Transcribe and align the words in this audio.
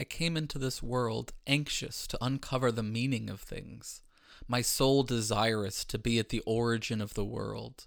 I 0.00 0.04
came 0.04 0.34
into 0.34 0.58
this 0.58 0.82
world 0.82 1.34
anxious 1.46 2.06
to 2.06 2.24
uncover 2.24 2.72
the 2.72 2.82
meaning 2.82 3.28
of 3.28 3.38
things, 3.38 4.00
my 4.48 4.62
soul 4.62 5.02
desirous 5.02 5.84
to 5.84 5.98
be 5.98 6.18
at 6.18 6.30
the 6.30 6.42
origin 6.46 7.02
of 7.02 7.12
the 7.12 7.24
world. 7.24 7.86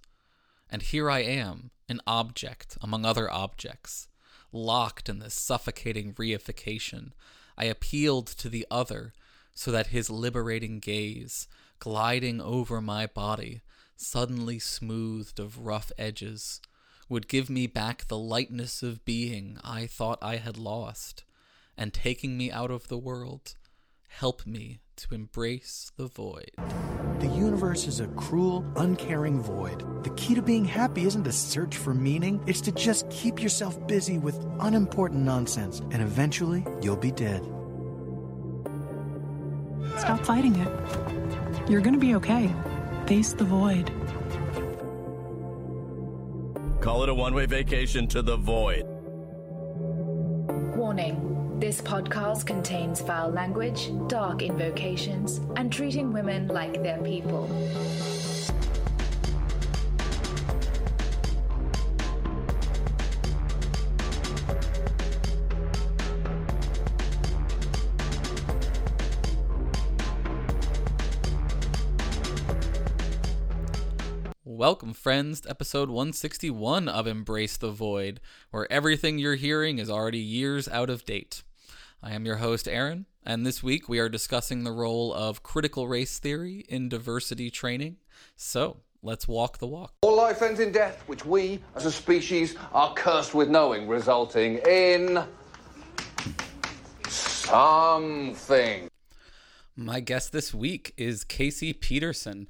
And 0.70 0.84
here 0.84 1.10
I 1.10 1.22
am, 1.22 1.72
an 1.90 2.02
object 2.06 2.78
among 2.82 3.04
other 3.04 3.32
objects, 3.32 4.10
locked 4.52 5.10
in 5.10 5.18
this 5.18 5.34
suffocating 5.34 6.14
reification. 6.14 7.14
I 7.58 7.66
appealed 7.66 8.28
to 8.28 8.48
the 8.48 8.68
other 8.70 9.14
so 9.56 9.72
that 9.72 9.88
his 9.88 10.12
liberating 10.12 10.78
gaze, 10.78 11.48
gliding 11.80 12.40
over 12.40 12.80
my 12.80 13.08
body, 13.08 13.64
suddenly 13.96 14.60
smoothed 14.60 15.40
of 15.40 15.66
rough 15.66 15.92
edges, 15.98 16.62
would 17.10 17.28
give 17.28 17.50
me 17.50 17.66
back 17.66 18.06
the 18.06 18.20
lightness 18.20 18.84
of 18.84 19.04
being 19.04 19.58
I 19.64 19.88
thought 19.88 20.20
I 20.22 20.36
had 20.36 20.60
lost 20.60 21.24
and 21.78 21.94
taking 21.94 22.38
me 22.38 22.52
out 22.52 22.72
of 22.72 22.88
the 22.88 22.98
world, 22.98 23.56
help 24.08 24.46
me 24.46 24.80
to 24.96 25.14
embrace 25.14 25.92
the 25.98 26.08
void. 26.08 26.52
The 27.20 27.28
universe 27.28 27.88
is 27.88 28.00
a 28.00 28.08
cruel, 28.08 28.66
uncaring 28.76 29.42
void. 29.42 30.04
The 30.04 30.12
key 30.12 30.36
to 30.36 30.42
being 30.42 30.66
happy 30.66 31.06
isn't 31.06 31.24
to 31.24 31.32
search 31.32 31.78
for 31.78 31.94
meaning, 31.94 32.44
it's 32.46 32.62
to 32.62 32.72
just 32.72 33.10
keep 33.10 33.42
yourself 33.42 33.86
busy 33.88 34.18
with 34.18 34.38
unimportant 34.60 35.22
nonsense, 35.22 35.80
and 35.92 36.02
eventually 36.02 36.66
you'll 36.82 36.96
be 36.96 37.12
dead. 37.12 37.44
Stop 39.98 40.26
fighting 40.26 40.56
it. 40.56 41.70
You're 41.70 41.82
gonna 41.82 41.98
be 41.98 42.16
okay. 42.16 42.54
Face 43.08 43.34
the 43.34 43.46
void. 43.46 43.92
Call 46.82 47.04
it 47.04 47.10
a 47.10 47.14
one 47.14 47.34
way 47.34 47.46
vacation 47.46 48.08
to 48.08 48.22
the 48.22 48.36
void. 48.36 48.84
Warning. 50.76 51.33
This 51.60 51.82
podcast 51.82 52.46
contains 52.46 53.00
foul 53.00 53.30
language, 53.30 53.92
dark 54.08 54.42
invocations, 54.42 55.40
and 55.56 55.72
treating 55.72 56.12
women 56.12 56.48
like 56.48 56.82
they're 56.82 57.02
people. 57.02 57.48
Welcome, 74.64 74.94
friends, 74.94 75.42
to 75.42 75.50
episode 75.50 75.90
161 75.90 76.88
of 76.88 77.06
Embrace 77.06 77.58
the 77.58 77.70
Void, 77.70 78.22
where 78.50 78.66
everything 78.72 79.20
you're 79.20 79.36
hearing 79.36 79.78
is 79.78 79.90
already 79.90 80.20
years 80.20 80.70
out 80.70 80.90
of 80.90 81.04
date. 81.04 81.44
I 82.02 82.14
am 82.14 82.26
your 82.26 82.38
host, 82.38 82.70
Aaron, 82.70 83.06
and 83.26 83.46
this 83.46 83.62
week 83.62 83.90
we 83.90 84.00
are 84.00 84.08
discussing 84.08 84.64
the 84.64 84.72
role 84.72 85.14
of 85.14 85.44
critical 85.44 85.90
race 85.90 86.18
theory 86.18 86.64
in 86.70 86.88
diversity 86.88 87.52
training. 87.52 87.98
So, 88.38 88.78
let's 89.02 89.28
walk 89.28 89.58
the 89.58 89.68
walk. 89.68 89.96
All 90.02 90.16
life 90.16 90.42
ends 90.42 90.62
in 90.62 90.72
death, 90.72 91.04
which 91.08 91.26
we, 91.26 91.60
as 91.76 91.86
a 91.86 91.92
species, 91.92 92.56
are 92.72 92.94
cursed 92.94 93.36
with 93.36 93.50
knowing, 93.50 93.86
resulting 93.86 94.60
in. 94.60 95.26
something. 97.10 98.88
My 99.76 100.00
guest 100.00 100.32
this 100.32 100.54
week 100.54 100.94
is 100.98 101.24
Casey 101.24 101.74
Peterson, 101.74 102.48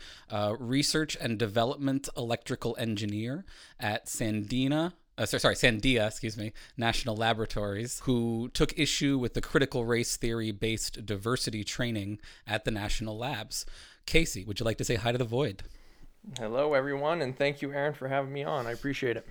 research 0.60 1.16
and 1.20 1.40
development 1.40 2.10
electrical 2.18 2.76
engineer 2.78 3.46
at 3.80 4.08
Sandina 4.08 4.94
uh, 5.18 5.26
sorry, 5.26 5.40
sorry, 5.40 5.56
Sandia, 5.56 6.08
excuse 6.08 6.38
me, 6.38 6.54
National 6.76 7.16
Laboratories, 7.16 8.02
who 8.06 8.50
took 8.54 8.78
issue 8.78 9.18
with 9.18 9.36
the 9.36 9.42
critical 9.42 9.86
race 9.86 10.18
theory 10.18 10.52
based 10.52 11.06
diversity 11.06 11.64
training 11.64 12.20
at 12.48 12.66
the 12.66 12.72
national 12.72 13.18
labs. 13.18 13.66
Casey, 14.06 14.44
would 14.44 14.60
you 14.60 14.66
like 14.66 14.78
to 14.78 14.84
say 14.84 14.96
hi 14.96 15.12
to 15.12 15.18
the 15.18 15.24
void? 15.24 15.64
Hello, 16.38 16.74
everyone, 16.74 17.22
and 17.22 17.38
thank 17.38 17.62
you, 17.62 17.72
Aaron, 17.72 17.94
for 17.94 18.08
having 18.08 18.33
me 18.33 18.44
on. 18.44 18.66
I 18.66 18.72
appreciate 18.72 19.17
it. 19.17 19.28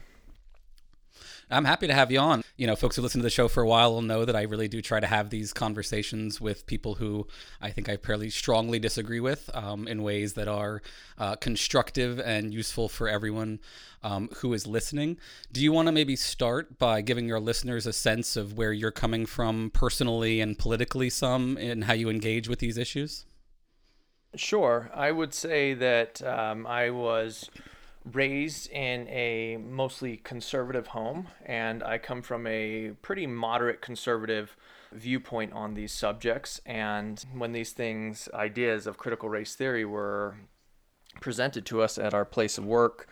I'm 1.52 1.64
happy 1.66 1.86
to 1.86 1.94
have 1.94 2.10
you 2.10 2.18
on. 2.18 2.42
You 2.56 2.66
know, 2.66 2.76
folks 2.76 2.96
who 2.96 3.02
listen 3.02 3.20
to 3.20 3.22
the 3.22 3.30
show 3.30 3.46
for 3.46 3.62
a 3.62 3.66
while 3.66 3.92
will 3.92 4.02
know 4.02 4.24
that 4.24 4.34
I 4.34 4.42
really 4.42 4.68
do 4.68 4.80
try 4.80 5.00
to 5.00 5.06
have 5.06 5.30
these 5.30 5.52
conversations 5.52 6.40
with 6.40 6.66
people 6.66 6.94
who 6.94 7.26
I 7.60 7.70
think 7.70 7.88
I 7.88 7.96
fairly 7.96 8.30
strongly 8.30 8.78
disagree 8.78 9.20
with 9.20 9.50
um, 9.54 9.86
in 9.86 10.02
ways 10.02 10.32
that 10.34 10.48
are 10.48 10.82
uh, 11.18 11.36
constructive 11.36 12.18
and 12.18 12.54
useful 12.54 12.88
for 12.88 13.08
everyone 13.08 13.60
um, 14.02 14.30
who 14.36 14.52
is 14.54 14.66
listening. 14.66 15.18
Do 15.52 15.62
you 15.62 15.72
want 15.72 15.86
to 15.86 15.92
maybe 15.92 16.16
start 16.16 16.78
by 16.78 17.02
giving 17.02 17.28
your 17.28 17.40
listeners 17.40 17.86
a 17.86 17.92
sense 17.92 18.36
of 18.36 18.56
where 18.56 18.72
you're 18.72 18.90
coming 18.90 19.26
from 19.26 19.70
personally 19.70 20.40
and 20.40 20.58
politically, 20.58 21.10
some, 21.10 21.58
in 21.58 21.82
how 21.82 21.92
you 21.92 22.08
engage 22.08 22.48
with 22.48 22.60
these 22.60 22.78
issues? 22.78 23.26
Sure. 24.34 24.90
I 24.94 25.12
would 25.12 25.34
say 25.34 25.74
that 25.74 26.22
um, 26.22 26.66
I 26.66 26.90
was 26.90 27.50
raised 28.04 28.70
in 28.70 29.08
a 29.08 29.56
mostly 29.58 30.16
conservative 30.16 30.88
home, 30.88 31.28
and 31.44 31.82
I 31.82 31.98
come 31.98 32.22
from 32.22 32.46
a 32.46 32.92
pretty 33.02 33.26
moderate 33.26 33.80
conservative 33.80 34.56
viewpoint 34.92 35.52
on 35.52 35.74
these 35.74 35.92
subjects. 35.92 36.60
And 36.66 37.24
when 37.34 37.52
these 37.52 37.72
things, 37.72 38.28
ideas 38.34 38.86
of 38.86 38.98
critical 38.98 39.28
race 39.28 39.54
theory, 39.54 39.84
were 39.84 40.36
presented 41.20 41.64
to 41.66 41.82
us 41.82 41.98
at 41.98 42.14
our 42.14 42.24
place 42.24 42.58
of 42.58 42.64
work, 42.64 43.08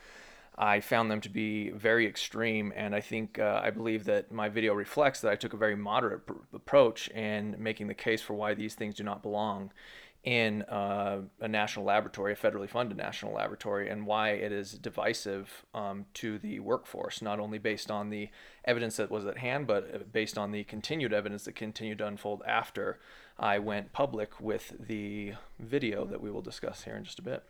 I 0.59 0.81
found 0.81 1.11
them 1.11 1.23
to 1.23 1.31
be 1.31 1.71
very 1.71 2.07
extreme, 2.07 2.73
and 2.77 2.95
I 2.95 3.01
think 3.01 3.39
uh, 3.39 3.61
I 3.65 3.71
believe 3.71 4.05
that 4.05 4.31
my 4.31 4.51
video 4.51 4.75
reflects 4.75 5.21
that 5.21 5.33
I 5.33 5.37
took 5.37 5.55
a 5.55 5.57
very 5.57 5.77
moderate 5.77 6.27
pr- 6.27 6.35
approach 6.53 7.09
in 7.09 7.57
making 7.59 7.87
the 7.87 7.95
case 7.95 8.21
for 8.21 8.35
why 8.35 8.53
these 8.53 8.75
things 8.75 8.97
do 8.97 9.05
not 9.05 9.23
belong 9.23 9.71
in 10.23 10.63
uh, 10.63 11.23
a 11.41 11.49
national 11.49 11.87
laboratory, 11.87 12.33
a 12.33 12.37
federally 12.37 12.69
funded 12.69 12.99
national 12.99 13.33
laboratory, 13.33 13.89
and 13.89 14.07
why 14.07 14.31
it 14.31 14.53
is 14.53 14.73
divisive 14.73 15.65
um, 15.75 16.05
to 16.15 16.39
the 16.39 16.61
workforce, 16.61 17.23
not 17.23 17.41
only 17.41 17.59
based 17.59 17.91
on 17.91 18.11
the 18.11 18.29
evidence 18.65 18.97
that 18.97 19.11
was 19.11 19.25
at 19.25 19.39
hand, 19.39 19.67
but 19.67 19.95
uh, 19.95 19.99
based 20.13 20.37
on 20.37 20.53
the 20.53 20.65
continued 20.65 21.13
evidence 21.15 21.45
that 21.45 21.55
continued 21.55 21.99
to 21.99 22.07
unfold 22.07 22.43
after 22.47 22.99
I 23.39 23.59
went 23.59 23.93
public 23.93 24.39
with 24.41 24.75
the 24.79 25.33
video 25.59 26.05
that 26.05 26.21
we 26.21 26.31
will 26.31 26.43
discuss 26.43 26.85
here 26.85 26.97
in 26.97 27.05
just 27.05 27.19
a 27.19 27.23
bit. 27.23 27.43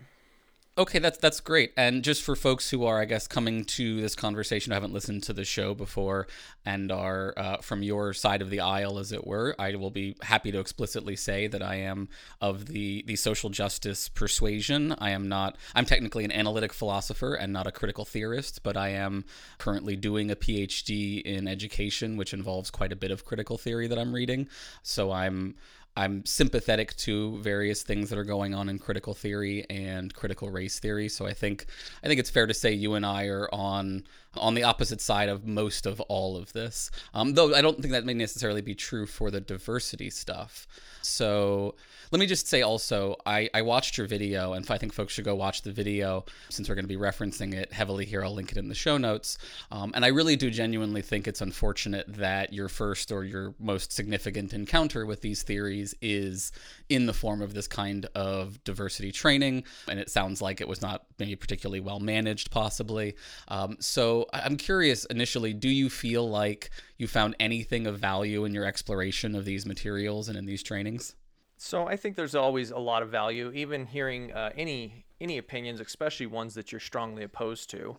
Okay, 0.78 1.00
that's 1.00 1.18
that's 1.18 1.40
great. 1.40 1.72
And 1.76 2.02
just 2.02 2.22
for 2.22 2.36
folks 2.36 2.70
who 2.70 2.86
are, 2.86 3.00
I 3.00 3.04
guess, 3.04 3.26
coming 3.26 3.64
to 3.64 4.00
this 4.00 4.14
conversation, 4.14 4.70
who 4.70 4.74
haven't 4.74 4.94
listened 4.94 5.24
to 5.24 5.32
the 5.32 5.44
show 5.44 5.74
before, 5.74 6.28
and 6.64 6.92
are 6.92 7.34
uh, 7.36 7.56
from 7.58 7.82
your 7.82 8.14
side 8.14 8.40
of 8.40 8.50
the 8.50 8.60
aisle, 8.60 8.98
as 8.98 9.10
it 9.10 9.26
were, 9.26 9.54
I 9.58 9.74
will 9.74 9.90
be 9.90 10.16
happy 10.22 10.52
to 10.52 10.60
explicitly 10.60 11.16
say 11.16 11.48
that 11.48 11.60
I 11.60 11.74
am 11.74 12.08
of 12.40 12.66
the 12.66 13.02
the 13.06 13.16
social 13.16 13.50
justice 13.50 14.08
persuasion. 14.08 14.94
I 14.98 15.10
am 15.10 15.28
not. 15.28 15.58
I'm 15.74 15.84
technically 15.84 16.24
an 16.24 16.32
analytic 16.32 16.72
philosopher 16.72 17.34
and 17.34 17.52
not 17.52 17.66
a 17.66 17.72
critical 17.72 18.04
theorist, 18.04 18.62
but 18.62 18.76
I 18.76 18.90
am 18.90 19.24
currently 19.58 19.96
doing 19.96 20.30
a 20.30 20.36
PhD 20.36 21.20
in 21.20 21.48
education, 21.48 22.16
which 22.16 22.32
involves 22.32 22.70
quite 22.70 22.92
a 22.92 22.96
bit 22.96 23.10
of 23.10 23.24
critical 23.24 23.58
theory 23.58 23.88
that 23.88 23.98
I'm 23.98 24.14
reading. 24.14 24.48
So 24.82 25.10
I'm 25.10 25.56
I'm 25.96 26.24
sympathetic 26.24 26.96
to 26.98 27.38
various 27.38 27.82
things 27.82 28.10
that 28.10 28.18
are 28.18 28.24
going 28.24 28.54
on 28.54 28.68
in 28.68 28.78
critical 28.78 29.12
theory 29.12 29.66
and 29.68 30.14
critical 30.14 30.50
race 30.50 30.78
theory. 30.78 31.08
So 31.08 31.26
I 31.26 31.34
think 31.34 31.66
I 32.02 32.06
think 32.06 32.20
it's 32.20 32.30
fair 32.30 32.46
to 32.46 32.54
say 32.54 32.72
you 32.72 32.94
and 32.94 33.04
I 33.04 33.26
are 33.26 33.48
on 33.52 34.04
on 34.36 34.54
the 34.54 34.62
opposite 34.62 35.00
side 35.00 35.28
of 35.28 35.46
most 35.46 35.86
of 35.86 36.00
all 36.02 36.36
of 36.36 36.52
this. 36.52 36.90
Um, 37.14 37.34
though 37.34 37.54
I 37.54 37.60
don't 37.60 37.80
think 37.80 37.92
that 37.92 38.04
may 38.04 38.14
necessarily 38.14 38.62
be 38.62 38.74
true 38.74 39.06
for 39.06 39.30
the 39.30 39.40
diversity 39.40 40.10
stuff. 40.10 40.66
So 41.02 41.74
let 42.10 42.18
me 42.18 42.26
just 42.26 42.48
say 42.48 42.62
also, 42.62 43.16
I, 43.24 43.48
I 43.54 43.62
watched 43.62 43.96
your 43.96 44.06
video, 44.06 44.52
and 44.52 44.68
I 44.68 44.78
think 44.78 44.92
folks 44.92 45.12
should 45.12 45.24
go 45.24 45.34
watch 45.34 45.62
the 45.62 45.72
video 45.72 46.24
since 46.48 46.68
we're 46.68 46.74
going 46.74 46.84
to 46.84 46.88
be 46.88 46.96
referencing 46.96 47.54
it 47.54 47.72
heavily 47.72 48.04
here. 48.04 48.24
I'll 48.24 48.34
link 48.34 48.50
it 48.50 48.58
in 48.58 48.68
the 48.68 48.74
show 48.74 48.98
notes. 48.98 49.38
Um, 49.70 49.92
and 49.94 50.04
I 50.04 50.08
really 50.08 50.36
do 50.36 50.50
genuinely 50.50 51.02
think 51.02 51.28
it's 51.28 51.40
unfortunate 51.40 52.06
that 52.14 52.52
your 52.52 52.68
first 52.68 53.12
or 53.12 53.24
your 53.24 53.54
most 53.58 53.92
significant 53.92 54.52
encounter 54.52 55.06
with 55.06 55.20
these 55.20 55.42
theories 55.42 55.94
is 56.02 56.52
in 56.88 57.06
the 57.06 57.12
form 57.14 57.42
of 57.42 57.54
this 57.54 57.68
kind 57.68 58.06
of 58.14 58.62
diversity 58.64 59.12
training. 59.12 59.64
And 59.88 60.00
it 60.00 60.10
sounds 60.10 60.42
like 60.42 60.60
it 60.60 60.68
was 60.68 60.82
not 60.82 61.04
maybe 61.18 61.36
particularly 61.36 61.80
well 61.80 62.00
managed, 62.00 62.50
possibly. 62.50 63.14
Um, 63.48 63.76
so 63.78 64.19
I'm 64.32 64.56
curious 64.56 65.04
initially, 65.06 65.52
do 65.52 65.68
you 65.68 65.90
feel 65.90 66.28
like 66.28 66.70
you 66.98 67.06
found 67.06 67.36
anything 67.40 67.86
of 67.86 67.98
value 67.98 68.44
in 68.44 68.54
your 68.54 68.64
exploration 68.64 69.34
of 69.34 69.44
these 69.44 69.66
materials 69.66 70.28
and 70.28 70.36
in 70.36 70.46
these 70.46 70.62
trainings? 70.62 71.14
So 71.56 71.86
I 71.86 71.96
think 71.96 72.16
there's 72.16 72.34
always 72.34 72.70
a 72.70 72.78
lot 72.78 73.02
of 73.02 73.10
value, 73.10 73.52
even 73.54 73.86
hearing 73.86 74.32
uh, 74.32 74.50
any 74.56 75.04
any 75.20 75.36
opinions, 75.36 75.80
especially 75.80 76.26
ones 76.26 76.54
that 76.54 76.72
you're 76.72 76.80
strongly 76.80 77.22
opposed 77.22 77.68
to. 77.70 77.98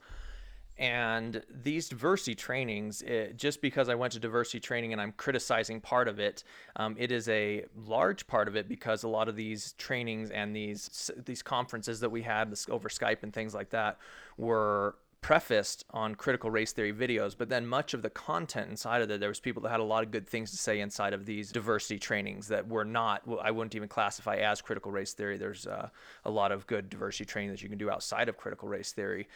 And 0.77 1.43
these 1.47 1.87
diversity 1.87 2.33
trainings, 2.33 3.03
it, 3.03 3.37
just 3.37 3.61
because 3.61 3.87
I 3.87 3.93
went 3.93 4.13
to 4.13 4.19
diversity 4.19 4.59
training 4.59 4.93
and 4.93 5.01
I'm 5.01 5.11
criticizing 5.11 5.79
part 5.79 6.07
of 6.07 6.19
it, 6.19 6.43
um, 6.75 6.95
it 6.97 7.11
is 7.11 7.29
a 7.29 7.65
large 7.75 8.25
part 8.25 8.47
of 8.47 8.55
it 8.55 8.67
because 8.67 9.03
a 9.03 9.07
lot 9.07 9.29
of 9.29 9.35
these 9.35 9.73
trainings 9.73 10.31
and 10.31 10.55
these 10.55 11.11
these 11.23 11.43
conferences 11.43 11.99
that 11.99 12.09
we 12.09 12.23
had 12.23 12.51
over 12.67 12.89
Skype 12.89 13.21
and 13.21 13.31
things 13.31 13.53
like 13.53 13.69
that 13.69 13.99
were 14.37 14.95
prefaced 15.21 15.85
on 15.91 16.15
critical 16.15 16.49
race 16.49 16.71
theory 16.71 16.91
videos, 16.91 17.35
but 17.37 17.47
then 17.47 17.65
much 17.65 17.93
of 17.93 18.01
the 18.01 18.09
content 18.09 18.69
inside 18.71 19.03
of 19.03 19.11
it, 19.11 19.19
there 19.19 19.29
was 19.29 19.39
people 19.39 19.61
that 19.61 19.69
had 19.69 19.79
a 19.79 19.83
lot 19.83 20.03
of 20.03 20.09
good 20.09 20.27
things 20.27 20.49
to 20.49 20.57
say 20.57 20.79
inside 20.79 21.13
of 21.13 21.25
these 21.27 21.51
diversity 21.51 21.99
trainings 21.99 22.47
that 22.47 22.67
were 22.67 22.83
not, 22.83 23.21
I 23.41 23.51
wouldn't 23.51 23.75
even 23.75 23.87
classify 23.87 24.37
as 24.37 24.61
critical 24.61 24.91
race 24.91 25.13
theory. 25.13 25.37
There's 25.37 25.67
uh, 25.67 25.89
a 26.25 26.31
lot 26.31 26.51
of 26.51 26.65
good 26.65 26.89
diversity 26.89 27.25
training 27.25 27.51
that 27.51 27.61
you 27.61 27.69
can 27.69 27.77
do 27.77 27.91
outside 27.91 28.29
of 28.29 28.37
critical 28.37 28.67
race 28.67 28.93
theory. 28.93 29.27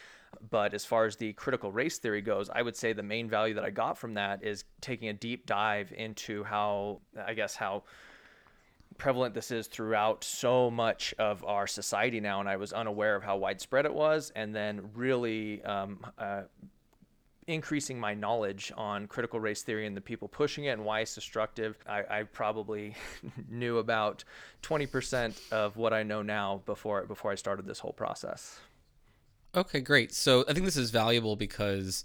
But 0.50 0.74
as 0.74 0.84
far 0.84 1.06
as 1.06 1.16
the 1.16 1.32
critical 1.34 1.70
race 1.70 1.98
theory 1.98 2.20
goes, 2.20 2.50
I 2.50 2.62
would 2.62 2.76
say 2.76 2.92
the 2.92 3.02
main 3.04 3.28
value 3.28 3.54
that 3.54 3.64
I 3.64 3.70
got 3.70 3.96
from 3.96 4.14
that 4.14 4.42
is 4.42 4.64
taking 4.80 5.08
a 5.08 5.12
deep 5.12 5.46
dive 5.46 5.92
into 5.96 6.42
how, 6.42 7.00
I 7.24 7.34
guess, 7.34 7.54
how 7.54 7.84
prevalent 8.98 9.34
this 9.34 9.50
is 9.50 9.66
throughout 9.66 10.24
so 10.24 10.70
much 10.70 11.14
of 11.18 11.44
our 11.44 11.66
society 11.66 12.20
now, 12.20 12.40
and 12.40 12.48
I 12.48 12.56
was 12.56 12.72
unaware 12.72 13.16
of 13.16 13.22
how 13.22 13.36
widespread 13.36 13.84
it 13.84 13.94
was, 13.94 14.32
and 14.34 14.54
then 14.54 14.90
really 14.94 15.62
um, 15.64 16.04
uh, 16.18 16.42
increasing 17.46 17.98
my 17.98 18.14
knowledge 18.14 18.72
on 18.76 19.06
critical 19.06 19.38
race 19.38 19.62
theory 19.62 19.86
and 19.86 19.96
the 19.96 20.00
people 20.00 20.28
pushing 20.28 20.64
it 20.64 20.70
and 20.70 20.84
why 20.84 21.00
it's 21.00 21.14
destructive. 21.14 21.76
I, 21.88 22.02
I 22.10 22.22
probably 22.24 22.94
knew 23.48 23.78
about 23.78 24.24
20% 24.62 25.52
of 25.52 25.76
what 25.76 25.92
I 25.92 26.02
know 26.02 26.22
now 26.22 26.62
before 26.66 27.04
before 27.04 27.30
I 27.30 27.36
started 27.36 27.66
this 27.66 27.78
whole 27.78 27.92
process. 27.92 28.58
Okay, 29.54 29.80
great. 29.80 30.12
So 30.12 30.44
I 30.48 30.52
think 30.52 30.66
this 30.66 30.76
is 30.76 30.90
valuable 30.90 31.36
because 31.36 32.04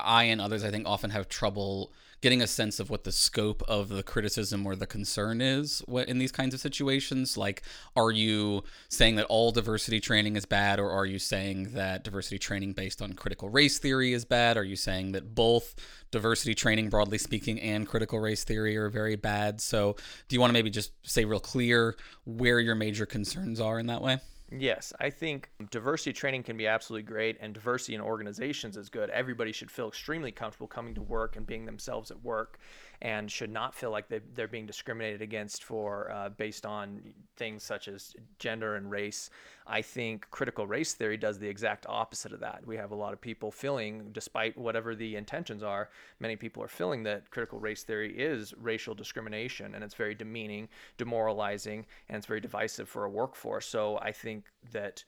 I 0.00 0.24
and 0.24 0.40
others, 0.40 0.64
I 0.64 0.70
think, 0.70 0.86
often 0.86 1.10
have 1.10 1.28
trouble 1.28 1.92
getting 2.22 2.40
a 2.40 2.46
sense 2.46 2.78
of 2.78 2.88
what 2.88 3.02
the 3.02 3.10
scope 3.10 3.64
of 3.66 3.88
the 3.88 4.02
criticism 4.04 4.64
or 4.64 4.76
the 4.76 4.86
concern 4.86 5.40
is 5.40 5.82
in 5.88 6.18
these 6.18 6.30
kinds 6.30 6.54
of 6.54 6.60
situations. 6.60 7.36
Like, 7.36 7.62
are 7.96 8.12
you 8.12 8.62
saying 8.88 9.16
that 9.16 9.26
all 9.26 9.50
diversity 9.50 9.98
training 9.98 10.36
is 10.36 10.46
bad, 10.46 10.78
or 10.78 10.88
are 10.88 11.04
you 11.04 11.18
saying 11.18 11.72
that 11.72 12.04
diversity 12.04 12.38
training 12.38 12.74
based 12.74 13.02
on 13.02 13.14
critical 13.14 13.48
race 13.48 13.78
theory 13.78 14.12
is 14.12 14.24
bad? 14.24 14.56
Are 14.56 14.62
you 14.62 14.76
saying 14.76 15.12
that 15.12 15.34
both 15.34 15.74
diversity 16.12 16.54
training, 16.54 16.90
broadly 16.90 17.18
speaking, 17.18 17.60
and 17.60 17.88
critical 17.88 18.20
race 18.20 18.44
theory 18.44 18.76
are 18.76 18.88
very 18.88 19.16
bad? 19.16 19.60
So, 19.60 19.96
do 20.28 20.36
you 20.36 20.40
want 20.40 20.50
to 20.50 20.54
maybe 20.54 20.70
just 20.70 20.92
say 21.02 21.24
real 21.24 21.40
clear 21.40 21.96
where 22.24 22.60
your 22.60 22.76
major 22.76 23.04
concerns 23.04 23.60
are 23.60 23.80
in 23.80 23.86
that 23.86 24.00
way? 24.00 24.20
Yes, 24.58 24.92
I 25.00 25.08
think 25.08 25.50
diversity 25.70 26.12
training 26.12 26.42
can 26.42 26.58
be 26.58 26.66
absolutely 26.66 27.04
great, 27.04 27.38
and 27.40 27.54
diversity 27.54 27.94
in 27.94 28.02
organizations 28.02 28.76
is 28.76 28.90
good. 28.90 29.08
Everybody 29.08 29.50
should 29.50 29.70
feel 29.70 29.88
extremely 29.88 30.30
comfortable 30.30 30.66
coming 30.66 30.94
to 30.94 31.02
work 31.02 31.36
and 31.36 31.46
being 31.46 31.64
themselves 31.64 32.10
at 32.10 32.22
work 32.22 32.58
and 33.02 33.28
should 33.30 33.50
not 33.50 33.74
feel 33.74 33.90
like 33.90 34.08
they, 34.08 34.20
they're 34.34 34.46
being 34.46 34.64
discriminated 34.64 35.20
against 35.22 35.64
for 35.64 36.10
uh, 36.12 36.28
based 36.28 36.64
on 36.64 37.02
things 37.36 37.64
such 37.64 37.88
as 37.88 38.14
gender 38.38 38.76
and 38.76 38.90
race. 38.90 39.28
I 39.66 39.82
think 39.82 40.30
critical 40.30 40.68
race 40.68 40.94
theory 40.94 41.16
does 41.16 41.36
the 41.36 41.48
exact 41.48 41.84
opposite 41.88 42.32
of 42.32 42.38
that. 42.40 42.64
We 42.64 42.76
have 42.76 42.92
a 42.92 42.94
lot 42.94 43.12
of 43.12 43.20
people 43.20 43.50
feeling, 43.50 44.10
despite 44.12 44.56
whatever 44.56 44.94
the 44.94 45.16
intentions 45.16 45.64
are, 45.64 45.90
many 46.20 46.36
people 46.36 46.62
are 46.62 46.68
feeling 46.68 47.02
that 47.02 47.28
critical 47.30 47.58
race 47.58 47.82
theory 47.82 48.16
is 48.16 48.54
racial 48.56 48.94
discrimination 48.94 49.74
and 49.74 49.82
it's 49.82 49.94
very 49.94 50.14
demeaning, 50.14 50.68
demoralizing, 50.96 51.84
and 52.08 52.18
it's 52.18 52.26
very 52.26 52.40
divisive 52.40 52.88
for 52.88 53.04
a 53.04 53.10
workforce. 53.10 53.66
So 53.66 53.98
I 53.98 54.12
think 54.12 54.44
that 54.70 55.04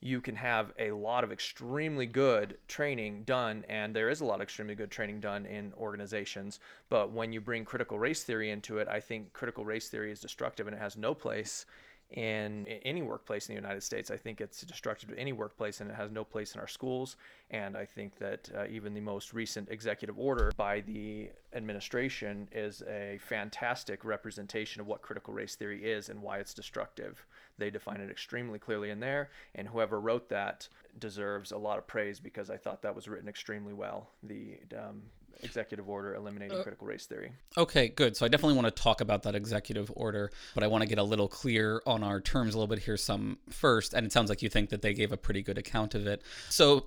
you 0.00 0.20
can 0.20 0.36
have 0.36 0.72
a 0.78 0.92
lot 0.92 1.24
of 1.24 1.32
extremely 1.32 2.06
good 2.06 2.56
training 2.68 3.24
done, 3.24 3.64
and 3.68 3.94
there 3.94 4.08
is 4.08 4.20
a 4.20 4.24
lot 4.24 4.36
of 4.36 4.42
extremely 4.42 4.74
good 4.74 4.90
training 4.90 5.20
done 5.20 5.44
in 5.46 5.72
organizations. 5.76 6.60
But 6.88 7.10
when 7.12 7.32
you 7.32 7.40
bring 7.40 7.64
critical 7.64 7.98
race 7.98 8.22
theory 8.22 8.50
into 8.50 8.78
it, 8.78 8.86
I 8.88 9.00
think 9.00 9.32
critical 9.32 9.64
race 9.64 9.88
theory 9.88 10.12
is 10.12 10.20
destructive 10.20 10.66
and 10.66 10.76
it 10.76 10.80
has 10.80 10.96
no 10.96 11.14
place 11.14 11.66
in 12.10 12.66
any 12.84 13.02
workplace 13.02 13.48
in 13.48 13.54
the 13.54 13.60
United 13.60 13.82
States. 13.82 14.10
I 14.10 14.16
think 14.16 14.40
it's 14.40 14.62
destructive 14.62 15.10
to 15.10 15.18
any 15.18 15.32
workplace 15.32 15.80
and 15.80 15.90
it 15.90 15.94
has 15.94 16.10
no 16.10 16.24
place 16.24 16.54
in 16.54 16.60
our 16.60 16.66
schools. 16.66 17.16
And 17.50 17.76
I 17.76 17.84
think 17.84 18.18
that 18.18 18.48
uh, 18.56 18.64
even 18.70 18.94
the 18.94 19.00
most 19.00 19.34
recent 19.34 19.68
executive 19.70 20.18
order 20.18 20.50
by 20.56 20.80
the 20.80 21.28
administration 21.52 22.48
is 22.50 22.82
a 22.88 23.18
fantastic 23.20 24.04
representation 24.04 24.80
of 24.80 24.86
what 24.86 25.02
critical 25.02 25.34
race 25.34 25.54
theory 25.54 25.84
is 25.84 26.08
and 26.08 26.22
why 26.22 26.38
it's 26.38 26.54
destructive. 26.54 27.26
They 27.58 27.70
define 27.70 28.00
it 28.00 28.10
extremely 28.10 28.58
clearly 28.58 28.90
in 28.90 29.00
there, 29.00 29.30
and 29.54 29.68
whoever 29.68 30.00
wrote 30.00 30.28
that 30.28 30.68
deserves 30.98 31.52
a 31.52 31.58
lot 31.58 31.78
of 31.78 31.86
praise 31.86 32.20
because 32.20 32.50
I 32.50 32.56
thought 32.56 32.82
that 32.82 32.94
was 32.94 33.08
written 33.08 33.28
extremely 33.28 33.72
well. 33.72 34.10
The 34.22 34.58
um, 34.76 35.02
executive 35.42 35.88
order 35.88 36.14
eliminating 36.14 36.58
uh, 36.58 36.62
critical 36.62 36.86
race 36.86 37.06
theory. 37.06 37.32
Okay, 37.56 37.88
good. 37.88 38.16
So 38.16 38.24
I 38.26 38.28
definitely 38.28 38.56
want 38.56 38.74
to 38.74 38.82
talk 38.82 39.00
about 39.00 39.22
that 39.24 39.34
executive 39.34 39.90
order, 39.94 40.30
but 40.54 40.64
I 40.64 40.66
want 40.66 40.82
to 40.82 40.88
get 40.88 40.98
a 40.98 41.02
little 41.02 41.28
clear 41.28 41.82
on 41.86 42.02
our 42.02 42.20
terms 42.20 42.54
a 42.54 42.58
little 42.58 42.74
bit 42.74 42.84
here 42.84 42.96
some 42.96 43.38
first. 43.50 43.94
And 43.94 44.06
it 44.06 44.12
sounds 44.12 44.28
like 44.28 44.42
you 44.42 44.48
think 44.48 44.70
that 44.70 44.82
they 44.82 44.94
gave 44.94 45.12
a 45.12 45.16
pretty 45.16 45.42
good 45.42 45.58
account 45.58 45.94
of 45.94 46.06
it. 46.06 46.22
So 46.48 46.86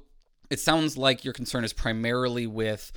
it 0.50 0.59
sounds 0.59 0.98
like 0.98 1.24
your 1.24 1.33
concern 1.33 1.63
is 1.63 1.71
primarily 1.74 2.45
with 2.45 2.92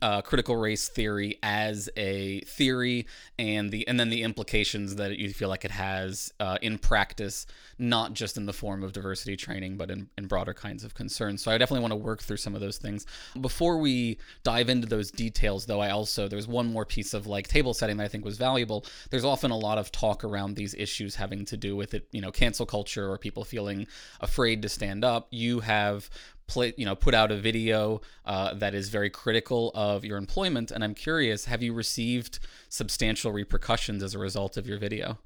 uh, 0.00 0.22
critical 0.22 0.56
race 0.56 0.88
theory 0.88 1.38
as 1.42 1.88
a 1.96 2.40
theory 2.42 3.06
and 3.38 3.70
the 3.70 3.86
and 3.86 3.98
then 3.98 4.10
the 4.10 4.22
implications 4.22 4.96
that 4.96 5.18
you 5.18 5.32
feel 5.32 5.48
like 5.48 5.64
it 5.64 5.70
has 5.70 6.32
uh, 6.40 6.58
in 6.62 6.78
practice 6.78 7.46
not 7.78 8.14
just 8.14 8.36
in 8.36 8.46
the 8.46 8.52
form 8.52 8.82
of 8.82 8.92
diversity 8.92 9.36
training 9.36 9.76
but 9.76 9.90
in, 9.90 10.08
in 10.16 10.26
broader 10.26 10.54
kinds 10.54 10.84
of 10.84 10.94
concerns. 10.94 11.42
So 11.42 11.50
i 11.50 11.58
definitely 11.58 11.82
want 11.82 11.92
to 11.92 11.96
work 11.96 12.22
through 12.22 12.38
some 12.38 12.54
of 12.54 12.60
those 12.60 12.78
things. 12.78 13.06
Before 13.40 13.78
we 13.78 14.18
dive 14.42 14.68
into 14.68 14.86
those 14.86 15.10
details 15.10 15.66
though 15.66 15.80
i 15.80 15.90
also 15.90 16.28
there's 16.28 16.48
one 16.48 16.72
more 16.72 16.84
piece 16.84 17.14
of 17.14 17.26
like 17.26 17.48
table 17.48 17.74
setting 17.74 17.96
that 17.98 18.04
i 18.04 18.08
think 18.08 18.24
was 18.24 18.38
valuable. 18.38 18.84
There's 19.10 19.24
often 19.24 19.50
a 19.50 19.58
lot 19.58 19.78
of 19.78 19.92
talk 19.92 20.24
around 20.24 20.56
these 20.56 20.74
issues 20.74 21.16
having 21.16 21.44
to 21.46 21.56
do 21.56 21.76
with 21.76 21.94
it 21.94 22.06
you 22.12 22.20
know 22.20 22.30
cancel 22.30 22.66
culture 22.66 23.10
or 23.10 23.18
people 23.18 23.44
feeling 23.44 23.86
afraid 24.20 24.62
to 24.62 24.68
stand 24.68 25.04
up. 25.04 25.28
You 25.30 25.60
have 25.60 26.08
play, 26.46 26.74
you 26.76 26.84
know, 26.84 26.94
put 26.94 27.14
out 27.14 27.30
a 27.30 27.36
video 27.36 28.00
uh, 28.24 28.54
that 28.54 28.74
is 28.74 28.88
very 28.88 29.10
critical 29.10 29.70
of 29.74 30.04
your 30.04 30.18
employment. 30.18 30.70
And 30.70 30.84
I'm 30.84 30.94
curious, 30.94 31.46
have 31.46 31.62
you 31.62 31.72
received 31.72 32.38
substantial 32.68 33.32
repercussions 33.32 34.02
as 34.02 34.14
a 34.14 34.18
result 34.18 34.56
of 34.56 34.66
your 34.66 34.78
video? 34.78 35.18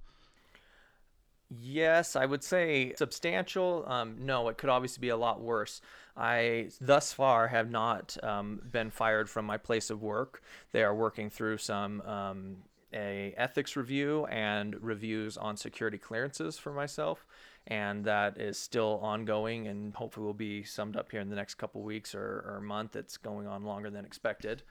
Yes, 1.50 2.14
I 2.14 2.26
would 2.26 2.44
say 2.44 2.92
substantial. 2.96 3.84
Um, 3.86 4.16
no, 4.20 4.48
it 4.48 4.58
could 4.58 4.68
obviously 4.68 5.00
be 5.00 5.08
a 5.08 5.16
lot 5.16 5.40
worse. 5.40 5.80
I 6.14 6.68
thus 6.80 7.12
far 7.12 7.48
have 7.48 7.70
not 7.70 8.16
um, 8.22 8.60
been 8.70 8.90
fired 8.90 9.30
from 9.30 9.46
my 9.46 9.56
place 9.56 9.88
of 9.88 10.02
work. 10.02 10.42
They 10.72 10.82
are 10.82 10.94
working 10.94 11.30
through 11.30 11.58
some 11.58 12.02
um, 12.02 12.56
a 12.92 13.34
ethics 13.36 13.76
review 13.76 14.26
and 14.26 14.76
reviews 14.82 15.36
on 15.36 15.56
security 15.56 15.98
clearances 15.98 16.58
for 16.58 16.72
myself 16.72 17.24
and 17.68 18.04
that 18.06 18.38
is 18.38 18.58
still 18.58 18.98
ongoing 19.02 19.68
and 19.68 19.94
hopefully 19.94 20.24
will 20.24 20.32
be 20.32 20.64
summed 20.64 20.96
up 20.96 21.10
here 21.10 21.20
in 21.20 21.28
the 21.28 21.36
next 21.36 21.54
couple 21.54 21.82
weeks 21.82 22.14
or, 22.14 22.44
or 22.46 22.60
month. 22.62 22.96
It's 22.96 23.18
going 23.18 23.46
on 23.46 23.62
longer 23.62 23.90
than 23.90 24.06
expected. 24.06 24.62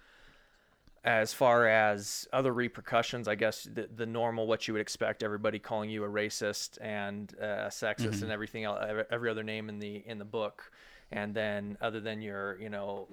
As 1.04 1.32
far 1.32 1.68
as 1.68 2.28
other 2.34 2.52
repercussions, 2.52 3.28
I 3.28 3.36
guess 3.36 3.64
the, 3.64 3.88
the 3.96 4.08
normal 4.08 4.48
what 4.48 4.68
you 4.68 4.74
would 4.74 4.82
expect 4.82 5.22
everybody 5.22 5.60
calling 5.60 5.92
you 5.92 6.04
a 6.04 6.10
racist 6.10 6.80
and 6.82 7.34
uh, 7.40 7.46
a 7.46 7.68
sexist 7.68 8.00
mm-hmm. 8.00 8.24
and 8.24 8.32
everything 8.32 8.64
else, 8.64 8.84
every 9.12 9.30
other 9.30 9.44
name 9.44 9.70
in 9.70 9.78
the 9.78 10.04
in 10.06 10.18
the 10.18 10.26
book 10.26 10.72
and 11.12 11.34
then 11.34 11.78
other 11.80 12.02
than 12.02 12.22
your 12.22 12.60
you 12.60 12.70
know 12.70 13.08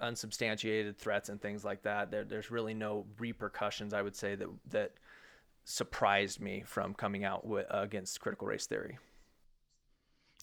unsubstantiated 0.00 0.98
threats 0.98 1.30
and 1.30 1.40
things 1.40 1.64
like 1.64 1.82
that 1.82 2.10
there, 2.10 2.24
there's 2.24 2.50
really 2.50 2.74
no 2.74 3.06
repercussions 3.18 3.94
i 3.94 4.02
would 4.02 4.14
say 4.14 4.34
that 4.34 4.48
that 4.68 4.92
surprised 5.64 6.40
me 6.40 6.62
from 6.66 6.92
coming 6.92 7.24
out 7.24 7.46
with, 7.46 7.64
uh, 7.72 7.78
against 7.78 8.20
critical 8.20 8.46
race 8.46 8.66
theory 8.66 8.98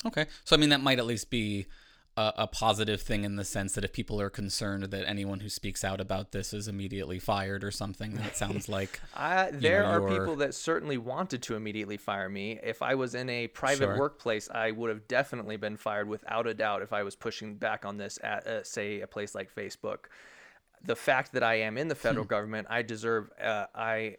Okay. 0.05 0.25
So, 0.45 0.55
I 0.55 0.59
mean, 0.59 0.69
that 0.69 0.81
might 0.81 0.99
at 0.99 1.05
least 1.05 1.29
be 1.29 1.67
a, 2.19 2.33
a, 2.39 2.47
positive 2.47 3.01
thing 3.01 3.23
in 3.23 3.35
the 3.35 3.45
sense 3.45 3.73
that 3.73 3.83
if 3.83 3.93
people 3.93 4.19
are 4.19 4.29
concerned 4.29 4.83
that 4.83 5.07
anyone 5.07 5.39
who 5.39 5.49
speaks 5.49 5.83
out 5.83 6.01
about 6.01 6.31
this 6.31 6.53
is 6.53 6.67
immediately 6.67 7.19
fired 7.19 7.63
or 7.63 7.71
something, 7.71 8.15
that 8.15 8.35
sounds 8.35 8.67
like. 8.77 8.99
uh, 9.15 9.47
there 9.51 9.83
know, 9.83 9.89
are 9.89 10.09
people 10.09 10.35
that 10.37 10.53
certainly 10.53 10.97
wanted 10.97 11.41
to 11.43 11.55
immediately 11.55 11.97
fire 11.97 12.29
me. 12.29 12.59
If 12.61 12.81
I 12.81 12.95
was 12.95 13.15
in 13.15 13.29
a 13.29 13.47
private 13.47 13.85
sure. 13.85 13.97
workplace, 13.97 14.49
I 14.49 14.71
would 14.71 14.89
have 14.89 15.07
definitely 15.07 15.57
been 15.57 15.77
fired 15.77 16.07
without 16.07 16.47
a 16.47 16.53
doubt 16.53 16.81
if 16.81 16.93
I 16.93 17.03
was 17.03 17.15
pushing 17.15 17.55
back 17.55 17.85
on 17.85 17.97
this 17.97 18.19
at, 18.23 18.45
uh, 18.47 18.63
say, 18.63 19.01
a 19.01 19.07
place 19.07 19.33
like 19.33 19.53
Facebook. 19.53 20.05
The 20.83 20.95
fact 20.95 21.33
that 21.33 21.43
I 21.43 21.55
am 21.55 21.77
in 21.77 21.87
the 21.87 21.95
federal 21.95 22.25
hmm. 22.25 22.29
government, 22.29 22.67
I 22.69 22.81
deserve, 22.81 23.29
uh, 23.41 23.65
I 23.75 24.17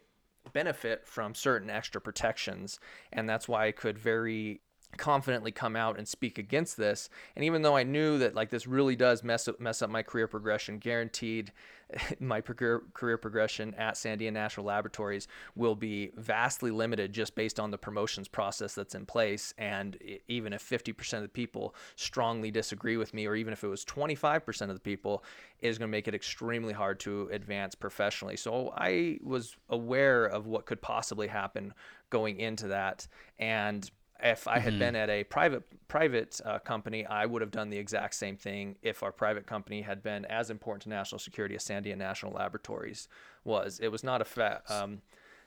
benefit 0.53 1.05
from 1.05 1.35
certain 1.35 1.69
extra 1.69 2.01
protections, 2.01 2.79
and 3.13 3.29
that's 3.29 3.47
why 3.47 3.67
I 3.67 3.71
could 3.71 3.97
very 3.97 4.61
confidently 4.97 5.51
come 5.51 5.75
out 5.75 5.97
and 5.97 6.07
speak 6.07 6.37
against 6.37 6.77
this. 6.77 7.09
And 7.35 7.45
even 7.45 7.61
though 7.61 7.75
I 7.75 7.83
knew 7.83 8.17
that 8.19 8.35
like 8.35 8.49
this 8.49 8.67
really 8.67 8.95
does 8.95 9.23
mess 9.23 9.47
up 9.47 9.59
mess 9.59 9.81
up 9.81 9.89
my 9.89 10.03
career 10.03 10.27
progression, 10.27 10.77
guaranteed 10.79 11.51
my 12.19 12.41
career 12.41 13.17
progression 13.17 13.73
at 13.75 13.95
Sandia 13.95 14.31
National 14.31 14.65
Laboratories 14.65 15.27
will 15.55 15.75
be 15.75 16.11
vastly 16.15 16.71
limited 16.71 17.13
just 17.13 17.35
based 17.35 17.59
on 17.59 17.71
the 17.71 17.77
promotions 17.77 18.27
process 18.27 18.75
that's 18.75 18.95
in 18.95 19.05
place. 19.05 19.53
And 19.57 19.97
even 20.27 20.53
if 20.53 20.67
50% 20.67 21.13
of 21.15 21.21
the 21.23 21.27
people 21.27 21.75
strongly 21.95 22.51
disagree 22.51 22.97
with 22.97 23.13
me, 23.13 23.25
or 23.25 23.35
even 23.35 23.53
if 23.53 23.63
it 23.63 23.67
was 23.67 23.85
25% 23.85 24.61
of 24.61 24.73
the 24.73 24.79
people, 24.79 25.23
is 25.59 25.77
going 25.77 25.89
to 25.89 25.91
make 25.91 26.07
it 26.07 26.15
extremely 26.15 26.73
hard 26.73 26.99
to 27.01 27.29
advance 27.31 27.75
professionally. 27.75 28.37
So 28.37 28.73
I 28.75 29.19
was 29.23 29.55
aware 29.69 30.25
of 30.25 30.47
what 30.47 30.65
could 30.65 30.81
possibly 30.81 31.27
happen 31.27 31.73
going 32.09 32.39
into 32.39 32.67
that 32.67 33.07
and 33.39 33.89
if 34.23 34.47
I 34.47 34.59
had 34.59 34.77
been 34.79 34.95
at 34.95 35.09
a 35.09 35.23
private 35.23 35.63
private 35.87 36.39
uh, 36.45 36.59
company, 36.59 37.05
I 37.05 37.25
would 37.25 37.41
have 37.41 37.51
done 37.51 37.69
the 37.69 37.77
exact 37.77 38.15
same 38.15 38.37
thing 38.37 38.77
if 38.81 39.03
our 39.03 39.11
private 39.11 39.45
company 39.45 39.81
had 39.81 40.01
been 40.01 40.25
as 40.25 40.49
important 40.49 40.83
to 40.83 40.89
national 40.89 41.19
security 41.19 41.55
as 41.55 41.63
Sandia 41.65 41.97
National 41.97 42.31
Laboratories 42.31 43.07
was. 43.43 43.79
It 43.79 43.89
was 43.89 44.03
not 44.03 44.21
a 44.21 44.25
fa- 44.25 44.61
um, 44.69 45.01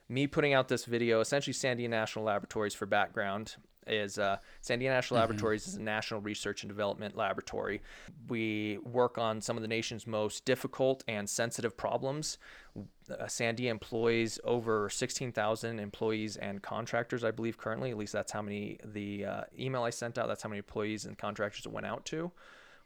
me 0.08 0.26
putting 0.26 0.52
out 0.52 0.68
this 0.68 0.84
video. 0.84 1.20
Essentially, 1.20 1.54
Sandia 1.54 1.88
National 1.88 2.24
Laboratories, 2.24 2.74
for 2.74 2.86
background, 2.86 3.56
is 3.86 4.18
uh, 4.18 4.38
Sandia 4.62 4.90
National 4.90 5.20
Laboratories 5.20 5.66
is 5.66 5.74
a 5.74 5.82
national 5.82 6.20
research 6.20 6.62
and 6.62 6.70
development 6.70 7.16
laboratory. 7.16 7.82
We 8.28 8.78
work 8.84 9.18
on 9.18 9.40
some 9.40 9.56
of 9.56 9.62
the 9.62 9.68
nation's 9.68 10.06
most 10.06 10.44
difficult 10.44 11.04
and 11.08 11.28
sensitive 11.28 11.76
problems. 11.76 12.38
Uh, 12.76 13.24
Sandia 13.24 13.70
employs 13.70 14.38
over 14.44 14.88
16,000 14.88 15.78
employees 15.78 16.36
and 16.36 16.62
contractors, 16.62 17.24
I 17.24 17.30
believe, 17.30 17.58
currently. 17.58 17.90
At 17.90 17.98
least 17.98 18.12
that's 18.12 18.32
how 18.32 18.42
many 18.42 18.78
the 18.84 19.24
uh, 19.24 19.42
email 19.58 19.82
I 19.82 19.90
sent 19.90 20.18
out. 20.18 20.28
That's 20.28 20.42
how 20.42 20.48
many 20.48 20.58
employees 20.58 21.04
and 21.04 21.16
contractors 21.16 21.66
it 21.66 21.72
went 21.72 21.86
out 21.86 22.04
to 22.06 22.32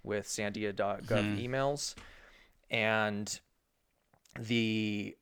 with 0.03 0.27
Sandia.gov 0.27 1.07
emails. 1.43 1.95
And 2.71 3.41
the 4.39 5.17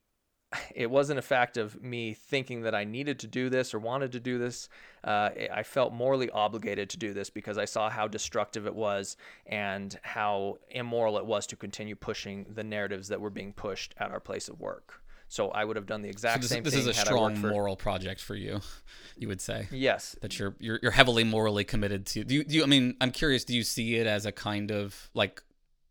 it 0.75 0.91
wasn't 0.91 1.19
a 1.19 1.23
fact 1.23 1.57
of 1.57 1.83
me 1.83 2.15
thinking 2.15 2.63
that 2.63 2.75
I 2.75 2.85
needed 2.85 3.19
to 3.21 3.27
do 3.27 3.49
this 3.49 3.75
or 3.75 3.79
wanted 3.79 4.13
to 4.13 4.21
do 4.21 4.39
this. 4.39 4.69
Uh, 5.05 5.31
I 5.53 5.63
felt 5.63 5.93
morally 5.93 6.31
obligated 6.31 6.91
to 6.91 6.97
do 6.99 7.13
this 7.13 7.31
because 7.31 7.59
I 7.59 7.65
saw 7.65 7.91
how 7.91 8.09
destructive 8.09 8.67
it 8.67 8.75
was 8.75 9.17
and 9.47 9.97
how 10.03 10.59
immoral 10.71 11.19
it 11.19 11.27
was 11.27 11.47
to 11.49 11.57
continue 11.57 11.95
pushing 11.95 12.47
the 12.55 12.65
narratives 12.65 13.09
that 13.09 13.21
were 13.21 13.31
being 13.31 13.53
pushed 13.53 13.95
at 13.99 14.11
our 14.11 14.21
place 14.21 14.49
of 14.49 14.61
work. 14.61 15.01
So 15.29 15.49
I 15.51 15.65
would 15.65 15.75
have 15.75 15.87
done 15.87 16.03
the 16.03 16.09
exact 16.09 16.43
this, 16.43 16.51
same 16.51 16.63
this 16.63 16.75
thing. 16.75 16.83
is 16.83 16.87
a 16.87 16.95
strong 16.95 17.35
for- 17.35 17.49
moral 17.49 17.75
project 17.77 18.21
for 18.21 18.37
you, 18.37 18.61
you 19.17 19.27
would 19.27 19.41
say. 19.41 19.67
Yes, 19.73 20.15
That 20.23 20.39
you're, 20.39 20.55
you're 20.61 20.79
you're 20.81 20.93
heavily 20.93 21.25
morally 21.25 21.65
committed 21.65 22.07
to. 22.07 22.23
Do 22.25 22.37
you, 22.37 22.45
do 22.45 22.55
you? 22.55 22.63
I 22.63 22.67
mean, 22.67 22.97
I'm 23.01 23.11
curious. 23.11 23.45
Do 23.45 23.55
you 23.57 23.65
see 23.65 23.97
it 23.97 24.07
as 24.07 24.25
a 24.25 24.31
kind 24.31 24.71
of 24.71 25.11
like 25.15 25.43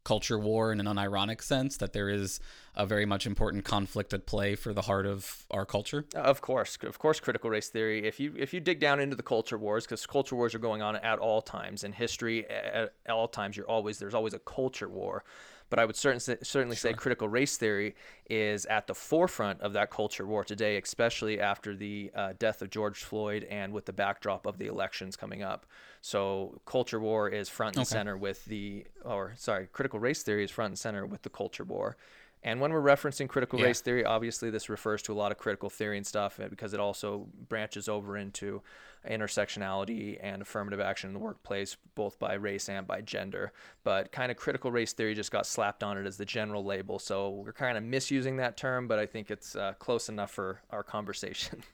culture 0.06 0.40
war 0.40 0.72
in 0.72 0.80
an 0.80 0.86
unironic 0.86 1.42
sense 1.42 1.76
that 1.78 1.92
there 1.92 2.08
is 2.10 2.40
a 2.76 2.86
very 2.86 3.06
much 3.06 3.26
important 3.26 3.66
conflict 3.66 4.14
at 4.14 4.26
play 4.26 4.56
for 4.56 4.72
the 4.72 4.84
heart 4.84 5.06
of 5.06 5.46
our 5.52 5.66
culture? 5.66 6.06
Of 6.16 6.40
course, 6.40 6.78
of 6.84 6.98
course, 6.98 7.20
critical 7.20 7.50
race 7.50 7.68
theory. 7.68 8.08
If 8.08 8.20
you 8.20 8.34
if 8.38 8.54
you 8.54 8.62
dig 8.62 8.80
down 8.80 9.02
into 9.02 9.18
the 9.18 9.24
culture 9.24 9.58
wars, 9.58 9.86
because 9.86 10.06
culture 10.06 10.36
wars 10.36 10.56
are 10.56 10.60
going 10.60 10.82
on 10.82 10.96
at 10.96 11.20
all 11.20 11.42
times 11.42 11.84
in 11.84 11.92
history, 11.92 12.48
at 12.48 12.94
all 13.10 13.28
times, 13.28 13.58
you're 13.58 13.68
always 13.68 14.00
there's 14.00 14.14
always 14.14 14.34
a 14.34 14.40
culture 14.40 14.88
war. 14.88 15.26
But 15.70 15.80
I 15.80 15.86
would 15.86 15.96
certain, 15.96 16.20
certainly 16.44 16.76
say 16.76 16.94
critical 16.94 17.28
race 17.28 17.58
theory 17.58 17.96
is 18.30 18.66
at 18.68 18.88
the 18.88 18.94
forefront 18.96 19.62
of 19.62 19.74
that 19.74 19.90
culture 19.90 20.26
war 20.26 20.44
today, 20.44 20.78
especially 20.78 21.40
after 21.40 21.76
the 21.76 22.12
uh, 22.16 22.34
death 22.38 22.62
of 22.62 22.70
George 22.70 23.04
Floyd 23.04 23.44
and 23.46 23.74
with 23.74 23.86
the 23.86 23.94
backdrop 23.94 24.46
of 24.46 24.58
the 24.58 24.68
elections 24.68 25.16
coming 25.16 25.42
up. 25.44 25.66
So 26.02 26.62
culture 26.66 27.00
war 27.00 27.30
is 27.30 27.50
front 27.50 27.76
and 27.76 27.84
Okay. 27.84 27.86
center 27.86 28.16
with 28.16 28.46
the, 28.46 28.86
or 29.04 29.34
sorry, 29.38 29.68
critical 29.72 30.00
race 30.00 30.22
theory 30.24 30.44
is 30.44 30.52
front 30.52 30.70
and 30.72 30.80
center 30.80 31.06
with 31.06 31.24
the 31.24 31.30
culture 31.30 31.64
war. 31.64 31.98
And 32.44 32.62
when 32.62 32.72
we're 32.72 32.82
referencing 32.82 33.28
critical 33.28 33.58
Yeah. 33.58 33.66
race 33.66 33.82
theory, 33.82 34.06
obviously 34.06 34.52
this 34.52 34.70
refers 34.70 35.02
to 35.04 35.14
a 35.14 35.16
lot 35.16 35.32
of 35.32 35.40
critical 35.40 35.70
theory 35.70 35.98
and 35.98 36.06
stuff 36.06 36.40
uh, 36.40 36.48
because 36.48 36.74
it 36.76 36.80
also 36.80 37.28
branches 37.50 37.90
over 37.90 38.18
into 38.18 38.62
intersectionality 39.10 40.18
and 40.22 40.42
affirmative 40.42 40.80
action 40.80 41.10
in 41.10 41.14
the 41.14 41.20
workplace, 41.20 41.78
both 41.96 42.20
by 42.20 42.34
race 42.34 42.70
and 42.70 42.86
by 42.88 43.02
gender. 43.02 43.52
But 43.84 44.12
kind 44.12 44.32
of 44.32 44.38
critical 44.38 44.72
race 44.72 44.94
theory 44.94 45.14
just 45.14 45.32
got 45.32 45.46
slapped 45.46 45.84
on 45.84 45.98
it 45.98 46.06
as 46.06 46.18
the 46.18 46.26
general 46.26 46.64
label. 46.64 47.00
So 47.00 47.30
we're 47.30 47.54
kind 47.54 47.78
of 47.78 47.84
misusing 47.84 48.38
that 48.38 48.58
term, 48.58 48.88
but 48.88 49.00
I 49.00 49.06
think 49.06 49.32
it's 49.32 49.56
uh, 49.56 49.74
close 49.80 50.10
enough 50.10 50.32
for 50.32 50.62
our 50.72 50.84
conversation. 50.84 51.64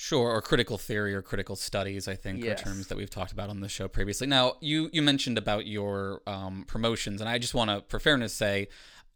Sure, 0.00 0.30
or 0.30 0.40
critical 0.40 0.78
theory 0.78 1.12
or 1.12 1.22
critical 1.22 1.56
studies, 1.56 2.06
I 2.06 2.14
think, 2.14 2.44
Yes. 2.44 2.60
are 2.60 2.66
terms 2.66 2.86
that 2.86 2.96
we've 2.96 3.10
talked 3.10 3.32
about 3.32 3.50
on 3.50 3.58
the 3.58 3.68
show 3.68 3.88
previously. 3.88 4.28
Now, 4.28 4.52
you 4.60 4.88
you 4.92 5.02
mentioned 5.02 5.36
about 5.36 5.66
your 5.66 6.22
um, 6.24 6.64
promotions, 6.68 7.20
and 7.20 7.28
I 7.28 7.38
just 7.38 7.52
want 7.52 7.68
to, 7.70 7.82
for 7.88 7.98
fairness, 7.98 8.32
say 8.32 8.68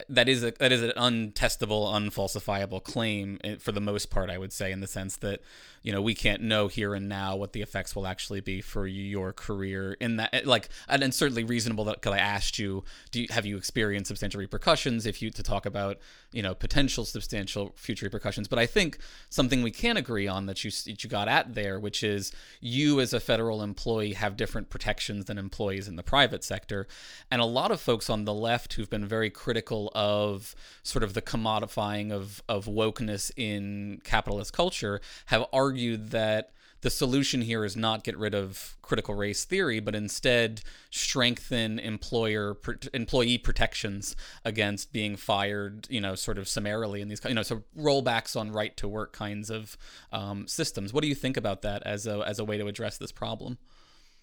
that 0.09 0.29
is 0.29 0.43
a 0.43 0.51
that 0.59 0.73
is 0.73 0.83
an 0.83 0.91
untestable, 0.97 1.93
unfalsifiable 1.95 2.83
claim 2.83 3.39
eh, 3.45 3.59
for 3.61 3.71
the 3.71 3.81
most 3.81 4.11
part. 4.11 4.29
I 4.29 4.39
would 4.39 4.53
say, 4.53 4.73
in 4.73 4.81
the 4.81 4.89
sense 4.89 5.17
that 5.19 5.41
you 5.83 5.93
know 5.93 6.01
we 6.01 6.15
can't 6.15 6.41
know 6.41 6.69
here 6.69 6.95
and 6.95 7.09
now 7.09 7.37
what 7.37 7.53
the 7.53 7.63
effects 7.63 7.95
will 7.95 8.07
actually 8.07 8.41
be 8.41 8.61
for 8.61 8.87
your 8.87 9.33
career 9.33 9.97
in 10.01 10.17
that 10.17 10.31
eh, 10.33 10.43
like 10.45 10.69
and, 10.89 11.03
and 11.03 11.13
certainly 11.13 11.45
reasonable 11.45 11.85
that 11.85 11.97
because 11.97 12.15
I 12.15 12.19
asked 12.19 12.59
you, 12.59 12.85
do 13.11 13.23
you, 13.23 13.27
have 13.31 13.45
you 13.45 13.57
experienced 13.57 14.09
substantial 14.09 14.41
repercussions? 14.41 15.07
If 15.07 15.21
you 15.21 15.31
to 15.31 15.43
talk 15.43 15.67
about 15.67 15.99
you 16.33 16.43
know 16.43 16.55
potential 16.55 17.05
substantial 17.05 17.73
future 17.77 18.07
repercussions, 18.07 18.49
but 18.49 18.59
I 18.59 18.67
think 18.67 18.99
something 19.29 19.63
we 19.63 19.71
can 19.71 19.97
agree 19.97 20.29
on 20.29 20.47
that 20.47 20.65
you 20.65 20.71
that 20.71 21.03
you 21.03 21.11
got 21.11 21.29
at 21.29 21.55
there, 21.55 21.79
which 21.79 22.03
is 22.03 22.33
you 22.61 23.01
as 23.01 23.13
a 23.13 23.21
federal 23.21 23.63
employee 23.63 24.15
have 24.15 24.37
different 24.37 24.71
protections 24.71 25.27
than 25.27 25.39
employees 25.39 25.89
in 25.89 25.97
the 25.97 26.03
private 26.03 26.45
sector, 26.45 26.87
and 27.31 27.41
a 27.41 27.47
lot 27.47 27.71
of 27.71 27.81
folks 27.81 28.09
on 28.09 28.25
the 28.25 28.35
left 28.35 28.75
who've 28.75 28.91
been 28.91 29.07
very 29.07 29.31
critical 29.31 29.91
of 29.95 30.55
sort 30.83 31.03
of 31.03 31.15
the 31.15 31.23
commodifying 31.23 32.13
of 32.13 32.43
of 32.49 32.67
wokeness 32.67 33.31
in 33.37 34.01
capitalist 34.05 34.53
culture 34.53 35.01
have 35.27 35.45
argued 35.53 35.72
that 35.97 36.51
the 36.83 36.91
solution 36.91 37.43
here 37.43 37.65
is 37.65 37.77
not 37.77 38.03
get 38.03 38.17
rid 38.19 38.35
of 38.35 38.77
critical 38.83 39.15
race 39.15 39.45
theory, 39.45 39.79
but 39.79 39.95
instead 39.95 40.63
strengthen 40.91 41.79
employer 41.79 42.55
pr- 42.55 42.73
employee 42.93 43.39
protections 43.39 44.17
against 44.45 44.93
being 44.93 45.17
fired, 45.17 45.87
you 45.89 46.01
know, 46.01 46.17
sort 46.17 46.39
of 46.39 46.49
summarily 46.49 47.01
in 47.01 47.09
these, 47.09 47.21
you 47.25 47.35
know, 47.35 47.45
so 47.45 47.63
rollbacks 47.79 48.39
on 48.39 48.51
right 48.51 48.77
to 48.77 48.89
work 48.89 49.13
kinds 49.13 49.49
of 49.49 49.77
um, 50.13 50.47
systems. 50.49 50.93
What 50.93 51.03
do 51.03 51.09
you 51.09 51.15
think 51.15 51.37
about 51.37 51.63
that 51.63 51.83
as 51.85 52.07
a 52.07 52.19
as 52.27 52.39
a 52.39 52.45
way 52.45 52.59
to 52.59 52.67
address 52.67 52.99
this 52.99 53.13
problem? 53.13 53.59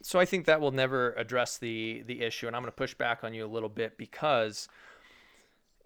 so 0.01 0.19
I 0.19 0.25
think 0.25 0.45
that 0.45 0.61
will 0.61 0.71
never 0.71 1.13
address 1.13 1.57
the 1.57 2.03
the 2.05 2.21
issue, 2.21 2.47
and 2.47 2.55
I'm 2.55 2.61
going 2.61 2.71
to 2.71 2.75
push 2.75 2.93
back 2.93 3.23
on 3.23 3.33
you 3.33 3.45
a 3.45 3.47
little 3.47 3.69
bit 3.69 3.97
because 3.97 4.67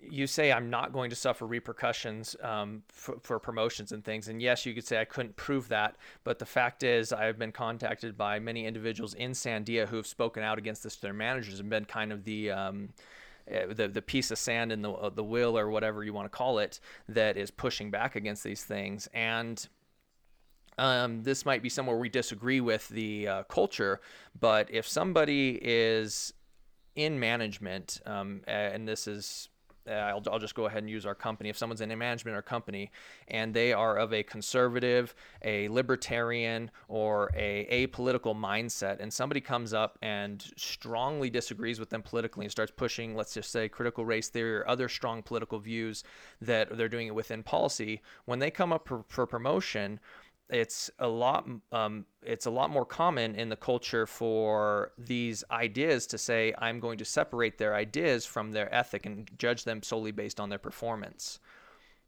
you 0.10 0.27
say 0.27 0.51
I'm 0.51 0.69
not 0.69 0.93
going 0.93 1.10
to 1.10 1.15
suffer 1.15 1.45
repercussions 1.45 2.36
um, 2.41 2.83
for, 2.89 3.17
for 3.22 3.39
promotions 3.39 3.91
and 3.91 4.03
things, 4.03 4.27
and 4.27 4.41
yes, 4.41 4.65
you 4.65 4.74
could 4.74 4.86
say 4.86 5.00
I 5.00 5.05
couldn't 5.05 5.36
prove 5.36 5.67
that, 5.69 5.95
but 6.24 6.39
the 6.39 6.45
fact 6.45 6.83
is 6.83 7.12
I've 7.12 7.38
been 7.38 7.51
contacted 7.51 8.17
by 8.17 8.39
many 8.39 8.65
individuals 8.65 9.13
in 9.13 9.31
Sandia 9.31 9.88
who 9.88 9.98
have 9.98 10.07
spoken 10.07 10.43
out 10.43 10.57
against 10.57 10.83
this 10.83 10.95
to 10.95 11.01
their 11.01 11.13
managers 11.13 11.60
and 11.60 11.69
been 11.69 11.86
kind 11.86 12.12
of 12.12 12.24
the 12.24 12.51
um, 12.51 12.89
uh, 13.51 13.74
the 13.74 13.88
the 13.88 14.01
piece 14.01 14.31
of 14.31 14.38
sand 14.38 14.72
in 14.72 14.81
the 14.81 14.91
uh, 14.91 15.10
the 15.10 15.24
wheel 15.24 15.57
or 15.57 15.69
whatever 15.69 16.03
you 16.03 16.13
want 16.13 16.25
to 16.25 16.38
call 16.38 16.60
it 16.60 16.79
that 17.10 17.36
is 17.38 17.51
pushing 17.51 17.91
back 17.91 18.15
against 18.15 18.43
these 18.43 18.63
things 18.63 19.10
and 19.13 19.67
um, 20.77 21.24
this 21.24 21.45
might 21.45 21.62
be 21.62 21.69
somewhere 21.69 21.98
we 21.98 22.10
disagree 22.10 22.62
with 22.62 22.88
the 22.89 23.27
uh, 23.27 23.43
culture, 23.43 24.01
but 24.39 24.72
if 24.72 24.88
somebody 24.88 25.60
is 25.62 26.33
in 26.95 27.19
management, 27.19 28.01
um, 28.05 28.41
and 28.48 28.88
this 28.88 29.07
is, 29.07 29.50
uh, 29.87 29.91
I'll, 29.93 30.23
I'll 30.31 30.39
just 30.39 30.55
go 30.55 30.65
ahead 30.65 30.83
and 30.83 30.89
use 30.89 31.05
our 31.05 31.15
company. 31.15 31.49
If 31.49 31.57
someone's 31.57 31.81
in 31.81 31.89
management 31.97 32.37
or 32.37 32.41
company 32.41 32.91
and 33.27 33.53
they 33.53 33.73
are 33.73 33.97
of 33.97 34.13
a 34.13 34.23
conservative, 34.23 35.13
a 35.43 35.67
libertarian, 35.69 36.71
or 36.87 37.31
a 37.35 37.87
apolitical 37.87 38.35
mindset, 38.35 38.99
and 38.99 39.11
somebody 39.13 39.41
comes 39.41 39.73
up 39.73 39.97
and 40.01 40.43
strongly 40.57 41.29
disagrees 41.29 41.79
with 41.79 41.89
them 41.89 42.01
politically 42.01 42.45
and 42.45 42.51
starts 42.51 42.71
pushing, 42.75 43.15
let's 43.15 43.33
just 43.33 43.51
say, 43.51 43.69
critical 43.69 44.05
race 44.05 44.29
theory 44.29 44.57
or 44.57 44.67
other 44.67 44.89
strong 44.89 45.21
political 45.21 45.59
views 45.59 46.03
that 46.41 46.75
they're 46.77 46.89
doing 46.89 47.07
it 47.07 47.15
within 47.15 47.43
policy, 47.43 48.01
when 48.25 48.39
they 48.39 48.51
come 48.51 48.73
up 48.73 48.87
for, 48.87 49.03
for 49.07 49.25
promotion, 49.25 49.99
it's 50.50 50.91
a 51.00 51.07
lot 51.07 51.47
um, 51.71 52.05
it's 52.21 52.45
a 52.45 52.51
lot 52.51 52.69
more 52.69 52.85
common 52.85 53.35
in 53.35 53.50
the 53.50 53.55
culture 53.55 54.05
for 54.05 54.91
these 54.97 55.43
ideas 55.51 56.05
to 56.07 56.17
say 56.17 56.53
i'm 56.57 56.79
going 56.79 56.97
to 56.97 57.05
separate 57.05 57.57
their 57.57 57.75
ideas 57.75 58.25
from 58.25 58.51
their 58.51 58.73
ethic 58.73 59.05
and 59.05 59.29
judge 59.38 59.63
them 59.63 59.81
solely 59.81 60.12
based 60.12 60.39
on 60.39 60.50
their 60.50 60.59
performance 60.59 61.39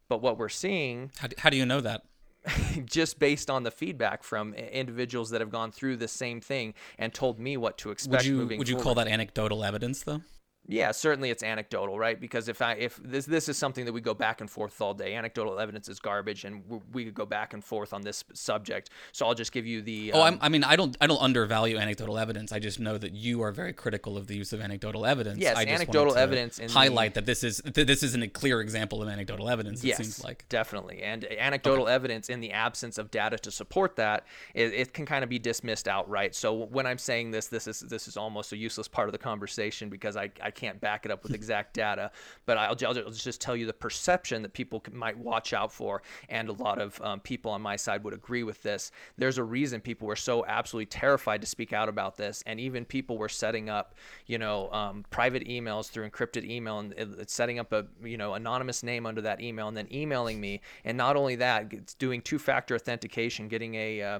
but 0.10 0.22
what 0.22 0.38
we're 0.38 0.50
seeing 0.50 1.12
How 1.18 1.28
do, 1.28 1.36
how 1.40 1.50
do 1.50 1.58
you 1.58 1.66
know 1.66 1.82
that? 1.82 2.04
just 2.86 3.18
based 3.18 3.50
on 3.50 3.64
the 3.64 3.72
feedback 3.72 4.24
from 4.24 4.54
individuals 4.54 5.32
that 5.32 5.42
have 5.42 5.50
gone 5.50 5.72
through 5.72 5.98
the 5.98 6.08
same 6.08 6.40
thing 6.40 6.76
and 7.00 7.12
told 7.14 7.40
me 7.40 7.58
what 7.58 7.78
to 7.80 7.90
expect 7.90 8.24
Would 8.24 8.26
you 8.26 8.58
would 8.58 8.70
you 8.70 8.76
forward. 8.76 8.84
call 8.84 8.96
that 8.96 9.08
anecdotal 9.08 9.64
evidence 9.64 10.04
though? 10.04 10.22
Yeah, 10.68 10.92
certainly 10.92 11.30
it's 11.30 11.44
anecdotal, 11.44 12.00
right? 12.00 12.20
Because 12.20 12.48
if 12.48 12.62
I 12.62 12.74
if 12.74 13.00
this 13.04 13.26
this 13.26 13.50
is 13.50 13.58
something 13.58 13.86
that 13.86 13.94
we 13.94 14.02
go 14.02 14.14
back 14.16 14.42
and 14.42 14.50
forth 14.50 14.82
all 14.82 14.94
day, 14.94 15.14
anecdotal 15.14 15.60
evidence 15.60 15.88
is 15.90 16.00
garbage, 16.00 16.44
and 16.44 16.64
we, 16.68 16.80
we 16.92 17.06
could 17.06 17.14
go 17.14 17.26
back 17.26 17.54
and 17.54 17.64
forth 17.64 17.94
on 17.94 18.02
this 18.02 18.24
subject. 18.34 18.90
So 19.12 19.28
I'll 19.28 19.36
just 19.36 19.52
give 19.52 19.68
you 19.68 19.82
the. 19.82 20.14
Oh, 20.14 20.22
um, 20.22 20.36
I'm, 20.36 20.40
I 20.42 20.50
mean, 20.50 20.64
I 20.64 20.76
don't, 20.76 20.98
I 21.00 21.08
don't 21.08 21.22
undervalue 21.22 21.78
anecdotal 21.78 22.18
evidence. 22.18 22.52
I 22.52 22.60
just 22.60 22.80
know 22.80 22.98
that 22.98 23.14
you 23.14 23.44
are 23.44 23.52
very 23.52 23.74
critical 23.74 24.18
of 24.18 24.26
the 24.26 24.36
use 24.36 24.54
of 24.54 24.62
anecdotal 24.62 25.06
evidence. 25.06 25.40
Yes, 25.40 25.56
I 25.56 25.66
just 25.66 25.76
anecdotal 25.76 26.14
to 26.14 26.20
evidence 26.20 26.58
in 26.58 26.70
highlight 26.70 27.14
the- 27.14 27.22
that 27.22 27.26
this 27.26 27.44
is 27.44 27.58
that 27.58 27.86
this 27.86 28.02
isn't 28.02 28.24
a 28.24 28.28
clear 28.28 28.60
example 28.62 29.04
of 29.04 29.10
anecdotal 29.10 29.50
evidence. 29.50 29.84
It 29.84 29.88
yes, 29.90 29.98
seems 29.98 30.24
like. 30.24 30.50
definitely, 30.50 31.04
and 31.04 31.26
anecdotal 31.26 31.88
evidence 31.88 32.30
in 32.30 32.40
the 32.40 32.52
absence 32.52 32.98
of 32.98 33.12
data 33.12 33.38
to 33.38 33.52
support 33.52 33.96
that, 33.98 34.26
it, 34.56 34.74
it 34.74 34.94
can 34.94 35.06
kind 35.06 35.24
of 35.24 35.30
be 35.30 35.38
dismissed 35.38 35.88
outright. 35.88 36.34
So 36.34 36.54
when 36.54 36.88
I'm 36.88 36.98
saying 36.98 37.32
this, 37.32 37.48
this 37.48 37.68
is 37.68 37.82
this 37.82 38.08
is 38.08 38.18
almost 38.18 38.52
a 38.52 38.58
useless 38.58 38.88
part 38.88 39.08
of 39.08 39.12
the 39.12 39.20
conversation 39.20 39.90
because 39.90 40.18
I, 40.18 40.32
I 40.42 40.52
can't 40.56 40.80
back 40.82 41.06
it 41.06 41.12
up 41.12 41.22
with 41.24 41.34
exact 41.34 41.74
data, 41.74 42.12
but 42.46 42.58
I'll, 42.58 42.76
I'll 42.86 43.12
just 43.12 43.42
tell 43.42 43.56
you 43.56 43.66
the 43.66 43.74
perception 43.74 44.42
that 44.42 44.54
people 44.54 44.82
might 44.92 45.18
watch 45.18 45.54
out 45.54 45.72
for. 45.72 46.02
And 46.30 46.50
a 46.50 46.54
lot 46.54 46.82
of 46.82 47.00
um, 47.02 47.20
people 47.20 47.52
on 47.52 47.62
my 47.62 47.76
side 47.76 48.04
would 48.04 48.14
agree 48.14 48.44
with 48.44 48.64
this. 48.64 48.92
There's 49.18 49.38
a 49.38 49.44
reason 49.44 49.82
people 49.82 50.08
were 50.08 50.16
so 50.16 50.46
absolutely 50.46 50.88
terrified 50.88 51.42
to 51.42 51.48
speak 51.48 51.74
out 51.74 51.90
about 51.90 52.18
this. 52.18 52.44
And 52.48 52.60
even 52.60 52.86
people 52.86 53.18
were 53.18 53.30
setting 53.30 53.70
up, 53.70 53.96
you 54.26 54.38
know, 54.38 54.72
um, 54.72 55.06
private 55.10 55.46
emails 55.48 55.90
through 55.90 56.10
encrypted 56.10 56.50
email 56.50 56.80
and 56.80 56.96
setting 57.28 57.60
up 57.60 57.74
a, 57.74 57.86
you 58.04 58.18
know, 58.18 58.34
anonymous 58.34 58.82
name 58.84 59.06
under 59.06 59.22
that 59.22 59.42
email 59.42 59.68
and 59.68 59.76
then 59.76 59.88
emailing 59.94 60.40
me. 60.40 60.62
And 60.86 60.98
not 60.98 61.16
only 61.16 61.36
that, 61.36 61.72
it's 61.74 61.94
doing 61.94 62.22
two 62.22 62.40
factor 62.40 62.76
authentication, 62.76 63.48
getting 63.48 63.76
a, 63.76 64.02
uh, 64.02 64.20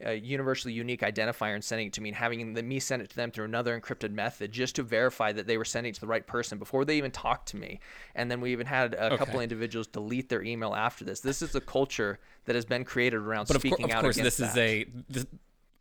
a 0.00 0.14
universally 0.14 0.74
unique 0.74 1.00
identifier 1.00 1.54
and 1.54 1.64
sending 1.64 1.86
it 1.86 1.92
to 1.94 2.00
me 2.00 2.10
and 2.10 2.16
having 2.16 2.54
the, 2.54 2.62
me 2.62 2.78
send 2.78 3.02
it 3.02 3.10
to 3.10 3.16
them 3.16 3.30
through 3.30 3.44
another 3.44 3.78
encrypted 3.78 4.12
method 4.12 4.52
just 4.52 4.76
to 4.76 4.82
verify 4.82 5.32
that 5.32 5.46
they 5.46 5.56
were 5.56 5.64
sending 5.64 5.90
it 5.90 5.94
to 5.94 6.00
the 6.00 6.06
right 6.06 6.26
person 6.26 6.58
before 6.58 6.84
they 6.84 6.96
even 6.96 7.10
talked 7.10 7.48
to 7.48 7.56
me. 7.56 7.80
And 8.14 8.30
then 8.30 8.40
we 8.40 8.52
even 8.52 8.66
had 8.66 8.94
a 8.94 9.06
okay. 9.06 9.16
couple 9.16 9.40
individuals 9.40 9.86
delete 9.86 10.28
their 10.28 10.42
email 10.42 10.74
after 10.74 11.04
this. 11.04 11.20
This 11.20 11.42
is 11.42 11.54
a 11.54 11.60
culture 11.60 12.18
that 12.44 12.54
has 12.54 12.64
been 12.64 12.84
created 12.84 13.18
around 13.18 13.48
but 13.48 13.58
speaking 13.58 13.86
of, 13.86 13.90
co- 13.90 13.96
of 13.96 14.02
course, 14.02 14.16
this 14.16 14.36
that. 14.36 14.50
is 14.50 14.56
a 14.56 14.86
this, 15.08 15.26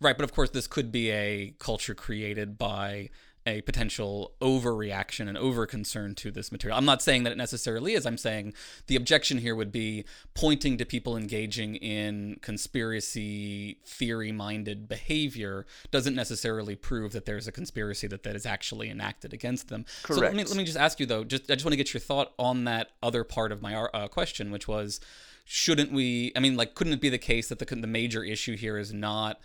right. 0.02 0.18
But 0.18 0.24
of 0.24 0.34
course, 0.34 0.50
this 0.50 0.68
could 0.68 0.92
be 0.92 1.12
a 1.12 1.54
culture 1.60 1.94
created 1.94 2.58
by 2.58 3.10
a 3.46 3.62
potential 3.62 4.34
overreaction 4.42 5.28
and 5.28 5.38
over 5.38 5.66
concern 5.66 6.16
to 6.16 6.32
this 6.32 6.52
material. 6.52 6.78
I'm 6.78 6.86
not 6.86 7.02
saying 7.02 7.24
that 7.24 7.32
it 7.32 7.38
necessarily 7.38 7.94
is. 7.94 8.06
I'm 8.06 8.18
saying 8.18 8.54
the 8.88 8.96
objection 8.96 9.38
here 9.38 9.56
would 9.56 9.72
be 9.72 10.06
pointing 10.34 10.78
to 10.78 10.86
people 10.86 11.16
engaging 11.16 11.76
in 11.76 12.40
conspiracy 12.42 13.78
theory 13.86 14.32
minded 14.32 14.88
behavior 14.88 15.66
doesn't 15.92 16.16
necessarily 16.16 16.76
prove 16.76 17.12
that 17.14 17.26
there's 17.26 17.48
a 17.48 17.52
conspiracy 17.52 18.08
that, 18.08 18.24
that 18.24 18.36
is 18.36 18.46
actually 18.46 18.90
enacted 18.90 19.34
against 19.34 19.68
them. 19.68 19.86
Correct. 20.04 20.20
So 20.20 20.26
let 20.26 20.36
me, 20.36 20.44
let 20.44 20.58
me 20.58 20.64
just 20.64 20.78
ask 20.78 21.00
you 21.00 21.06
though, 21.06 21.24
just, 21.24 21.50
I 21.52 21.54
just 21.54 21.66
want 21.66 21.74
to 21.74 21.78
get 21.78 21.94
your 21.94 22.02
thought 22.02 22.34
on 22.40 22.64
that 22.66 22.92
other 23.04 23.24
part 23.24 23.52
of 23.52 23.62
my 23.62 23.76
uh, 23.76 24.08
question, 24.08 24.52
which 24.52 24.68
was, 24.68 25.00
shouldn't 25.46 25.92
we, 25.92 26.32
I 26.36 26.40
mean, 26.40 26.58
like, 26.58 26.74
couldn't 26.74 26.94
it 26.94 27.02
be 27.02 27.10
the 27.10 27.20
case 27.20 27.50
that 27.50 27.60
the, 27.60 27.66
the 27.66 27.88
major 27.88 28.24
issue 28.24 28.58
here 28.58 28.80
is 28.80 28.92
not 28.92 29.40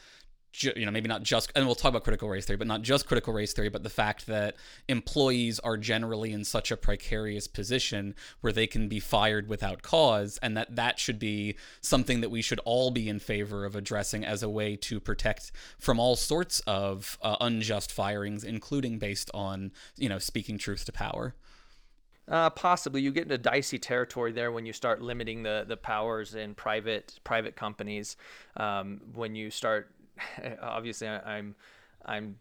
ju- 0.52 0.72
you 0.76 0.84
know 0.84 0.90
maybe 0.90 1.08
not 1.08 1.22
just 1.22 1.52
and 1.54 1.66
we'll 1.66 1.74
talk 1.74 1.90
about 1.90 2.04
critical 2.04 2.28
race 2.28 2.44
theory 2.44 2.56
but 2.56 2.66
not 2.66 2.82
just 2.82 3.06
critical 3.06 3.32
race 3.32 3.52
theory 3.52 3.68
but 3.68 3.82
the 3.82 3.90
fact 3.90 4.26
that 4.26 4.56
employees 4.88 5.58
are 5.60 5.76
generally 5.76 6.32
in 6.32 6.44
such 6.44 6.70
a 6.70 6.76
precarious 6.76 7.46
position 7.46 8.14
where 8.40 8.52
they 8.52 8.66
can 8.66 8.88
be 8.88 9.00
fired 9.00 9.48
without 9.48 9.82
cause 9.82 10.38
and 10.42 10.56
that 10.56 10.74
that 10.74 10.98
should 10.98 11.18
be 11.18 11.56
something 11.80 12.20
that 12.20 12.30
we 12.30 12.42
should 12.42 12.60
all 12.60 12.90
be 12.90 13.08
in 13.08 13.18
favor 13.18 13.64
of 13.64 13.76
addressing 13.76 14.24
as 14.24 14.42
a 14.42 14.48
way 14.48 14.76
to 14.76 15.00
protect 15.00 15.52
from 15.78 15.98
all 15.98 16.16
sorts 16.16 16.60
of 16.60 17.18
uh, 17.22 17.36
unjust 17.40 17.92
firings 17.92 18.44
including 18.44 18.98
based 18.98 19.30
on 19.34 19.72
you 19.96 20.08
know 20.08 20.18
speaking 20.18 20.58
truth 20.58 20.84
to 20.84 20.92
power 20.92 21.34
uh, 22.28 22.48
possibly, 22.48 23.02
you 23.02 23.10
get 23.10 23.24
into 23.24 23.36
dicey 23.36 23.76
territory 23.76 24.30
there 24.30 24.52
when 24.52 24.64
you 24.64 24.72
start 24.72 25.02
limiting 25.02 25.42
the, 25.42 25.64
the 25.66 25.76
powers 25.76 26.36
in 26.36 26.54
private 26.54 27.18
private 27.24 27.56
companies. 27.56 28.16
Um, 28.56 29.00
when 29.14 29.34
you 29.34 29.50
start 29.50 29.90
obviously 30.62 31.08
I, 31.08 31.36
I'm 31.36 31.54
I'm 32.04 32.36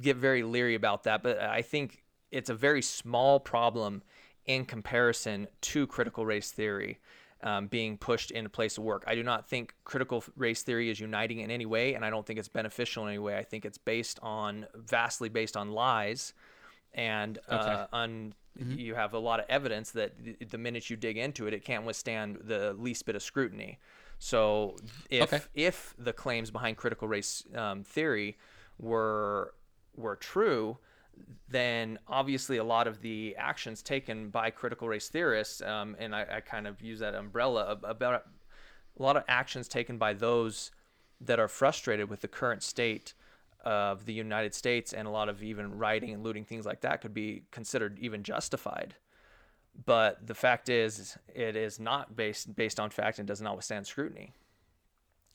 get 0.00 0.16
very 0.16 0.42
leery 0.42 0.74
about 0.74 1.04
that, 1.04 1.22
but 1.22 1.40
I 1.40 1.62
think 1.62 2.02
it's 2.30 2.50
a 2.50 2.54
very 2.54 2.82
small 2.82 3.40
problem 3.40 4.02
in 4.46 4.64
comparison 4.64 5.48
to 5.60 5.86
critical 5.86 6.24
race 6.24 6.50
theory. 6.50 6.98
Um, 7.42 7.68
being 7.68 7.96
pushed 7.96 8.32
into 8.32 8.50
place 8.50 8.76
of 8.76 8.84
work. 8.84 9.02
I 9.06 9.14
do 9.14 9.22
not 9.22 9.48
think 9.48 9.74
critical 9.84 10.22
race 10.36 10.62
theory 10.62 10.90
is 10.90 11.00
uniting 11.00 11.38
in 11.38 11.50
any 11.50 11.64
way, 11.64 11.94
and 11.94 12.04
I 12.04 12.10
don't 12.10 12.26
think 12.26 12.38
it's 12.38 12.48
beneficial 12.48 13.04
in 13.04 13.14
any 13.14 13.18
way. 13.18 13.38
I 13.38 13.44
think 13.44 13.64
it's 13.64 13.78
based 13.78 14.18
on 14.22 14.66
vastly 14.74 15.30
based 15.30 15.56
on 15.56 15.70
lies, 15.72 16.34
and 16.92 17.38
uh, 17.48 17.54
okay. 17.54 17.86
mm-hmm. 18.58 18.78
you 18.78 18.94
have 18.94 19.14
a 19.14 19.18
lot 19.18 19.40
of 19.40 19.46
evidence 19.48 19.90
that 19.92 20.12
the 20.50 20.58
minute 20.58 20.90
you 20.90 20.96
dig 20.96 21.16
into 21.16 21.46
it, 21.46 21.54
it 21.54 21.64
can't 21.64 21.84
withstand 21.84 22.40
the 22.44 22.74
least 22.74 23.06
bit 23.06 23.16
of 23.16 23.22
scrutiny. 23.22 23.78
So 24.20 24.76
if 25.08 25.32
okay. 25.32 25.42
if 25.54 25.94
the 25.98 26.12
claims 26.12 26.50
behind 26.50 26.76
critical 26.76 27.08
race 27.08 27.42
um, 27.56 27.82
theory 27.82 28.36
were 28.78 29.54
were 29.96 30.16
true, 30.16 30.76
then 31.48 31.98
obviously 32.06 32.58
a 32.58 32.64
lot 32.64 32.86
of 32.86 33.00
the 33.00 33.34
actions 33.38 33.82
taken 33.82 34.28
by 34.28 34.50
critical 34.50 34.88
race 34.88 35.08
theorists, 35.08 35.62
um, 35.62 35.96
and 35.98 36.14
I, 36.14 36.26
I, 36.36 36.40
kind 36.40 36.66
of 36.66 36.80
use 36.82 37.00
that 37.00 37.14
umbrella 37.14 37.78
about 37.82 38.24
a 38.98 39.02
lot 39.02 39.16
of 39.16 39.24
actions 39.26 39.68
taken 39.68 39.96
by 39.96 40.12
those 40.12 40.70
that 41.22 41.40
are 41.40 41.48
frustrated 41.48 42.10
with 42.10 42.20
the 42.20 42.28
current 42.28 42.62
state 42.62 43.14
of 43.64 44.04
the 44.04 44.12
United 44.12 44.54
States 44.54 44.92
and 44.92 45.08
a 45.08 45.10
lot 45.10 45.30
of 45.30 45.42
even 45.42 45.78
rioting 45.78 46.12
and 46.12 46.22
looting 46.22 46.44
things 46.44 46.66
like 46.66 46.82
that 46.82 47.00
could 47.00 47.14
be 47.14 47.42
considered 47.50 47.98
even 47.98 48.22
justified. 48.22 48.94
But 49.86 50.26
the 50.26 50.34
fact 50.34 50.68
is, 50.68 51.16
it 51.34 51.56
is 51.56 51.80
not 51.80 52.16
based 52.16 52.54
based 52.54 52.78
on 52.78 52.90
fact 52.90 53.18
and 53.18 53.26
does 53.26 53.40
not 53.40 53.56
withstand 53.56 53.86
scrutiny. 53.86 54.34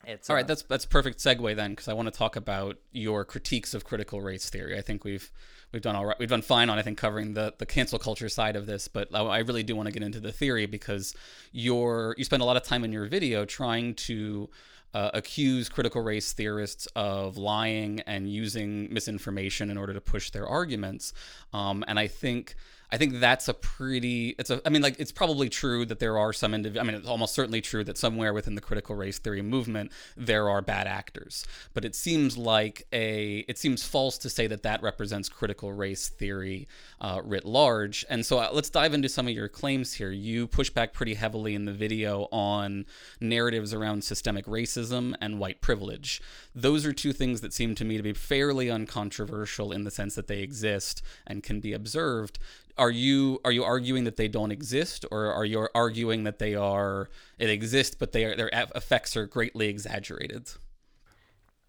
It's, 0.07 0.29
All 0.29 0.35
right, 0.35 0.45
uh, 0.45 0.47
that's 0.47 0.63
that's 0.63 0.85
perfect 0.85 1.17
segue 1.19 1.55
then, 1.55 1.71
because 1.71 1.87
I 1.87 1.93
want 1.93 2.11
to 2.11 2.17
talk 2.17 2.35
about 2.35 2.77
your 2.91 3.25
critiques 3.25 3.73
of 3.73 3.85
critical 3.85 4.21
race 4.21 4.49
theory. 4.49 4.77
I 4.77 4.81
think 4.81 5.03
we've 5.03 5.31
we've 5.71 5.81
done 5.81 5.95
all 5.95 6.05
right. 6.05 6.19
We've 6.19 6.29
done 6.29 6.43
fine 6.43 6.69
on 6.69 6.77
I 6.77 6.83
think 6.83 6.97
covering 6.97 7.33
the 7.33 7.53
the 7.57 7.65
cancel 7.65 7.97
culture 7.97 8.29
side 8.29 8.55
of 8.55 8.67
this, 8.67 8.87
but 8.87 9.13
I 9.15 9.39
really 9.39 9.63
do 9.63 9.75
want 9.75 9.87
to 9.87 9.91
get 9.91 10.03
into 10.03 10.19
the 10.19 10.31
theory 10.31 10.67
because 10.67 11.15
you're 11.51 12.13
you 12.17 12.23
spend 12.23 12.43
a 12.43 12.45
lot 12.45 12.57
of 12.57 12.63
time 12.63 12.83
in 12.83 12.91
your 12.91 13.07
video 13.07 13.45
trying 13.45 13.95
to 13.95 14.49
uh, 14.93 15.11
accuse 15.13 15.67
critical 15.67 16.01
race 16.01 16.31
theorists 16.31 16.87
of 16.95 17.37
lying 17.37 17.99
and 18.07 18.31
using 18.31 18.93
misinformation 18.93 19.69
in 19.69 19.77
order 19.77 19.93
to 19.93 19.99
push 19.99 20.29
their 20.29 20.47
arguments. 20.47 21.13
Um, 21.51 21.83
and 21.87 21.99
I 21.99 22.07
think 22.07 22.55
I 22.91 22.97
think 22.97 23.19
that's 23.19 23.47
a 23.47 23.53
pretty. 23.53 24.35
It's 24.37 24.49
a. 24.49 24.61
I 24.65 24.69
mean, 24.69 24.81
like 24.81 24.99
it's 24.99 25.11
probably 25.11 25.49
true 25.49 25.85
that 25.85 25.99
there 25.99 26.17
are 26.17 26.33
some 26.33 26.53
individuals. 26.53 26.87
I 26.87 26.91
mean, 26.91 26.99
it's 26.99 27.09
almost 27.09 27.33
certainly 27.33 27.61
true 27.61 27.83
that 27.83 27.97
somewhere 27.97 28.33
within 28.33 28.55
the 28.55 28.61
critical 28.61 28.95
race 28.95 29.17
theory 29.19 29.41
movement 29.41 29.91
there 30.15 30.49
are 30.49 30.61
bad 30.61 30.87
actors. 30.87 31.45
But 31.73 31.85
it 31.85 31.95
seems 31.95 32.37
like 32.37 32.87
a. 32.93 33.45
It 33.47 33.57
seems 33.57 33.83
false 33.83 34.17
to 34.19 34.29
say 34.29 34.47
that 34.47 34.63
that 34.63 34.81
represents 34.81 35.29
critical 35.29 35.73
race 35.73 36.09
theory 36.09 36.67
uh, 37.01 37.21
writ 37.23 37.45
large. 37.45 38.05
And 38.09 38.25
so 38.25 38.39
uh, 38.39 38.49
let's 38.53 38.69
dive 38.69 38.93
into 38.93 39.09
some 39.09 39.27
of 39.27 39.33
your 39.33 39.47
claims 39.47 39.93
here. 39.93 40.11
You 40.11 40.47
push 40.47 40.69
back 40.69 40.93
pretty 40.93 41.15
heavily 41.15 41.55
in 41.55 41.65
the 41.65 41.73
video 41.73 42.27
on 42.31 42.85
narratives 43.19 43.73
around 43.73 44.03
systemic 44.03 44.45
racism 44.45 45.15
and 45.21 45.39
white 45.39 45.61
privilege. 45.61 46.21
Those 46.53 46.85
are 46.85 46.93
two 46.93 47.13
things 47.13 47.41
that 47.41 47.53
seem 47.53 47.75
to 47.75 47.85
me 47.85 47.97
to 47.97 48.03
be 48.03 48.13
fairly 48.13 48.69
uncontroversial 48.69 49.71
in 49.71 49.83
the 49.83 49.91
sense 49.91 50.15
that 50.15 50.27
they 50.27 50.39
exist 50.39 51.01
and 51.25 51.43
can 51.43 51.59
be 51.59 51.73
observed 51.73 52.39
are 52.77 52.91
you 52.91 53.39
are 53.45 53.51
you 53.51 53.63
arguing 53.63 54.03
that 54.03 54.17
they 54.17 54.27
don't 54.27 54.51
exist 54.51 55.05
or 55.11 55.31
are 55.31 55.45
you 55.45 55.67
arguing 55.73 56.23
that 56.23 56.39
they 56.39 56.55
are 56.55 57.09
it 57.37 57.49
exists 57.49 57.95
but 57.97 58.11
they 58.11 58.25
are 58.25 58.35
their 58.35 58.49
effects 58.75 59.15
are 59.15 59.25
greatly 59.25 59.67
exaggerated 59.67 60.49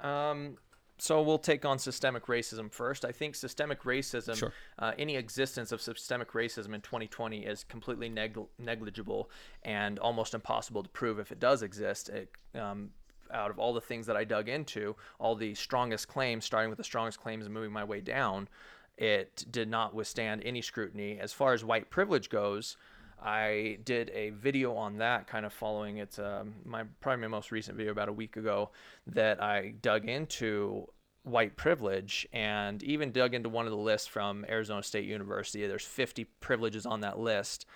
um 0.01 0.57
so 0.99 1.21
we'll 1.21 1.39
take 1.39 1.65
on 1.65 1.79
systemic 1.79 2.27
racism 2.27 2.73
first. 2.73 3.05
I 3.05 3.13
think 3.13 3.35
systemic 3.35 3.83
racism, 3.83 4.37
sure. 4.37 4.53
uh, 4.79 4.93
any 4.99 5.17
existence 5.17 5.71
of 5.71 5.83
systemic 5.83 6.33
racism 6.33 6.75
in 6.75 6.81
2020 6.81 7.45
is 7.45 7.65
completely 7.65 8.09
neg- 8.09 8.39
negligible 8.59 9.31
and 9.63 9.99
almost 9.99 10.33
impossible 10.33 10.83
to 10.83 10.89
prove 10.89 11.19
if 11.19 11.33
it 11.33 11.39
does 11.39 11.63
exist. 11.63 12.09
It, 12.09 12.31
um, 12.59 12.91
out 13.33 13.51
of 13.51 13.59
all 13.59 13.75
the 13.75 13.81
things 13.81 14.07
that 14.07 14.17
I 14.17 14.25
dug 14.25 14.49
into, 14.49 14.97
all 15.19 15.35
the 15.35 15.55
strongest 15.55 16.09
claims, 16.09 16.45
starting 16.45 16.71
with 16.71 16.79
the 16.79 16.85
strongest 16.85 17.21
claims 17.21 17.45
and 17.45 17.53
moving 17.53 17.73
my 17.73 17.85
way 17.85 18.01
down, 18.01 18.49
it 18.97 19.45
did 19.51 19.69
not 19.69 19.95
withstand 19.95 20.43
any 20.45 20.63
scrutiny. 20.63 21.19
As 21.21 21.33
far 21.33 21.53
as 21.53 21.65
white 21.65 21.91
privilege 21.91 22.31
goes, 22.31 22.77
I 23.23 23.79
did 23.85 24.11
a 24.15 24.31
video 24.31 24.75
on 24.75 24.99
that, 24.99 25.27
kind 25.27 25.47
of 25.47 25.53
following 25.53 25.99
it's 25.99 26.19
um, 26.19 26.55
my 26.65 26.85
probably 27.01 27.23
my 27.23 27.29
most 27.29 27.51
recent 27.51 27.77
video 27.77 27.93
about 27.93 28.09
a 28.09 28.13
week 28.13 28.37
ago 28.37 28.71
that 29.07 29.43
I 29.43 29.75
dug 29.81 30.09
into 30.09 30.89
white 31.27 31.57
privilege 31.57 32.27
and 32.33 32.83
even 32.85 33.11
dug 33.11 33.35
into 33.35 33.49
one 33.49 33.67
of 33.67 33.73
the 33.73 33.79
lists 33.79 34.07
from 34.07 34.45
Arizona 34.49 34.83
State 34.83 35.07
University. 35.07 35.67
There's 35.67 35.85
50 35.85 36.25
privileges 36.41 36.87
on 36.87 37.01
that 37.01 37.19
list. 37.19 37.67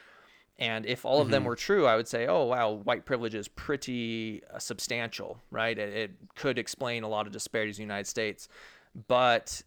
And 0.59 0.85
if 0.85 1.05
all 1.05 1.21
of 1.21 1.25
mm-hmm. 1.25 1.33
them 1.33 1.45
were 1.45 1.57
true, 1.57 1.87
I 1.87 1.97
would 1.97 2.07
say, 2.07 2.27
oh, 2.27 2.45
wow, 2.45 2.71
white 2.71 3.07
privilege 3.07 3.35
is 3.35 3.49
pretty 3.49 4.43
uh, 4.55 4.59
substantial, 4.59 5.39
right? 5.51 5.77
It, 5.77 5.97
it, 5.97 6.11
could 6.37 6.59
explain 6.59 7.03
a 7.03 7.09
lot 7.09 7.27
of 7.27 7.33
disparities 7.33 7.79
in 7.79 7.83
the 7.83 7.93
United 7.93 8.07
States. 8.07 8.47
But 9.09 9.63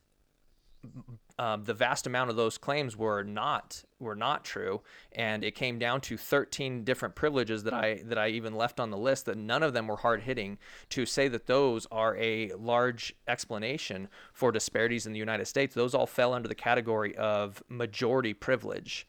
um, 1.39 1.63
the 1.63 1.73
vast 1.73 2.05
amount 2.05 2.29
of 2.29 2.35
those 2.35 2.57
claims 2.57 2.95
were 2.95 3.23
not 3.23 3.83
were 3.99 4.15
not 4.15 4.45
true, 4.45 4.81
and 5.13 5.43
it 5.43 5.55
came 5.55 5.79
down 5.79 6.01
to 6.01 6.17
13 6.17 6.83
different 6.83 7.15
privileges 7.15 7.63
that 7.63 7.73
I 7.73 8.01
that 8.05 8.19
I 8.19 8.27
even 8.29 8.53
left 8.53 8.79
on 8.79 8.91
the 8.91 8.97
list 8.97 9.25
that 9.25 9.37
none 9.37 9.63
of 9.63 9.73
them 9.73 9.87
were 9.87 9.97
hard 9.97 10.21
hitting. 10.21 10.59
To 10.89 11.05
say 11.05 11.27
that 11.29 11.47
those 11.47 11.87
are 11.91 12.15
a 12.17 12.51
large 12.53 13.15
explanation 13.27 14.09
for 14.31 14.51
disparities 14.51 15.07
in 15.07 15.13
the 15.13 15.19
United 15.19 15.45
States, 15.45 15.73
those 15.73 15.95
all 15.95 16.07
fell 16.07 16.33
under 16.33 16.47
the 16.47 16.55
category 16.55 17.15
of 17.15 17.63
majority 17.67 18.33
privilege, 18.33 19.07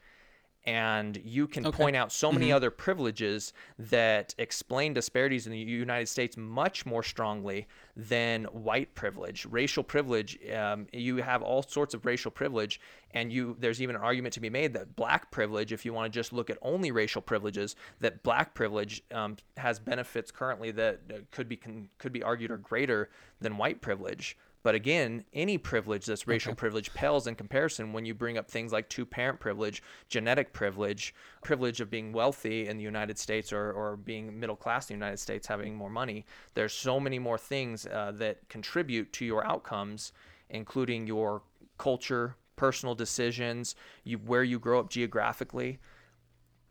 and 0.66 1.20
you 1.22 1.46
can 1.46 1.66
okay. 1.66 1.76
point 1.76 1.96
out 1.96 2.10
so 2.10 2.32
many 2.32 2.46
mm-hmm. 2.46 2.56
other 2.56 2.70
privileges 2.70 3.52
that 3.78 4.34
explain 4.38 4.94
disparities 4.94 5.46
in 5.46 5.52
the 5.52 5.58
United 5.58 6.06
States 6.06 6.36
much 6.36 6.86
more 6.86 7.02
strongly 7.02 7.66
than 7.96 8.44
white 8.44 8.94
privilege, 8.94 9.46
racial 9.46 9.84
privilege. 9.84 10.38
Um, 10.50 10.86
you 10.92 11.16
have 11.18 11.42
all 11.42 11.62
sorts 11.62 11.92
of 11.92 12.06
racial 12.06 12.30
privilege, 12.30 12.80
and 13.12 13.30
you 13.30 13.56
there's 13.58 13.82
even 13.82 13.94
an 13.94 14.02
argument 14.02 14.32
to 14.34 14.40
be 14.40 14.50
made 14.50 14.72
that 14.72 14.96
black 14.96 15.30
privilege, 15.30 15.72
if 15.72 15.84
you 15.84 15.92
want 15.92 16.10
to 16.10 16.18
just 16.18 16.32
look 16.32 16.48
at 16.48 16.56
only 16.62 16.90
racial 16.90 17.20
privileges, 17.20 17.76
that 18.00 18.22
black 18.22 18.54
privilege 18.54 19.02
um, 19.12 19.36
has 19.58 19.78
benefits 19.78 20.30
currently 20.30 20.70
that 20.70 21.30
could 21.30 21.48
be 21.48 21.56
can, 21.56 21.88
could 21.98 22.12
be 22.12 22.22
argued 22.22 22.50
are 22.50 22.56
greater 22.56 23.10
than 23.40 23.58
white 23.58 23.82
privilege. 23.82 24.36
But 24.64 24.74
again, 24.74 25.24
any 25.34 25.58
privilege 25.58 26.06
that's 26.06 26.26
racial 26.26 26.52
okay. 26.52 26.58
privilege 26.58 26.92
pales 26.94 27.26
in 27.26 27.34
comparison 27.34 27.92
when 27.92 28.06
you 28.06 28.14
bring 28.14 28.38
up 28.38 28.50
things 28.50 28.72
like 28.72 28.88
two 28.88 29.04
parent 29.04 29.38
privilege, 29.38 29.82
genetic 30.08 30.54
privilege, 30.54 31.14
privilege 31.44 31.82
of 31.82 31.90
being 31.90 32.12
wealthy 32.12 32.66
in 32.66 32.78
the 32.78 32.82
United 32.82 33.18
States 33.18 33.52
or, 33.52 33.72
or 33.72 33.96
being 33.96 34.40
middle 34.40 34.56
class 34.56 34.88
in 34.88 34.98
the 34.98 35.04
United 35.04 35.18
States, 35.18 35.46
having 35.46 35.76
more 35.76 35.90
money. 35.90 36.24
There's 36.54 36.72
so 36.72 36.98
many 36.98 37.18
more 37.18 37.36
things 37.36 37.86
uh, 37.86 38.12
that 38.16 38.48
contribute 38.48 39.12
to 39.12 39.26
your 39.26 39.46
outcomes, 39.46 40.12
including 40.48 41.06
your 41.06 41.42
culture, 41.76 42.36
personal 42.56 42.94
decisions, 42.94 43.76
you, 44.02 44.16
where 44.16 44.44
you 44.44 44.58
grow 44.58 44.80
up 44.80 44.88
geographically. 44.88 45.78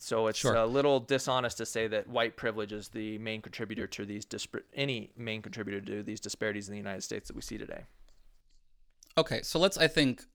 So 0.03 0.27
it's 0.27 0.39
sure. 0.39 0.55
a 0.55 0.65
little 0.65 0.99
dishonest 0.99 1.57
to 1.59 1.65
say 1.65 1.87
that 1.87 2.09
white 2.09 2.35
privilege 2.35 2.73
is 2.73 2.89
the 2.89 3.17
main 3.19 3.41
contributor 3.41 3.87
to 3.87 4.05
these 4.05 4.25
disparate 4.25 4.65
any 4.73 5.11
main 5.15 5.41
contributor 5.41 5.79
to 5.79 6.03
these 6.03 6.19
disparities 6.19 6.67
in 6.67 6.73
the 6.73 6.77
United 6.77 7.03
States 7.03 7.29
that 7.29 7.37
we 7.37 7.41
see 7.41 7.57
today. 7.57 7.83
Okay, 9.17 9.41
so 9.43 9.59
let's 9.59 9.77
I 9.77 9.87
think 9.87 10.25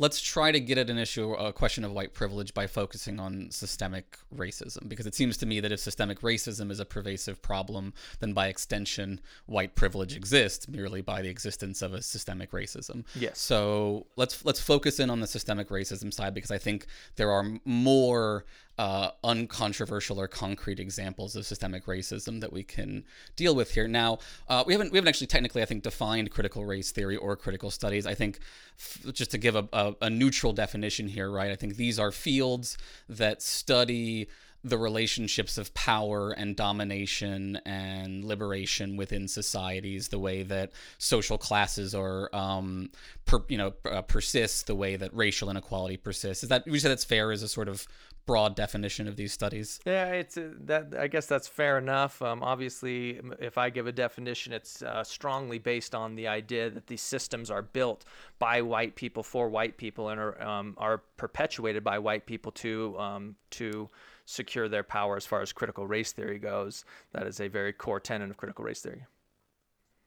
let's 0.00 0.20
try 0.20 0.50
to 0.50 0.58
get 0.58 0.78
at 0.78 0.88
an 0.88 0.96
issue, 0.96 1.34
a 1.34 1.52
question 1.52 1.84
of 1.84 1.92
white 1.92 2.14
privilege 2.14 2.54
by 2.54 2.66
focusing 2.66 3.20
on 3.20 3.50
systemic 3.50 4.16
racism, 4.34 4.88
because 4.88 5.06
it 5.06 5.14
seems 5.14 5.36
to 5.36 5.44
me 5.44 5.60
that 5.60 5.70
if 5.72 5.78
systemic 5.78 6.20
racism 6.20 6.70
is 6.70 6.80
a 6.80 6.86
pervasive 6.86 7.42
problem, 7.42 7.92
then 8.20 8.32
by 8.32 8.46
extension, 8.46 9.20
white 9.46 9.74
privilege 9.74 10.16
exists 10.16 10.68
merely 10.68 11.02
by 11.02 11.20
the 11.20 11.28
existence 11.28 11.82
of 11.82 11.92
a 11.92 12.00
systemic 12.00 12.52
racism. 12.52 13.04
Yes. 13.14 13.38
So 13.38 14.06
let's 14.16 14.44
let's 14.44 14.60
focus 14.60 15.00
in 15.00 15.10
on 15.10 15.20
the 15.20 15.26
systemic 15.26 15.68
racism 15.68 16.12
side 16.12 16.32
because 16.32 16.50
I 16.50 16.58
think 16.58 16.86
there 17.16 17.30
are 17.30 17.44
more 17.64 18.46
uh, 18.80 19.10
uncontroversial 19.22 20.18
or 20.18 20.26
concrete 20.26 20.80
examples 20.80 21.36
of 21.36 21.44
systemic 21.44 21.84
racism 21.84 22.40
that 22.40 22.50
we 22.50 22.62
can 22.62 23.04
deal 23.36 23.54
with 23.54 23.74
here. 23.74 23.86
Now, 23.86 24.20
uh, 24.48 24.64
we 24.66 24.72
haven't 24.72 24.90
we 24.90 24.96
haven't 24.96 25.10
actually 25.10 25.26
technically, 25.26 25.60
I 25.60 25.66
think, 25.66 25.82
defined 25.82 26.30
critical 26.30 26.64
race 26.64 26.90
theory 26.90 27.18
or 27.18 27.36
critical 27.36 27.70
studies. 27.70 28.06
I 28.06 28.14
think 28.14 28.38
f- 28.78 29.12
just 29.12 29.32
to 29.32 29.38
give 29.38 29.54
a, 29.54 29.68
a, 29.74 29.94
a 30.00 30.08
neutral 30.08 30.54
definition 30.54 31.08
here, 31.08 31.30
right? 31.30 31.50
I 31.50 31.56
think 31.56 31.76
these 31.76 31.98
are 31.98 32.10
fields 32.10 32.78
that 33.06 33.42
study 33.42 34.28
the 34.62 34.76
relationships 34.76 35.56
of 35.56 35.72
power 35.72 36.32
and 36.32 36.54
domination 36.54 37.56
and 37.64 38.24
liberation 38.24 38.96
within 38.96 39.26
societies, 39.26 40.08
the 40.08 40.18
way 40.18 40.42
that 40.42 40.70
social 40.98 41.38
classes 41.38 41.94
are, 41.94 42.34
um, 42.34 42.90
per, 43.24 43.42
you 43.48 43.56
know, 43.56 43.72
uh, 43.90 44.02
persists, 44.02 44.62
the 44.62 44.74
way 44.74 44.96
that 44.96 45.14
racial 45.14 45.48
inequality 45.48 45.96
persists. 45.96 46.42
Is 46.42 46.50
that 46.50 46.64
would 46.66 46.74
you 46.74 46.80
say 46.80 46.88
that's 46.88 47.04
fair 47.04 47.32
as 47.32 47.42
a 47.42 47.48
sort 47.48 47.68
of 47.68 47.86
broad 48.30 48.54
definition 48.54 49.08
of 49.08 49.16
these 49.16 49.32
studies? 49.32 49.80
Yeah, 49.84 50.06
it's 50.06 50.36
uh, 50.36 50.50
that. 50.66 50.94
I 50.96 51.08
guess 51.08 51.26
that's 51.26 51.48
fair 51.48 51.78
enough. 51.78 52.22
Um, 52.22 52.44
obviously, 52.44 53.20
if 53.40 53.58
I 53.58 53.70
give 53.70 53.88
a 53.88 53.92
definition, 53.92 54.52
it's 54.52 54.82
uh, 54.82 55.02
strongly 55.02 55.58
based 55.58 55.96
on 55.96 56.14
the 56.14 56.28
idea 56.28 56.70
that 56.70 56.86
these 56.86 57.02
systems 57.02 57.50
are 57.50 57.62
built 57.62 58.04
by 58.38 58.62
white 58.62 58.94
people 58.94 59.24
for 59.24 59.48
white 59.48 59.76
people 59.76 60.10
and 60.10 60.20
are 60.20 60.40
um, 60.40 60.74
are 60.78 60.98
perpetuated 61.16 61.82
by 61.82 61.98
white 61.98 62.24
people 62.24 62.52
to 62.52 62.96
um, 63.00 63.34
to 63.50 63.88
secure 64.26 64.68
their 64.68 64.84
power 64.84 65.16
as 65.16 65.26
far 65.26 65.40
as 65.40 65.52
critical 65.52 65.88
race 65.88 66.12
theory 66.12 66.38
goes. 66.38 66.84
That 67.10 67.26
is 67.26 67.40
a 67.40 67.48
very 67.48 67.72
core 67.72 67.98
tenet 67.98 68.30
of 68.30 68.36
critical 68.36 68.64
race 68.64 68.80
theory. 68.80 69.06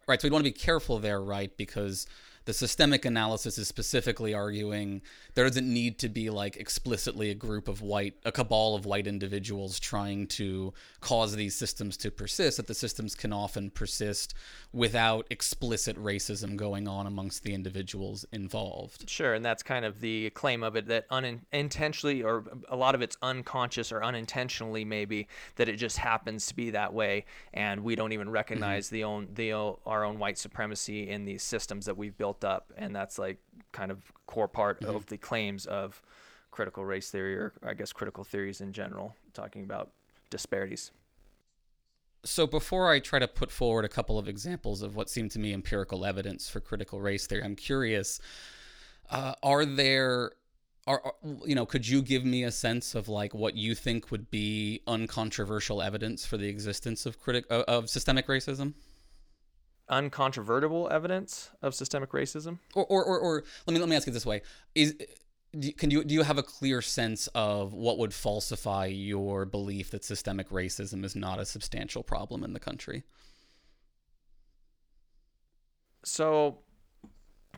Right. 0.07 0.21
So 0.21 0.29
we 0.29 0.31
want 0.31 0.45
to 0.45 0.51
be 0.51 0.57
careful 0.57 0.99
there, 0.99 1.21
right? 1.21 1.55
Because 1.57 2.07
the 2.45 2.53
systemic 2.53 3.05
analysis 3.05 3.57
is 3.57 3.67
specifically 3.67 4.33
arguing 4.33 5.01
there 5.33 5.45
doesn't 5.45 5.71
need 5.71 5.97
to 5.99 6.09
be 6.09 6.29
like 6.29 6.57
explicitly 6.57 7.29
a 7.31 7.35
group 7.35 7.67
of 7.67 7.81
white, 7.81 8.15
a 8.25 8.31
cabal 8.31 8.75
of 8.75 8.85
white 8.85 9.07
individuals 9.07 9.79
trying 9.79 10.27
to 10.27 10.73
cause 10.99 11.35
these 11.35 11.55
systems 11.55 11.97
to 11.97 12.11
persist, 12.11 12.57
that 12.57 12.67
the 12.67 12.73
systems 12.73 13.15
can 13.15 13.33
often 13.33 13.69
persist 13.69 14.33
without 14.71 15.25
explicit 15.29 15.97
racism 15.97 16.55
going 16.55 16.87
on 16.87 17.07
amongst 17.07 17.43
the 17.43 17.53
individuals 17.53 18.25
involved. 18.31 19.09
Sure, 19.09 19.33
and 19.33 19.43
that's 19.43 19.63
kind 19.63 19.85
of 19.85 20.01
the 20.01 20.29
claim 20.31 20.63
of 20.63 20.75
it 20.75 20.87
that 20.87 21.05
unintentionally, 21.09 22.21
or 22.21 22.43
a 22.69 22.75
lot 22.75 22.95
of 22.95 23.01
it's 23.01 23.17
unconscious 23.21 23.91
or 23.91 24.03
unintentionally, 24.03 24.85
maybe 24.85 25.27
that 25.55 25.69
it 25.69 25.77
just 25.77 25.97
happens 25.97 26.47
to 26.47 26.55
be 26.55 26.71
that 26.71 26.93
way, 26.93 27.25
and 27.53 27.83
we 27.83 27.95
don't 27.95 28.11
even 28.11 28.29
recognize 28.29 28.87
mm-hmm. 28.87 28.95
the 28.95 29.03
own 29.03 29.27
the 29.33 29.53
our 29.53 30.03
own 30.03 30.19
white 30.19 30.37
supremacy 30.37 31.09
in 31.09 31.25
these 31.25 31.43
systems 31.43 31.85
that 31.85 31.97
we've 31.97 32.17
built 32.17 32.32
built 32.33 32.51
up, 32.51 32.73
and 32.77 32.95
that's 32.95 33.19
like 33.19 33.37
kind 33.71 33.91
of 33.91 33.99
core 34.27 34.47
part 34.47 34.81
mm-hmm. 34.81 34.95
of 34.95 35.05
the 35.07 35.17
claims 35.17 35.65
of 35.65 36.01
critical 36.51 36.85
race 36.85 37.09
theory, 37.09 37.35
or 37.35 37.53
I 37.65 37.73
guess 37.73 37.93
critical 37.93 38.23
theories 38.23 38.61
in 38.61 38.73
general, 38.73 39.15
talking 39.33 39.63
about 39.63 39.91
disparities. 40.29 40.91
So, 42.25 42.47
before 42.47 42.89
I 42.89 42.99
try 42.99 43.19
to 43.19 43.27
put 43.27 43.51
forward 43.51 43.85
a 43.85 43.89
couple 43.89 44.17
of 44.17 44.27
examples 44.27 44.81
of 44.81 44.95
what 44.95 45.09
seem 45.09 45.29
to 45.29 45.39
me 45.39 45.53
empirical 45.53 46.05
evidence 46.05 46.49
for 46.49 46.59
critical 46.59 47.01
race 47.01 47.27
theory, 47.27 47.43
I'm 47.43 47.55
curious: 47.55 48.21
uh, 49.09 49.33
are 49.43 49.65
there, 49.65 50.31
are, 50.87 51.13
you 51.45 51.55
know, 51.55 51.65
could 51.65 51.87
you 51.87 52.01
give 52.01 52.23
me 52.23 52.43
a 52.43 52.51
sense 52.51 52.95
of 52.95 53.09
like 53.09 53.33
what 53.33 53.55
you 53.55 53.75
think 53.75 54.09
would 54.09 54.31
be 54.31 54.81
uncontroversial 54.87 55.81
evidence 55.81 56.25
for 56.25 56.37
the 56.37 56.47
existence 56.47 57.05
of 57.05 57.19
critic 57.19 57.45
of, 57.49 57.63
of 57.63 57.89
systemic 57.89 58.27
racism? 58.27 58.73
Uncontrovertible 59.93 60.91
evidence 60.91 61.51
of 61.61 61.75
systemic 61.75 62.11
racism? 62.11 62.59
Or, 62.73 62.85
or, 62.85 63.05
or, 63.05 63.19
or 63.19 63.43
let 63.67 63.73
me 63.73 63.79
let 63.79 63.89
me 63.89 63.95
ask 63.95 64.07
it 64.07 64.11
this 64.11 64.25
way: 64.25 64.41
Is 64.75 64.95
can 65.77 65.91
you 65.91 66.03
do 66.03 66.13
you 66.13 66.23
have 66.23 66.37
a 66.37 66.43
clear 66.43 66.81
sense 66.81 67.27
of 67.35 67.73
what 67.73 67.97
would 67.99 68.13
falsify 68.13 68.85
your 68.87 69.45
belief 69.45 69.91
that 69.91 70.03
systemic 70.03 70.49
racism 70.49 71.05
is 71.05 71.15
not 71.15 71.39
a 71.39 71.45
substantial 71.45 72.03
problem 72.03 72.43
in 72.43 72.53
the 72.53 72.59
country? 72.59 73.03
So, 76.05 76.57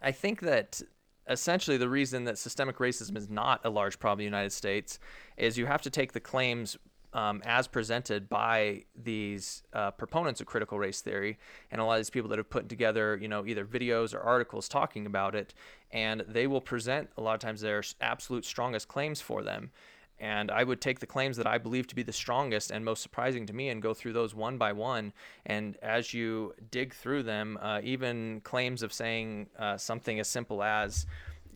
I 0.01 0.11
think 0.11 0.41
that 0.41 0.81
essentially 1.27 1.77
the 1.77 1.89
reason 1.89 2.25
that 2.25 2.37
systemic 2.37 2.77
racism 2.77 3.17
is 3.17 3.29
not 3.29 3.61
a 3.63 3.69
large 3.69 3.97
problem 3.97 4.19
in 4.19 4.31
the 4.31 4.37
United 4.37 4.51
States 4.51 4.99
is 5.37 5.57
you 5.57 5.65
have 5.65 5.81
to 5.81 5.89
take 5.89 6.11
the 6.11 6.19
claims 6.19 6.77
um, 7.15 7.41
as 7.45 7.65
presented 7.65 8.27
by 8.27 8.83
these 8.93 9.63
uh, 9.73 9.89
proponents 9.91 10.41
of 10.41 10.47
critical 10.47 10.77
race 10.77 10.99
theory 10.99 11.39
and 11.71 11.79
a 11.79 11.85
lot 11.85 11.93
of 11.93 11.99
these 11.99 12.09
people 12.09 12.29
that 12.29 12.37
have 12.37 12.49
put 12.49 12.67
together, 12.67 13.17
you 13.19 13.29
know, 13.29 13.45
either 13.45 13.65
videos 13.65 14.13
or 14.13 14.19
articles 14.19 14.67
talking 14.67 15.05
about 15.05 15.33
it, 15.33 15.53
and 15.91 16.25
they 16.27 16.45
will 16.45 16.59
present 16.59 17.09
a 17.17 17.21
lot 17.21 17.33
of 17.33 17.39
times 17.39 17.61
their 17.61 17.81
absolute 18.01 18.43
strongest 18.43 18.89
claims 18.89 19.21
for 19.21 19.41
them. 19.43 19.71
And 20.19 20.49
I 20.51 20.63
would 20.63 20.79
take 20.79 20.99
the 20.99 21.05
claims 21.07 21.37
that 21.37 21.47
I 21.47 21.57
believe 21.57 21.87
to 21.87 21.95
be 21.95 22.03
the 22.03 22.13
strongest 22.13 22.71
and 22.71 22.85
most 22.85 23.01
surprising 23.01 23.45
to 23.47 23.53
me 23.53 23.69
and 23.69 23.81
go 23.81 23.93
through 23.93 24.13
those 24.13 24.35
one 24.35 24.57
by 24.57 24.71
one. 24.73 25.13
And 25.45 25.77
as 25.81 26.13
you 26.13 26.53
dig 26.71 26.93
through 26.93 27.23
them, 27.23 27.57
uh, 27.61 27.81
even 27.83 28.41
claims 28.41 28.81
of 28.81 28.93
saying 28.93 29.47
uh, 29.57 29.77
something 29.77 30.19
as 30.19 30.27
simple 30.27 30.63
as, 30.63 31.05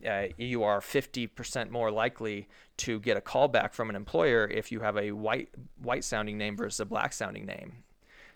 uh, 0.06 0.28
you 0.36 0.62
are 0.62 0.80
50% 0.80 1.70
more 1.70 1.90
likely 1.90 2.48
to 2.78 3.00
get 3.00 3.16
a 3.16 3.20
callback 3.20 3.72
from 3.72 3.90
an 3.90 3.96
employer 3.96 4.46
if 4.46 4.72
you 4.72 4.80
have 4.80 4.96
a 4.96 5.12
white 5.12 5.50
white 5.82 6.04
sounding 6.04 6.38
name 6.38 6.56
versus 6.56 6.80
a 6.80 6.84
black 6.84 7.12
sounding 7.12 7.46
name. 7.46 7.72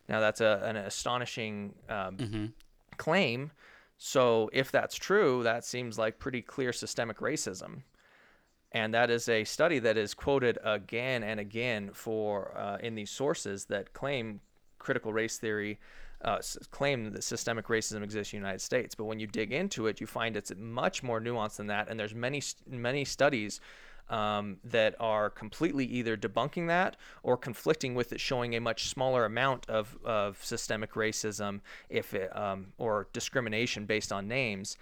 Now 0.09 0.21
that's 0.21 0.41
a, 0.41 0.61
an 0.65 0.77
astonishing 0.77 1.75
um, 1.89 2.17
mm-hmm. 2.17 2.47
claim. 2.97 3.53
So 3.97 4.51
if 4.53 4.71
that's 4.71 4.97
true, 4.97 5.43
that 5.45 5.65
seems 5.65 5.99
like 5.99 6.19
pretty 6.19 6.43
clear 6.43 6.73
systemic 6.73 7.19
racism. 7.19 7.83
And 8.73 8.93
that 8.93 9.09
is 9.09 9.29
a 9.29 9.45
study 9.45 9.79
that 9.79 9.97
is 9.97 10.15
quoted 10.15 10.59
again 10.65 11.23
and 11.23 11.39
again 11.39 11.91
for 11.93 12.57
uh, 12.59 12.79
in 12.83 12.97
these 12.97 13.11
sources 13.11 13.67
that 13.67 13.93
claim 13.93 14.41
critical 14.79 15.13
race 15.13 15.39
theory 15.39 15.79
uh, 16.23 16.39
claim 16.71 17.11
that 17.13 17.25
systemic 17.25 17.67
racism 17.67 18.03
exists 18.03 18.33
in 18.33 18.41
the 18.41 18.47
United 18.47 18.61
States. 18.61 18.95
But 18.95 19.05
when 19.05 19.21
you 19.21 19.27
dig 19.27 19.53
into 19.53 19.87
it, 19.87 20.01
you 20.01 20.07
find 20.07 20.37
it's 20.37 20.53
much 20.57 21.03
more 21.03 21.21
nuanced 21.21 21.57
than 21.57 21.67
that. 21.69 21.89
And 21.89 21.99
there's 21.99 22.15
many 22.15 22.43
many 22.67 23.05
studies 23.05 23.61
um, 24.09 24.59
that 24.65 24.95
are 25.01 25.31
completely 25.31 25.87
either 25.87 26.17
debunking 26.17 26.67
that 26.69 26.97
or 27.23 27.37
conflicting 27.37 27.95
with 27.95 28.13
it, 28.13 28.21
showing 28.21 28.55
a 28.55 28.61
much 28.61 28.89
smaller 28.89 29.25
amount 29.25 29.69
of, 29.69 29.97
of 30.05 30.43
systemic 30.45 30.93
racism 30.95 31.61
if 31.89 32.15
it, 32.15 32.35
um, 32.37 32.73
or 32.79 33.09
discrimination 33.13 33.87
based 33.87 34.13
on 34.13 34.29
names. 34.29 34.77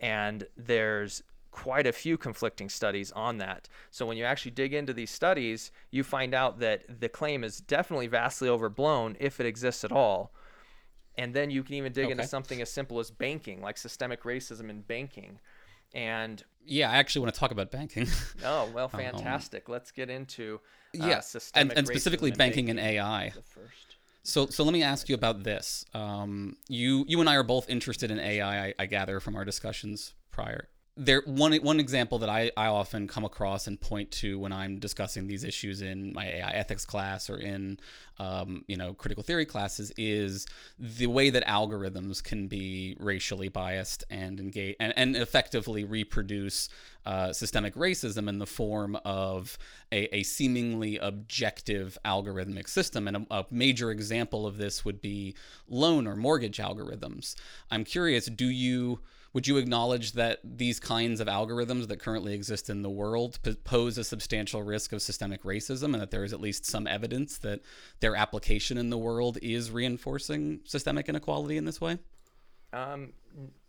And 0.00 0.46
there's 0.56 1.22
quite 1.50 1.86
a 1.86 1.92
few 1.92 2.16
conflicting 2.16 2.68
studies 2.68 3.10
on 3.12 3.38
that. 3.38 3.68
So 3.90 4.06
when 4.06 4.16
you 4.16 4.24
actually 4.24 4.52
dig 4.52 4.74
into 4.74 4.92
these 4.92 5.10
studies, 5.10 5.72
you 5.90 6.04
find 6.04 6.34
out 6.34 6.60
that 6.60 7.00
the 7.00 7.08
claim 7.08 7.42
is 7.42 7.58
definitely 7.60 8.06
vastly 8.06 8.48
overblown 8.48 9.16
if 9.18 9.40
it 9.40 9.46
exists 9.46 9.84
at 9.84 9.92
all. 9.92 10.32
And 11.18 11.34
then 11.34 11.50
you 11.50 11.62
can 11.62 11.74
even 11.74 11.92
dig 11.92 12.04
okay. 12.04 12.12
into 12.12 12.26
something 12.26 12.62
as 12.62 12.70
simple 12.70 13.00
as 13.00 13.10
banking, 13.10 13.60
like 13.60 13.76
systemic 13.76 14.22
racism 14.22 14.70
in 14.70 14.82
banking. 14.82 15.38
And 15.92 16.42
yeah, 16.64 16.90
I 16.90 16.96
actually 16.96 17.22
want 17.22 17.34
to 17.34 17.40
talk 17.40 17.50
about 17.50 17.70
banking. 17.70 18.06
oh 18.44 18.70
well, 18.72 18.88
fantastic. 18.88 19.68
Let's 19.68 19.90
get 19.90 20.10
into 20.10 20.60
uh, 20.98 21.06
yeah, 21.06 21.14
and, 21.16 21.24
systemic 21.24 21.76
and 21.76 21.86
specifically 21.86 22.30
racism 22.30 22.34
in 22.34 22.38
banking 22.38 22.70
and 22.70 22.78
AI. 22.78 23.32
First. 23.44 23.96
So, 24.22 24.46
so 24.46 24.62
let 24.62 24.74
me 24.74 24.82
ask 24.82 25.08
you 25.08 25.14
about 25.14 25.42
this. 25.42 25.86
Um, 25.94 26.56
you, 26.68 27.04
you 27.08 27.18
and 27.20 27.30
I 27.30 27.36
are 27.36 27.42
both 27.42 27.70
interested 27.70 28.10
in 28.10 28.18
AI. 28.20 28.66
I, 28.66 28.74
I 28.78 28.86
gather 28.86 29.20
from 29.20 29.36
our 29.36 29.44
discussions 29.44 30.12
prior. 30.30 30.68
There, 31.00 31.22
one 31.26 31.54
one 31.58 31.78
example 31.78 32.18
that 32.18 32.28
I, 32.28 32.50
I 32.56 32.66
often 32.66 33.06
come 33.06 33.24
across 33.24 33.68
and 33.68 33.80
point 33.80 34.10
to 34.12 34.36
when 34.36 34.52
I'm 34.52 34.80
discussing 34.80 35.28
these 35.28 35.44
issues 35.44 35.80
in 35.80 36.12
my 36.12 36.26
AI 36.26 36.50
ethics 36.50 36.84
class 36.84 37.30
or 37.30 37.36
in, 37.36 37.78
um, 38.18 38.64
you 38.66 38.76
know, 38.76 38.94
critical 38.94 39.22
theory 39.22 39.46
classes 39.46 39.92
is 39.96 40.44
the 40.76 41.06
way 41.06 41.30
that 41.30 41.46
algorithms 41.46 42.20
can 42.20 42.48
be 42.48 42.96
racially 42.98 43.48
biased 43.48 44.02
and 44.10 44.40
engage 44.40 44.74
and, 44.80 44.92
and 44.96 45.14
effectively 45.14 45.84
reproduce 45.84 46.68
uh, 47.06 47.32
systemic 47.32 47.76
racism 47.76 48.28
in 48.28 48.40
the 48.40 48.46
form 48.46 48.98
of 49.04 49.56
a, 49.92 50.14
a 50.14 50.24
seemingly 50.24 50.98
objective 50.98 51.96
algorithmic 52.04 52.68
system. 52.68 53.06
And 53.06 53.18
a, 53.18 53.26
a, 53.30 53.46
major 53.52 53.92
example 53.92 54.48
of 54.48 54.58
this 54.58 54.84
would 54.84 55.00
be 55.00 55.36
loan 55.68 56.08
or 56.08 56.16
mortgage 56.16 56.58
algorithms. 56.58 57.36
I'm 57.70 57.84
curious, 57.84 58.26
do 58.26 58.46
you 58.46 58.98
would 59.32 59.46
you 59.46 59.56
acknowledge 59.58 60.12
that 60.12 60.40
these 60.42 60.80
kinds 60.80 61.20
of 61.20 61.28
algorithms 61.28 61.88
that 61.88 61.98
currently 61.98 62.34
exist 62.34 62.70
in 62.70 62.82
the 62.82 62.90
world 62.90 63.38
pose 63.64 63.98
a 63.98 64.04
substantial 64.04 64.62
risk 64.62 64.92
of 64.92 65.02
systemic 65.02 65.42
racism 65.42 65.92
and 65.92 66.00
that 66.00 66.10
there 66.10 66.24
is 66.24 66.32
at 66.32 66.40
least 66.40 66.64
some 66.64 66.86
evidence 66.86 67.38
that 67.38 67.60
their 68.00 68.16
application 68.16 68.78
in 68.78 68.90
the 68.90 68.98
world 68.98 69.38
is 69.42 69.70
reinforcing 69.70 70.60
systemic 70.64 71.08
inequality 71.08 71.56
in 71.56 71.64
this 71.64 71.80
way? 71.80 71.98
Um, 72.72 73.12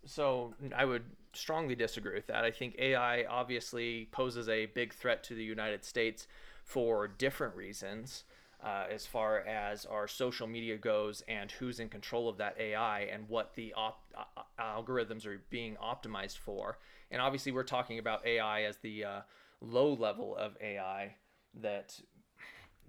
so 0.06 0.54
I 0.74 0.84
would 0.84 1.04
strongly 1.32 1.74
disagree 1.74 2.14
with 2.14 2.26
that. 2.26 2.44
I 2.44 2.50
think 2.50 2.76
AI 2.78 3.24
obviously 3.24 4.08
poses 4.12 4.48
a 4.48 4.66
big 4.66 4.92
threat 4.92 5.22
to 5.24 5.34
the 5.34 5.44
United 5.44 5.84
States 5.84 6.26
for 6.64 7.08
different 7.08 7.54
reasons. 7.54 8.24
Uh, 8.62 8.84
as 8.90 9.06
far 9.06 9.38
as 9.40 9.86
our 9.86 10.06
social 10.06 10.46
media 10.46 10.76
goes 10.76 11.22
and 11.28 11.50
who's 11.50 11.80
in 11.80 11.88
control 11.88 12.28
of 12.28 12.36
that 12.36 12.54
AI 12.60 13.00
and 13.12 13.26
what 13.26 13.54
the 13.54 13.72
op- 13.72 14.04
uh, 14.14 14.42
algorithms 14.60 15.24
are 15.24 15.40
being 15.48 15.76
optimized 15.82 16.36
for. 16.36 16.76
And 17.10 17.22
obviously, 17.22 17.52
we're 17.52 17.62
talking 17.62 17.98
about 17.98 18.24
AI 18.26 18.64
as 18.64 18.76
the 18.76 19.04
uh, 19.04 19.20
low 19.62 19.94
level 19.94 20.36
of 20.36 20.58
AI 20.60 21.14
that 21.62 21.98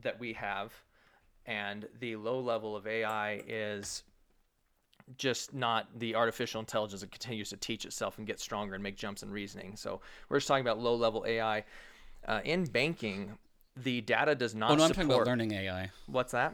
that 0.01 0.19
we 0.19 0.33
have, 0.33 0.73
and 1.45 1.87
the 1.99 2.15
low 2.17 2.39
level 2.39 2.75
of 2.75 2.85
AI 2.85 3.41
is 3.47 4.03
just 5.17 5.53
not 5.53 5.87
the 5.99 6.15
artificial 6.15 6.59
intelligence 6.59 7.01
that 7.01 7.11
continues 7.11 7.49
to 7.49 7.57
teach 7.57 7.85
itself 7.85 8.17
and 8.17 8.27
get 8.27 8.39
stronger 8.39 8.75
and 8.75 8.83
make 8.83 8.97
jumps 8.97 9.23
in 9.23 9.31
reasoning. 9.31 9.75
So 9.75 10.01
we're 10.29 10.37
just 10.37 10.47
talking 10.47 10.65
about 10.65 10.79
low 10.79 10.95
level 10.95 11.23
AI. 11.27 11.63
Uh, 12.27 12.39
in 12.45 12.65
banking, 12.65 13.37
the 13.83 14.01
data 14.01 14.35
does 14.35 14.55
not. 14.55 14.71
Oh 14.71 14.75
no, 14.75 14.83
I'm 14.83 14.89
support... 14.89 15.07
talking 15.07 15.21
about 15.21 15.27
learning 15.27 15.51
AI. 15.53 15.91
What's 16.07 16.31
that? 16.31 16.53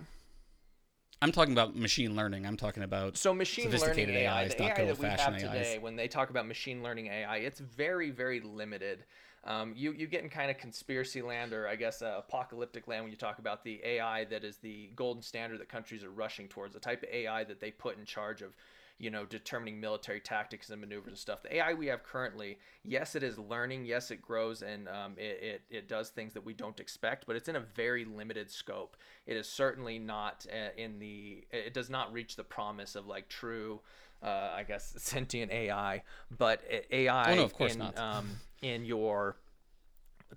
I'm 1.21 1.31
talking 1.31 1.53
about 1.53 1.75
machine 1.75 2.15
learning. 2.15 2.45
I'm 2.45 2.57
talking 2.57 2.83
about 2.83 3.17
so 3.17 3.33
machine 3.33 3.65
sophisticated 3.65 4.09
learning 4.09 4.23
AI, 4.25 4.43
AIs, 4.43 4.55
the 4.55 4.63
not 4.63 4.79
AI 4.79 4.85
that 4.85 4.99
we 4.99 5.07
have 5.07 5.19
AIs. 5.19 5.41
today. 5.41 5.79
When 5.79 5.95
they 5.95 6.07
talk 6.07 6.29
about 6.29 6.47
machine 6.47 6.83
learning 6.83 7.07
AI, 7.07 7.37
it's 7.37 7.59
very, 7.59 8.11
very 8.11 8.39
limited. 8.39 9.05
Um, 9.43 9.73
you 9.75 9.93
you 9.93 10.07
get 10.07 10.23
in 10.23 10.29
kind 10.29 10.51
of 10.51 10.57
conspiracy 10.57 11.21
land 11.21 11.53
or 11.53 11.67
I 11.67 11.75
guess 11.75 12.01
uh, 12.01 12.15
apocalyptic 12.17 12.87
land 12.87 13.03
when 13.03 13.11
you 13.11 13.17
talk 13.17 13.39
about 13.39 13.63
the 13.63 13.81
AI 13.83 14.25
that 14.25 14.43
is 14.43 14.57
the 14.57 14.89
golden 14.95 15.23
standard 15.23 15.59
that 15.59 15.69
countries 15.69 16.03
are 16.03 16.11
rushing 16.11 16.47
towards, 16.47 16.73
the 16.73 16.79
type 16.79 17.01
of 17.01 17.09
AI 17.09 17.43
that 17.45 17.59
they 17.59 17.71
put 17.71 17.97
in 17.97 18.05
charge 18.05 18.41
of 18.41 18.55
you 18.99 19.11
know, 19.11 19.25
determining 19.25 19.79
military 19.79 20.19
tactics 20.19 20.69
and 20.69 20.81
maneuvers 20.81 21.09
and 21.09 21.17
stuff. 21.17 21.43
The 21.43 21.57
AI 21.57 21.73
we 21.73 21.87
have 21.87 22.03
currently, 22.03 22.57
yes, 22.83 23.15
it 23.15 23.21
is 23.21 23.37
learning, 23.37 23.85
yes, 23.85 24.09
it 24.09 24.21
grows 24.21 24.63
and 24.63 24.87
um, 24.87 25.13
it, 25.17 25.39
it, 25.41 25.61
it 25.69 25.87
does 25.87 26.09
things 26.09 26.33
that 26.33 26.43
we 26.43 26.53
don't 26.53 26.79
expect, 26.79 27.27
but 27.27 27.35
it's 27.35 27.47
in 27.47 27.55
a 27.55 27.59
very 27.59 28.05
limited 28.05 28.49
scope. 28.49 28.97
It 29.27 29.37
is 29.37 29.47
certainly 29.47 29.99
not 29.99 30.47
uh, 30.51 30.69
in 30.77 30.97
the, 30.97 31.43
it 31.51 31.73
does 31.73 31.89
not 31.89 32.11
reach 32.11 32.35
the 32.35 32.43
promise 32.43 32.95
of 32.95 33.05
like 33.05 33.29
true, 33.29 33.81
uh, 34.23 34.51
I 34.55 34.63
guess, 34.63 34.93
sentient 34.97 35.51
AI, 35.51 36.01
but 36.35 36.61
AI 36.91 37.33
oh, 37.33 37.35
no, 37.35 37.43
of 37.43 37.53
course 37.53 37.73
in, 37.73 37.79
not. 37.79 37.97
Um, 38.07 38.29
in 38.63 38.85
your 38.85 39.37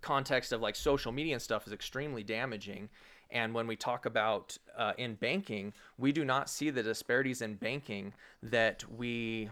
context 0.02 0.52
of 0.52 0.60
like 0.60 0.76
social 0.76 1.12
media 1.12 1.32
and 1.34 1.42
stuff 1.42 1.66
is 1.66 1.72
extremely 1.72 2.22
damaging 2.22 2.90
and 3.32 3.54
when 3.54 3.66
we 3.66 3.76
talk 3.76 4.06
about 4.06 4.56
uh, 4.76 4.92
in 4.98 5.14
banking, 5.14 5.72
we 5.98 6.12
do 6.12 6.24
not 6.24 6.48
see 6.48 6.70
the 6.70 6.82
disparities 6.82 7.42
in 7.42 7.54
banking 7.54 8.12
that 8.42 8.84
we 8.90 9.50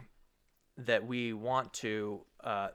that 0.76 1.06
we 1.06 1.32
want 1.32 1.72
to. 1.74 2.20
Uh, 2.42 2.68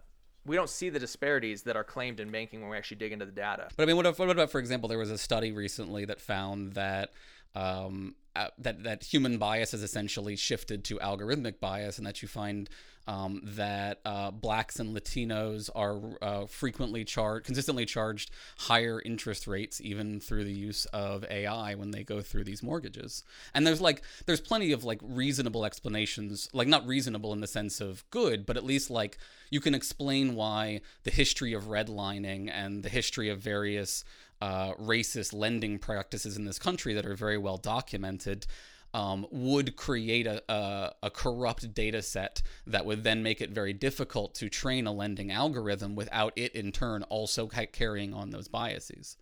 we 0.45 0.57
don't 0.57 0.69
see 0.69 0.89
the 0.89 0.99
disparities 0.99 1.61
that 1.63 1.77
are 1.77 1.85
claimed 1.85 2.19
in 2.19 2.29
banking 2.29 2.59
when 2.61 2.69
we 2.69 2.77
actually 2.77 2.97
dig 2.97 3.13
into 3.13 3.25
the 3.25 3.31
data. 3.31 3.69
But 3.77 3.83
I 3.83 3.85
mean, 3.85 3.95
what, 3.95 4.05
if, 4.05 4.19
what 4.19 4.29
about, 4.29 4.51
for 4.51 4.59
example, 4.59 4.89
there 4.89 4.97
was 4.97 5.09
a 5.09 5.17
study 5.17 5.53
recently 5.53 6.03
that 6.03 6.19
found 6.19 6.73
that 6.73 7.11
um, 7.55 8.15
uh, 8.35 8.47
that 8.57 8.83
that 8.83 9.03
human 9.03 9.37
bias 9.37 9.71
has 9.71 9.83
essentially 9.83 10.35
shifted 10.35 10.83
to 10.85 10.97
algorithmic 10.97 11.59
bias, 11.59 11.97
and 11.97 12.07
that 12.07 12.21
you 12.21 12.27
find 12.27 12.69
um, 13.07 13.41
that 13.43 13.99
uh, 14.05 14.31
blacks 14.31 14.79
and 14.79 14.95
Latinos 14.95 15.69
are 15.75 15.99
uh, 16.21 16.45
frequently 16.45 17.03
charged, 17.03 17.45
consistently 17.45 17.85
charged 17.85 18.31
higher 18.57 19.01
interest 19.03 19.45
rates, 19.45 19.81
even 19.81 20.19
through 20.19 20.45
the 20.45 20.53
use 20.53 20.85
of 20.85 21.25
AI 21.29 21.75
when 21.75 21.91
they 21.91 22.03
go 22.03 22.21
through 22.21 22.45
these 22.45 22.63
mortgages. 22.63 23.23
And 23.53 23.67
there's 23.67 23.81
like 23.81 24.01
there's 24.25 24.41
plenty 24.41 24.71
of 24.71 24.83
like 24.83 24.99
reasonable 25.03 25.65
explanations, 25.65 26.49
like 26.53 26.67
not 26.67 26.87
reasonable 26.87 27.33
in 27.33 27.41
the 27.41 27.47
sense 27.47 27.81
of 27.81 28.03
good, 28.09 28.45
but 28.45 28.57
at 28.57 28.63
least 28.63 28.89
like 28.89 29.17
you 29.49 29.59
can 29.59 29.75
explain 29.75 30.35
why 30.35 30.81
the 31.03 31.11
history 31.11 31.53
of 31.53 31.65
redlining 31.65 32.49
and 32.51 32.83
the 32.83 32.89
history 32.89 33.29
of 33.29 33.39
various 33.39 34.03
uh, 34.43 34.73
racist 34.73 35.33
lending 35.33 35.79
practices 35.79 36.35
in 36.35 36.43
this 36.43 36.59
country 36.59 36.93
that 36.93 37.05
are 37.05 37.15
very 37.15 37.37
well 37.37 37.55
documented 37.55 38.45
um, 38.93 39.25
would 39.31 39.77
create 39.77 40.27
a, 40.27 40.43
a, 40.51 40.91
a, 41.03 41.09
corrupt 41.09 41.73
data 41.73 42.01
set 42.01 42.41
that 42.67 42.85
would 42.85 43.05
then 43.05 43.23
make 43.23 43.39
it 43.39 43.51
very 43.51 43.71
difficult 43.71 44.35
to 44.35 44.49
train 44.49 44.85
a 44.85 44.91
lending 44.91 45.31
algorithm 45.31 45.95
without 45.95 46.33
it 46.35 46.53
in 46.53 46.73
turn 46.73 47.03
also 47.03 47.47
carrying 47.47 48.13
on 48.13 48.31
those 48.31 48.49
biases. 48.49 49.15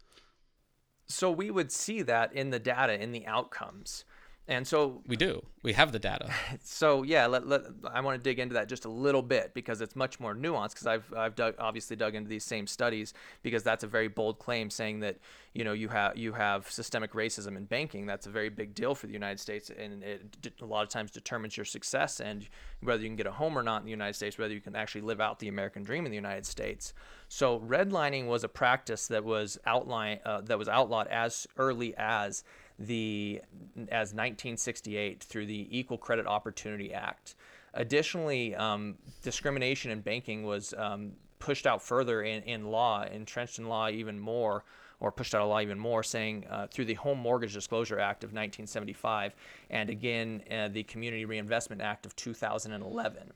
So 1.08 1.30
we 1.30 1.52
would 1.52 1.72
see 1.72 2.02
that 2.02 2.34
in 2.34 2.50
the 2.50 2.60
data, 2.60 3.00
in 3.00 3.12
the 3.12 3.28
outcomes. 3.28 4.04
And 4.48 4.68
so 4.68 5.02
we 5.08 5.16
do. 5.16 5.46
We 5.64 5.74
have 5.74 5.92
the 5.92 6.00
data. 6.00 6.34
So 6.64 7.04
yeah, 7.04 7.28
let, 7.28 7.48
let, 7.48 7.62
I 7.92 8.02
want 8.02 8.22
to 8.22 8.24
dig 8.24 8.40
into 8.40 8.54
that 8.54 8.68
just 8.68 8.86
a 8.86 8.90
little 8.90 9.22
bit 9.22 9.54
because 9.54 9.82
it's 9.82 9.96
much 9.96 10.20
more 10.20 10.34
nuanced. 10.34 10.72
Because 10.72 10.88
I've 10.88 11.14
I've 11.16 11.36
dug, 11.36 11.56
obviously 11.60 11.96
dug 11.96 12.16
into 12.16 12.30
these 12.30 12.44
same 12.44 12.66
studies 12.68 13.14
because 13.44 13.64
that's 13.64 13.84
a 13.84 13.88
very 13.88 14.08
bold 14.08 14.40
claim 14.40 14.70
saying 14.70 15.00
that 15.02 15.18
you 15.54 15.64
know 15.64 15.74
you 15.74 15.90
have 15.90 16.18
you 16.18 16.34
have 16.34 16.70
systemic 16.70 17.14
racism 17.14 17.56
in 17.58 17.66
banking. 17.66 18.06
That's 18.06 18.28
a 18.28 18.30
very 18.30 18.50
big 18.50 18.74
deal 18.74 18.96
for 18.96 19.08
the 19.08 19.14
United 19.14 19.40
States, 19.40 19.70
and 19.70 20.04
it 20.04 20.54
a 20.62 20.66
lot 20.66 20.84
of 20.84 20.90
times 20.90 21.12
determines 21.12 21.56
your 21.56 21.66
success 21.66 22.20
and 22.20 22.48
whether 22.82 23.02
you 23.02 23.10
can 23.10 23.16
get 23.16 23.28
a 23.28 23.32
home 23.32 23.58
or 23.58 23.64
not 23.64 23.82
in 23.82 23.86
the 23.86 23.92
United 23.92 24.16
States, 24.16 24.38
whether 24.38 24.54
you 24.54 24.62
can 24.62 24.76
actually 24.76 25.02
live 25.02 25.22
out 25.22 25.40
the 25.40 25.48
American 25.48 25.84
dream 25.84 26.06
in 26.06 26.12
the 26.12 26.18
United 26.18 26.46
States. 26.46 26.94
So 27.28 27.60
redlining 27.60 28.28
was 28.28 28.44
a 28.44 28.50
practice 28.50 29.08
that 29.08 29.24
was 29.24 29.58
outline 29.66 30.20
uh, 30.26 30.42
that 30.42 30.58
was 30.58 30.68
outlawed 30.68 31.08
as 31.08 31.48
early 31.58 31.96
as 31.98 32.44
the 32.86 33.42
as 33.90 34.14
1968 34.14 35.24
through 35.24 35.46
the 35.46 35.68
Equal 35.78 35.98
Credit 35.98 36.28
Opportunity 36.28 36.94
Act. 36.94 37.36
Additionally, 37.74 38.54
um, 38.56 38.96
discrimination 39.24 39.92
in 39.92 40.02
banking 40.02 40.44
was 40.44 40.74
um, 40.78 41.14
pushed 41.40 41.66
out 41.66 41.82
further 41.82 42.24
in, 42.24 42.44
in 42.44 42.70
law, 42.70 43.04
entrenched 43.04 43.60
in 43.60 43.68
law 43.68 43.90
even 43.90 44.20
more, 44.20 44.64
or 45.00 45.12
pushed 45.12 45.34
out 45.34 45.42
of 45.42 45.50
law 45.50 45.60
even 45.60 45.80
more, 45.80 46.04
saying 46.04 46.46
uh, 46.50 46.68
through 46.68 46.86
the 46.86 46.94
Home 46.96 47.18
Mortgage 47.18 47.54
Disclosure 47.54 48.00
Act 48.00 48.24
of 48.24 48.30
1975 48.30 49.36
and 49.70 49.90
again 49.90 50.44
uh, 50.52 50.68
the 50.68 50.84
Community 50.84 51.26
Reinvestment 51.26 51.82
Act 51.82 52.06
of 52.06 52.16
2011. 52.16 53.32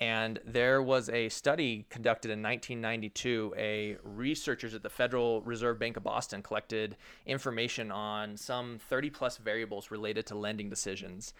And 0.00 0.38
there 0.44 0.80
was 0.80 1.08
a 1.08 1.28
study 1.28 1.84
conducted 1.90 2.30
in 2.30 2.40
1992. 2.40 3.54
A 3.56 3.96
researchers 4.04 4.74
at 4.74 4.82
the 4.82 4.90
Federal 4.90 5.42
Reserve 5.42 5.78
Bank 5.78 5.96
of 5.96 6.04
Boston 6.04 6.40
collected 6.40 6.96
information 7.26 7.90
on 7.90 8.36
some 8.36 8.78
30 8.88 9.10
plus 9.10 9.38
variables 9.38 9.90
related 9.90 10.24
to 10.26 10.36
lending 10.36 10.70
decisions. 10.70 11.34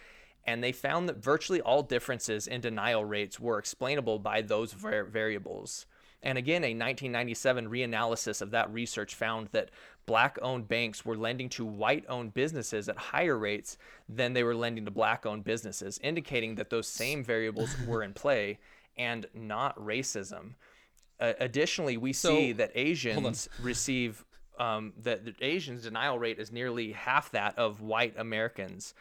And 0.44 0.64
they 0.64 0.72
found 0.72 1.08
that 1.08 1.22
virtually 1.22 1.60
all 1.60 1.82
differences 1.82 2.48
in 2.48 2.60
denial 2.60 3.04
rates 3.04 3.38
were 3.38 3.58
explainable 3.58 4.18
by 4.18 4.42
those 4.42 4.72
var- 4.72 5.04
variables. 5.04 5.86
And 6.22 6.36
again, 6.36 6.64
a 6.64 6.74
1997 6.74 7.68
reanalysis 7.68 8.42
of 8.42 8.50
that 8.50 8.72
research 8.72 9.14
found 9.14 9.48
that 9.52 9.70
black 10.08 10.38
owned 10.40 10.66
banks 10.66 11.04
were 11.04 11.16
lending 11.16 11.50
to 11.50 11.64
white 11.64 12.04
owned 12.08 12.32
businesses 12.32 12.88
at 12.88 12.96
higher 12.96 13.36
rates 13.36 13.76
than 14.08 14.32
they 14.32 14.42
were 14.42 14.54
lending 14.54 14.86
to 14.86 14.90
black 14.90 15.26
owned 15.26 15.44
businesses, 15.44 16.00
indicating 16.02 16.54
that 16.54 16.70
those 16.70 16.88
same 16.88 17.22
variables 17.22 17.76
were 17.86 18.02
in 18.02 18.14
play 18.14 18.58
and 18.96 19.26
not 19.34 19.78
racism. 19.78 20.54
Uh, 21.20 21.34
additionally, 21.40 21.98
we 21.98 22.12
so, 22.12 22.34
see 22.34 22.52
that 22.52 22.72
Asians 22.74 23.48
receive 23.60 24.24
um, 24.58 24.92
that 25.02 25.24
the 25.24 25.34
Asians' 25.40 25.82
denial 25.82 26.18
rate 26.18 26.38
is 26.38 26.50
nearly 26.50 26.92
half 26.92 27.30
that 27.32 27.56
of 27.58 27.82
white 27.82 28.14
Americans. 28.16 28.94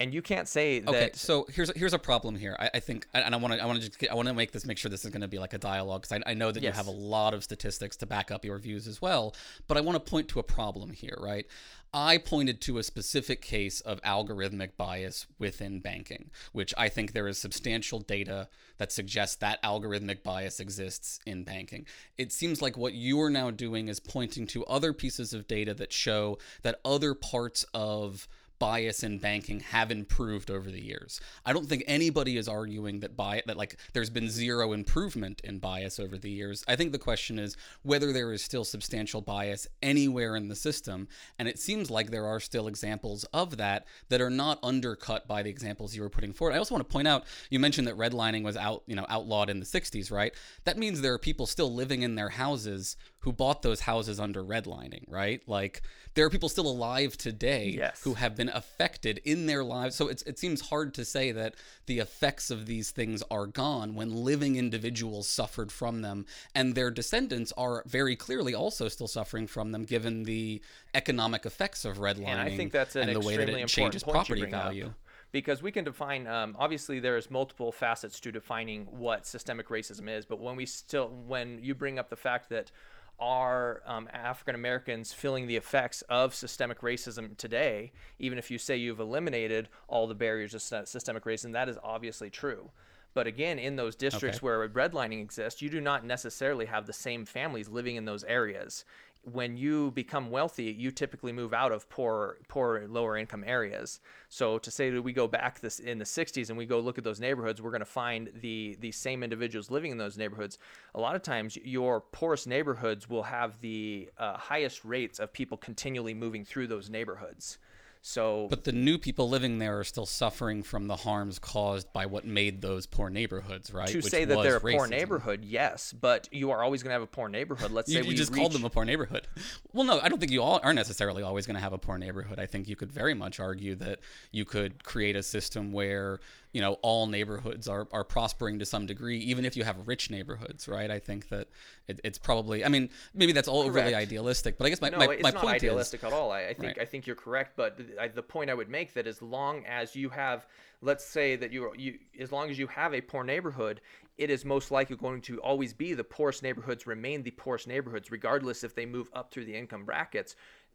And 0.00 0.14
you 0.14 0.22
can't 0.22 0.46
say 0.46 0.78
that. 0.78 0.88
Okay, 0.88 1.10
so 1.14 1.46
here's 1.52 1.76
here's 1.76 1.92
a 1.92 1.98
problem 1.98 2.36
here. 2.36 2.56
I, 2.58 2.70
I 2.74 2.80
think, 2.80 3.06
and 3.14 3.34
I 3.34 3.38
want 3.38 3.54
to 3.54 3.62
I 3.62 3.66
want 3.66 3.80
to 3.82 3.88
just 3.88 4.10
I 4.10 4.14
want 4.14 4.28
to 4.28 4.34
make 4.34 4.52
this 4.52 4.64
make 4.64 4.78
sure 4.78 4.90
this 4.90 5.04
is 5.04 5.10
going 5.10 5.22
to 5.22 5.28
be 5.28 5.38
like 5.38 5.54
a 5.54 5.58
dialogue 5.58 6.02
because 6.02 6.20
I, 6.24 6.30
I 6.30 6.34
know 6.34 6.52
that 6.52 6.62
Yes. 6.62 6.72
you 6.72 6.76
have 6.76 6.86
a 6.86 6.90
lot 6.96 7.34
of 7.34 7.42
statistics 7.42 7.96
to 7.98 8.06
back 8.06 8.30
up 8.30 8.44
your 8.44 8.58
views 8.58 8.86
as 8.86 9.02
well. 9.02 9.34
But 9.66 9.76
I 9.76 9.80
want 9.80 9.96
to 10.04 10.10
point 10.10 10.28
to 10.28 10.38
a 10.38 10.44
problem 10.44 10.92
here, 10.92 11.16
right? 11.20 11.46
I 11.92 12.18
pointed 12.18 12.60
to 12.62 12.76
a 12.76 12.82
specific 12.82 13.40
case 13.40 13.80
of 13.80 14.00
algorithmic 14.02 14.76
bias 14.76 15.26
within 15.38 15.80
banking, 15.80 16.30
which 16.52 16.74
I 16.76 16.90
think 16.90 17.12
there 17.12 17.26
is 17.26 17.38
substantial 17.38 17.98
data 18.00 18.48
that 18.76 18.92
suggests 18.92 19.36
that 19.36 19.60
algorithmic 19.62 20.22
bias 20.22 20.60
exists 20.60 21.18
in 21.24 21.44
banking. 21.44 21.86
It 22.18 22.30
seems 22.30 22.60
like 22.60 22.76
what 22.76 22.92
you're 22.92 23.30
now 23.30 23.50
doing 23.50 23.88
is 23.88 24.00
pointing 24.00 24.46
to 24.48 24.66
other 24.66 24.92
pieces 24.92 25.32
of 25.32 25.48
data 25.48 25.72
that 25.74 25.92
show 25.92 26.38
that 26.62 26.78
other 26.84 27.14
parts 27.14 27.64
of 27.72 28.28
bias 28.58 29.02
in 29.02 29.18
banking 29.18 29.60
have 29.60 29.90
improved 29.90 30.50
over 30.50 30.70
the 30.70 30.80
years. 30.80 31.20
I 31.44 31.52
don't 31.52 31.66
think 31.66 31.84
anybody 31.86 32.36
is 32.36 32.48
arguing 32.48 33.00
that 33.00 33.16
bias 33.16 33.42
that 33.46 33.56
like 33.56 33.76
there's 33.92 34.10
been 34.10 34.28
zero 34.28 34.72
improvement 34.72 35.40
in 35.44 35.58
bias 35.58 35.98
over 36.00 36.18
the 36.18 36.30
years. 36.30 36.64
I 36.68 36.76
think 36.76 36.92
the 36.92 36.98
question 36.98 37.38
is 37.38 37.56
whether 37.82 38.12
there 38.12 38.32
is 38.32 38.42
still 38.42 38.64
substantial 38.64 39.20
bias 39.20 39.66
anywhere 39.82 40.36
in 40.36 40.48
the 40.48 40.56
system, 40.56 41.08
and 41.38 41.48
it 41.48 41.58
seems 41.58 41.90
like 41.90 42.10
there 42.10 42.26
are 42.26 42.40
still 42.40 42.68
examples 42.68 43.24
of 43.32 43.56
that 43.56 43.86
that 44.08 44.20
are 44.20 44.30
not 44.30 44.58
undercut 44.62 45.26
by 45.26 45.42
the 45.42 45.50
examples 45.50 45.94
you 45.94 46.02
were 46.02 46.10
putting 46.10 46.32
forward. 46.32 46.54
I 46.54 46.58
also 46.58 46.74
want 46.74 46.88
to 46.88 46.92
point 46.92 47.08
out 47.08 47.24
you 47.50 47.58
mentioned 47.58 47.86
that 47.86 47.96
redlining 47.96 48.42
was 48.42 48.56
out, 48.56 48.82
you 48.86 48.96
know, 48.96 49.06
outlawed 49.08 49.50
in 49.50 49.60
the 49.60 49.66
60s, 49.66 50.10
right? 50.10 50.34
That 50.64 50.78
means 50.78 51.00
there 51.00 51.14
are 51.14 51.18
people 51.18 51.46
still 51.46 51.72
living 51.72 52.02
in 52.02 52.14
their 52.14 52.30
houses 52.30 52.96
who 53.20 53.32
bought 53.32 53.62
those 53.62 53.80
houses 53.80 54.20
under 54.20 54.42
redlining, 54.44 55.04
right? 55.08 55.42
Like 55.48 55.82
there 56.14 56.24
are 56.24 56.30
people 56.30 56.48
still 56.48 56.68
alive 56.68 57.16
today 57.16 57.74
Yes. 57.76 58.00
who 58.02 58.14
have 58.14 58.36
been 58.36 58.48
affected 58.48 59.20
in 59.24 59.46
their 59.46 59.64
lives. 59.64 59.96
So 59.96 60.08
it's, 60.08 60.22
it 60.22 60.38
seems 60.38 60.60
hard 60.68 60.94
to 60.94 61.04
say 61.04 61.32
that 61.32 61.54
the 61.86 61.98
effects 61.98 62.50
of 62.50 62.66
these 62.66 62.90
things 62.92 63.22
are 63.30 63.46
gone 63.46 63.94
when 63.94 64.14
living 64.14 64.56
individuals 64.56 65.28
suffered 65.28 65.72
from 65.72 66.02
them, 66.02 66.26
and 66.54 66.74
their 66.74 66.90
descendants 66.90 67.52
are 67.56 67.82
very 67.86 68.14
clearly 68.16 68.54
also 68.54 68.88
still 68.88 69.08
suffering 69.08 69.46
from 69.46 69.72
them, 69.72 69.84
given 69.84 70.22
the 70.22 70.62
economic 70.94 71.44
effects 71.44 71.84
of 71.84 71.98
redlining 71.98 72.28
and 72.28 72.40
I 72.40 72.56
think 72.56 72.72
that's 72.72 72.96
an 72.96 73.08
and 73.08 73.16
the 73.16 73.20
way 73.20 73.34
extremely 73.34 73.44
that 73.52 73.58
it 73.58 73.62
important 73.62 73.68
changes 73.70 74.02
point 74.04 74.14
property 74.14 74.40
bring 74.42 74.54
up. 74.54 74.62
value. 74.64 74.94
Because 75.30 75.60
we 75.62 75.70
can 75.70 75.84
define, 75.84 76.26
um, 76.26 76.56
obviously, 76.58 77.00
there's 77.00 77.30
multiple 77.30 77.70
facets 77.70 78.18
to 78.20 78.32
defining 78.32 78.86
what 78.86 79.26
systemic 79.26 79.68
racism 79.68 80.08
is. 80.08 80.24
But 80.24 80.40
when 80.40 80.56
we 80.56 80.64
still, 80.64 81.08
when 81.26 81.58
you 81.62 81.74
bring 81.74 81.98
up 81.98 82.08
the 82.08 82.16
fact 82.16 82.48
that 82.48 82.70
are 83.18 83.82
um, 83.86 84.08
African 84.12 84.54
Americans 84.54 85.12
feeling 85.12 85.46
the 85.46 85.56
effects 85.56 86.02
of 86.08 86.34
systemic 86.34 86.80
racism 86.80 87.36
today, 87.36 87.92
even 88.18 88.38
if 88.38 88.50
you 88.50 88.58
say 88.58 88.76
you've 88.76 89.00
eliminated 89.00 89.68
all 89.88 90.06
the 90.06 90.14
barriers 90.14 90.54
of 90.54 90.62
systemic 90.88 91.24
racism, 91.24 91.52
that 91.52 91.68
is 91.68 91.78
obviously 91.82 92.30
true. 92.30 92.70
But 93.14 93.26
again, 93.26 93.58
in 93.58 93.74
those 93.74 93.96
districts 93.96 94.38
Okay. 94.38 94.44
where 94.44 94.68
redlining 94.68 95.20
exists, 95.20 95.60
you 95.60 95.70
do 95.70 95.80
not 95.80 96.04
necessarily 96.04 96.66
have 96.66 96.86
the 96.86 96.92
same 96.92 97.24
families 97.24 97.68
living 97.68 97.96
in 97.96 98.04
those 98.04 98.22
areas. 98.24 98.84
When 99.32 99.56
you 99.56 99.90
become 99.92 100.30
wealthy, 100.30 100.64
you 100.64 100.90
typically 100.90 101.32
move 101.32 101.52
out 101.52 101.72
of 101.72 101.88
poor, 101.88 102.38
poor, 102.48 102.86
lower 102.88 103.16
income 103.16 103.44
areas. 103.46 104.00
So 104.28 104.58
to 104.58 104.70
say 104.70 104.90
that 104.90 105.02
we 105.02 105.12
go 105.12 105.26
back 105.26 105.60
this 105.60 105.78
in 105.78 105.98
the 105.98 106.04
'60s 106.04 106.48
and 106.48 106.58
we 106.58 106.66
go 106.66 106.80
look 106.80 106.98
at 106.98 107.04
those 107.04 107.20
neighborhoods, 107.20 107.60
we're 107.60 107.70
going 107.70 107.80
to 107.80 107.84
find 107.86 108.30
the 108.40 108.76
the 108.80 108.92
same 108.92 109.22
individuals 109.22 109.70
living 109.70 109.92
in 109.92 109.98
those 109.98 110.18
neighborhoods. 110.18 110.58
A 110.94 111.00
lot 111.00 111.16
of 111.16 111.22
times, 111.22 111.56
your 111.56 112.00
poorest 112.00 112.46
neighborhoods 112.46 113.08
will 113.08 113.24
have 113.24 113.60
the 113.60 114.10
uh, 114.18 114.36
highest 114.36 114.84
rates 114.84 115.18
of 115.18 115.32
people 115.32 115.56
continually 115.56 116.14
moving 116.14 116.44
through 116.44 116.66
those 116.66 116.90
neighborhoods. 116.90 117.58
So 118.02 118.46
But 118.48 118.64
the 118.64 118.72
new 118.72 118.98
people 118.98 119.28
living 119.28 119.58
there 119.58 119.78
are 119.78 119.84
still 119.84 120.06
suffering 120.06 120.62
from 120.62 120.86
the 120.86 120.96
harms 120.96 121.38
caused 121.38 121.92
by 121.92 122.06
what 122.06 122.24
made 122.24 122.62
those 122.62 122.86
poor 122.86 123.10
neighborhoods, 123.10 123.72
right? 123.72 123.88
to 123.88 123.98
Which 123.98 124.06
say 124.06 124.24
that 124.24 124.42
they're 124.42 124.56
a 124.56 124.60
poor 124.60 124.86
neighborhood, 124.86 125.44
yes, 125.44 125.92
but 125.92 126.28
you 126.32 126.50
are 126.50 126.62
always 126.62 126.82
going 126.82 126.90
to 126.90 126.94
have 126.94 127.02
a 127.02 127.06
poor 127.06 127.28
neighborhood. 127.28 127.70
Let's 127.70 127.88
You, 127.88 127.98
say 127.98 128.02
you 128.02 128.08
we 128.08 128.14
just 128.14 128.34
called 128.34 128.52
them 128.52 128.64
a 128.64 128.70
poor 128.70 128.84
neighborhood. 128.84 129.26
Well, 129.72 129.84
no, 129.84 130.00
I 130.00 130.08
don't 130.08 130.18
think 130.18 130.32
you 130.32 130.42
all 130.42 130.60
are 130.62 130.72
necessarily 130.72 131.22
always 131.22 131.46
going 131.46 131.54
to 131.54 131.60
have 131.60 131.72
a 131.72 131.78
poor 131.78 131.98
neighborhood. 131.98 132.38
I 132.38 132.46
think 132.46 132.68
you 132.68 132.74
could 132.74 132.90
very 132.90 133.14
much 133.14 133.38
argue 133.38 133.74
that 133.76 134.00
you 134.32 134.44
could 134.44 134.82
create 134.82 135.14
a 135.14 135.22
system 135.22 135.72
where 135.72 136.20
you 136.52 136.60
know 136.60 136.74
all 136.82 137.06
neighborhoods 137.06 137.68
are, 137.68 137.86
are 137.92 138.04
prospering 138.04 138.58
to 138.58 138.66
some 138.66 138.86
degree, 138.86 139.18
even 139.18 139.44
if 139.44 139.56
you 139.56 139.64
have 139.64 139.86
rich 139.86 140.10
neighborhoods, 140.10 140.66
right? 140.66 140.90
I 140.90 140.98
think 140.98 141.28
that 141.28 141.48
it, 141.86 142.00
it's 142.04 142.18
probably. 142.18 142.64
I 142.64 142.68
mean, 142.68 142.88
maybe 143.14 143.32
that's 143.32 143.48
all 143.48 143.62
overly 143.62 143.94
idealistic, 143.94 144.56
but 144.56 144.66
I 144.66 144.70
guess 144.70 144.80
my 144.80 144.88
no, 144.88 144.98
my, 144.98 145.06
it's 145.06 145.22
my 145.22 145.30
not 145.30 145.42
point 145.42 145.56
idealistic 145.56 146.00
is. 146.00 146.04
at 146.04 146.12
all. 146.12 146.32
I, 146.32 146.46
I 146.46 146.54
think 146.54 146.68
Right. 146.76 146.78
I 146.80 146.84
think 146.84 147.06
you're 147.06 147.16
correct, 147.16 147.52
but 147.56 147.76
th- 147.76 147.90
I, 148.00 148.08
the 148.08 148.22
point 148.22 148.50
I 148.50 148.54
would 148.54 148.68
make 148.68 148.94
that 148.94 149.06
as 149.06 149.22
long 149.22 149.64
as 149.66 149.94
you 149.94 150.08
have, 150.10 150.46
let's 150.80 151.04
say 151.04 151.36
that 151.36 151.52
you 151.52 151.72
you 151.76 151.98
as 152.18 152.32
long 152.32 152.50
as 152.50 152.58
you 152.58 152.66
have 152.68 152.94
a 152.94 153.00
poor 153.00 153.24
neighborhood, 153.24 153.80
it 154.16 154.30
is 154.30 154.44
most 154.44 154.70
likely 154.70 154.96
going 154.96 155.20
to 155.22 155.38
always 155.40 155.72
be 155.72 155.94
the 155.94 156.04
poorest 156.04 156.42
neighborhoods 156.42 156.86
remain 156.86 157.22
the 157.22 157.30
poorest 157.32 157.66
neighborhoods, 157.66 158.10
regardless 158.10 158.64
if 158.64 158.74
they 158.74 158.86
move 158.86 159.08
up 159.12 159.30
through 159.30 159.44
the 159.44 159.54
income 159.54 159.84
brackets. 159.84 160.34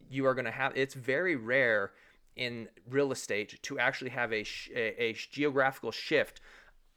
You 0.10 0.26
are 0.26 0.34
going 0.34 0.46
to 0.46 0.52
have. 0.52 0.76
It's 0.76 0.94
very 0.94 1.36
rare 1.36 1.92
in 2.36 2.68
real 2.90 3.12
estate 3.12 3.62
to 3.64 3.80
actually 3.80 4.10
have 4.12 4.34
a 4.34 4.44
sh- 4.44 4.70
a, 4.76 5.04
a 5.04 5.14
geographical 5.14 5.92
shift 5.92 6.42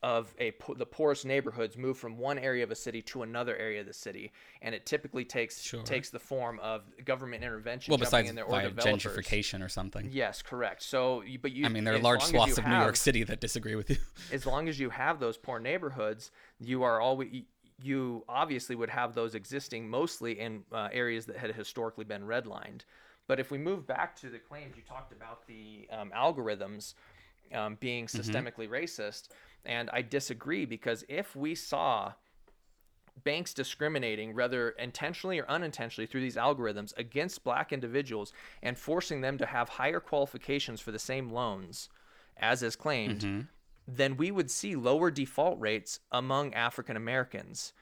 of 0.03 0.35
a 0.39 0.53
po- 0.53 0.75
the 0.75 0.87
poorest 0.87 1.25
neighborhoods 1.25 1.77
move 1.77 1.99
from 1.99 2.19
one 2.19 2.39
area 2.39 2.63
of 2.63 2.71
a 2.71 2.75
city 2.75 3.01
to 3.03 3.23
another 3.23 3.57
area 3.57 3.81
of 3.81 3.87
the 3.87 3.93
city, 3.93 4.31
and 4.63 4.75
it 4.75 4.87
typically 4.87 5.25
takes 5.25 5.61
Sure. 5.61 5.83
takes 5.83 6.11
the 6.11 6.19
form 6.19 6.61
of 6.61 6.83
government 7.05 7.43
intervention. 7.43 7.91
Well, 7.91 7.99
besides 7.99 8.29
in 8.29 8.37
there 8.37 8.45
or 8.45 8.61
gentrification 8.61 9.65
or 9.65 9.69
something. 9.69 10.09
Yes, 10.13 10.43
correct. 10.43 10.83
So, 10.83 11.25
but 11.41 11.53
you. 11.53 11.67
I 11.67 11.71
mean, 11.71 11.85
there 11.85 11.95
are 11.95 11.99
large 11.99 12.23
swaths 12.23 12.59
of 12.59 12.67
New 12.67 12.77
York 12.77 12.97
City 12.97 13.25
that 13.25 13.41
disagree 13.41 13.75
with 13.75 13.91
you. 13.91 13.97
As 14.33 14.47
long 14.47 14.69
as 14.69 14.79
you 14.79 14.91
have 14.91 15.19
those 15.19 15.37
poor 15.37 15.59
neighborhoods, 15.59 16.31
you 16.61 16.83
are 16.83 17.01
always 17.01 17.43
you 17.83 18.25
obviously 18.29 18.75
would 18.75 18.89
have 18.89 19.15
those 19.15 19.35
existing 19.35 19.89
mostly 19.89 20.39
in 20.39 20.63
uh, 20.73 20.89
areas 20.93 21.27
that 21.27 21.37
had 21.37 21.55
historically 21.55 22.05
been 22.05 22.23
redlined. 22.23 22.83
But 23.27 23.41
if 23.41 23.51
we 23.51 23.59
move 23.59 23.87
back 23.87 24.15
to 24.17 24.29
the 24.31 24.39
claims 24.39 24.77
you 24.77 24.83
talked 24.83 25.13
about 25.13 25.47
the 25.47 25.89
um, 25.91 26.13
algorithms 26.17 26.95
um, 27.55 27.77
being 27.81 28.07
Mm-hmm. 28.07 28.21
systemically 28.21 28.69
racist, 28.69 29.29
and 29.65 29.91
I 29.93 30.03
disagree 30.03 30.65
because 30.65 31.05
if 31.09 31.35
we 31.35 31.55
saw 31.55 32.13
banks 33.25 33.55
discriminating, 33.55 34.35
whether 34.35 34.71
intentionally 34.71 35.39
or 35.41 35.49
unintentionally, 35.49 36.07
through 36.07 36.21
these 36.21 36.37
algorithms 36.37 36.97
against 36.99 37.43
black 37.45 37.73
individuals 37.73 38.33
and 38.63 38.79
forcing 38.79 39.23
them 39.23 39.39
to 39.39 39.47
have 39.47 39.71
higher 39.71 40.01
qualifications 40.01 40.81
for 40.81 40.93
the 40.93 40.99
same 40.99 41.31
loans, 41.31 41.89
as 42.37 42.63
is 42.63 42.77
claimed, 42.77 43.21
Mm-hmm. 43.23 43.41
then 43.89 44.17
we 44.17 44.31
would 44.31 44.51
see 44.51 44.77
lower 44.77 45.11
default 45.11 45.59
rates 45.59 46.01
among 46.13 46.53
African 46.55 46.97
Americans. 46.97 47.73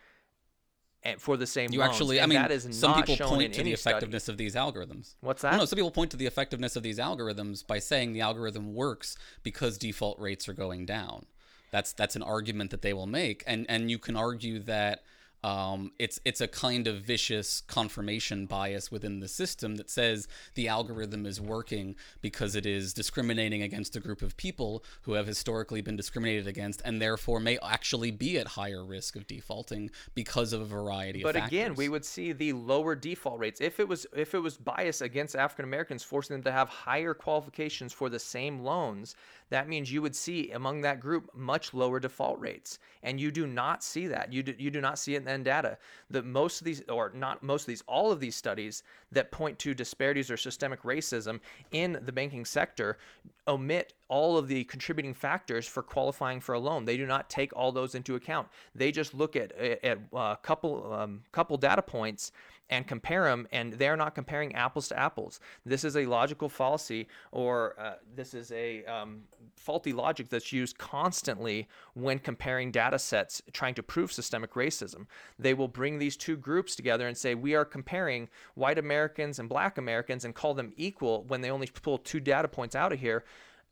And 1.06 1.20
for 1.20 1.36
the 1.36 1.46
same 1.46 1.70
You 1.70 1.80
loans. 1.80 1.92
actually, 1.92 2.20
I 2.20 2.26
mean, 2.26 2.40
that 2.40 2.50
is 2.50 2.66
some 2.78 2.94
people 3.02 3.16
point 3.16 3.52
to 3.52 3.58
the 3.58 3.68
any 3.68 3.76
study. 3.76 3.92
effectiveness 3.92 4.28
of 4.28 4.38
these 4.38 4.54
algorithms. 4.54 5.14
What's 5.20 5.42
that? 5.42 5.56
no, 5.58 5.66
some 5.66 5.76
people 5.76 5.90
point 5.90 6.10
to 6.12 6.16
the 6.16 6.24
effectiveness 6.26 6.76
of 6.76 6.82
these 6.82 6.98
algorithms 6.98 7.66
by 7.66 7.78
saying 7.78 8.14
the 8.14 8.22
algorithm 8.22 8.74
works 8.74 9.16
because 9.42 9.76
default 9.76 10.18
rates 10.18 10.48
are 10.48 10.54
going 10.54 10.86
down. 10.86 11.26
That's 11.70 11.92
that's 11.92 12.16
an 12.16 12.22
argument 12.22 12.70
that 12.70 12.80
they 12.82 12.94
will 12.94 13.06
make, 13.06 13.44
and 13.46 13.66
and 13.68 13.90
you 13.90 13.98
can 13.98 14.16
argue 14.16 14.58
that. 14.60 15.02
Um, 15.44 15.92
it's 15.98 16.18
it's 16.24 16.40
a 16.40 16.48
kind 16.48 16.86
of 16.86 17.02
vicious 17.02 17.60
confirmation 17.60 18.46
bias 18.46 18.90
within 18.90 19.20
the 19.20 19.28
system 19.28 19.76
that 19.76 19.90
says 19.90 20.26
the 20.54 20.68
algorithm 20.68 21.26
is 21.26 21.38
working 21.38 21.96
because 22.22 22.54
it 22.54 22.64
is 22.64 22.94
discriminating 22.94 23.60
against 23.60 23.94
a 23.94 24.00
group 24.00 24.22
of 24.22 24.38
people 24.38 24.82
who 25.02 25.12
have 25.12 25.26
historically 25.26 25.82
been 25.82 25.96
discriminated 25.96 26.46
against 26.46 26.80
and 26.82 26.98
therefore 26.98 27.40
may 27.40 27.58
actually 27.62 28.10
be 28.10 28.38
at 28.38 28.46
higher 28.46 28.82
risk 28.82 29.16
of 29.16 29.26
defaulting 29.26 29.90
because 30.14 30.54
of 30.54 30.62
a 30.62 30.64
variety 30.64 31.22
But 31.22 31.36
of 31.36 31.42
factors. 31.42 31.50
But 31.50 31.62
again, 31.62 31.74
we 31.74 31.90
would 31.90 32.06
see 32.06 32.32
the 32.32 32.54
lower 32.54 32.94
default 32.94 33.38
rates 33.38 33.60
if 33.60 33.80
it 33.80 33.86
was 33.86 34.06
if 34.16 34.32
it 34.32 34.40
was 34.40 34.56
bias 34.56 35.02
against 35.02 35.36
African 35.36 35.66
Americans, 35.66 36.02
forcing 36.02 36.36
them 36.36 36.44
to 36.44 36.52
have 36.52 36.70
higher 36.70 37.12
qualifications 37.12 37.92
for 37.92 38.08
the 38.08 38.18
same 38.18 38.60
loans. 38.60 39.14
That 39.50 39.68
means 39.68 39.92
you 39.92 40.00
would 40.00 40.16
see 40.16 40.52
among 40.52 40.80
that 40.80 41.00
group 41.00 41.30
much 41.34 41.74
lower 41.74 42.00
default 42.00 42.40
rates, 42.40 42.78
and 43.02 43.20
you 43.20 43.30
do 43.30 43.46
not 43.46 43.84
see 43.84 44.06
that. 44.06 44.32
You 44.32 44.42
do, 44.42 44.54
you 44.58 44.70
do 44.70 44.80
not 44.80 44.98
see 44.98 45.16
it 45.16 45.18
in 45.18 45.28
the 45.40 45.44
data. 45.44 45.78
That 46.10 46.24
most 46.24 46.60
of 46.60 46.64
these, 46.64 46.82
or 46.88 47.10
not 47.14 47.42
most 47.42 47.62
of 47.62 47.66
these, 47.66 47.82
all 47.86 48.12
of 48.12 48.20
these 48.20 48.36
studies 48.36 48.82
that 49.12 49.30
point 49.30 49.58
to 49.60 49.74
disparities 49.74 50.30
or 50.30 50.36
systemic 50.36 50.82
racism 50.82 51.40
in 51.72 51.98
the 52.04 52.12
banking 52.12 52.44
sector 52.44 52.98
omit 53.46 53.92
all 54.08 54.38
of 54.38 54.48
the 54.48 54.64
contributing 54.64 55.14
factors 55.14 55.66
for 55.66 55.82
qualifying 55.82 56.40
for 56.40 56.54
a 56.54 56.58
loan. 56.58 56.84
They 56.84 56.96
do 56.96 57.06
not 57.06 57.28
take 57.28 57.54
all 57.54 57.72
those 57.72 57.94
into 57.94 58.14
account. 58.14 58.48
They 58.74 58.92
just 58.92 59.14
look 59.14 59.36
at 59.36 59.52
at 59.52 59.98
a 60.12 60.38
couple 60.42 60.92
um, 60.92 61.22
couple 61.32 61.56
data 61.56 61.82
points 61.82 62.32
and 62.70 62.86
compare 62.86 63.24
them, 63.24 63.46
and 63.52 63.74
they're 63.74 63.96
not 63.96 64.14
comparing 64.14 64.54
apples 64.54 64.88
to 64.88 64.98
apples. 64.98 65.40
This 65.66 65.84
is 65.84 65.96
a 65.96 66.06
logical 66.06 66.48
fallacy, 66.48 67.08
or 67.30 67.74
uh, 67.78 67.94
this 68.14 68.32
is 68.34 68.50
a 68.52 68.84
um, 68.84 69.22
faulty 69.56 69.92
logic 69.92 70.28
that's 70.30 70.52
used 70.52 70.78
constantly 70.78 71.68
when 71.94 72.18
comparing 72.18 72.70
data 72.70 72.98
sets 72.98 73.42
trying 73.52 73.74
to 73.74 73.82
prove 73.82 74.12
systemic 74.12 74.54
racism. 74.54 75.06
They 75.38 75.54
will 75.54 75.68
bring 75.68 75.98
these 75.98 76.16
two 76.16 76.36
groups 76.36 76.74
together 76.74 77.06
and 77.06 77.16
say 77.16 77.34
we 77.34 77.54
are 77.54 77.64
comparing 77.64 78.28
white 78.54 78.78
Americans 78.78 79.38
and 79.38 79.48
black 79.48 79.76
Americans 79.76 80.24
and 80.24 80.34
call 80.34 80.54
them 80.54 80.72
equal 80.76 81.24
when 81.24 81.42
they 81.42 81.50
only 81.50 81.66
pull 81.66 81.98
two 81.98 82.20
data 82.20 82.48
points 82.48 82.74
out 82.74 82.92
of 82.92 83.00
here 83.00 83.24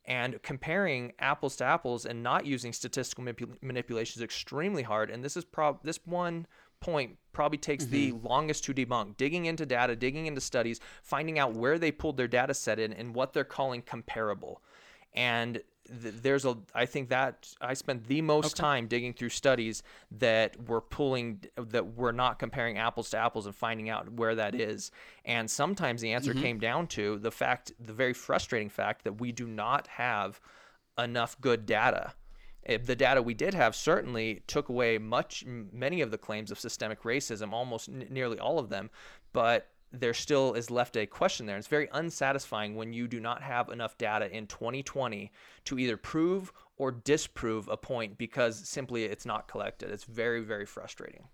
and 0.04 0.42
comparing 0.42 1.12
apples 1.18 1.56
to 1.56 1.64
apples 1.64 2.06
and 2.06 2.22
not 2.22 2.44
using 2.44 2.72
statistical 2.72 3.24
manipul- 3.24 3.56
manipulation 3.62 4.20
is 4.20 4.24
extremely 4.24 4.82
hard. 4.82 5.10
And 5.10 5.24
this 5.24 5.36
is 5.36 5.44
prob 5.44 5.80
this 5.82 6.00
one 6.04 6.46
point 6.82 7.16
probably 7.32 7.58
takes 7.58 7.84
mm-hmm. 7.84 8.20
the 8.20 8.28
longest 8.28 8.64
to 8.64 8.74
debunk. 8.74 9.16
Digging 9.16 9.46
into 9.46 9.64
data, 9.64 9.96
digging 9.96 10.26
into 10.26 10.40
studies, 10.40 10.80
finding 11.02 11.38
out 11.38 11.54
where 11.54 11.78
they 11.78 11.90
pulled 11.90 12.18
their 12.18 12.28
data 12.28 12.52
set 12.52 12.78
in 12.78 12.92
and 12.92 13.14
what 13.14 13.32
they're 13.32 13.44
calling 13.44 13.80
comparable. 13.80 14.60
And 15.14 15.62
there's 15.90 16.44
a 16.44 16.56
i 16.74 16.86
think 16.86 17.08
that 17.08 17.52
i 17.60 17.74
spent 17.74 18.06
the 18.06 18.22
most 18.22 18.54
okay. 18.54 18.60
time 18.60 18.86
digging 18.86 19.12
through 19.12 19.28
studies 19.28 19.82
that 20.12 20.56
were 20.68 20.80
pulling 20.80 21.42
that 21.56 21.96
were 21.96 22.12
not 22.12 22.38
comparing 22.38 22.78
apples 22.78 23.10
to 23.10 23.18
apples 23.18 23.46
and 23.46 23.54
finding 23.54 23.90
out 23.90 24.10
where 24.12 24.36
that 24.36 24.54
is 24.54 24.92
and 25.24 25.50
sometimes 25.50 26.00
the 26.00 26.12
answer 26.12 26.32
mm-hmm. 26.32 26.42
came 26.42 26.58
down 26.60 26.86
to 26.86 27.18
the 27.18 27.32
fact 27.32 27.72
the 27.80 27.92
very 27.92 28.12
frustrating 28.12 28.70
fact 28.70 29.02
that 29.02 29.20
we 29.20 29.32
do 29.32 29.46
not 29.46 29.88
have 29.88 30.40
enough 30.98 31.38
good 31.40 31.66
data 31.66 32.14
Eh, 32.66 32.78
the 32.82 32.96
data 32.96 33.22
we 33.22 33.34
did 33.34 33.54
have 33.54 33.74
certainly 33.74 34.42
took 34.46 34.68
away 34.68 34.98
much 34.98 35.44
many 35.46 36.00
of 36.00 36.10
the 36.10 36.18
claims 36.18 36.50
of 36.50 36.60
systemic 36.60 37.02
racism 37.02 37.52
almost 37.52 37.88
n- 37.88 38.06
nearly 38.10 38.38
all 38.38 38.58
of 38.58 38.68
them 38.68 38.90
but 39.32 39.72
there 39.92 40.14
still 40.14 40.54
is 40.54 40.70
left 40.70 40.96
a 40.96 41.06
question 41.06 41.46
there. 41.46 41.58
It's 41.58 41.66
very 41.66 41.88
unsatisfying 41.92 42.74
when 42.74 42.92
you 42.92 43.06
do 43.06 43.20
not 43.20 43.42
have 43.42 43.68
enough 43.68 43.98
data 43.98 44.34
in 44.34 44.46
2020 44.46 45.30
to 45.66 45.78
either 45.78 45.96
prove 45.96 46.52
or 46.78 46.90
disprove 46.90 47.68
a 47.68 47.76
point 47.76 48.16
because 48.16 48.56
simply 48.68 49.04
it's 49.04 49.26
not 49.26 49.48
collected. 49.48 49.90
It's 49.90 50.04
very, 50.04 50.40
very 50.40 50.64
frustrating. 50.64 51.28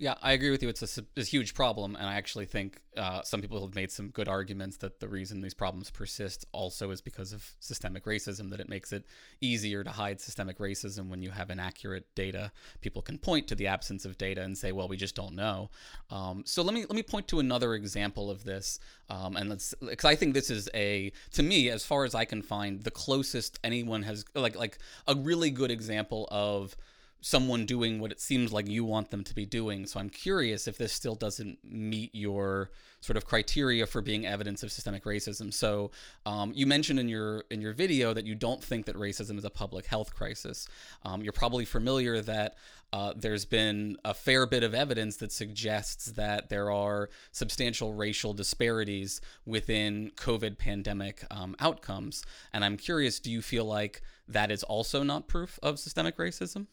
Yeah, 0.00 0.14
I 0.22 0.32
agree 0.32 0.48
with 0.50 0.62
you. 0.62 0.70
It's 0.70 0.96
a, 0.96 1.04
a 1.18 1.22
huge 1.22 1.52
problem, 1.52 1.94
and 1.94 2.06
I 2.06 2.14
actually 2.14 2.46
think 2.46 2.80
uh, 2.96 3.20
some 3.20 3.42
people 3.42 3.60
have 3.60 3.74
made 3.74 3.90
some 3.92 4.08
good 4.08 4.28
arguments 4.28 4.78
that 4.78 4.98
the 4.98 5.06
reason 5.06 5.42
these 5.42 5.52
problems 5.52 5.90
persist 5.90 6.46
also 6.52 6.90
is 6.90 7.02
because 7.02 7.34
of 7.34 7.46
systemic 7.60 8.06
racism. 8.06 8.48
That 8.48 8.60
it 8.60 8.68
makes 8.70 8.94
it 8.94 9.04
easier 9.42 9.84
to 9.84 9.90
hide 9.90 10.18
systemic 10.18 10.56
racism 10.56 11.10
when 11.10 11.20
you 11.20 11.30
have 11.32 11.50
inaccurate 11.50 12.06
data. 12.14 12.50
People 12.80 13.02
can 13.02 13.18
point 13.18 13.46
to 13.48 13.54
the 13.54 13.66
absence 13.66 14.06
of 14.06 14.16
data 14.16 14.40
and 14.40 14.56
say, 14.56 14.72
"Well, 14.72 14.88
we 14.88 14.96
just 14.96 15.14
don't 15.14 15.34
know." 15.34 15.68
Um, 16.08 16.44
so 16.46 16.62
let 16.62 16.72
me 16.72 16.80
let 16.80 16.94
me 16.94 17.02
point 17.02 17.28
to 17.28 17.38
another 17.38 17.74
example 17.74 18.30
of 18.30 18.44
this, 18.44 18.80
um, 19.10 19.36
and 19.36 19.50
let's 19.50 19.74
because 19.86 20.06
I 20.06 20.14
think 20.14 20.32
this 20.32 20.48
is 20.48 20.66
a 20.72 21.12
to 21.32 21.42
me, 21.42 21.68
as 21.68 21.84
far 21.84 22.06
as 22.06 22.14
I 22.14 22.24
can 22.24 22.40
find, 22.40 22.82
the 22.84 22.90
closest 22.90 23.60
anyone 23.62 24.04
has 24.04 24.24
like 24.34 24.56
like 24.56 24.78
a 25.06 25.14
really 25.14 25.50
good 25.50 25.70
example 25.70 26.26
of 26.30 26.74
someone 27.20 27.66
doing 27.66 28.00
what 28.00 28.12
it 28.12 28.20
seems 28.20 28.52
like 28.52 28.66
you 28.68 28.84
want 28.84 29.10
them 29.10 29.22
to 29.24 29.34
be 29.34 29.44
doing. 29.44 29.86
So 29.86 30.00
I'm 30.00 30.08
curious 30.10 30.66
if 30.66 30.78
this 30.78 30.92
still 30.92 31.14
doesn't 31.14 31.58
meet 31.62 32.14
your 32.14 32.70
sort 33.00 33.16
of 33.16 33.24
criteria 33.26 33.86
for 33.86 34.00
being 34.00 34.26
evidence 34.26 34.62
of 34.62 34.72
systemic 34.72 35.04
racism. 35.04 35.52
So 35.52 35.90
um, 36.26 36.52
you 36.54 36.66
mentioned 36.66 36.98
in 36.98 37.08
your 37.08 37.44
in 37.50 37.60
your 37.60 37.72
video 37.72 38.12
that 38.14 38.26
you 38.26 38.34
don't 38.34 38.62
think 38.62 38.86
that 38.86 38.96
racism 38.96 39.38
is 39.38 39.44
a 39.44 39.50
public 39.50 39.86
health 39.86 40.14
crisis. 40.14 40.66
Um, 41.04 41.22
you're 41.22 41.32
probably 41.32 41.64
familiar 41.64 42.20
that 42.22 42.56
uh, 42.92 43.12
there's 43.16 43.44
been 43.44 43.96
a 44.04 44.12
fair 44.12 44.46
bit 44.46 44.62
of 44.62 44.74
evidence 44.74 45.16
that 45.16 45.30
suggests 45.30 46.06
that 46.12 46.48
there 46.48 46.70
are 46.70 47.08
substantial 47.30 47.94
racial 47.94 48.32
disparities 48.32 49.20
within 49.46 50.10
COVID 50.16 50.58
pandemic 50.58 51.24
um, 51.30 51.54
outcomes. 51.60 52.24
And 52.52 52.64
I'm 52.64 52.76
curious, 52.76 53.20
do 53.20 53.30
you 53.30 53.42
feel 53.42 53.64
like 53.64 54.02
that 54.26 54.50
is 54.50 54.62
also 54.64 55.02
not 55.02 55.28
proof 55.28 55.58
of 55.62 55.78
systemic 55.78 56.16
racism? 56.16 56.66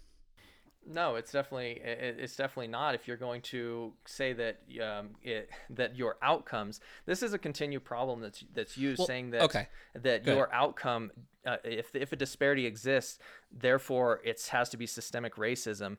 No, 0.89 1.15
it's 1.15 1.31
definitely 1.31 1.81
it's 1.83 2.35
definitely 2.35 2.69
not. 2.69 2.95
If 2.95 3.07
you're 3.07 3.17
going 3.17 3.41
to 3.43 3.93
say 4.05 4.33
that 4.33 4.61
um, 4.81 5.09
it, 5.21 5.49
that 5.71 5.97
your 5.97 6.17
outcomes, 6.21 6.79
this 7.05 7.21
is 7.21 7.33
a 7.33 7.37
continued 7.37 7.83
problem 7.83 8.21
that's 8.21 8.43
that's 8.53 8.77
used, 8.77 8.99
well, 8.99 9.07
saying 9.07 9.31
that 9.31 9.41
okay. 9.41 9.67
that 9.93 10.23
Good. 10.23 10.35
your 10.35 10.53
outcome, 10.53 11.11
uh, 11.45 11.57
if 11.63 11.93
if 11.93 12.13
a 12.13 12.15
disparity 12.15 12.65
exists, 12.65 13.19
therefore 13.51 14.21
it 14.23 14.41
has 14.51 14.69
to 14.69 14.77
be 14.77 14.85
systemic 14.85 15.35
racism. 15.35 15.97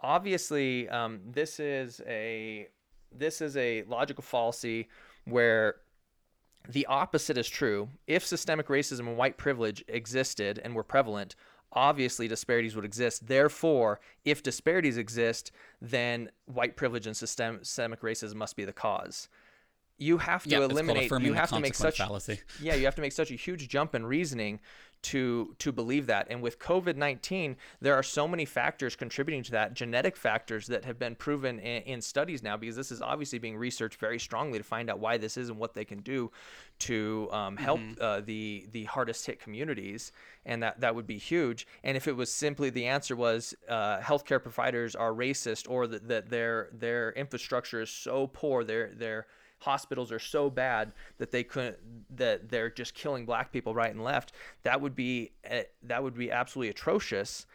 Obviously, 0.00 0.88
um, 0.88 1.20
this 1.26 1.60
is 1.60 2.00
a 2.06 2.68
this 3.12 3.40
is 3.42 3.56
a 3.56 3.82
logical 3.84 4.22
fallacy 4.22 4.88
where 5.26 5.76
the 6.68 6.86
opposite 6.86 7.36
is 7.38 7.48
true. 7.48 7.88
If 8.06 8.24
systemic 8.24 8.68
racism 8.68 9.00
and 9.00 9.16
white 9.16 9.36
privilege 9.36 9.84
existed 9.88 10.60
and 10.64 10.74
were 10.74 10.82
prevalent, 10.82 11.36
obviously 11.76 12.26
disparities 12.26 12.74
would 12.74 12.84
exist. 12.84 13.28
Therefore, 13.28 14.00
if 14.24 14.42
disparities 14.42 14.96
exist, 14.96 15.52
then 15.80 16.30
white 16.46 16.74
privilege 16.76 17.06
and 17.06 17.16
systemic 17.16 18.00
racism 18.00 18.34
must 18.34 18.56
be 18.56 18.64
the 18.64 18.72
cause. 18.72 19.28
You 19.98 20.18
have 20.18 20.44
to 20.44 20.50
yeah, 20.50 20.58
eliminate. 20.58 21.10
You 21.10 21.32
have 21.32 21.50
to 21.50 21.60
make 21.60 21.74
such. 21.74 21.98
Fallacy. 21.98 22.40
Yeah, 22.60 22.74
you 22.74 22.84
have 22.84 22.94
to 22.96 23.00
make 23.00 23.12
such 23.12 23.30
a 23.30 23.34
huge 23.34 23.68
jump 23.68 23.94
in 23.94 24.04
reasoning 24.04 24.60
to 25.02 25.54
to 25.58 25.72
believe 25.72 26.06
that. 26.06 26.26
And 26.30 26.42
with 26.42 26.58
COVID 26.58 26.96
nineteen, 26.96 27.56
there 27.80 27.94
are 27.94 28.02
so 28.02 28.26
many 28.26 28.44
factors 28.44 28.96
contributing 28.96 29.42
to 29.44 29.52
that, 29.52 29.74
genetic 29.74 30.16
factors 30.16 30.66
that 30.66 30.84
have 30.84 30.98
been 30.98 31.14
proven 31.14 31.58
in, 31.60 31.82
in, 31.82 32.00
studies 32.02 32.42
now, 32.42 32.56
because 32.56 32.76
this 32.76 32.90
is 32.90 33.00
obviously 33.00 33.38
being 33.38 33.56
researched 33.56 34.00
very 34.00 34.18
strongly 34.18 34.58
to 34.58 34.64
find 34.64 34.90
out 34.90 34.98
why 34.98 35.16
this 35.16 35.36
is 35.36 35.48
and 35.48 35.58
what 35.58 35.74
they 35.74 35.84
can 35.84 36.00
do 36.00 36.30
to 36.80 37.28
um, 37.30 37.56
help 37.56 37.80
mm-hmm. 37.80 38.02
uh, 38.02 38.20
the 38.20 38.66
the 38.72 38.84
hardest 38.84 39.24
hit 39.26 39.40
communities, 39.40 40.12
and 40.44 40.62
that 40.62 40.80
that 40.80 40.94
would 40.94 41.06
be 41.06 41.18
huge. 41.18 41.66
And 41.84 41.96
if 41.96 42.08
it 42.08 42.16
was 42.16 42.32
simply 42.32 42.70
the 42.70 42.86
answer 42.86 43.14
was 43.14 43.54
uh, 43.68 44.00
healthcare 44.00 44.42
providers 44.42 44.96
are 44.96 45.12
racist 45.12 45.70
or 45.70 45.86
that, 45.86 46.08
that 46.08 46.28
their 46.28 46.70
their 46.72 47.12
infrastructure 47.12 47.80
is 47.80 47.90
so 47.90 48.26
poor, 48.26 48.64
their 48.64 48.92
their 48.94 49.26
hospitals 49.58 50.12
are 50.12 50.18
so 50.18 50.50
bad 50.50 50.92
that 51.18 51.30
they 51.30 51.42
couldn't 51.42 51.76
that 52.16 52.48
they're 52.48 52.70
just 52.70 52.94
killing 52.94 53.24
black 53.24 53.52
people 53.52 53.74
right 53.74 53.90
and 53.90 54.04
left 54.04 54.32
that 54.62 54.80
would 54.80 54.94
be 54.94 55.32
eh, 55.44 55.64
that 55.82 56.02
would 56.02 56.16
be 56.16 56.30
absolutely 56.30 56.70
atrocious. 56.70 57.46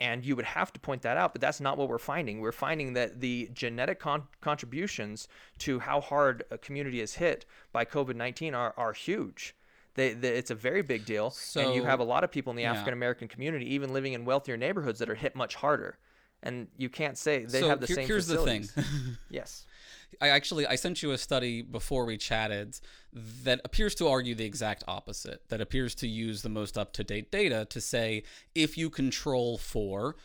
And 0.00 0.24
you 0.24 0.34
would 0.34 0.46
have 0.46 0.72
to 0.72 0.80
point 0.80 1.02
that 1.02 1.16
out 1.16 1.32
but 1.32 1.40
that's 1.40 1.60
not 1.60 1.78
what 1.78 1.88
we're 1.88 1.98
finding. 1.98 2.40
We're 2.40 2.50
finding 2.50 2.94
that 2.94 3.20
the 3.20 3.50
genetic 3.52 4.00
con- 4.00 4.26
contributions 4.40 5.28
to 5.58 5.78
how 5.78 6.00
hard 6.00 6.44
a 6.50 6.58
community 6.58 7.00
is 7.00 7.14
hit 7.14 7.44
by 7.72 7.84
covid-19 7.84 8.54
are, 8.54 8.74
are 8.76 8.92
huge. 8.92 9.54
They, 9.94 10.14
they, 10.14 10.30
it's 10.30 10.50
a 10.50 10.54
very 10.54 10.80
big 10.80 11.04
deal 11.04 11.30
so, 11.30 11.60
and 11.60 11.74
you 11.74 11.84
have 11.84 12.00
a 12.00 12.04
lot 12.04 12.24
of 12.24 12.32
people 12.32 12.50
in 12.50 12.56
the 12.56 12.62
yeah. 12.62 12.72
african 12.72 12.94
american 12.94 13.28
community 13.28 13.74
even 13.74 13.92
living 13.92 14.14
in 14.14 14.24
wealthier 14.24 14.56
neighborhoods 14.56 14.98
that 15.00 15.10
are 15.10 15.14
hit 15.14 15.36
much 15.36 15.54
harder. 15.56 15.98
And 16.42 16.66
you 16.76 16.88
can't 16.88 17.16
say 17.16 17.44
they 17.44 17.60
so 17.60 17.68
have 17.68 17.80
the 17.80 17.86
here, 17.86 17.96
same 17.96 18.06
here's 18.08 18.26
facilities. 18.26 18.72
the 18.72 18.82
thing. 18.82 19.18
yes 19.30 19.66
I 20.20 20.28
actually 20.28 20.66
I 20.66 20.76
sent 20.76 21.02
you 21.02 21.12
a 21.12 21.18
study 21.18 21.62
before 21.62 22.04
we 22.04 22.16
chatted 22.16 22.78
that 23.44 23.60
appears 23.64 23.94
to 23.96 24.08
argue 24.08 24.34
the 24.34 24.44
exact 24.44 24.84
opposite. 24.86 25.48
That 25.48 25.60
appears 25.60 25.94
to 25.96 26.08
use 26.08 26.42
the 26.42 26.48
most 26.48 26.78
up-to-date 26.78 27.30
data 27.30 27.66
to 27.70 27.80
say 27.80 28.24
if 28.54 28.76
you 28.76 28.90
control 28.90 29.58
for 29.58 30.16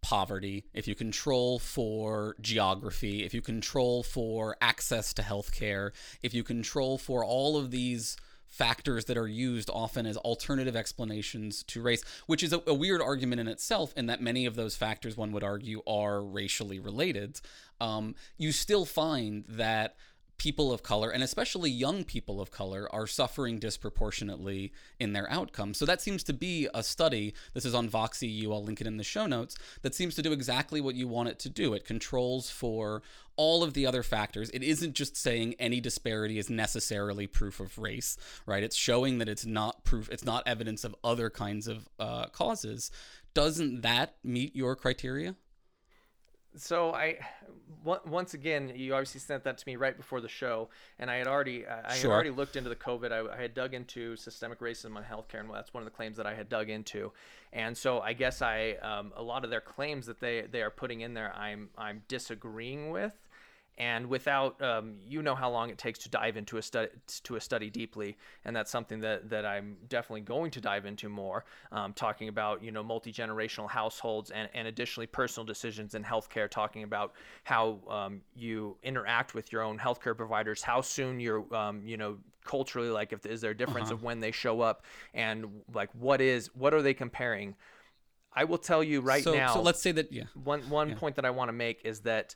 poverty, 0.00 0.64
if 0.74 0.86
you 0.86 0.94
control 0.94 1.58
for 1.58 2.36
geography, 2.40 3.24
if 3.24 3.34
you 3.34 3.42
control 3.42 4.02
for 4.02 4.56
access 4.60 5.12
to 5.14 5.22
healthcare, 5.22 5.90
if 6.22 6.32
you 6.34 6.44
control 6.44 6.98
for 6.98 7.24
all 7.24 7.56
of 7.56 7.70
these 7.70 8.16
factors 8.48 9.04
that 9.06 9.16
are 9.16 9.28
used 9.28 9.70
often 9.70 10.06
as 10.06 10.16
alternative 10.18 10.74
explanations 10.74 11.62
to 11.64 11.82
race, 11.82 12.02
which 12.26 12.42
is 12.42 12.52
a, 12.52 12.62
a, 12.66 12.74
weird 12.74 13.00
argument 13.00 13.40
in 13.40 13.48
itself, 13.48 13.92
in 13.96 14.06
that 14.06 14.20
many 14.20 14.46
of 14.46 14.56
those 14.56 14.76
factors, 14.76 15.16
one 15.16 15.32
would 15.32 15.44
argue, 15.44 15.82
are 15.86 16.22
racially 16.22 16.78
related. 16.78 17.40
Um, 17.80 18.14
you 18.36 18.52
still 18.52 18.84
find 18.84 19.44
that 19.48 19.96
people 20.38 20.72
of 20.72 20.82
color, 20.82 21.10
and 21.10 21.22
especially 21.22 21.70
young 21.70 22.04
people 22.04 22.40
of 22.40 22.50
color, 22.50 22.88
are 22.92 23.06
suffering 23.06 23.58
disproportionately 23.58 24.72
in 24.98 25.12
their 25.12 25.30
outcomes. 25.30 25.78
So 25.78 25.84
that 25.84 26.00
seems 26.00 26.22
to 26.24 26.32
be 26.32 26.68
a 26.72 26.82
study. 26.82 27.34
This 27.54 27.64
is 27.64 27.74
on 27.74 27.88
VoxEU. 27.88 28.52
I'll 28.52 28.62
link 28.62 28.80
it 28.80 28.86
in 28.86 28.96
the 28.96 29.04
show 29.04 29.26
notes. 29.26 29.56
That 29.82 29.94
seems 29.94 30.14
to 30.14 30.22
do 30.22 30.32
exactly 30.32 30.80
what 30.80 30.94
you 30.94 31.08
want 31.08 31.28
it 31.28 31.38
to 31.40 31.48
do. 31.48 31.74
It 31.74 31.84
controls 31.84 32.50
for 32.50 33.02
all 33.36 33.62
of 33.62 33.74
the 33.74 33.86
other 33.86 34.02
factors. 34.02 34.50
It 34.50 34.62
isn't 34.62 34.94
just 34.94 35.16
saying 35.16 35.54
any 35.58 35.80
disparity 35.80 36.38
is 36.38 36.50
necessarily 36.50 37.26
proof 37.26 37.60
of 37.60 37.78
race, 37.78 38.16
right? 38.46 38.62
It's 38.62 38.76
showing 38.76 39.18
that 39.18 39.28
it's 39.28 39.46
not 39.46 39.84
proof. 39.84 40.08
It's 40.10 40.24
not 40.24 40.42
evidence 40.46 40.84
of 40.84 40.94
other 41.04 41.30
kinds 41.30 41.68
of 41.68 41.88
uh, 41.98 42.26
causes. 42.26 42.90
Doesn't 43.34 43.82
that 43.82 44.16
meet 44.24 44.56
your 44.56 44.74
criteria? 44.74 45.36
So 46.60 46.92
I 46.92 47.18
once 47.84 48.34
again, 48.34 48.72
you 48.74 48.94
obviously 48.94 49.20
sent 49.20 49.44
that 49.44 49.58
to 49.58 49.64
me 49.66 49.76
right 49.76 49.96
before 49.96 50.20
the 50.20 50.28
show, 50.28 50.68
and 50.98 51.10
I 51.10 51.16
had 51.16 51.26
already 51.26 51.66
I 51.66 51.94
had 51.94 52.06
already 52.06 52.30
looked 52.30 52.56
into 52.56 52.68
the 52.68 52.76
COVID. 52.76 53.12
I, 53.12 53.34
I, 53.34 53.40
had 53.40 53.54
dug 53.54 53.74
into 53.74 54.16
systemic 54.16 54.60
racism 54.60 54.96
on 54.96 55.04
healthcare, 55.04 55.40
and 55.40 55.50
that's 55.52 55.72
one 55.72 55.82
of 55.82 55.84
the 55.84 55.94
claims 55.94 56.16
that 56.16 56.26
I 56.26 56.34
had 56.34 56.48
dug 56.48 56.68
into. 56.68 57.12
And 57.52 57.76
so 57.76 58.00
I 58.00 58.12
guess 58.12 58.42
I 58.42 58.76
um, 58.82 59.12
a 59.16 59.22
lot 59.22 59.44
of 59.44 59.50
their 59.50 59.60
claims 59.60 60.06
that 60.06 60.20
they 60.20 60.44
they 60.50 60.62
are 60.62 60.70
putting 60.70 61.00
in 61.00 61.14
there, 61.14 61.34
I'm 61.34 61.70
I'm 61.78 62.02
disagreeing 62.08 62.90
with 62.90 63.12
and 63.78 64.06
without 64.08 64.60
um, 64.60 64.96
you 65.06 65.22
know 65.22 65.34
how 65.34 65.48
long 65.50 65.70
it 65.70 65.78
takes 65.78 65.98
to 66.00 66.10
dive 66.10 66.36
into 66.36 66.58
a 66.58 66.62
study 66.62 66.88
to 67.22 67.36
a 67.36 67.40
study 67.40 67.70
deeply 67.70 68.16
and 68.44 68.54
that's 68.54 68.70
something 68.70 69.00
that, 69.00 69.30
that 69.30 69.46
i'm 69.46 69.76
definitely 69.88 70.20
going 70.20 70.50
to 70.50 70.60
dive 70.60 70.84
into 70.84 71.08
more 71.08 71.44
um, 71.72 71.92
talking 71.92 72.28
about 72.28 72.62
you 72.62 72.70
know 72.70 72.82
multi-generational 72.82 73.70
households 73.70 74.30
and, 74.30 74.48
and 74.52 74.68
additionally 74.68 75.06
personal 75.06 75.46
decisions 75.46 75.94
in 75.94 76.02
healthcare 76.02 76.50
talking 76.50 76.82
about 76.82 77.12
how 77.44 77.78
um, 77.88 78.20
you 78.34 78.76
interact 78.82 79.34
with 79.34 79.52
your 79.52 79.62
own 79.62 79.78
healthcare 79.78 80.16
providers 80.16 80.62
how 80.62 80.80
soon 80.80 81.20
you're 81.20 81.44
um, 81.54 81.80
you 81.84 81.96
know 81.96 82.18
culturally 82.44 82.90
like 82.90 83.12
if 83.12 83.24
is 83.26 83.40
there 83.40 83.52
a 83.52 83.56
difference 83.56 83.88
Uh-huh. 83.88 83.94
of 83.94 84.02
when 84.02 84.20
they 84.20 84.32
show 84.32 84.60
up 84.60 84.84
and 85.14 85.46
like 85.72 85.90
what 85.94 86.20
is 86.20 86.48
what 86.54 86.74
are 86.74 86.82
they 86.82 86.94
comparing 86.94 87.54
i 88.32 88.44
will 88.44 88.58
tell 88.58 88.82
you 88.82 89.00
right 89.00 89.22
so, 89.22 89.34
now 89.34 89.52
so 89.54 89.60
let's 89.62 89.80
say 89.80 89.92
that 89.92 90.10
yeah. 90.12 90.24
one 90.34 90.62
one 90.70 90.96
point 90.96 91.16
that 91.16 91.24
I 91.24 91.30
want 91.30 91.48
to 91.48 91.52
make 91.52 91.84
is 91.84 92.00
that 92.00 92.34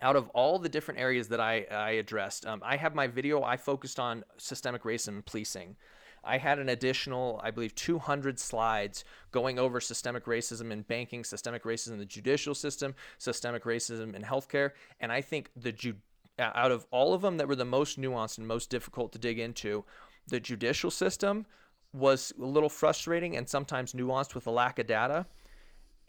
out 0.00 0.16
of 0.16 0.28
all 0.30 0.58
the 0.58 0.68
different 0.68 1.00
areas 1.00 1.28
that 1.28 1.40
I, 1.40 1.66
I 1.70 1.90
addressed, 1.92 2.46
um, 2.46 2.62
I 2.64 2.76
have 2.76 2.94
my 2.94 3.06
video. 3.06 3.42
I 3.42 3.56
focused 3.56 3.98
on 3.98 4.24
systemic 4.36 4.84
racism 4.84 5.08
and 5.08 5.26
policing. 5.26 5.76
I 6.24 6.38
had 6.38 6.58
an 6.58 6.68
additional, 6.68 7.40
I 7.42 7.50
believe, 7.50 7.74
200 7.74 8.38
slides 8.38 9.04
going 9.30 9.58
over 9.58 9.80
systemic 9.80 10.26
racism 10.26 10.70
in 10.70 10.82
banking, 10.82 11.24
systemic 11.24 11.64
racism 11.64 11.92
in 11.92 11.98
the 11.98 12.04
judicial 12.04 12.54
system, 12.54 12.94
systemic 13.18 13.64
racism 13.64 14.14
in 14.14 14.22
healthcare, 14.22 14.72
and 15.00 15.12
I 15.12 15.20
think 15.20 15.50
the 15.56 15.72
ju- 15.72 15.96
out 16.38 16.70
of 16.70 16.86
all 16.90 17.14
of 17.14 17.22
them 17.22 17.36
that 17.38 17.48
were 17.48 17.56
the 17.56 17.64
most 17.64 18.00
nuanced 18.00 18.38
and 18.38 18.46
most 18.46 18.70
difficult 18.70 19.12
to 19.12 19.18
dig 19.18 19.38
into, 19.38 19.84
the 20.28 20.38
judicial 20.38 20.90
system 20.90 21.46
was 21.92 22.32
a 22.38 22.44
little 22.44 22.68
frustrating 22.68 23.36
and 23.36 23.48
sometimes 23.48 23.92
nuanced 23.92 24.34
with 24.34 24.46
a 24.46 24.50
lack 24.50 24.78
of 24.78 24.86
data 24.86 25.26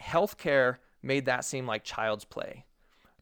healthcare 0.01 0.77
made 1.01 1.25
that 1.25 1.45
seem 1.45 1.65
like 1.65 1.83
child's 1.83 2.25
play. 2.25 2.65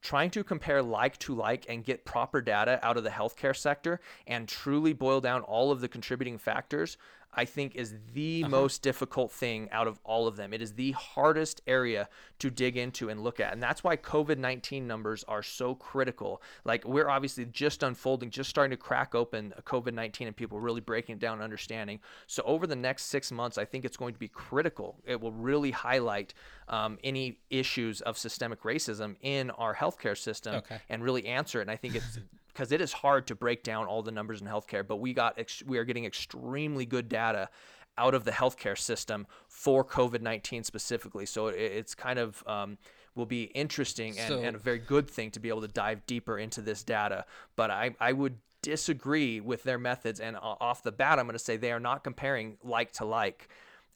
Trying 0.02 0.32
to 0.32 0.44
compare 0.44 0.82
like 0.82 1.18
to 1.20 1.34
like 1.34 1.66
and 1.68 1.84
get 1.84 2.06
proper 2.06 2.42
data 2.42 2.80
out 2.84 2.98
of 2.98 3.04
the 3.04 3.10
healthcare 3.10 3.56
sector 3.56 4.00
and 4.26 4.48
truly 4.48 4.94
boil 4.94 5.22
down 5.22 5.42
all 5.42 5.72
of 5.72 5.82
the 5.82 5.88
contributing 5.88 6.38
factors, 6.38 6.98
I 7.38 7.46
think 7.46 7.76
is 7.76 7.94
the 8.14 8.44
most 8.46 8.82
difficult 8.82 9.32
thing 9.32 9.70
out 9.72 9.88
of 9.88 10.00
all 10.04 10.28
of 10.28 10.36
them. 10.36 10.54
It 10.54 10.62
is 10.62 10.74
the 10.74 10.92
hardest 10.92 11.62
area 11.68 12.10
to 12.40 12.50
dig 12.50 12.76
into 12.78 13.10
and 13.10 13.24
look 13.24 13.40
at. 13.40 13.54
And 13.54 13.62
that's 13.62 13.84
why 13.84 13.96
COVID 13.96 14.38
19 14.38 14.88
numbers 14.88 15.24
are 15.28 15.44
so 15.44 15.76
critical. 15.76 16.42
Like, 16.66 16.84
we're 16.86 17.10
obviously 17.10 17.46
just 17.46 17.84
unfolding, 17.84 18.30
just 18.32 18.50
starting 18.50 18.72
to 18.72 18.78
crack 18.78 19.16
open 19.16 19.54
COVID 19.64 19.94
19 19.94 20.28
and 20.28 20.36
people 20.36 20.60
really 20.60 20.82
breaking 20.82 21.14
it 21.14 21.20
down 21.20 21.34
and 21.36 21.44
understanding. 21.44 22.00
So, 22.26 22.44
over 22.46 22.66
the 22.68 22.76
next 22.76 23.06
six 23.06 23.32
months, 23.32 23.58
I 23.58 23.66
think 23.66 23.86
it's 23.86 23.98
going 23.98 24.14
to 24.14 24.20
be 24.20 24.28
critical. 24.28 24.98
It 25.06 25.22
will 25.22 25.32
really 25.32 25.72
highlight 25.72 26.34
um, 26.68 26.98
any 27.04 27.40
issues 27.50 28.02
of 28.02 28.18
systemic 28.18 28.64
racism 28.64 29.16
in 29.22 29.52
our 29.52 29.76
healthcare 29.76 30.18
system 30.18 30.56
Okay. 30.56 30.80
and 30.90 31.04
really 31.04 31.26
answer 31.28 31.60
it. 31.60 31.64
And 31.64 31.72
I 31.72 31.76
think 31.76 31.96
it's 31.96 32.20
because 32.58 32.72
it 32.72 32.82
is 32.82 32.92
hard 32.92 33.28
to 33.28 33.36
break 33.36 33.62
down 33.62 33.86
all 33.86 34.02
the 34.02 34.12
numbers 34.12 34.42
in 34.42 34.48
healthcare, 34.48 34.86
but 34.86 34.96
we 34.96 35.14
got 35.14 35.38
ex- 35.38 35.62
we 35.68 35.78
are 35.78 35.84
getting 35.86 36.06
extremely 36.06 36.88
good 36.88 37.08
data 37.08 37.50
out 38.00 38.16
of 38.16 38.24
the 38.26 38.32
healthcare 38.32 38.78
system 38.78 39.28
for 39.48 39.86
COVID 39.86 40.22
nineteen 40.22 40.64
specifically. 40.64 41.28
So 41.28 41.48
it, 41.48 41.60
it's 41.60 41.94
kind 41.94 42.18
of 42.18 42.44
um, 42.48 42.80
will 43.14 43.28
be 43.28 43.44
interesting 43.44 44.18
and, 44.18 44.28
So- 44.28 44.40
and 44.42 44.56
a 44.56 44.60
very 44.60 44.80
good 44.80 45.08
thing 45.08 45.30
to 45.32 45.40
be 45.40 45.50
able 45.50 45.62
to 45.62 45.68
dive 45.68 46.06
deeper 46.08 46.40
into 46.40 46.62
this 46.62 46.84
data. 46.84 47.26
But 47.56 47.70
I 47.70 47.96
I 48.00 48.14
would 48.14 48.38
disagree 48.64 49.40
with 49.40 49.62
their 49.62 49.78
methods, 49.78 50.20
and 50.20 50.36
off 50.42 50.82
the 50.82 50.92
bat, 50.92 51.20
I'm 51.20 51.26
going 51.28 51.34
to 51.34 51.40
say 51.40 51.58
they 51.58 51.72
are 51.72 51.80
not 51.80 52.04
comparing 52.04 52.58
like 52.64 52.92
to 52.94 53.06
like. 53.06 53.50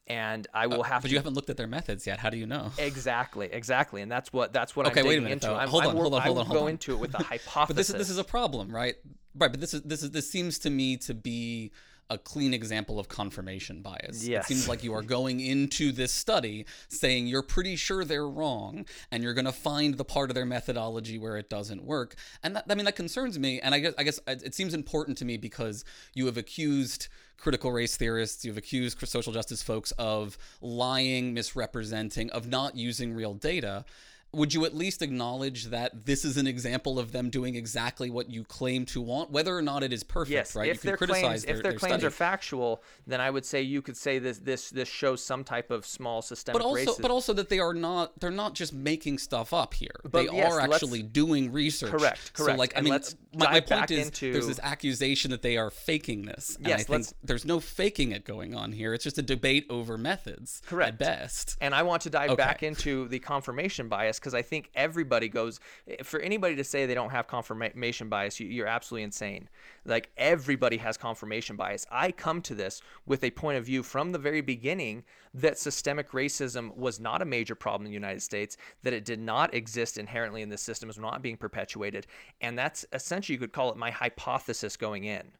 And 0.08 0.46
I 0.52 0.66
will 0.66 0.80
uh, 0.80 0.84
have 0.84 1.02
But 1.02 1.08
to 1.08 1.12
you 1.12 1.18
haven't 1.18 1.34
looked 1.34 1.48
at 1.48 1.56
their 1.56 1.68
methods 1.68 2.06
yet. 2.06 2.18
How 2.18 2.28
do 2.28 2.36
you 2.36 2.46
know? 2.46 2.72
Exactly, 2.78 3.48
exactly, 3.52 4.02
and 4.02 4.10
that's 4.10 4.32
what 4.32 4.52
that's 4.52 4.74
what 4.74 4.86
Okay, 4.88 5.00
I'm 5.00 5.06
wait 5.06 5.18
a 5.18 5.20
minute, 5.20 5.34
into. 5.34 5.46
though. 5.46 5.54
I'm, 5.54 5.68
Hold 5.68 5.84
I'm 5.84 5.90
on, 5.90 5.96
hold 5.96 6.14
on, 6.14 6.20
I 6.20 6.24
hold 6.24 6.36
will 6.36 6.40
on, 6.40 6.46
hold 6.46 6.58
go 6.58 6.64
on. 6.64 6.70
into 6.70 6.92
it 6.92 6.98
with 6.98 7.14
a 7.14 7.22
hypothesis. 7.22 7.66
But 7.68 7.76
this 7.76 7.88
is 7.90 7.94
this 7.96 8.10
is 8.10 8.18
a 8.18 8.24
problem, 8.24 8.74
right? 8.74 8.96
Right, 9.34 9.50
but 9.50 9.60
this 9.60 9.72
is 9.74 9.82
this 9.82 10.02
is 10.02 10.10
this 10.10 10.28
seems 10.30 10.58
to 10.60 10.70
me 10.70 10.96
to 10.98 11.14
be 11.14 11.70
a 12.10 12.18
clean 12.18 12.52
example 12.52 12.98
of 12.98 13.08
confirmation 13.08 13.80
bias. 13.80 14.26
Yes. 14.26 14.44
It 14.44 14.48
seems 14.48 14.68
like 14.68 14.84
you 14.84 14.92
are 14.94 15.02
going 15.02 15.40
into 15.40 15.92
this 15.92 16.12
study 16.12 16.66
saying 16.88 17.26
you're 17.26 17.42
pretty 17.42 17.76
sure 17.76 18.04
they're 18.04 18.28
wrong 18.28 18.84
and 19.10 19.22
you're 19.22 19.34
going 19.34 19.46
to 19.46 19.52
find 19.52 19.96
the 19.96 20.04
part 20.04 20.30
of 20.30 20.34
their 20.34 20.44
methodology 20.44 21.18
where 21.18 21.36
it 21.36 21.48
doesn't 21.48 21.84
work. 21.84 22.14
And 22.42 22.56
that, 22.56 22.64
I 22.68 22.74
mean 22.74 22.84
that 22.84 22.96
concerns 22.96 23.38
me 23.38 23.60
and 23.60 23.74
I 23.74 23.78
guess 23.78 23.94
I 23.96 24.02
guess 24.02 24.20
it 24.26 24.54
seems 24.54 24.74
important 24.74 25.18
to 25.18 25.24
me 25.24 25.36
because 25.36 25.84
you 26.14 26.26
have 26.26 26.36
accused 26.36 27.08
critical 27.38 27.72
race 27.72 27.96
theorists, 27.96 28.44
you've 28.44 28.56
accused 28.56 28.98
social 29.08 29.32
justice 29.32 29.62
folks 29.62 29.90
of 29.92 30.38
lying, 30.60 31.34
misrepresenting, 31.34 32.30
of 32.30 32.46
not 32.46 32.76
using 32.76 33.12
real 33.12 33.34
data 33.34 33.84
would 34.32 34.54
you 34.54 34.64
at 34.64 34.74
least 34.74 35.02
acknowledge 35.02 35.66
that 35.66 36.06
this 36.06 36.24
is 36.24 36.36
an 36.38 36.46
example 36.46 36.98
of 36.98 37.12
them 37.12 37.28
doing 37.28 37.54
exactly 37.54 38.08
what 38.10 38.30
you 38.30 38.44
claim 38.44 38.86
to 38.86 39.00
want, 39.00 39.30
whether 39.30 39.56
or 39.56 39.60
not 39.62 39.82
it 39.82 39.92
is 39.92 40.02
perfect? 40.02 40.32
yes. 40.32 40.56
right? 40.56 40.70
If 40.70 40.76
you 40.76 40.80
can 40.80 40.86
their 40.88 40.96
criticize 40.96 41.22
claims, 41.22 41.44
their, 41.44 41.56
if 41.56 41.62
their, 41.62 41.72
their 41.72 41.78
claims 41.78 41.92
study. 41.94 42.06
are 42.06 42.10
factual, 42.10 42.82
then 43.06 43.20
I 43.20 43.30
would 43.30 43.44
say 43.44 43.60
you 43.62 43.82
could 43.82 43.96
say 43.96 44.18
this 44.18 44.38
this 44.38 44.70
this 44.70 44.88
shows 44.88 45.22
some 45.22 45.44
type 45.44 45.70
of 45.70 45.84
small 45.84 46.22
systemic 46.22 46.60
but 46.60 46.66
also, 46.66 46.92
racism. 46.92 47.02
but 47.02 47.10
also 47.10 47.32
that 47.34 47.48
they 47.50 47.58
are 47.60 47.74
not 47.74 48.18
they're 48.20 48.30
not 48.30 48.54
just 48.54 48.72
making 48.72 49.18
stuff 49.18 49.52
up 49.52 49.74
here. 49.74 50.00
But 50.02 50.12
they 50.12 50.24
yes, 50.36 50.50
are 50.52 50.60
actually 50.60 51.02
doing 51.02 51.52
research. 51.52 51.90
Correct, 51.90 52.32
Correct. 52.32 52.56
So 52.56 52.58
like 52.58 52.72
I 52.74 52.78
And 52.78 52.84
mean, 52.84 52.92
let's 52.92 53.14
my, 53.34 53.50
my 53.52 53.60
point 53.60 53.90
is 53.90 54.06
into- 54.06 54.32
there's 54.32 54.46
this 54.46 54.60
accusation 54.62 55.30
that 55.30 55.42
they 55.42 55.56
are 55.58 55.70
faking 55.70 56.22
this. 56.22 56.56
And 56.56 56.68
Yes, 56.68 56.74
I 56.74 56.82
think 56.84 56.90
let's- 56.90 57.14
there's 57.22 57.44
no 57.44 57.60
faking 57.60 58.12
it 58.12 58.24
going 58.24 58.54
on 58.54 58.72
here. 58.72 58.94
It's 58.94 59.04
just 59.04 59.18
a 59.18 59.22
debate 59.22 59.66
over 59.68 59.98
methods. 59.98 60.62
Correct. 60.66 60.92
At 60.92 60.98
best. 60.98 61.56
And 61.60 61.74
I 61.74 61.82
want 61.82 62.02
to 62.02 62.10
dive 62.10 62.30
Okay. 62.30 62.42
back 62.42 62.62
into 62.62 63.08
the 63.08 63.18
confirmation 63.18 63.88
bias 63.88 64.18
because 64.22 64.34
I 64.34 64.42
think 64.42 64.70
everybody 64.74 65.28
goes 65.28 65.58
eh, 65.88 66.02
for 66.02 66.20
anybody 66.20 66.54
to 66.56 66.64
say 66.64 66.86
they 66.86 66.94
don't 66.94 67.10
have 67.10 67.26
confirmation 67.26 68.08
bias, 68.08 68.38
you, 68.38 68.46
you're 68.46 68.66
absolutely 68.66 69.02
insane. 69.02 69.48
Like 69.84 70.10
everybody 70.16 70.76
has 70.78 70.96
confirmation 70.96 71.56
bias. 71.56 71.84
I 71.90 72.12
come 72.12 72.40
to 72.42 72.54
this 72.54 72.80
with 73.04 73.24
a 73.24 73.30
point 73.30 73.58
of 73.58 73.66
view 73.66 73.82
from 73.82 74.12
the 74.12 74.18
very 74.18 74.40
beginning 74.40 75.04
that 75.34 75.58
systemic 75.58 76.12
racism 76.12 76.76
was 76.76 77.00
not 77.00 77.22
a 77.22 77.24
major 77.24 77.54
problem 77.54 77.86
in 77.86 77.90
the 77.90 77.94
United 77.94 78.22
States, 78.22 78.56
that 78.82 78.92
it 78.92 79.04
did 79.04 79.18
not 79.18 79.52
exist 79.54 79.98
inherently 79.98 80.42
in 80.42 80.48
the 80.48 80.58
system, 80.58 80.88
is 80.88 80.98
not 80.98 81.22
being 81.22 81.36
perpetuated, 81.36 82.06
and 82.40 82.58
that's 82.58 82.84
essentially 82.92 83.34
you 83.34 83.40
could 83.40 83.52
call 83.52 83.70
it 83.70 83.76
my 83.76 83.90
hypothesis 83.90 84.76
going 84.76 85.04
in, 85.04 85.32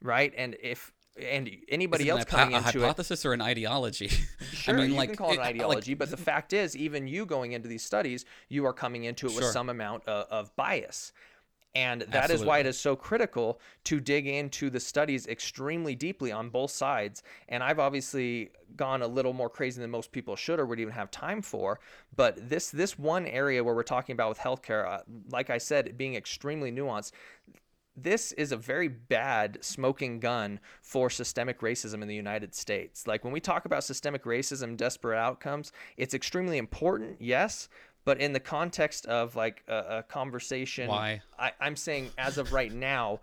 right? 0.00 0.32
And 0.36 0.56
if 0.62 0.92
and 1.20 1.50
anybody 1.68 2.08
it 2.08 2.10
else 2.10 2.24
coming 2.24 2.54
into 2.54 2.66
a 2.66 2.68
it 2.68 2.74
hypothesis 2.74 3.24
or 3.24 3.32
an 3.32 3.42
ideology? 3.42 4.10
Sure, 4.52 4.74
I 4.74 4.80
mean, 4.80 4.90
you 4.90 4.96
like 4.96 5.10
can 5.10 5.16
call 5.16 5.30
it 5.30 5.34
an 5.34 5.38
like, 5.40 5.54
ideology, 5.54 5.94
but 5.94 6.10
the 6.10 6.16
fact 6.16 6.52
is, 6.52 6.76
even 6.76 7.06
you 7.06 7.26
going 7.26 7.52
into 7.52 7.68
these 7.68 7.84
studies, 7.84 8.24
you 8.48 8.64
are 8.64 8.72
coming 8.72 9.04
into 9.04 9.26
it 9.26 9.34
with 9.36 9.44
some 9.44 9.68
amount 9.68 10.04
of, 10.06 10.26
of 10.30 10.56
bias. 10.56 11.12
And 11.76 12.00
that 12.08 12.30
is 12.30 12.42
why 12.42 12.56
it 12.56 12.60
Absolutely. 12.60 12.68
is 12.70 12.78
so 12.78 12.96
critical 12.96 13.60
to 13.84 14.00
dig 14.00 14.26
into 14.26 14.70
the 14.70 14.80
studies 14.80 15.26
extremely 15.26 15.94
deeply 15.94 16.32
on 16.32 16.48
both 16.48 16.70
sides. 16.70 17.22
And 17.50 17.62
I've 17.62 17.78
obviously 17.78 18.50
gone 18.76 19.02
a 19.02 19.06
little 19.06 19.34
more 19.34 19.50
crazy 19.50 19.82
than 19.82 19.90
most 19.90 20.10
people 20.10 20.36
should 20.36 20.58
or 20.58 20.64
would 20.64 20.80
even 20.80 20.94
have 20.94 21.10
time 21.10 21.42
for. 21.42 21.78
But 22.16 22.48
this 22.48 22.70
this 22.70 22.98
one 22.98 23.26
area 23.26 23.62
where 23.62 23.74
we're 23.74 23.82
talking 23.82 24.14
about 24.14 24.30
with 24.30 24.38
healthcare, 24.38 24.88
uh, 24.88 25.02
like 25.30 25.50
I 25.50 25.58
said, 25.58 25.98
being 25.98 26.14
extremely 26.14 26.72
nuanced, 26.72 27.12
this 27.96 28.32
is 28.32 28.52
a 28.52 28.56
very 28.56 28.88
bad 28.88 29.58
smoking 29.62 30.20
gun 30.20 30.60
for 30.82 31.08
systemic 31.08 31.60
racism 31.60 32.02
in 32.02 32.08
the 32.08 32.14
United 32.14 32.54
States. 32.54 33.06
Like 33.06 33.24
when 33.24 33.32
we 33.32 33.40
talk 33.40 33.64
about 33.64 33.84
systemic 33.84 34.24
racism, 34.24 34.76
desperate 34.76 35.18
outcomes, 35.18 35.72
it's 35.96 36.14
extremely 36.14 36.58
important, 36.58 37.16
yes, 37.20 37.68
but 38.04 38.20
in 38.20 38.32
the 38.32 38.40
context 38.40 39.06
of 39.06 39.34
like 39.34 39.64
a, 39.66 39.98
a 39.98 40.02
conversation, 40.02 40.88
Why? 40.88 41.22
I, 41.38 41.52
I'm 41.60 41.76
saying 41.76 42.10
as 42.18 42.38
of 42.38 42.52
right 42.52 42.72
now, 42.72 43.20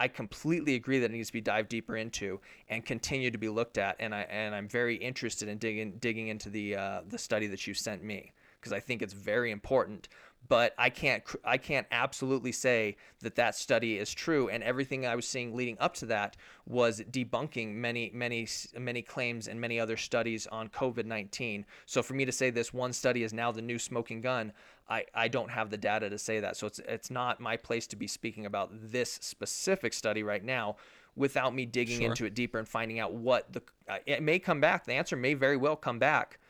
I 0.00 0.08
completely 0.08 0.74
agree 0.74 0.98
that 0.98 1.10
it 1.10 1.12
needs 1.12 1.28
to 1.28 1.32
be 1.32 1.40
dived 1.40 1.68
deeper 1.68 1.96
into 1.96 2.40
and 2.68 2.84
continue 2.84 3.30
to 3.30 3.38
be 3.38 3.48
looked 3.48 3.78
at, 3.78 3.94
and 4.00 4.12
I 4.12 4.22
and 4.22 4.52
I'm 4.52 4.66
very 4.66 4.96
interested 4.96 5.48
in 5.48 5.58
digging 5.58 5.98
digging 6.00 6.28
into 6.28 6.50
the 6.50 6.74
uh, 6.74 7.00
the 7.06 7.18
study 7.18 7.46
that 7.48 7.66
you 7.66 7.74
sent 7.74 8.02
me 8.02 8.32
because 8.58 8.72
I 8.72 8.80
think 8.80 9.02
it's 9.02 9.12
very 9.12 9.50
important. 9.50 10.08
But 10.48 10.74
I 10.76 10.90
can't 10.90 11.22
I 11.44 11.56
can't 11.56 11.86
absolutely 11.92 12.52
say 12.52 12.96
that 13.20 13.36
that 13.36 13.54
study 13.54 13.98
is 13.98 14.12
true, 14.12 14.48
and 14.48 14.62
everything 14.62 15.06
I 15.06 15.14
was 15.14 15.26
seeing 15.26 15.54
leading 15.54 15.78
up 15.78 15.94
to 15.94 16.06
that 16.06 16.36
was 16.66 17.00
debunking 17.10 17.74
many 17.74 18.10
many 18.12 18.48
many 18.78 19.02
claims 19.02 19.48
and 19.48 19.60
many 19.60 19.78
other 19.78 19.96
studies 19.96 20.46
on 20.48 20.68
COVID 20.68 21.06
nineteen. 21.06 21.64
So 21.86 22.02
for 22.02 22.14
me 22.14 22.24
to 22.24 22.32
say 22.32 22.50
this 22.50 22.74
one 22.74 22.92
study 22.92 23.22
is 23.22 23.32
now 23.32 23.52
the 23.52 23.62
new 23.62 23.78
smoking 23.78 24.20
gun, 24.20 24.52
I, 24.88 25.04
I 25.14 25.28
don't 25.28 25.50
have 25.50 25.70
the 25.70 25.78
data 25.78 26.10
to 26.10 26.18
say 26.18 26.40
that. 26.40 26.56
So 26.56 26.66
it's 26.66 26.80
it's 26.80 27.10
not 27.10 27.40
my 27.40 27.56
place 27.56 27.86
to 27.88 27.96
be 27.96 28.08
speaking 28.08 28.44
about 28.44 28.70
this 28.72 29.12
specific 29.22 29.92
study 29.94 30.22
right 30.22 30.44
now 30.44 30.76
without 31.14 31.54
me 31.54 31.66
digging 31.66 32.00
Sure. 32.00 32.08
into 32.08 32.24
it 32.24 32.34
deeper 32.34 32.58
and 32.58 32.68
finding 32.68 32.98
out 32.98 33.14
what 33.14 33.52
the 33.52 33.62
uh, 33.88 33.98
it 34.06 34.22
may 34.22 34.38
come 34.38 34.60
back. 34.60 34.86
The 34.86 34.94
answer 34.94 35.16
may 35.16 35.34
very 35.34 35.56
well 35.56 35.76
come 35.76 36.00
back 36.00 36.40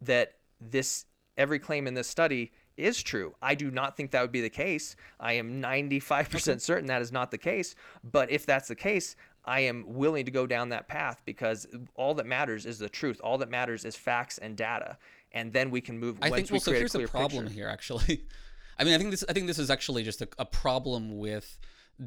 that 0.00 0.36
this 0.60 1.04
every 1.36 1.58
claim 1.58 1.86
in 1.86 1.94
this 1.94 2.08
study 2.08 2.52
is 2.76 3.02
true. 3.02 3.34
I 3.40 3.54
do 3.54 3.70
not 3.70 3.96
think 3.96 4.10
that 4.10 4.22
would 4.22 4.32
be 4.32 4.40
the 4.40 4.50
case. 4.50 4.96
I 5.20 5.34
am 5.34 5.62
95% 5.62 6.60
certain 6.60 6.86
that 6.86 7.02
is 7.02 7.12
not 7.12 7.30
the 7.30 7.38
case, 7.38 7.74
but 8.02 8.30
if 8.30 8.46
that's 8.46 8.68
the 8.68 8.74
case, 8.74 9.16
I 9.44 9.60
am 9.60 9.84
willing 9.86 10.24
to 10.24 10.30
go 10.30 10.46
down 10.46 10.70
that 10.70 10.88
path 10.88 11.22
because 11.24 11.66
all 11.94 12.14
that 12.14 12.26
matters 12.26 12.66
is 12.66 12.78
the 12.78 12.88
truth. 12.88 13.20
All 13.22 13.38
that 13.38 13.50
matters 13.50 13.84
is 13.84 13.94
facts 13.94 14.38
and 14.38 14.56
data, 14.56 14.96
and 15.32 15.52
then 15.52 15.70
we 15.70 15.80
can 15.80 15.98
move. 15.98 16.18
I 16.22 16.30
think 16.30 16.50
we 16.50 16.54
well. 16.54 16.60
So 16.60 16.72
here's 16.72 16.94
a 16.94 17.06
problem 17.06 17.44
picture. 17.44 17.54
here, 17.54 17.68
actually. 17.68 18.24
I 18.78 18.84
mean, 18.84 18.94
I 18.94 18.98
think 18.98 19.10
this. 19.10 19.24
I 19.28 19.32
think 19.32 19.46
this 19.46 19.58
is 19.58 19.70
actually 19.70 20.02
just 20.02 20.22
a, 20.22 20.28
a 20.38 20.46
problem 20.46 21.18
with 21.18 21.58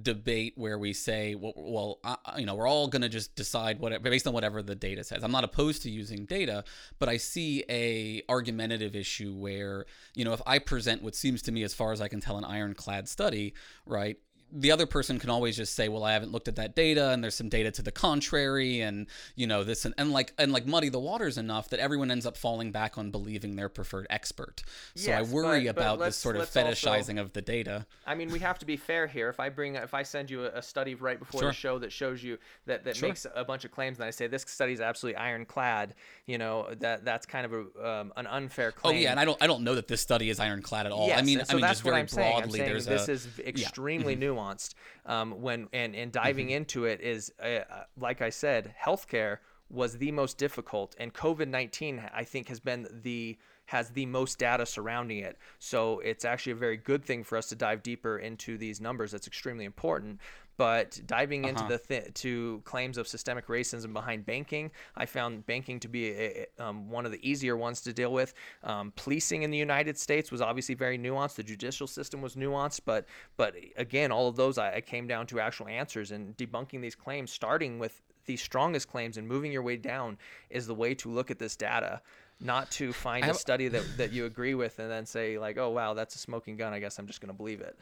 debate 0.02 0.54
where 0.56 0.78
we 0.78 0.94
say, 0.94 1.36
well, 1.36 1.54
well 1.56 2.00
you 2.38 2.46
know, 2.46 2.56
we're 2.56 2.68
all 2.68 2.88
going 2.88 3.02
to 3.02 3.10
just 3.10 3.36
decide 3.36 3.80
what 3.80 4.02
based 4.04 4.28
on 4.28 4.34
whatever 4.34 4.62
the 4.62 4.76
data 4.76 5.04
says. 5.04 5.24
I'm 5.24 5.32
not 5.32 5.44
opposed 5.44 5.84
to 5.84 5.90
using 5.90 6.26
data, 6.26 6.64
but 7.00 7.10
I 7.10 7.18
see 7.18 7.64
a 7.70 8.22
argumentative 8.30 8.96
issue 8.96 9.34
where 9.34 9.86
you 10.16 10.26
know, 10.26 10.34
if 10.34 10.42
I 10.46 10.60
present 10.60 11.04
what 11.04 11.16
seems 11.16 11.42
to 11.44 11.52
me, 11.52 11.64
as 11.64 11.74
far 11.74 11.92
as 11.92 12.02
I 12.02 12.08
can 12.08 12.22
tell, 12.22 12.38
an 12.38 12.46
ironclad 12.46 13.08
study, 13.08 13.54
right? 13.86 14.18
The 14.52 14.72
other 14.72 14.86
person 14.86 15.20
can 15.20 15.30
always 15.30 15.58
just 15.58 15.76
say, 15.76 15.90
"Well, 15.90 16.04
I 16.04 16.14
haven't 16.14 16.32
looked 16.32 16.48
at 16.48 16.56
that 16.56 16.76
data, 16.76 17.10
and 17.10 17.24
there's 17.24 17.36
some 17.36 17.50
data 17.50 17.70
to 17.72 17.82
the 17.82 17.92
contrary, 17.92 18.80
and 18.82 19.08
you 19.36 19.46
know 19.48 19.64
this 19.64 19.84
and, 19.86 19.94
and 19.98 20.12
like 20.12 20.34
and 20.38 20.52
like 20.52 20.66
muddy 20.66 20.90
the 20.90 21.00
waters 21.00 21.38
enough 21.38 21.70
that 21.70 21.80
everyone 21.80 22.12
ends 22.12 22.26
up 22.26 22.38
falling 22.38 22.72
back 22.72 22.98
on 22.98 23.12
believing 23.12 23.56
their 23.56 23.70
preferred 23.70 24.08
expert. 24.10 24.64
So 24.96 25.10
Yes, 25.12 25.20
I 25.30 25.34
worry 25.34 25.66
but- 25.66 25.76
but 25.76 25.82
about 25.82 26.00
this 26.00 26.16
sort 26.16 26.36
of 26.38 26.42
let's 26.42 26.56
also- 26.56 26.90
fetishizing 26.90 27.20
of 27.20 27.34
the 27.34 27.42
data. 27.42 27.86
I 28.06 28.16
mean, 28.16 28.32
we 28.32 28.40
have 28.40 28.58
to 28.60 28.66
be 28.66 28.78
fair 28.78 29.06
here. 29.08 29.30
If 29.30 29.40
I 29.40 29.50
bring, 29.50 29.76
if 29.76 29.94
I 29.94 30.04
send 30.04 30.30
you 30.32 30.46
a, 30.46 30.50
a 30.58 30.62
study 30.62 30.96
right 30.96 31.20
before 31.20 31.42
Sure. 31.42 31.50
the 31.50 31.54
show 31.56 31.80
that 31.80 31.92
shows 31.92 32.24
you 32.24 32.38
that 32.66 32.84
that 32.86 32.96
Sure. 32.98 33.10
makes 33.10 33.26
a 33.36 33.44
bunch 33.44 33.66
of 33.66 33.72
claims, 33.72 33.98
and 34.00 34.06
I 34.06 34.12
say 34.12 34.28
this 34.28 34.44
study 34.48 34.74
is 34.74 34.82
absolutely 34.82 35.18
ironclad, 35.18 35.94
you 36.26 36.38
know, 36.38 36.68
that 36.80 37.04
that's 37.04 37.26
kind 37.26 37.46
of 37.46 37.54
a 37.54 37.88
um, 37.88 38.14
an 38.16 38.28
unfair 38.28 38.72
claim. 38.72 38.96
Oh 38.96 39.00
yeah, 39.00 39.12
and 39.12 39.20
I 39.20 39.26
don't 39.26 39.42
I 39.42 39.48
don't 39.48 39.64
know 39.64 39.76
that 39.76 39.88
this 39.88 40.02
study 40.02 40.30
is 40.30 40.40
ironclad 40.40 40.86
at 40.86 40.92
all. 40.92 41.08
Yes, 41.08 41.20
I 41.20 41.22
mean, 41.24 41.44
so 41.44 41.54
I 41.54 41.56
mean 41.56 41.66
just 41.68 41.84
very 41.84 41.98
I'm 41.98 42.08
saying. 42.08 42.34
I'm 42.36 42.42
broadly, 42.44 42.60
saying 42.60 42.70
there's 42.72 42.86
this 42.86 43.08
a, 43.08 43.12
is 43.12 43.28
extremely 43.40 44.14
Mm-hmm. 44.14 44.20
Nuanced. 44.38 44.74
Um, 45.06 45.42
when 45.42 45.68
and 45.74 45.96
and 45.96 46.12
diving 46.12 46.50
into 46.50 46.86
it 46.86 47.02
is, 47.02 47.32
uh, 47.42 47.48
uh, 47.48 47.84
like 48.00 48.22
I 48.22 48.30
said, 48.30 48.74
healthcare 48.86 49.38
was 49.70 49.98
the 49.98 50.12
most 50.12 50.38
difficult, 50.38 50.96
and 51.00 51.14
COVID 51.14 51.48
nineteen 51.48 52.02
I 52.14 52.24
think 52.24 52.48
has 52.48 52.60
been 52.60 52.88
the 53.04 53.38
has 53.66 53.90
the 53.90 54.06
most 54.06 54.40
data 54.40 54.66
surrounding 54.66 55.18
it. 55.18 55.38
So 55.60 56.00
it's 56.00 56.24
actually 56.24 56.54
a 56.54 56.56
very 56.56 56.78
good 56.78 57.04
thing 57.04 57.26
for 57.26 57.38
us 57.38 57.50
to 57.50 57.56
dive 57.56 57.84
deeper 57.84 58.18
into 58.18 58.58
these 58.58 58.80
numbers. 58.80 59.12
That's 59.12 59.28
extremely 59.28 59.66
important. 59.66 60.22
But 60.58 61.00
diving 61.06 61.46
into 61.46 61.62
Uh-huh. 61.62 61.70
the 61.70 61.78
th- 61.78 62.14
to 62.16 62.62
claims 62.66 62.98
of 62.98 63.08
systemic 63.08 63.46
racism 63.48 63.94
behind 63.94 64.26
banking, 64.26 64.72
I 64.96 65.06
found 65.06 65.46
banking 65.46 65.80
to 65.82 65.88
be 65.88 66.10
a, 66.10 66.48
a- 66.60 66.64
um, 66.66 66.90
one 66.90 67.06
of 67.06 67.12
the 67.12 67.28
easier 67.30 67.56
ones 67.56 67.82
to 67.82 67.94
deal 67.94 68.12
with. 68.12 68.34
Um, 68.64 68.92
policing 68.96 69.44
in 69.44 69.52
the 69.52 69.58
United 69.58 69.98
States 70.00 70.32
was 70.32 70.42
obviously 70.42 70.74
very 70.76 70.98
nuanced. 70.98 71.36
The 71.36 71.44
judicial 71.44 71.86
system 71.88 72.22
was 72.22 72.36
nuanced, 72.36 72.82
but 72.86 73.06
but 73.38 73.56
again, 73.78 74.12
all 74.12 74.28
of 74.28 74.36
those 74.36 74.58
I, 74.58 74.76
I 74.78 74.82
came 74.82 75.06
down 75.08 75.28
to 75.28 75.40
actual 75.40 75.68
answers 75.68 76.12
and 76.12 76.36
debunking 76.38 76.82
these 76.82 76.96
claims, 76.96 77.32
starting 77.32 77.78
with 77.80 78.02
the 78.26 78.36
strongest 78.36 78.90
claims 78.90 79.18
and 79.18 79.28
moving 79.28 79.52
your 79.52 79.62
way 79.62 79.78
down 79.78 80.18
is 80.50 80.68
the 80.68 80.76
way 80.76 80.94
to 80.96 81.10
look 81.10 81.30
at 81.32 81.40
this 81.40 81.56
data. 81.56 82.02
Not 82.40 82.70
to 82.72 82.94
find 82.94 83.24
a 83.26 83.34
study 83.34 83.68
that, 83.70 83.84
that 83.98 84.12
you 84.12 84.26
agree 84.26 84.54
with 84.54 84.78
and 84.80 84.92
then 84.92 85.06
say 85.06 85.40
like, 85.40 85.58
oh 85.58 85.70
wow, 85.70 85.94
that's 85.94 86.14
a 86.16 86.20
smoking 86.20 86.56
gun. 86.58 86.72
I 86.74 86.80
guess 86.80 87.00
I'm 87.00 87.08
just 87.08 87.20
going 87.22 87.30
to 87.30 87.34
believe 87.38 87.62
it. 87.62 87.78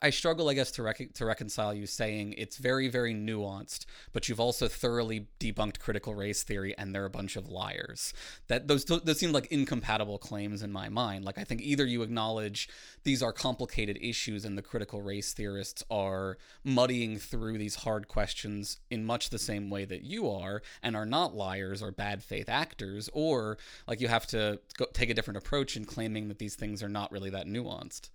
I 0.00 0.08
struggle, 0.08 0.48
I 0.48 0.54
guess, 0.54 0.70
to 0.72 0.82
rec- 0.82 1.12
to 1.12 1.26
reconcile 1.26 1.74
you 1.74 1.86
saying 1.86 2.36
it's 2.38 2.56
very, 2.56 2.88
very 2.88 3.12
nuanced, 3.12 3.84
but 4.14 4.28
you've 4.28 4.40
also 4.40 4.66
thoroughly 4.66 5.26
debunked 5.38 5.78
critical 5.78 6.14
race 6.14 6.42
theory, 6.42 6.74
and 6.78 6.94
they're 6.94 7.04
a 7.04 7.10
bunch 7.10 7.36
of 7.36 7.50
liars. 7.50 8.14
That 8.48 8.66
those 8.66 8.86
those 8.86 9.18
seem 9.18 9.32
like 9.32 9.46
incompatible 9.52 10.16
claims 10.16 10.62
in 10.62 10.72
my 10.72 10.88
mind. 10.88 11.26
Like 11.26 11.36
I 11.36 11.44
think 11.44 11.60
either 11.60 11.84
you 11.84 12.00
acknowledge 12.00 12.66
these 13.02 13.22
are 13.22 13.32
complicated 13.32 13.98
issues, 14.00 14.46
and 14.46 14.56
the 14.56 14.62
critical 14.62 15.02
race 15.02 15.34
theorists 15.34 15.84
are 15.90 16.38
muddying 16.64 17.18
through 17.18 17.58
these 17.58 17.74
hard 17.74 18.08
questions 18.08 18.78
in 18.90 19.04
much 19.04 19.28
the 19.28 19.38
same 19.38 19.68
way 19.68 19.84
that 19.84 20.02
you 20.02 20.30
are, 20.30 20.62
and 20.82 20.96
are 20.96 21.04
not 21.04 21.34
liars 21.34 21.82
or 21.82 21.90
bad 21.90 22.22
faith 22.22 22.48
actors, 22.48 23.10
or 23.12 23.58
like 23.86 24.00
you 24.00 24.08
have 24.08 24.26
to 24.28 24.60
go, 24.78 24.86
take 24.94 25.10
a 25.10 25.14
different 25.14 25.36
approach 25.36 25.76
in 25.76 25.84
claiming 25.84 26.28
that 26.28 26.38
these 26.38 26.54
things 26.54 26.82
are 26.82 26.88
not 26.88 27.12
really 27.12 27.28
that 27.28 27.46
nuanced. 27.46 28.08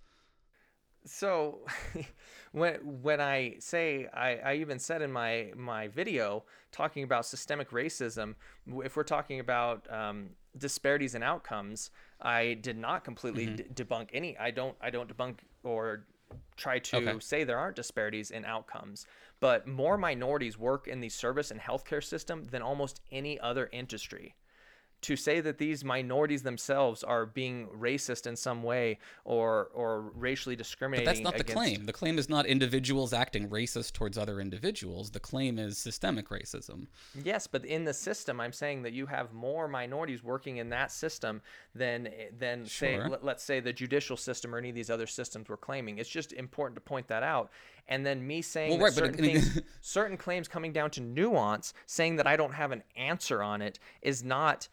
So 1.04 1.60
when 2.52 2.74
when 3.02 3.20
I 3.20 3.56
say 3.58 4.06
I, 4.12 4.36
I 4.36 4.54
even 4.56 4.78
said 4.78 5.02
in 5.02 5.10
my 5.12 5.52
my 5.56 5.88
video 5.88 6.44
talking 6.72 7.04
about 7.04 7.26
systemic 7.26 7.70
racism, 7.70 8.34
if 8.84 8.96
we're 8.96 9.02
talking 9.02 9.40
about 9.40 9.90
um, 9.90 10.30
disparities 10.56 11.14
in 11.14 11.22
outcomes, 11.22 11.90
I 12.20 12.54
did 12.54 12.76
not 12.76 13.04
completely 13.04 13.46
Mm-hmm. 13.46 13.56
d- 13.56 13.64
debunk 13.74 14.10
any. 14.12 14.36
I 14.38 14.50
don't 14.50 14.76
I 14.80 14.90
don't 14.90 15.14
debunk 15.14 15.38
or 15.64 16.06
try 16.56 16.78
to 16.78 16.98
Okay. 16.98 17.20
say 17.20 17.44
there 17.44 17.58
aren't 17.58 17.76
disparities 17.76 18.30
in 18.30 18.44
outcomes, 18.44 19.06
but 19.40 19.66
more 19.66 19.96
minorities 19.96 20.58
work 20.58 20.86
in 20.86 21.00
the 21.00 21.08
service 21.08 21.50
and 21.50 21.60
healthcare 21.60 22.04
system 22.04 22.44
than 22.44 22.62
almost 22.62 23.00
any 23.10 23.40
other 23.40 23.68
industry 23.72 24.34
to 25.02 25.16
say 25.16 25.40
that 25.40 25.58
these 25.58 25.84
minorities 25.84 26.42
themselves 26.42 27.02
are 27.02 27.24
being 27.26 27.68
racist 27.68 28.26
in 28.26 28.36
some 28.36 28.62
way 28.62 28.98
or 29.24 29.70
or 29.74 30.10
racially 30.14 30.56
discriminating. 30.56 31.06
But 31.06 31.10
that's 31.10 31.24
not 31.24 31.34
the 31.34 31.40
against 31.40 31.54
claim. 31.56 31.86
The 31.86 31.92
claim 31.92 32.18
is 32.18 32.28
not 32.28 32.46
individuals 32.46 33.12
acting 33.12 33.48
racist 33.48 33.92
towards 33.92 34.18
other 34.18 34.40
individuals. 34.40 35.10
The 35.10 35.20
claim 35.20 35.58
is 35.58 35.78
systemic 35.78 36.28
racism. 36.28 36.86
Yes, 37.24 37.46
but 37.46 37.64
in 37.64 37.84
the 37.84 37.94
system, 37.94 38.40
I'm 38.40 38.52
saying 38.52 38.82
that 38.82 38.92
you 38.92 39.06
have 39.06 39.32
more 39.32 39.68
minorities 39.68 40.22
working 40.22 40.58
in 40.58 40.68
that 40.70 40.92
system 40.92 41.40
than 41.74 42.08
than 42.38 42.66
say 42.66 42.96
Sure. 42.96 43.08
let, 43.08 43.24
let's 43.24 43.42
say 43.44 43.60
the 43.60 43.72
judicial 43.72 44.16
system 44.16 44.54
or 44.54 44.58
any 44.58 44.68
of 44.70 44.74
these 44.74 44.90
other 44.90 45.06
systems 45.06 45.48
we're 45.48 45.56
claiming. 45.56 45.98
It's 45.98 46.10
just 46.10 46.32
important 46.32 46.74
to 46.76 46.80
point 46.80 47.08
that 47.08 47.22
out. 47.22 47.50
And 47.88 48.04
then 48.06 48.24
me 48.26 48.42
saying 48.42 48.70
Well, 48.70 48.80
right, 48.80 48.92
certain, 48.92 49.14
again- 49.24 49.40
things, 49.40 49.60
certain 49.80 50.16
claims 50.16 50.46
coming 50.46 50.72
down 50.72 50.90
to 50.92 51.00
nuance, 51.00 51.72
saying 51.86 52.16
that 52.16 52.26
I 52.26 52.36
don't 52.36 52.52
have 52.54 52.70
an 52.70 52.82
answer 52.96 53.42
on 53.42 53.62
it 53.62 53.78
is 54.02 54.22
not. 54.22 54.68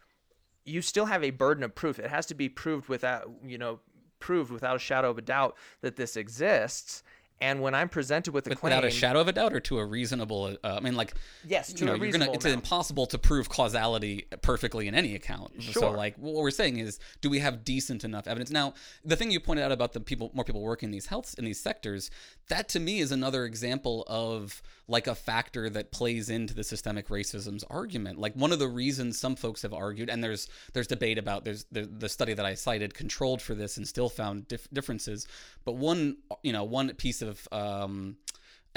You 0.68 0.82
still 0.82 1.06
have 1.06 1.24
a 1.24 1.32
burden 1.32 1.64
of 1.64 1.74
proof. 1.74 1.98
It 1.98 2.10
has 2.10 2.26
to 2.28 2.36
be 2.36 2.50
proved 2.50 2.90
without 2.90 3.30
you 3.44 3.58
know 3.58 3.80
proved 4.20 4.52
without 4.52 4.76
a 4.76 4.80
shadow 4.80 5.10
of 5.10 5.18
a 5.18 5.22
doubt 5.22 5.56
that 5.82 5.96
this 5.96 6.18
exists. 6.18 7.04
And 7.40 7.62
when 7.62 7.76
I'm 7.76 7.88
presented 7.90 8.34
with 8.34 8.48
a 8.48 8.50
With- 8.50 8.60
claim, 8.60 8.72
Without 8.72 8.86
a 8.86 8.90
shadow 8.90 9.20
of 9.20 9.28
a 9.28 9.32
doubt, 9.32 9.54
or 9.54 9.60
to 9.60 9.78
a 9.78 9.86
reasonable. 9.86 10.58
Uh, 10.64 10.76
I 10.76 10.80
mean, 10.80 10.96
like 10.96 11.14
Yes, 11.46 11.70
you 11.70 11.78
to 11.78 11.86
know, 11.86 11.94
a 11.94 11.98
reasonable 11.98 12.34
It's 12.34 12.46
amount. 12.46 12.64
impossible 12.64 13.06
to 13.08 13.18
prove 13.20 13.48
causality 13.48 14.26
perfectly 14.42 14.88
in 14.88 14.96
any 14.96 15.14
account. 15.14 15.62
Sure. 15.62 15.74
So, 15.74 15.92
like, 15.92 16.16
what 16.18 16.34
we're 16.36 16.50
saying 16.52 16.78
is, 16.78 17.00
do 17.22 17.30
we 17.30 17.40
have 17.40 17.64
decent 17.64 18.04
enough 18.04 18.28
evidence? 18.28 18.50
Now, 18.50 18.74
the 19.06 19.16
thing 19.16 19.30
you 19.30 19.40
pointed 19.40 19.64
out 19.64 19.72
about 19.72 19.94
the 19.94 20.00
people, 20.00 20.32
more 20.34 20.44
people 20.46 20.62
working 20.62 20.88
in 20.88 20.92
these 20.92 21.08
health 21.08 21.36
in 21.38 21.46
these 21.46 21.60
sectors, 21.60 22.10
that 22.50 22.70
to 22.70 22.80
me 22.80 23.00
is 23.00 23.12
another 23.12 23.46
example 23.46 24.04
of 24.08 24.62
like 24.90 25.06
a 25.06 25.14
factor 25.16 25.70
that 25.70 25.92
plays 25.92 26.30
into 26.30 26.54
the 26.54 26.64
systemic 26.64 27.10
racism's 27.10 27.64
argument. 27.70 28.18
Like 28.18 28.34
one 28.36 28.54
of 28.54 28.60
the 28.60 28.70
reasons 28.70 29.20
some 29.20 29.36
folks 29.36 29.62
have 29.64 29.74
argued, 29.74 30.10
and 30.10 30.24
there's 30.24 30.48
there's 30.74 30.88
debate 30.88 31.18
about 31.18 31.44
there's 31.46 31.66
the, 31.72 31.82
the 31.86 32.08
study 32.10 32.34
that 32.34 32.46
I 32.46 32.54
cited 32.56 32.94
controlled 32.94 33.42
for 33.42 33.54
this 33.54 33.76
and 33.78 33.86
still 33.86 34.08
found 34.10 34.48
dif- 34.48 34.70
differences. 34.72 35.28
But 35.66 35.74
one 35.74 36.18
you 36.42 36.54
know 36.54 36.64
one 36.64 36.90
piece 36.96 37.22
of 37.22 37.27
um, 37.52 38.18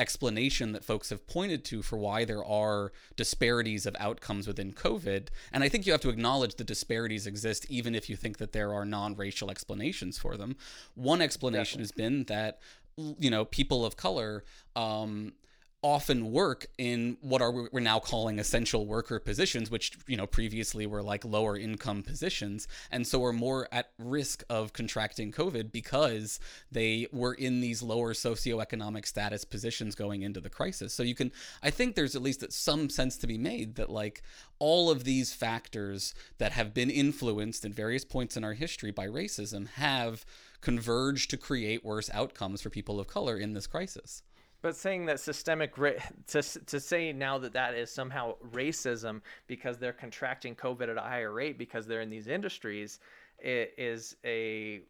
explanation 0.01 0.73
that 0.73 0.83
folks 0.83 1.11
have 1.11 1.27
pointed 1.27 1.65
to 1.67 1.83
for 1.83 1.99
why 1.99 2.25
there 2.25 2.45
are 2.45 2.91
disparities 3.17 3.85
of 3.85 3.95
outcomes 4.01 4.47
within 4.47 4.73
COVID. 4.73 5.29
And 5.53 5.63
I 5.63 5.69
think 5.69 5.87
you 5.87 5.93
have 5.93 6.01
to 6.01 6.09
acknowledge 6.09 6.55
the 6.55 6.65
disparities 6.65 7.27
exist 7.27 7.67
even 7.69 7.95
if 7.95 8.09
you 8.09 8.17
think 8.17 8.39
that 8.39 8.53
there 8.53 8.73
are 8.73 8.85
non 8.85 9.15
racial 9.15 9.51
explanations 9.51 10.19
for 10.19 10.37
them. 10.37 10.57
One 10.95 11.21
explanation 11.21 11.81
has 11.81 11.93
been 11.93 12.25
that, 12.25 12.61
you 12.97 13.31
know, 13.31 13.45
people 13.45 13.85
of 13.85 13.97
color, 13.97 14.45
um, 14.75 15.35
often 15.83 16.31
work 16.31 16.67
in 16.77 17.17
what 17.23 17.41
are 17.41 17.51
we're 17.51 17.81
now 17.81 17.99
calling 17.99 18.39
essential 18.39 18.87
worker 18.87 19.19
positions 19.19 19.71
which 19.71 19.93
you 20.07 20.17
know 20.17 20.27
previously 20.27 20.87
were 20.87 21.03
like 21.03 21.25
lower 21.25 21.57
income 21.57 22.03
positions 22.03 22.69
and 22.91 23.07
so 23.07 23.25
are 23.25 23.33
more 23.33 23.67
at 23.73 23.91
risk 23.99 24.45
of 24.51 24.75
contracting 24.75 25.33
covid 25.33 25.73
because 25.73 26.39
they 26.71 27.07
were 27.13 27.33
in 27.33 27.63
these 27.63 27.83
lower 27.83 28.13
socioeconomic 28.13 29.07
status 29.07 29.45
positions 29.45 29.95
going 29.95 30.23
into 30.23 30.41
the 30.41 30.51
crisis. 30.51 30.93
So 30.93 31.03
you 31.03 31.15
can 31.15 31.33
i 31.63 31.71
think 31.71 31.95
there's 31.95 32.15
at 32.15 32.23
least 32.23 32.45
some 32.53 32.91
sense 32.91 33.17
to 33.19 33.27
be 33.27 33.39
made 33.39 33.77
that 33.77 33.89
like 33.89 34.23
all 34.59 34.91
of 34.91 35.05
these 35.05 35.33
factors 35.33 36.15
that 36.39 36.53
have 36.53 36.75
been 36.75 36.91
influenced 36.91 37.65
at 37.65 37.73
various 37.73 38.05
points 38.05 38.37
in 38.37 38.45
our 38.45 38.53
history 38.53 38.91
by 38.91 39.07
racism 39.07 39.69
have 39.69 40.27
converged 40.61 41.31
to 41.31 41.39
create 41.39 41.85
worse 41.85 42.11
outcomes 42.13 42.61
for 42.61 42.69
people 42.69 43.01
of 43.01 43.07
color 43.07 43.39
in 43.39 43.55
this 43.55 43.67
crisis 43.67 44.23
But 44.63 44.77
saying 44.77 45.07
that 45.07 45.21
systemic 45.21 45.79
ra- 45.79 45.93
to 46.29 46.43
to 46.43 46.81
say 46.81 47.13
now 47.13 47.39
that 47.39 47.53
that 47.55 47.75
is 47.75 47.91
somehow 47.91 48.35
racism 48.53 49.23
because 49.47 49.79
they're 49.79 49.93
contracting 49.93 50.55
COVID 50.55 50.91
at 50.91 50.97
a 50.97 51.01
higher 51.01 51.33
rate 51.33 51.59
because 51.59 51.87
they're 51.87 52.03
in 52.03 52.11
these 52.11 52.27
industries 52.29 52.99
is 53.43 54.17
a 54.25 54.83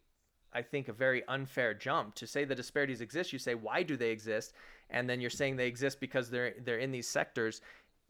I 0.52 0.62
think 0.62 0.88
a 0.88 0.92
very 0.92 1.22
unfair 1.28 1.74
jump 1.74 2.14
to 2.16 2.26
say 2.26 2.44
the 2.44 2.54
disparities 2.54 3.00
exist. 3.00 3.32
You 3.32 3.38
say 3.38 3.54
why 3.54 3.82
do 3.82 3.96
they 3.96 4.10
exist, 4.10 4.52
and 4.90 5.08
then 5.08 5.20
you're 5.20 5.30
saying 5.30 5.56
they 5.56 5.68
exist 5.68 6.00
because 6.00 6.30
they're 6.30 6.54
they're 6.64 6.78
in 6.78 6.90
these 6.90 7.08
sectors. 7.08 7.60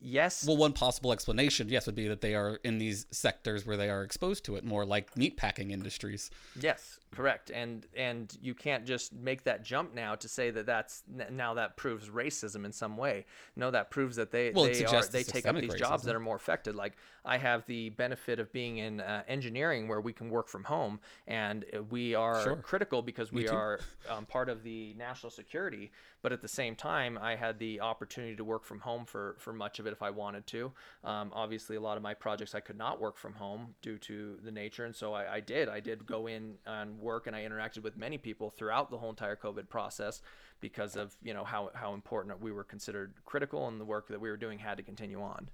Yes, 0.03 0.47
Well, 0.47 0.57
one 0.57 0.73
possible 0.73 1.13
explanation, 1.13 1.69
yes, 1.69 1.85
would 1.85 1.95
be 1.95 2.09
that 2.09 2.23
they 2.23 2.35
are 2.35 2.59
in 2.65 2.79
these 2.79 3.05
sectors 3.11 3.67
where 3.67 3.77
they 3.77 3.91
are 3.91 4.03
exposed 4.03 4.47
to 4.47 4.57
it, 4.57 4.65
more 4.65 4.87
like 4.87 5.15
meatpacking 5.15 5.71
industries. 5.71 6.31
Yes, 6.59 6.99
correct. 7.15 7.51
And 7.51 7.87
and 7.95 8.37
you 8.41 8.55
can't 8.55 8.87
just 8.87 9.13
make 9.13 9.45
that 9.45 9.65
jump 9.65 9.95
now 9.95 10.15
to 10.15 10.29
say 10.29 10.51
that 10.51 10.67
that's 10.67 11.03
now 11.31 11.55
that 11.55 11.77
proves 11.77 12.09
racism 12.09 12.65
in 12.65 12.73
some 12.73 12.97
way. 12.97 13.27
No, 13.55 13.71
that 13.71 13.91
proves 13.91 14.17
that 14.17 14.31
they 14.31 14.53
Well, 14.55 14.65
they 14.65 14.85
are 14.85 15.07
they 15.07 15.23
take 15.23 15.47
up 15.47 15.57
these 15.57 15.75
jobs 15.75 16.05
that 16.05 16.15
are 16.15 16.21
more 16.21 16.37
affected. 16.37 16.75
Like 16.75 16.97
I 17.25 17.37
have 17.37 17.67
the 17.67 17.91
benefit 17.91 18.41
of 18.41 18.51
being 18.53 18.79
in 18.79 19.01
uh, 19.01 19.23
engineering 19.29 19.89
where 19.89 20.01
we 20.01 20.15
can 20.15 20.31
work 20.31 20.49
from 20.49 20.65
home, 20.65 21.01
and 21.27 21.67
uh, 21.77 21.83
we 21.83 22.15
are 22.15 22.43
Sure. 22.43 22.57
critical 22.57 23.03
because 23.03 23.33
we 23.33 23.49
are 23.49 23.81
um, 24.09 24.25
part 24.25 24.49
of 24.49 24.63
the 24.63 24.95
national 24.95 25.31
security. 25.31 25.91
But 26.23 26.33
at 26.33 26.41
the 26.41 26.49
same 26.49 26.75
time, 26.75 27.19
I 27.21 27.35
had 27.37 27.59
the 27.59 27.81
opportunity 27.81 28.37
to 28.37 28.45
work 28.45 28.65
from 28.65 28.81
home 28.81 29.05
for 29.05 29.37
for 29.39 29.53
much 29.53 29.79
of 29.79 29.87
it 29.87 29.91
it 29.91 29.93
if 29.93 30.03
I 30.03 30.11
wanted 30.11 30.47
to. 30.49 30.73
Um, 31.05 31.31
obviously, 31.35 31.77
a 31.77 31.81
lot 31.81 31.97
of 31.97 32.03
my 32.03 32.15
projects 32.15 32.55
I 32.55 32.61
could 32.61 32.79
not 32.79 33.01
work 33.01 33.19
from 33.19 33.35
home 33.35 33.75
due 33.83 33.99
to 33.99 34.39
the 34.43 34.51
nature, 34.51 34.85
and 34.87 34.95
so 34.95 35.13
I, 35.13 35.35
I 35.35 35.41
did. 35.41 35.69
I 35.69 35.81
did 35.81 36.07
go 36.07 36.27
in 36.27 36.55
and 36.65 36.99
work, 37.01 37.27
and 37.27 37.35
I 37.35 37.43
interacted 37.43 37.83
with 37.83 37.97
many 37.97 38.19
people 38.19 38.51
throughout 38.51 38.91
the 38.91 38.99
whole 38.99 39.11
entire 39.11 39.37
COVID 39.37 39.69
process 39.69 40.23
because 40.61 40.97
of 40.97 41.17
you 41.23 41.35
know 41.35 41.45
how 41.45 41.71
how 41.75 41.95
important 41.95 42.41
we 42.41 42.53
were 42.53 42.65
considered 42.65 43.15
critical, 43.25 43.69
and 43.69 43.81
the 43.81 43.85
work 43.85 44.09
that 44.09 44.21
we 44.21 44.31
were 44.31 44.37
doing 44.37 44.59
had 44.59 44.77
to 44.77 44.83
continue 44.83 45.21
on. 45.23 45.49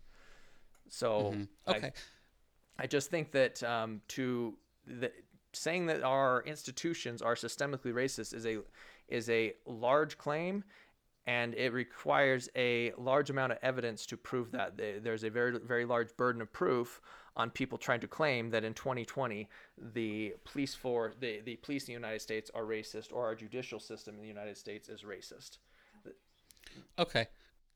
So 0.88 1.32
Mm-hmm. 1.34 1.70
okay. 1.70 1.86
I, 2.78 2.84
I 2.84 2.86
just 2.86 3.10
think 3.10 3.32
that 3.32 3.62
um, 3.62 4.00
to 4.08 4.56
the, 4.86 5.10
saying 5.52 5.86
that 5.86 6.02
our 6.02 6.42
institutions 6.42 7.22
are 7.22 7.34
systemically 7.34 7.92
racist 7.92 8.34
is 8.34 8.46
a 8.46 8.58
is 9.08 9.30
a 9.30 9.54
large 9.66 10.18
claim 10.18 10.64
and 11.26 11.54
it 11.54 11.72
requires 11.72 12.48
a 12.56 12.92
large 12.98 13.30
amount 13.30 13.52
of 13.52 13.58
evidence 13.62 14.06
to 14.06 14.16
prove 14.16 14.52
that 14.52 14.76
there's 15.02 15.24
a 15.24 15.30
very 15.30 15.58
very 15.58 15.84
large 15.84 16.14
burden 16.16 16.42
of 16.42 16.52
proof 16.52 17.00
on 17.36 17.50
people 17.50 17.78
trying 17.78 18.00
to 18.00 18.08
claim 18.08 18.50
that 18.50 18.64
in 18.64 18.74
2020 18.74 19.48
the 19.92 20.34
police 20.44 20.74
for 20.74 21.12
the, 21.20 21.40
the 21.44 21.56
police 21.56 21.82
in 21.84 21.86
the 21.88 21.92
United 21.92 22.20
States 22.20 22.50
are 22.54 22.64
racist 22.64 23.12
or 23.12 23.24
our 23.24 23.34
judicial 23.34 23.78
system 23.78 24.14
in 24.16 24.22
the 24.22 24.28
United 24.28 24.56
States 24.56 24.88
is 24.88 25.02
racist. 25.02 25.58
Okay. 26.98 27.26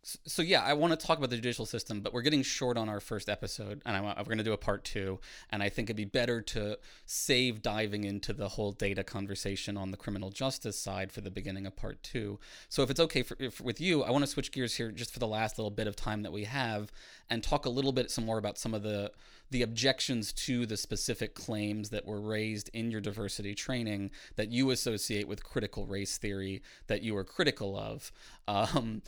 So 0.03 0.41
yeah, 0.41 0.63
I 0.63 0.73
want 0.73 0.99
to 0.99 1.07
talk 1.07 1.19
about 1.19 1.29
the 1.29 1.37
judicial 1.37 1.67
system, 1.67 2.01
but 2.01 2.15
we're 2.15 2.23
getting 2.23 2.43
short 2.43 2.79
on 2.79 2.89
our 2.89 3.01
first 3.01 3.29
episode, 3.29 3.83
and 3.85 3.95
I 3.95 4.01
want, 4.01 4.17
we're 4.17 4.25
going 4.25 4.39
to 4.39 4.45
do 4.45 4.55
a 4.55 4.57
part 4.57 4.83
two. 4.83 5.21
And 5.51 5.63
I 5.63 5.69
think 5.69 5.87
it'd 5.87 5.97
be 5.97 6.07
better 6.07 6.41
to 6.41 6.79
save 7.05 7.61
diving 7.61 8.05
into 8.05 8.33
the 8.33 8.49
whole 8.49 8.73
data 8.73 9.05
conversation 9.05 9.77
on 9.77 9.91
the 9.91 9.99
criminal 9.99 10.31
justice 10.31 10.79
side 10.79 11.13
for 11.13 11.21
the 11.21 11.31
beginning 11.31 11.67
of 11.67 11.77
part 11.77 12.03
two. 12.03 12.39
So 12.71 12.83
if 12.83 12.89
it's 12.89 13.01
okay 13.01 13.23
for, 13.23 13.37
if, 13.39 13.61
with 13.61 13.79
you, 13.79 14.03
I 14.03 14.11
want 14.11 14.23
to 14.23 14.27
switch 14.27 14.53
gears 14.53 14.75
here 14.77 14.91
just 14.91 15.13
for 15.13 15.19
the 15.19 15.29
last 15.29 15.59
little 15.59 15.71
bit 15.71 15.87
of 15.87 15.97
time 15.97 16.23
that 16.23 16.33
we 16.33 16.45
have, 16.45 16.91
and 17.29 17.43
talk 17.43 17.67
a 17.67 17.71
little 17.71 17.93
bit 17.93 18.11
some 18.11 18.25
more 18.25 18.39
about 18.39 18.57
some 18.57 18.73
of 18.73 18.83
the 18.83 19.13
the 19.51 19.63
objections 19.63 20.33
to 20.33 20.65
the 20.67 20.77
specific 20.77 21.35
claims 21.35 21.91
that 21.91 22.07
were 22.07 22.21
raised 22.21 22.71
in 22.73 22.91
your 22.91 23.01
diversity 23.01 23.55
training 23.55 24.11
that 24.37 24.51
you 24.51 24.71
associate 24.71 25.27
with 25.27 25.45
critical 25.45 25.87
race 25.87 26.19
theory 26.19 26.63
that 26.87 27.03
you 27.03 27.15
were 27.15 27.25
critical 27.25 27.77
of. 27.77 28.13
Um, 28.47 29.03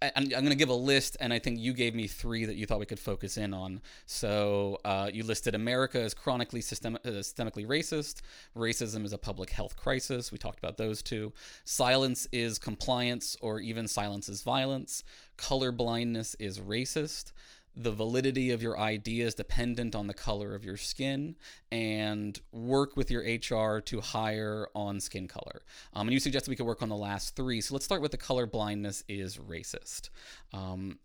and 0.00 0.12
I'm 0.16 0.28
going 0.28 0.50
to 0.50 0.54
give 0.54 0.68
a 0.68 0.74
list, 0.74 1.16
and 1.20 1.32
I 1.32 1.38
think 1.38 1.58
you 1.58 1.72
gave 1.72 1.94
me 1.94 2.06
three 2.06 2.44
that 2.44 2.56
you 2.56 2.66
thought 2.66 2.78
we 2.78 2.86
could 2.86 2.98
focus 2.98 3.36
in 3.36 3.54
on. 3.54 3.80
So 4.06 4.78
uh, 4.84 5.10
you 5.12 5.24
listed 5.24 5.54
America 5.54 6.00
as 6.00 6.14
chronically 6.14 6.60
system- 6.60 6.96
uh, 6.96 7.08
systemically 7.08 7.66
racist. 7.66 8.22
Racism 8.56 9.04
is 9.04 9.12
a 9.12 9.18
public 9.18 9.50
health 9.50 9.76
crisis. 9.76 10.30
We 10.30 10.38
talked 10.38 10.58
about 10.58 10.76
those 10.76 11.02
two. 11.02 11.32
Silence 11.64 12.28
is 12.32 12.58
compliance, 12.58 13.36
or 13.40 13.60
even 13.60 13.88
silence 13.88 14.28
is 14.28 14.42
violence. 14.42 15.04
Color 15.36 15.72
blindness 15.72 16.36
is 16.38 16.60
racist 16.60 17.32
the 17.76 17.90
validity 17.90 18.50
of 18.50 18.62
your 18.62 18.78
ID 18.78 19.20
is 19.20 19.34
dependent 19.34 19.94
on 19.94 20.06
the 20.06 20.14
color 20.14 20.54
of 20.54 20.64
your 20.64 20.76
skin 20.76 21.34
and 21.72 22.40
work 22.52 22.96
with 22.96 23.10
your 23.10 23.22
HR 23.22 23.80
to 23.80 24.00
hire 24.00 24.68
on 24.74 25.00
skin 25.00 25.26
color. 25.26 25.62
Um, 25.92 26.06
and 26.06 26.12
you 26.12 26.20
suggested 26.20 26.50
we 26.50 26.56
could 26.56 26.66
work 26.66 26.82
on 26.82 26.88
the 26.88 26.96
last 26.96 27.34
three. 27.34 27.60
So 27.60 27.74
let's 27.74 27.84
start 27.84 28.00
with 28.00 28.12
the 28.12 28.16
color 28.16 28.46
blindness 28.46 29.02
is 29.08 29.38
racist. 29.38 30.10
Um, 30.52 30.98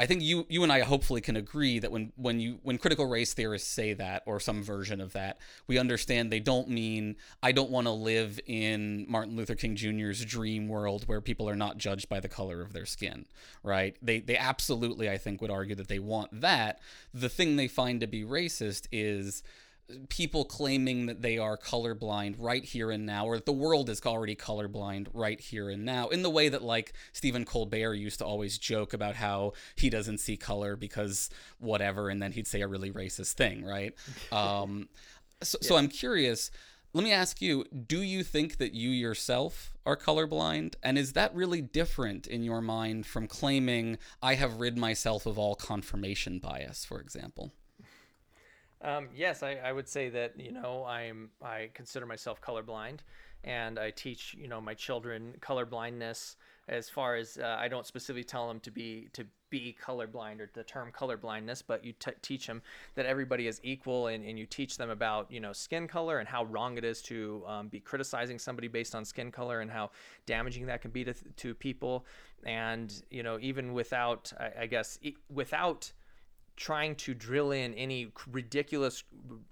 I 0.00 0.06
think 0.06 0.22
you 0.22 0.46
you 0.48 0.62
and 0.62 0.72
I 0.72 0.80
hopefully 0.80 1.20
can 1.20 1.36
agree 1.36 1.78
that 1.78 1.92
when 1.92 2.14
when 2.16 2.40
you 2.40 2.58
when 2.62 2.78
critical 2.78 3.04
race 3.04 3.34
theorists 3.34 3.68
say 3.68 3.92
that 3.92 4.22
or 4.24 4.40
some 4.40 4.62
version 4.62 4.98
of 4.98 5.12
that, 5.12 5.36
we 5.66 5.76
understand 5.76 6.32
they 6.32 6.40
don't 6.40 6.70
mean 6.70 7.16
I 7.42 7.52
don't 7.52 7.70
want 7.70 7.86
to 7.86 7.90
live 7.90 8.40
in 8.46 9.04
Martin 9.10 9.36
Luther 9.36 9.54
King 9.54 9.76
Jr.'s 9.76 10.24
dream 10.24 10.68
world 10.68 11.06
where 11.06 11.20
people 11.20 11.50
are 11.50 11.54
not 11.54 11.76
judged 11.76 12.08
by 12.08 12.18
the 12.18 12.30
color 12.30 12.62
of 12.62 12.72
their 12.72 12.86
skin, 12.86 13.26
right? 13.62 13.94
They 14.00 14.20
they 14.20 14.38
absolutely 14.38 15.10
I 15.10 15.18
think 15.18 15.42
would 15.42 15.50
argue 15.50 15.74
that 15.74 15.88
they 15.88 15.98
want 15.98 16.40
that. 16.40 16.80
The 17.12 17.28
thing 17.28 17.56
they 17.56 17.68
find 17.68 18.00
to 18.00 18.06
be 18.06 18.24
racist 18.24 18.86
is 18.90 19.42
people 20.08 20.44
claiming 20.44 21.06
that 21.06 21.22
they 21.22 21.38
are 21.38 21.56
colorblind 21.56 22.36
right 22.38 22.64
here 22.64 22.90
and 22.90 23.06
now, 23.06 23.26
or 23.26 23.36
that 23.36 23.46
the 23.46 23.52
world 23.52 23.88
is 23.88 24.00
already 24.04 24.36
colorblind 24.36 25.08
right 25.12 25.40
here 25.40 25.70
and 25.70 25.84
now, 25.84 26.08
in 26.08 26.22
the 26.22 26.30
way 26.30 26.48
that 26.48 26.62
like 26.62 26.92
Stephen 27.12 27.44
Colbert 27.44 27.94
used 27.94 28.18
to 28.18 28.24
always 28.24 28.58
joke 28.58 28.92
about 28.92 29.16
how 29.16 29.52
he 29.76 29.90
doesn't 29.90 30.18
see 30.18 30.36
color 30.36 30.76
because 30.76 31.30
whatever, 31.58 32.08
and 32.08 32.22
then 32.22 32.32
he'd 32.32 32.46
say 32.46 32.60
a 32.60 32.68
really 32.68 32.90
racist 32.90 33.32
thing, 33.32 33.64
right? 33.64 33.94
Um, 34.32 34.88
so, 35.42 35.58
yeah. 35.60 35.68
so 35.68 35.76
I'm 35.76 35.88
curious. 35.88 36.50
Let 36.92 37.04
me 37.04 37.12
ask 37.12 37.40
you, 37.40 37.64
do 37.64 38.02
you 38.02 38.22
think 38.22 38.58
that 38.58 38.74
you 38.74 38.90
yourself 38.90 39.72
are 39.86 39.96
colorblind? 39.96 40.74
And 40.82 40.98
is 40.98 41.12
that 41.12 41.34
really 41.34 41.60
different 41.60 42.26
in 42.26 42.42
your 42.42 42.60
mind 42.60 43.06
from 43.06 43.26
claiming 43.26 43.98
I 44.22 44.34
have 44.34 44.60
rid 44.60 44.76
myself 44.76 45.26
of 45.26 45.38
all 45.38 45.54
confirmation 45.54 46.38
bias, 46.38 46.84
for 46.84 47.00
example? 47.00 47.52
Um, 48.82 49.08
yes, 49.14 49.42
I, 49.42 49.56
I 49.56 49.72
would 49.72 49.88
say 49.88 50.08
that 50.10 50.38
you 50.38 50.52
know 50.52 50.84
I'm 50.84 51.30
I 51.42 51.70
consider 51.74 52.06
myself 52.06 52.40
colorblind, 52.40 53.00
and 53.44 53.78
I 53.78 53.90
teach 53.90 54.34
you 54.38 54.48
know 54.48 54.60
my 54.60 54.74
children 54.74 55.34
colorblindness. 55.40 56.36
As 56.68 56.88
far 56.88 57.16
as 57.16 57.36
uh, 57.36 57.56
I 57.58 57.68
don't 57.68 57.84
specifically 57.84 58.24
tell 58.24 58.46
them 58.48 58.60
to 58.60 58.70
be 58.70 59.08
to 59.12 59.26
be 59.50 59.76
colorblind 59.84 60.40
or 60.40 60.48
the 60.54 60.62
term 60.62 60.92
colorblindness, 60.96 61.62
but 61.66 61.84
you 61.84 61.92
t- 61.92 62.12
teach 62.22 62.46
them 62.46 62.62
that 62.94 63.04
everybody 63.06 63.48
is 63.48 63.60
equal, 63.64 64.06
and, 64.06 64.24
and 64.24 64.38
you 64.38 64.46
teach 64.46 64.78
them 64.78 64.88
about 64.88 65.30
you 65.30 65.40
know 65.40 65.52
skin 65.52 65.86
color 65.86 66.20
and 66.20 66.28
how 66.28 66.44
wrong 66.44 66.78
it 66.78 66.84
is 66.84 67.02
to 67.02 67.42
um, 67.46 67.68
be 67.68 67.80
criticizing 67.80 68.38
somebody 68.38 68.68
based 68.68 68.94
on 68.94 69.04
skin 69.04 69.30
color 69.30 69.60
and 69.60 69.70
how 69.70 69.90
damaging 70.24 70.64
that 70.66 70.80
can 70.80 70.90
be 70.90 71.04
to 71.04 71.12
to 71.12 71.54
people, 71.54 72.06
and 72.44 73.02
you 73.10 73.22
know 73.22 73.36
even 73.42 73.74
without 73.74 74.32
I, 74.38 74.62
I 74.62 74.66
guess 74.66 74.98
without 75.28 75.92
trying 76.60 76.94
to 76.94 77.14
drill 77.14 77.52
in 77.52 77.72
any 77.72 78.12
ridiculous 78.30 79.02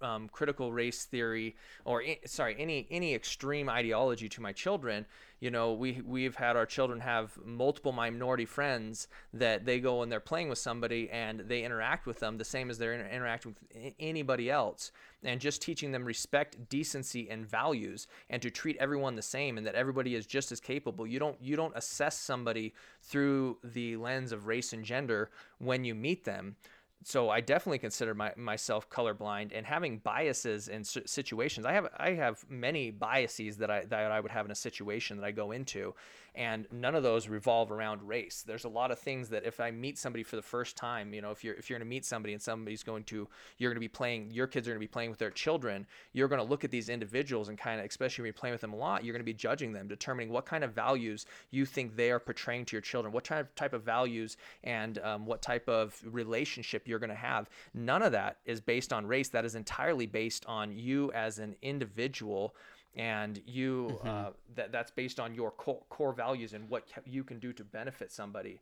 um, 0.03 0.29
critical 0.29 0.75
race 0.75 1.07
theory 1.07 1.57
or 1.87 2.05
sorry 2.27 2.55
any 2.59 2.87
any 2.91 3.15
extreme 3.15 3.71
ideology 3.71 4.29
to 4.29 4.43
my 4.43 4.53
children 4.53 5.07
you 5.41 5.51
know 5.51 5.73
we 5.73 6.03
we've 6.05 6.37
had 6.37 6.55
our 6.55 6.67
children 6.67 7.01
have 7.01 7.33
multiple 7.43 7.93
minority 7.93 8.45
friends 8.45 9.09
that 9.33 9.65
they 9.65 9.81
go 9.81 10.03
and 10.03 10.13
they're 10.13 10.21
playing 10.21 10.51
with 10.51 10.59
somebody 10.59 11.09
and 11.11 11.41
they 11.41 11.65
interact 11.65 12.07
with 12.07 12.21
them 12.21 12.37
the 12.37 12.45
same 12.45 12.69
as 12.69 12.77
they're 12.77 12.93
inter- 12.93 13.09
interacting 13.09 13.57
with 13.59 13.95
anybody 13.99 14.51
else 14.51 14.93
and 15.25 15.41
just 15.41 15.63
teaching 15.63 15.91
them 15.91 16.05
respect 16.05 16.69
decency 16.69 17.29
and 17.31 17.45
values 17.47 18.07
and 18.31 18.41
to 18.41 18.51
treat 18.51 18.77
everyone 18.79 19.17
the 19.17 19.23
same 19.23 19.59
and 19.59 19.67
that 19.67 19.75
everybody 19.75 20.15
is 20.15 20.27
just 20.27 20.53
as 20.53 20.61
capable. 20.61 21.07
You 21.07 21.19
don't 21.19 21.37
you 21.41 21.57
don't 21.57 21.77
assess 21.77 22.19
somebody 22.19 22.75
through 23.03 23.59
the 23.65 23.97
lens 23.97 24.31
of 24.31 24.47
race 24.47 24.73
and 24.73 24.85
gender 24.85 25.31
when 25.59 25.85
you 25.85 25.95
meet 25.95 26.25
them 26.25 26.57
so 27.05 27.31
I 27.31 27.41
definitely 27.41 27.79
consider 27.79 28.15
my, 28.15 28.33
myself 28.37 28.91
colorblind 28.91 29.53
and 29.55 29.65
having 29.65 29.99
biases 29.99 30.69
in 30.69 30.83
situations. 30.85 31.65
I 31.65 31.73
have 31.73 31.89
I 31.97 32.11
have 32.15 32.45
many 32.49 32.91
biases 32.91 33.57
that 33.59 33.71
I 33.71 33.85
that 33.85 34.11
I 34.11 34.21
would 34.21 34.33
have 34.33 34.47
in 34.47 34.51
a 34.51 34.57
situation 34.57 35.17
that 35.17 35.25
I 35.25 35.31
go 35.31 35.53
into, 35.53 35.95
and 36.39 36.69
none 36.71 36.95
of 36.95 37.03
those 37.03 37.29
revolve 37.29 37.73
around 37.73 38.01
race. 38.01 38.45
There's 38.47 38.63
a 38.63 38.69
lot 38.69 38.93
of 38.93 38.99
things 39.01 39.29
that 39.31 39.45
if 39.45 39.59
I 39.59 39.73
meet 39.73 39.99
somebody 39.99 40.23
for 40.23 40.37
the 40.37 40.43
first 40.43 40.77
time, 40.77 41.13
you 41.13 41.21
know, 41.21 41.33
if 41.33 41.43
you're 41.43 41.55
if 41.55 41.69
you're 41.69 41.81
going 41.81 41.87
to 41.87 41.91
meet 41.91 42.05
somebody 42.05 42.33
and 42.33 42.41
somebody's 42.41 42.85
going 42.85 43.03
to 43.05 43.27
you're 43.59 43.71
going 43.71 43.77
to 43.77 43.81
be 43.81 43.89
playing 43.89 44.31
your 44.31 44.47
kids 44.47 44.69
are 44.69 44.71
going 44.71 44.79
to 44.79 44.87
be 44.87 44.87
playing 44.87 45.11
with 45.11 45.19
their 45.19 45.33
children, 45.33 45.85
you're 46.13 46.29
going 46.29 46.41
to 46.41 46.49
look 46.49 46.63
at 46.63 46.71
these 46.71 46.89
individuals 46.89 47.49
and 47.49 47.59
kind 47.59 47.81
of 47.81 47.87
especially 47.87 48.23
when 48.23 48.27
you're 48.29 48.35
playing 48.35 48.55
with 48.55 48.61
them 48.61 48.73
a 48.73 48.77
lot, 48.77 49.05
you're 49.05 49.13
going 49.13 49.21
to 49.21 49.25
be 49.25 49.35
judging 49.35 49.73
them, 49.73 49.89
determining 49.89 50.33
what 50.33 50.47
kind 50.47 50.63
of 50.63 50.73
values 50.73 51.27
you 51.51 51.67
think 51.67 51.97
they 51.97 52.13
are 52.13 52.21
portraying 52.21 52.65
to 52.67 52.77
your 52.77 52.83
children, 52.83 53.13
what 53.13 53.25
type 53.25 53.53
type 53.57 53.73
of 53.73 53.83
values 53.83 54.37
and 54.63 54.99
um, 54.99 55.27
what 55.27 55.43
type 55.43 55.69
of 55.69 56.01
relationship 56.05 56.87
you're 56.87 57.01
going 57.01 57.11
to 57.11 57.17
have. 57.17 57.51
None 57.75 58.01
of 58.01 58.13
that 58.13 58.37
is 58.45 58.61
based 58.61 58.93
on 58.93 59.09
race. 59.09 59.29
That 59.29 59.45
is 59.45 59.57
entirely 59.57 60.07
based 60.07 60.47
on 60.47 60.71
you 60.71 61.11
as 61.13 61.41
an 61.41 61.57
individual 61.63 62.55
and 62.95 63.41
you 63.47 63.89
mm-hmm. 63.91 64.09
uh, 64.09 64.31
that 64.55 64.73
that's 64.73 64.91
based 64.91 65.21
on 65.21 65.35
your 65.35 65.51
core, 65.51 65.83
core 65.89 66.13
values 66.13 66.53
and 66.53 66.69
what 66.69 66.85
you 67.07 67.25
can 67.25 67.39
do 67.39 67.53
to 67.53 67.65
benefit 67.65 68.11
somebody 68.11 68.61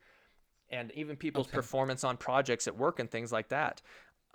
and 0.70 0.90
even 0.92 1.16
people's 1.16 1.46
okay. 1.46 1.56
performance 1.56 2.02
on 2.02 2.16
projects 2.16 2.66
at 2.66 2.76
work 2.76 2.98
and 2.98 3.10
things 3.10 3.32
like 3.32 3.48
that 3.48 3.80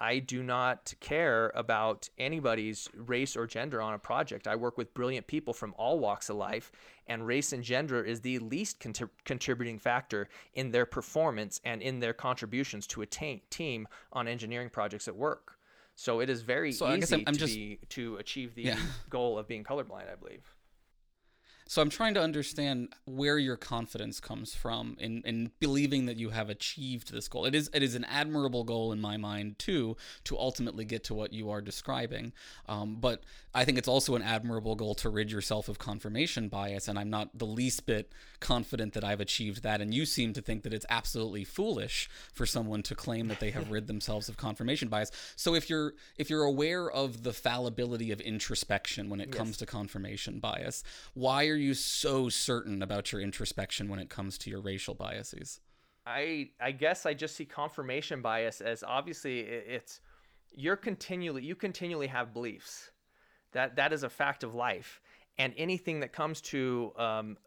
I 0.01 0.17
do 0.17 0.41
not 0.41 0.95
care 0.99 1.51
about 1.53 2.09
anybody's 2.17 2.89
race 2.95 3.37
or 3.37 3.45
gender 3.45 3.83
on 3.83 3.93
a 3.93 3.99
project. 3.99 4.47
I 4.47 4.55
work 4.55 4.75
with 4.75 4.95
brilliant 4.95 5.27
people 5.27 5.53
from 5.53 5.75
all 5.77 5.99
walks 5.99 6.27
of 6.31 6.37
life, 6.37 6.71
and 7.05 7.27
race 7.27 7.53
and 7.53 7.63
gender 7.63 8.03
is 8.03 8.19
the 8.19 8.39
least 8.39 8.83
contributing 9.25 9.77
factor 9.77 10.27
in 10.55 10.71
their 10.71 10.87
performance 10.87 11.61
and 11.63 11.83
in 11.83 11.99
their 11.99 12.13
contributions 12.13 12.87
to 12.87 13.03
a 13.03 13.05
team 13.05 13.87
on 14.11 14.27
engineering 14.27 14.71
projects 14.71 15.07
at 15.07 15.15
work. 15.15 15.59
So 16.01 16.19
it 16.19 16.31
is 16.31 16.41
very 16.41 16.71
so 16.71 16.91
easy 16.91 17.13
I'm, 17.13 17.23
I'm 17.27 17.33
to, 17.33 17.39
just, 17.39 17.53
be, 17.53 17.77
to 17.89 18.15
achieve 18.15 18.55
the 18.55 18.63
yeah. 18.63 18.77
goal 19.11 19.37
of 19.37 19.47
being 19.47 19.63
colorblind, 19.63 20.11
I 20.11 20.15
believe. 20.19 20.41
So 21.71 21.81
I'm 21.81 21.89
trying 21.89 22.15
to 22.15 22.21
understand 22.21 22.89
where 23.05 23.37
your 23.37 23.55
confidence 23.55 24.19
comes 24.19 24.53
from 24.53 24.97
in, 24.99 25.21
in 25.21 25.51
believing 25.61 26.05
that 26.07 26.17
you 26.17 26.31
have 26.31 26.49
achieved 26.49 27.13
this 27.13 27.29
goal. 27.29 27.45
It 27.45 27.55
is 27.55 27.69
it 27.73 27.81
is 27.81 27.95
an 27.95 28.03
admirable 28.03 28.65
goal 28.65 28.91
in 28.91 28.99
my 28.99 29.15
mind 29.15 29.57
too 29.57 29.95
to 30.25 30.37
ultimately 30.37 30.83
get 30.83 31.05
to 31.05 31.13
what 31.13 31.31
you 31.31 31.49
are 31.49 31.61
describing. 31.61 32.33
Um, 32.67 32.97
but 32.99 33.23
I 33.53 33.63
think 33.63 33.77
it's 33.77 33.87
also 33.87 34.15
an 34.15 34.21
admirable 34.21 34.75
goal 34.75 34.95
to 34.95 35.09
rid 35.09 35.31
yourself 35.31 35.69
of 35.69 35.79
confirmation 35.79 36.49
bias, 36.49 36.89
and 36.89 36.99
I'm 36.99 37.09
not 37.09 37.37
the 37.37 37.45
least 37.45 37.85
bit 37.85 38.11
confident 38.41 38.91
that 38.93 39.05
I've 39.05 39.21
achieved 39.21 39.63
that. 39.63 39.79
And 39.79 39.93
you 39.93 40.05
seem 40.05 40.33
to 40.33 40.41
think 40.41 40.63
that 40.63 40.73
it's 40.73 40.85
absolutely 40.89 41.45
foolish 41.45 42.09
for 42.33 42.45
someone 42.45 42.83
to 42.83 42.95
claim 42.95 43.29
that 43.29 43.39
they 43.39 43.51
have 43.51 43.71
rid 43.71 43.87
themselves 43.87 44.27
of 44.27 44.35
confirmation 44.35 44.89
bias. 44.89 45.11
So 45.37 45.55
if 45.55 45.69
you're 45.69 45.93
if 46.17 46.29
you're 46.29 46.43
aware 46.43 46.91
of 46.91 47.23
the 47.23 47.31
fallibility 47.31 48.11
of 48.11 48.19
introspection 48.19 49.09
when 49.09 49.21
it 49.21 49.29
yes. 49.29 49.37
comes 49.37 49.55
to 49.57 49.65
confirmation 49.65 50.39
bias, 50.39 50.83
why 51.13 51.47
are 51.47 51.60
you 51.61 51.73
so 51.73 52.29
certain 52.29 52.81
about 52.81 53.11
your 53.11 53.21
introspection 53.21 53.87
when 53.89 53.99
it 53.99 54.09
comes 54.09 54.37
to 54.39 54.49
your 54.49 54.61
racial 54.61 54.93
biases? 54.93 55.59
I 56.05 56.49
I 56.59 56.71
guess 56.71 57.05
I 57.05 57.13
just 57.13 57.35
see 57.35 57.45
confirmation 57.45 58.21
bias 58.21 58.61
as 58.61 58.83
obviously 58.83 59.39
it's 59.41 60.01
you're 60.53 60.75
continually 60.75 61.43
you 61.43 61.55
continually 61.55 62.07
have 62.07 62.33
beliefs. 62.33 62.91
That 63.51 63.75
that 63.75 63.93
is 63.93 64.03
a 64.03 64.09
fact 64.09 64.43
of 64.43 64.55
life. 64.55 65.01
And 65.37 65.53
anything 65.57 65.99
that 66.01 66.11
comes 66.11 66.41
to 66.41 66.91
um, 66.97 67.37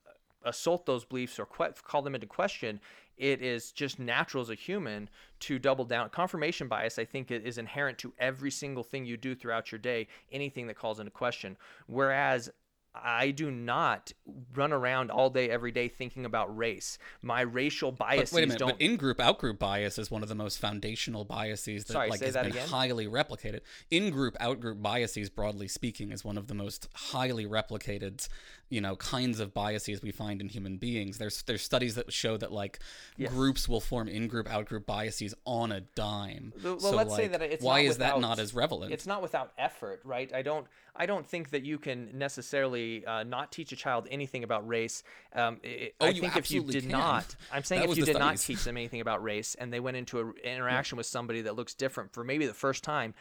assault 0.44 0.86
those 0.86 1.04
beliefs 1.04 1.38
or 1.38 1.46
que- 1.46 1.74
call 1.82 2.02
them 2.02 2.14
into 2.14 2.26
question 2.26 2.80
it 3.16 3.40
is 3.42 3.70
just 3.70 4.00
natural 4.00 4.40
as 4.40 4.50
a 4.50 4.56
human 4.56 5.08
to 5.38 5.56
double 5.58 5.84
down. 5.84 6.08
Confirmation 6.10 6.68
bias 6.68 6.98
i 6.98 7.04
think 7.04 7.30
is 7.30 7.58
inherent 7.58 7.98
to 7.98 8.12
every 8.18 8.50
single 8.50 8.82
thing 8.82 9.04
you 9.04 9.16
do 9.16 9.34
throughout 9.34 9.72
your 9.72 9.78
day 9.78 10.06
anything 10.32 10.66
that 10.66 10.74
calls 10.74 11.00
into 11.00 11.10
question. 11.10 11.56
Whereas 11.86 12.50
I 12.94 13.32
do 13.32 13.50
not 13.50 14.12
run 14.54 14.72
around 14.72 15.10
all 15.10 15.28
day, 15.28 15.50
every 15.50 15.72
day 15.72 15.88
thinking 15.88 16.24
about 16.24 16.56
race. 16.56 16.96
My 17.22 17.40
racial 17.40 17.90
biases 17.90 18.30
but 18.30 18.36
wait 18.36 18.44
a 18.44 18.46
minute, 18.46 18.58
don't. 18.58 18.70
But 18.70 18.80
in-group, 18.80 19.20
out-group 19.20 19.58
bias 19.58 19.98
is 19.98 20.10
one 20.10 20.22
of 20.22 20.28
the 20.28 20.34
most 20.34 20.58
foundational 20.58 21.24
biases 21.24 21.84
that 21.84 21.92
Sorry, 21.92 22.08
like 22.10 22.20
has 22.22 22.34
that 22.34 22.44
been 22.44 22.52
again? 22.52 22.68
highly 22.68 23.06
replicated. 23.06 23.60
In-group, 23.90 24.36
out-group 24.38 24.80
biases, 24.80 25.28
broadly 25.28 25.66
speaking, 25.66 26.12
is 26.12 26.24
one 26.24 26.38
of 26.38 26.46
the 26.46 26.54
most 26.54 26.88
highly 26.94 27.46
replicated, 27.46 28.28
you 28.70 28.80
know, 28.80 28.96
kinds 28.96 29.40
of 29.40 29.54
biases 29.54 30.02
we 30.02 30.10
find 30.10 30.40
in 30.40 30.48
human 30.48 30.76
beings. 30.76 31.18
There's 31.18 31.42
there's 31.42 31.62
studies 31.62 31.94
that 31.94 32.12
show 32.12 32.36
that 32.36 32.52
like 32.52 32.78
yes. 33.16 33.30
groups 33.30 33.68
will 33.68 33.80
form 33.80 34.08
in-group, 34.08 34.50
out-group 34.50 34.86
biases 34.86 35.34
on 35.44 35.72
a 35.72 35.80
dime. 35.80 36.52
Well, 36.62 36.80
so, 36.80 36.96
let's 36.96 37.10
like, 37.10 37.20
say 37.20 37.28
that 37.28 37.42
it's 37.42 37.64
why 37.64 37.80
is 37.80 37.96
without, 37.96 38.16
that 38.16 38.20
not 38.20 38.38
as 38.38 38.54
relevant? 38.54 38.92
It's 38.92 39.06
not 39.06 39.22
without 39.22 39.52
effort, 39.58 40.00
right? 40.04 40.32
I 40.34 40.42
don't 40.42 40.66
I 40.96 41.06
don't 41.06 41.26
think 41.26 41.50
that 41.50 41.64
you 41.64 41.78
can 41.78 42.16
necessarily 42.16 43.04
uh, 43.04 43.24
not 43.24 43.50
teach 43.52 43.72
a 43.72 43.76
child 43.76 44.06
anything 44.10 44.44
about 44.44 44.66
race. 44.66 45.02
Um, 45.34 45.58
it, 45.62 45.94
oh, 46.00 46.06
I 46.06 46.10
you 46.10 46.20
think 46.20 46.36
if 46.36 46.50
you 46.50 46.62
did 46.62 46.82
can. 46.82 46.92
not, 46.92 47.36
I'm 47.52 47.64
saying 47.64 47.82
that 47.82 47.90
if 47.90 47.96
you 47.96 48.04
did 48.04 48.16
studies. 48.16 48.26
not 48.26 48.38
teach 48.38 48.64
them 48.64 48.76
anything 48.76 49.00
about 49.00 49.22
race 49.22 49.54
and 49.56 49.72
they 49.72 49.80
went 49.80 49.96
into 49.96 50.20
an 50.20 50.34
interaction 50.44 50.96
yeah. 50.96 51.00
with 51.00 51.06
somebody 51.06 51.42
that 51.42 51.56
looks 51.56 51.74
different 51.74 52.12
for 52.12 52.24
maybe 52.24 52.46
the 52.46 52.54
first 52.54 52.84
time, 52.84 53.14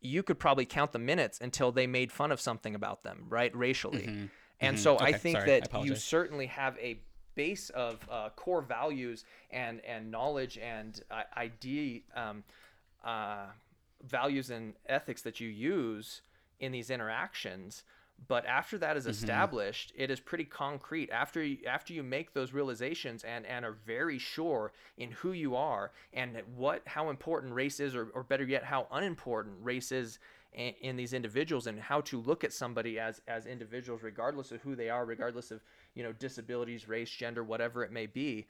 you 0.00 0.22
could 0.22 0.38
probably 0.38 0.64
count 0.64 0.92
the 0.92 0.98
minutes 0.98 1.38
until 1.40 1.70
they 1.72 1.86
made 1.86 2.10
fun 2.10 2.32
of 2.32 2.40
something 2.40 2.74
about 2.74 3.02
them, 3.02 3.26
right, 3.28 3.54
racially. 3.54 4.02
Mm-hmm. 4.02 4.24
And 4.60 4.76
mm-hmm. 4.76 4.82
so 4.82 4.94
okay, 4.96 5.06
I 5.06 5.12
think 5.12 5.38
sorry, 5.38 5.50
that 5.50 5.68
I 5.74 5.82
you 5.82 5.94
certainly 5.94 6.46
have 6.46 6.76
a 6.78 6.98
base 7.34 7.70
of 7.70 8.06
uh, 8.10 8.30
core 8.36 8.62
values 8.62 9.24
and 9.50 9.80
and 9.84 10.10
knowledge 10.10 10.58
and 10.58 11.00
uh, 11.10 11.22
idea 11.36 12.00
um, 12.14 12.44
uh, 13.04 13.46
values 14.04 14.50
and 14.50 14.74
ethics 14.86 15.22
that 15.22 15.40
you 15.40 15.48
use 15.48 16.22
in 16.58 16.72
these 16.72 16.90
interactions 16.90 17.84
but 18.28 18.44
after 18.46 18.78
that 18.78 18.96
is 18.96 19.06
established 19.06 19.92
mm-hmm. 19.92 20.02
it 20.02 20.10
is 20.10 20.20
pretty 20.20 20.44
concrete. 20.44 21.10
After 21.10 21.42
you, 21.42 21.58
after 21.66 21.92
you 21.92 22.02
make 22.02 22.32
those 22.32 22.52
realizations 22.52 23.24
and 23.24 23.46
and 23.46 23.64
are 23.64 23.76
very 23.86 24.18
sure 24.18 24.72
in 24.98 25.10
who 25.10 25.32
you 25.32 25.56
are 25.56 25.92
and 26.12 26.40
what 26.56 26.82
how 26.86 27.10
important 27.10 27.54
race 27.54 27.80
is 27.80 27.94
or, 27.94 28.08
or 28.14 28.22
better 28.22 28.44
yet 28.44 28.64
how 28.64 28.86
unimportant 28.92 29.56
race 29.62 29.92
is 29.92 30.18
in, 30.52 30.74
in 30.80 30.96
these 30.96 31.12
individuals 31.12 31.66
and 31.66 31.80
how 31.80 32.00
to 32.02 32.20
look 32.20 32.44
at 32.44 32.52
somebody 32.52 32.98
as 32.98 33.20
as 33.26 33.46
individuals 33.46 34.02
regardless 34.02 34.52
of 34.52 34.60
who 34.60 34.76
they 34.76 34.90
are 34.90 35.06
regardless 35.06 35.50
of 35.50 35.62
you 35.94 36.02
know 36.02 36.12
disabilities 36.12 36.88
race 36.88 37.10
gender 37.10 37.42
whatever 37.42 37.84
it 37.84 37.92
may 37.92 38.06
be 38.06 38.46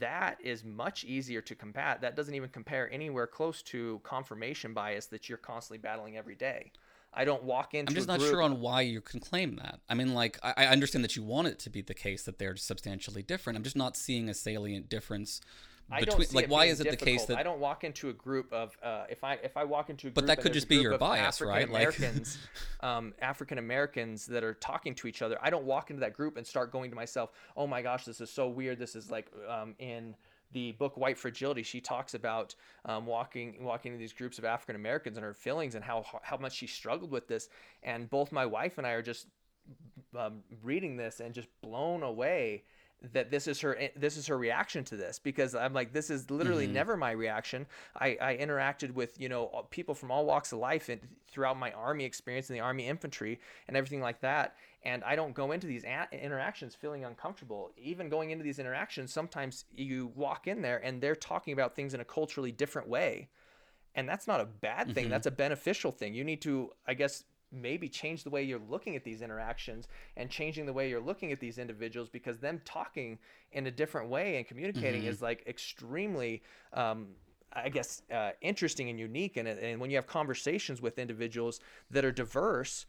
that 0.00 0.36
is 0.42 0.64
much 0.64 1.04
easier 1.04 1.40
to 1.40 1.54
combat. 1.54 2.00
That 2.00 2.16
doesn't 2.16 2.34
even 2.34 2.48
compare 2.48 2.92
anywhere 2.92 3.28
close 3.28 3.62
to 3.62 4.00
confirmation 4.02 4.74
bias 4.74 5.06
that 5.06 5.28
you're 5.28 5.38
constantly 5.38 5.78
battling 5.78 6.16
every 6.16 6.34
day 6.34 6.72
I 7.16 7.24
don't 7.24 7.42
walk 7.44 7.72
into. 7.72 7.90
I'm 7.90 7.94
just 7.94 8.06
not 8.06 8.20
sure 8.20 8.42
on 8.42 8.60
why 8.60 8.82
you 8.82 9.00
can 9.00 9.20
claim 9.20 9.56
that. 9.56 9.80
I 9.88 9.94
mean, 9.94 10.14
like, 10.14 10.38
I, 10.42 10.52
I, 10.58 10.66
understand 10.66 11.02
that 11.02 11.16
you 11.16 11.22
want 11.22 11.48
it 11.48 11.58
to 11.60 11.70
be 11.70 11.80
the 11.80 11.94
case 11.94 12.24
that 12.24 12.38
they're 12.38 12.56
substantially 12.56 13.22
different. 13.22 13.56
I'm 13.56 13.62
just 13.62 13.76
not 13.76 13.96
seeing 13.96 14.28
a 14.28 14.34
salient 14.34 14.90
difference. 14.90 15.40
I 15.90 16.00
between, 16.00 16.18
don't 16.18 16.28
see 16.28 16.36
like, 16.36 16.50
why 16.50 16.64
is 16.66 16.80
it 16.80 16.84
difficult. 16.84 17.00
the 17.00 17.12
case 17.12 17.24
that 17.26 17.38
I 17.38 17.42
don't 17.42 17.60
walk 17.60 17.84
into 17.84 18.10
a 18.10 18.12
group 18.12 18.52
of 18.52 18.76
uh, 18.82 19.04
if 19.08 19.22
I 19.22 19.34
if 19.34 19.56
I 19.56 19.64
walk 19.64 19.88
into 19.88 20.08
a 20.08 20.10
group 20.10 20.14
But 20.16 20.26
that 20.26 20.40
could 20.40 20.52
just 20.52 20.68
be 20.68 20.76
your 20.76 20.94
of 20.94 21.00
bias, 21.00 21.40
African 21.40 21.48
right? 21.48 21.70
Like- 21.70 21.82
Americans, 21.82 22.38
um, 22.80 23.14
African 23.20 23.58
Americans 23.58 24.26
that 24.26 24.42
are 24.42 24.54
talking 24.54 24.94
to 24.96 25.06
each 25.06 25.22
other. 25.22 25.38
I 25.40 25.48
don't 25.48 25.64
walk 25.64 25.90
into 25.90 26.00
that 26.00 26.12
group 26.12 26.36
and 26.36 26.46
start 26.46 26.72
going 26.72 26.90
to 26.90 26.96
myself, 26.96 27.30
"Oh 27.56 27.66
my 27.66 27.82
gosh, 27.82 28.04
this 28.04 28.20
is 28.20 28.30
so 28.30 28.48
weird. 28.48 28.78
This 28.78 28.94
is 28.94 29.10
like 29.10 29.30
um, 29.48 29.74
in." 29.78 30.14
The 30.52 30.72
book 30.72 30.96
White 30.96 31.18
Fragility, 31.18 31.62
she 31.62 31.80
talks 31.80 32.14
about 32.14 32.54
um, 32.84 33.06
walking 33.06 33.62
walking 33.62 33.92
in 33.92 33.98
these 33.98 34.12
groups 34.12 34.38
of 34.38 34.44
African 34.44 34.76
Americans 34.76 35.16
and 35.16 35.24
her 35.24 35.34
feelings 35.34 35.74
and 35.74 35.84
how 35.84 36.04
how 36.22 36.36
much 36.36 36.54
she 36.54 36.66
struggled 36.66 37.10
with 37.10 37.28
this. 37.28 37.48
And 37.82 38.08
both 38.08 38.32
my 38.32 38.46
wife 38.46 38.78
and 38.78 38.86
I 38.86 38.90
are 38.92 39.02
just 39.02 39.26
um, 40.16 40.42
reading 40.62 40.96
this 40.96 41.20
and 41.20 41.34
just 41.34 41.48
blown 41.60 42.02
away 42.02 42.64
that 43.12 43.30
this 43.30 43.46
is 43.46 43.60
her 43.60 43.78
this 43.94 44.16
is 44.16 44.26
her 44.26 44.38
reaction 44.38 44.82
to 44.82 44.96
this 44.96 45.18
because 45.18 45.54
I'm 45.54 45.74
like 45.74 45.92
this 45.92 46.08
is 46.08 46.30
literally 46.30 46.64
Mm-hmm. 46.64 46.72
never 46.74 46.96
my 46.96 47.10
reaction. 47.10 47.66
I, 47.94 48.16
I 48.20 48.36
interacted 48.36 48.94
with 48.94 49.20
you 49.20 49.28
know 49.28 49.66
people 49.70 49.94
from 49.94 50.10
all 50.10 50.24
walks 50.24 50.52
of 50.52 50.58
life 50.60 50.88
and 50.88 51.00
throughout 51.28 51.58
my 51.58 51.72
army 51.72 52.04
experience 52.04 52.48
in 52.48 52.54
the 52.54 52.60
army 52.60 52.86
infantry 52.86 53.38
and 53.68 53.76
everything 53.76 54.00
like 54.00 54.20
that. 54.20 54.56
And 54.86 55.02
I 55.02 55.16
don't 55.16 55.34
go 55.34 55.50
into 55.50 55.66
these 55.66 55.84
a- 55.84 56.08
interactions 56.12 56.76
feeling 56.76 57.04
uncomfortable. 57.04 57.72
Even 57.76 58.08
going 58.08 58.30
into 58.30 58.44
these 58.44 58.60
interactions, 58.60 59.12
sometimes 59.12 59.64
you 59.74 60.12
walk 60.14 60.46
in 60.46 60.62
there 60.62 60.78
and 60.84 61.00
they're 61.02 61.16
talking 61.16 61.52
about 61.52 61.74
things 61.74 61.92
in 61.92 62.00
a 62.00 62.04
culturally 62.04 62.52
different 62.52 62.88
way, 62.88 63.28
and 63.96 64.08
that's 64.08 64.28
not 64.28 64.40
a 64.40 64.44
bad 64.44 64.94
thing. 64.94 65.04
Mm-hmm. 65.04 65.10
That's 65.10 65.26
a 65.26 65.32
beneficial 65.32 65.90
thing. 65.90 66.14
You 66.14 66.22
need 66.22 66.40
to, 66.42 66.70
I 66.86 66.94
guess, 66.94 67.24
maybe 67.50 67.88
change 67.88 68.22
the 68.22 68.30
way 68.30 68.44
you're 68.44 68.60
looking 68.68 68.94
at 68.94 69.02
these 69.02 69.22
interactions 69.22 69.88
and 70.16 70.30
changing 70.30 70.66
the 70.66 70.72
way 70.72 70.88
you're 70.88 71.00
looking 71.00 71.32
at 71.32 71.40
these 71.40 71.58
individuals 71.58 72.08
because 72.08 72.38
them 72.38 72.60
talking 72.64 73.18
in 73.52 73.66
a 73.66 73.70
different 73.70 74.08
way 74.08 74.36
and 74.36 74.46
communicating 74.46 75.02
Mm-hmm. 75.02 75.10
is 75.10 75.20
like 75.20 75.42
extremely 75.46 76.42
um, 76.72 77.08
I 77.52 77.70
guess 77.70 78.02
uh, 78.12 78.32
interesting 78.40 78.90
and 78.90 79.00
unique 79.00 79.36
and, 79.36 79.48
and 79.48 79.80
when 79.80 79.90
you 79.90 79.96
have 79.96 80.06
conversations 80.06 80.82
with 80.82 80.98
individuals 80.98 81.60
that 81.90 82.04
are 82.04 82.12
diverse 82.12 82.86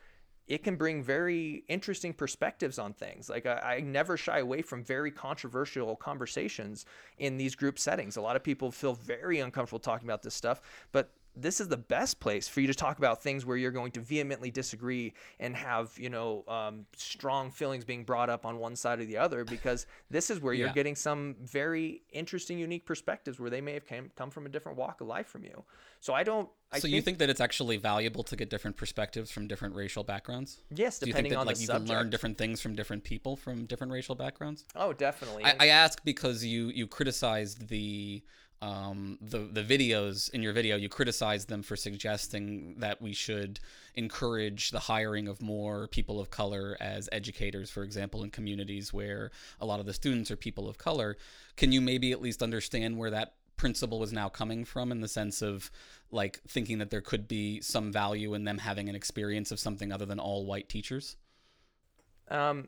it 0.47 0.63
can 0.63 0.75
bring 0.75 1.03
very 1.03 1.63
interesting 1.67 2.13
perspectives 2.13 2.79
on 2.79 2.93
things. 2.93 3.29
Like 3.29 3.45
I, 3.45 3.77
I, 3.77 3.79
never 3.81 4.15
shy 4.15 4.39
away 4.39 4.61
from 4.61 4.83
very 4.83 5.11
controversial 5.11 5.95
conversations 5.95 6.85
in 7.17 7.37
these 7.37 7.55
group 7.55 7.77
settings. 7.77 8.15
A 8.15 8.21
lot 8.21 8.35
of 8.35 8.43
people 8.43 8.71
feel 8.71 8.93
very 8.93 9.39
uncomfortable 9.39 9.79
talking 9.79 10.07
about 10.07 10.23
this 10.23 10.33
stuff, 10.33 10.61
but 10.91 11.11
this 11.39 11.61
is 11.61 11.67
the 11.67 11.77
best 11.77 12.19
place 12.19 12.47
for 12.47 12.61
you 12.61 12.67
to 12.67 12.73
talk 12.73 12.97
about 12.97 13.21
things 13.21 13.45
where 13.45 13.57
you're 13.57 13.71
going 13.71 13.91
to 13.91 13.99
vehemently 13.99 14.51
disagree 14.51 15.13
and 15.39 15.55
have 15.55 15.91
you 15.97 16.09
know 16.09 16.43
um, 16.47 16.85
strong 16.95 17.51
feelings 17.51 17.85
being 17.85 18.03
brought 18.03 18.29
up 18.29 18.45
on 18.45 18.57
one 18.57 18.75
side 18.75 18.99
or 18.99 19.05
the 19.05 19.17
other 19.17 19.43
because 19.43 19.85
this 20.09 20.29
is 20.29 20.41
where 20.41 20.53
you're 20.53 20.69
getting 20.69 20.95
some 20.95 21.35
very 21.41 22.01
interesting 22.11 22.57
unique 22.57 22.85
perspectives 22.85 23.39
where 23.39 23.49
they 23.49 23.61
may 23.61 23.73
have 23.73 23.85
came, 23.85 24.11
come 24.15 24.29
from 24.29 24.45
a 24.45 24.49
different 24.49 24.77
walk 24.77 25.01
of 25.01 25.07
life 25.07 25.27
from 25.27 25.43
you 25.43 25.63
so 25.99 26.13
i 26.13 26.23
don't 26.23 26.49
I 26.69 26.79
so 26.79 26.87
you 26.87 27.01
think 27.01 27.19
that 27.19 27.29
it's 27.29 27.39
actually 27.39 27.77
valuable 27.77 28.23
to 28.23 28.35
get 28.35 28.49
different 28.49 28.75
perspectives 28.75 29.31
from 29.31 29.47
different 29.47 29.73
racial 29.73 30.03
backgrounds? 30.03 30.63
Yes, 30.69 30.99
Do 30.99 31.07
you 31.07 31.13
think 31.13 31.29
that 31.29 31.37
on 31.37 31.45
the 31.45 31.53
like 31.53 31.61
you 31.61 31.67
can 31.67 31.85
learn 31.85 32.09
different 32.09 32.37
things 32.37 32.59
from 32.59 32.75
different 32.75 33.05
people 33.05 33.37
from 33.37 33.65
different 33.65 33.93
racial 33.93 34.15
backgrounds? 34.15 34.65
oh 34.75 34.91
definitely 34.91 35.45
I, 35.45 35.55
I 35.61 35.67
ask 35.67 36.03
because 36.03 36.43
you 36.43 36.67
you 36.67 36.87
criticized 36.87 37.69
the 37.69 38.21
um, 38.61 39.17
the 39.21 39.39
the 39.39 39.63
videos 39.63 40.31
in 40.31 40.41
your 40.41 40.53
video. 40.53 40.75
You 40.77 40.89
criticize 40.89 41.45
them 41.45 41.61
for 41.61 41.75
suggesting 41.75 42.75
that 42.79 43.01
we 43.01 43.13
should 43.13 43.59
encourage 43.95 44.71
the 44.71 44.79
hiring 44.79 45.27
of 45.27 45.41
more 45.41 45.87
people 45.87 46.19
of 46.19 46.29
color 46.29 46.75
as 46.79 47.07
educators, 47.11 47.69
for 47.69 47.83
example, 47.83 48.23
in 48.23 48.31
communities 48.31 48.91
where 48.93 49.31
a 49.59 49.65
lot 49.65 49.79
of 49.79 49.85
the 49.85 49.93
students 49.93 50.31
are 50.31 50.35
people 50.35 50.67
of 50.67 50.77
color. 50.77 51.17
Can 51.55 51.71
you 51.71 51.81
maybe 51.81 52.11
at 52.11 52.21
least 52.21 52.41
understand 52.41 52.97
where 52.97 53.11
that 53.11 53.33
principle 53.57 54.03
is 54.03 54.13
now 54.13 54.29
coming 54.29 54.63
from 54.63 54.91
in 54.91 55.01
the 55.01 55.07
sense 55.07 55.41
of 55.41 55.71
like 56.11 56.39
thinking 56.47 56.77
that 56.77 56.91
there 56.91 57.01
could 57.01 57.27
be 57.27 57.59
some 57.61 57.91
value 57.91 58.33
in 58.33 58.43
them 58.43 58.59
having 58.59 58.87
an 58.87 58.95
experience 58.95 59.51
of 59.51 59.59
something 59.59 59.91
other 59.91 60.05
than 60.05 60.19
all 60.19 60.45
white 60.45 60.69
teachers? 60.69 61.17
Um, 62.29 62.67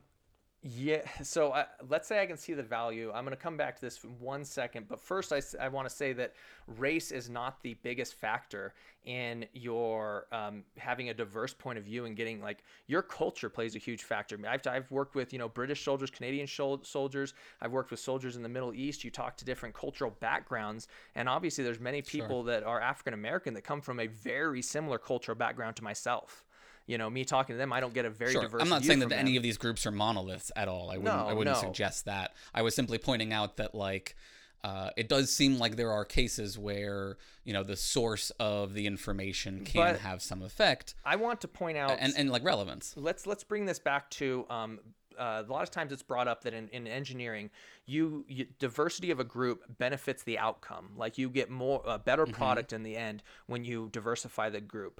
Yeah. 0.62 1.04
So 1.24 1.52
uh, 1.52 1.66
let's 1.88 2.06
say 2.06 2.22
I 2.22 2.26
can 2.26 2.36
see 2.36 2.54
the 2.54 2.64
value. 2.64 3.14
I'm 3.16 3.24
going 3.24 3.36
to 3.36 3.42
come 3.42 3.56
back 3.56 3.76
to 3.76 3.82
this 3.82 4.04
in 4.04 4.10
one 4.20 4.44
second. 4.44 4.90
But 4.90 5.00
first, 5.00 5.32
I, 5.32 5.42
I 5.60 5.70
want 5.70 5.88
to 5.88 5.96
say 5.96 6.12
that 6.14 6.34
race 6.78 7.12
is 7.12 7.30
not 7.30 7.62
the 7.62 7.76
biggest 7.76 8.16
factor 8.16 8.74
in 9.06 9.46
your 9.54 10.26
um, 10.34 10.66
having 10.78 11.10
a 11.10 11.14
diverse 11.14 11.54
point 11.54 11.78
of 11.78 11.86
view 11.86 12.04
and 12.04 12.18
getting 12.18 12.42
like 12.42 12.66
your 12.88 13.02
culture 13.02 13.48
plays 13.50 13.78
a 13.78 13.80
huge 13.80 14.04
factor. 14.04 14.38
I 14.46 14.56
I've, 14.56 14.68
I've 14.68 14.92
worked 14.92 15.16
with, 15.16 15.32
you 15.32 15.40
know, 15.40 15.48
British 15.48 15.86
soldiers, 15.86 16.12
Canadian 16.12 16.46
shol- 16.46 16.86
soldiers. 16.86 17.34
I've 17.62 17.72
worked 17.72 17.92
with 17.92 18.02
soldiers 18.02 18.36
in 18.36 18.44
the 18.44 18.50
Middle 18.50 18.74
East. 18.74 19.06
You 19.06 19.12
talk 19.12 19.38
to 19.38 19.46
different 19.46 19.74
cultural 19.74 20.12
backgrounds. 20.20 20.90
And 21.16 21.30
obviously, 21.30 21.64
there's 21.64 21.80
many 21.80 22.02
people 22.02 22.44
that 22.44 22.64
are 22.64 22.82
African 22.82 23.14
American 23.14 23.54
that 23.54 23.64
come 23.64 23.80
from 23.80 24.02
a 24.02 24.08
very 24.08 24.62
similar 24.62 24.98
cultural 24.98 25.38
background 25.38 25.78
to 25.78 25.86
myself. 25.86 26.44
You 26.90 26.98
know, 26.98 27.08
me 27.08 27.24
talking 27.24 27.54
to 27.54 27.58
them, 27.58 27.72
I 27.72 27.82
don't 27.82 27.94
get 27.94 28.06
a 28.06 28.10
very 28.10 28.32
Sure. 28.32 28.42
diverse 28.42 28.64
I'm 28.64 28.68
not 28.70 28.84
saying 28.84 28.98
that 29.00 29.10
them. 29.10 29.20
any 29.20 29.38
of 29.38 29.44
these 29.44 29.60
groups 29.60 29.86
are 29.86 29.92
monoliths 29.92 30.52
at 30.56 30.68
all. 30.68 30.90
I 30.90 30.98
wouldn't. 30.98 31.16
No, 31.16 31.28
I 31.28 31.34
wouldn't 31.34 31.56
no. 31.56 31.62
suggest 31.62 32.06
that. 32.06 32.34
I 32.52 32.64
was 32.64 32.74
simply 32.74 32.98
pointing 32.98 33.32
out 33.32 33.58
that 33.58 33.76
like. 33.76 34.16
Uh, 34.62 34.90
it 34.98 35.08
does 35.08 35.32
seem 35.32 35.58
like 35.58 35.78
there 35.78 35.92
are 35.92 36.04
cases 36.04 36.58
where 36.60 37.18
you 37.46 37.54
know 37.54 37.64
the 37.64 37.78
source 37.78 38.30
of 38.42 38.74
the 38.74 38.88
information 38.88 39.64
can 39.64 39.94
But- 39.94 40.00
have 40.02 40.22
some 40.22 40.42
effect 40.42 40.96
I 41.06 41.16
want 41.16 41.40
to 41.42 41.48
point 41.48 41.78
out 41.78 41.96
and, 41.98 42.14
and 42.18 42.30
like 42.30 42.44
relevance. 42.44 42.94
let's 42.98 43.26
let's 43.26 43.46
bring 43.46 43.66
this 43.68 43.80
back 43.80 44.10
to 44.10 44.46
um, 44.50 44.80
uh, 45.18 45.44
a 45.48 45.50
lot 45.50 45.64
of 45.64 45.72
times 45.72 45.94
it's 45.94 46.04
brought 46.04 46.28
up 46.28 46.44
that 46.44 46.54
in, 46.54 46.68
in 46.74 46.88
engineering 46.88 47.52
you, 47.86 48.26
you 48.28 48.48
diversity 48.60 49.12
of 49.12 49.20
a 49.22 49.24
group 49.24 49.64
benefits 49.78 50.24
the 50.24 50.38
outcome 50.38 50.90
like 50.98 51.18
you 51.18 51.30
get 51.30 51.50
more 51.50 51.82
a 51.86 51.98
better 51.98 52.26
product 52.26 52.74
in 52.74 52.84
the 52.84 52.98
end 52.98 53.24
when 53.48 53.64
you 53.64 53.88
diversify 53.94 54.50
the 54.50 54.60
group 54.60 55.00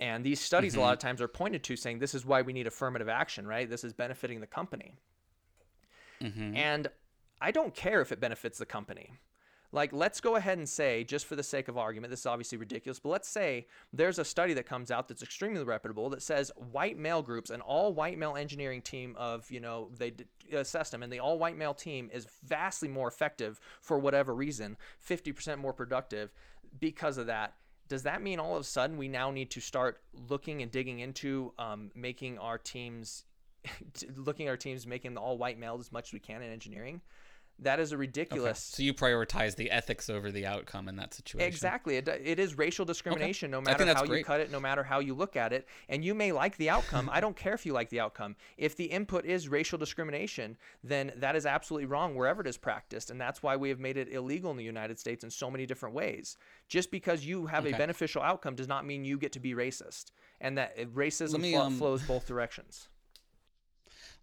and 0.00 0.24
these 0.24 0.40
studies 0.40 0.74
a 0.74 0.80
lot 0.80 0.86
mm-hmm. 0.86 0.92
of 0.94 0.98
times 0.98 1.20
are 1.20 1.28
pointed 1.28 1.62
to 1.62 1.76
saying 1.76 1.98
this 1.98 2.14
is 2.14 2.26
why 2.26 2.42
we 2.42 2.52
need 2.52 2.66
affirmative 2.66 3.08
action 3.08 3.46
right 3.46 3.70
this 3.70 3.84
is 3.84 3.92
benefiting 3.92 4.40
the 4.40 4.46
company 4.46 4.94
mm-hmm. 6.22 6.56
and 6.56 6.88
I 7.40 7.50
don't 7.50 7.74
care 7.74 8.00
if 8.00 8.12
it 8.12 8.20
benefits 8.20 8.58
the 8.58 8.66
company. 8.66 9.14
Like, 9.72 9.92
let's 9.92 10.20
go 10.20 10.34
ahead 10.34 10.58
and 10.58 10.68
say, 10.68 11.04
just 11.04 11.26
for 11.26 11.36
the 11.36 11.44
sake 11.44 11.68
of 11.68 11.78
argument, 11.78 12.10
this 12.10 12.20
is 12.20 12.26
obviously 12.26 12.58
ridiculous, 12.58 12.98
but 12.98 13.10
let's 13.10 13.28
say 13.28 13.68
there's 13.92 14.18
a 14.18 14.24
study 14.24 14.52
that 14.54 14.66
comes 14.66 14.90
out 14.90 15.06
that's 15.06 15.22
extremely 15.22 15.62
reputable 15.62 16.10
that 16.10 16.22
says 16.22 16.50
white 16.72 16.98
male 16.98 17.22
groups, 17.22 17.50
an 17.50 17.60
all 17.60 17.94
white 17.94 18.18
male 18.18 18.34
engineering 18.36 18.82
team 18.82 19.14
of, 19.16 19.48
you 19.48 19.60
know, 19.60 19.88
they 19.96 20.10
d- 20.10 20.24
assessed 20.52 20.90
them, 20.90 21.04
and 21.04 21.12
the 21.12 21.20
all 21.20 21.38
white 21.38 21.56
male 21.56 21.72
team 21.72 22.10
is 22.12 22.26
vastly 22.44 22.88
more 22.88 23.06
effective 23.06 23.60
for 23.80 23.96
whatever 23.96 24.34
reason, 24.34 24.76
50% 25.08 25.58
more 25.58 25.72
productive 25.72 26.32
because 26.80 27.16
of 27.16 27.26
that. 27.26 27.54
Does 27.90 28.04
that 28.04 28.22
mean 28.22 28.38
all 28.38 28.54
of 28.54 28.60
a 28.60 28.64
sudden 28.64 28.96
we 28.96 29.08
now 29.08 29.32
need 29.32 29.50
to 29.50 29.60
start 29.60 30.00
looking 30.28 30.62
and 30.62 30.70
digging 30.70 31.00
into 31.00 31.52
um, 31.58 31.90
making 31.96 32.38
our 32.38 32.56
teams 32.56 33.24
looking 34.16 34.46
at 34.46 34.50
our 34.50 34.56
teams 34.56 34.86
making 34.86 35.12
the 35.12 35.20
all 35.20 35.36
white 35.36 35.58
male 35.58 35.76
as 35.78 35.90
much 35.90 36.08
as 36.08 36.12
we 36.12 36.20
can 36.20 36.40
in 36.40 36.52
engineering. 36.52 37.00
That 37.62 37.78
is 37.78 37.92
a 37.92 37.98
ridiculous. 37.98 38.58
So 38.58 38.82
you 38.82 38.94
prioritize 38.94 39.54
the 39.54 39.70
ethics 39.70 40.08
over 40.08 40.30
the 40.30 40.46
outcome 40.46 40.88
in 40.88 40.96
that 40.96 41.12
situation. 41.12 41.46
Exactly. 41.46 41.96
It, 41.96 42.08
it 42.08 42.38
is 42.38 42.56
racial 42.56 42.84
discrimination 42.84 43.50
no 43.50 43.60
matter 43.60 43.84
how 43.92 44.04
you 44.04 44.24
cut 44.24 44.40
it, 44.40 44.50
no 44.50 44.60
matter 44.60 44.82
how 44.82 45.00
you 45.00 45.14
look 45.14 45.36
at 45.36 45.52
it. 45.52 45.68
And 45.88 46.04
you 46.04 46.14
may 46.14 46.32
like 46.32 46.56
the 46.56 46.70
outcome. 46.70 47.10
I 47.12 47.20
don't 47.20 47.36
care 47.36 47.52
if 47.52 47.66
you 47.66 47.72
like 47.72 47.90
the 47.90 48.00
outcome. 48.00 48.36
If 48.56 48.76
the 48.76 48.84
input 48.84 49.26
is 49.26 49.48
racial 49.48 49.78
discrimination, 49.78 50.56
then 50.82 51.12
that 51.16 51.36
is 51.36 51.44
absolutely 51.44 51.86
wrong 51.86 52.14
wherever 52.14 52.40
it 52.40 52.46
is 52.46 52.56
practiced. 52.56 53.10
And 53.10 53.20
that's 53.20 53.42
why 53.42 53.56
we 53.56 53.68
have 53.68 53.78
made 53.78 53.98
it 53.98 54.10
illegal 54.10 54.50
in 54.50 54.56
the 54.56 54.64
United 54.64 54.98
States 54.98 55.22
in 55.22 55.30
so 55.30 55.50
many 55.50 55.66
different 55.66 55.94
ways. 55.94 56.38
Just 56.68 56.90
because 56.90 57.26
you 57.26 57.46
have 57.46 57.66
a 57.66 57.72
beneficial 57.72 58.22
outcome 58.22 58.54
does 58.54 58.68
not 58.68 58.86
mean 58.86 59.04
you 59.04 59.18
get 59.18 59.32
to 59.32 59.40
be 59.40 59.54
racist. 59.54 60.06
And 60.40 60.56
that 60.56 60.74
uh, 60.80 60.84
racism 60.86 61.40
me, 61.40 61.54
um, 61.54 61.76
flows 61.76 62.02
both 62.02 62.26
directions. 62.26 62.88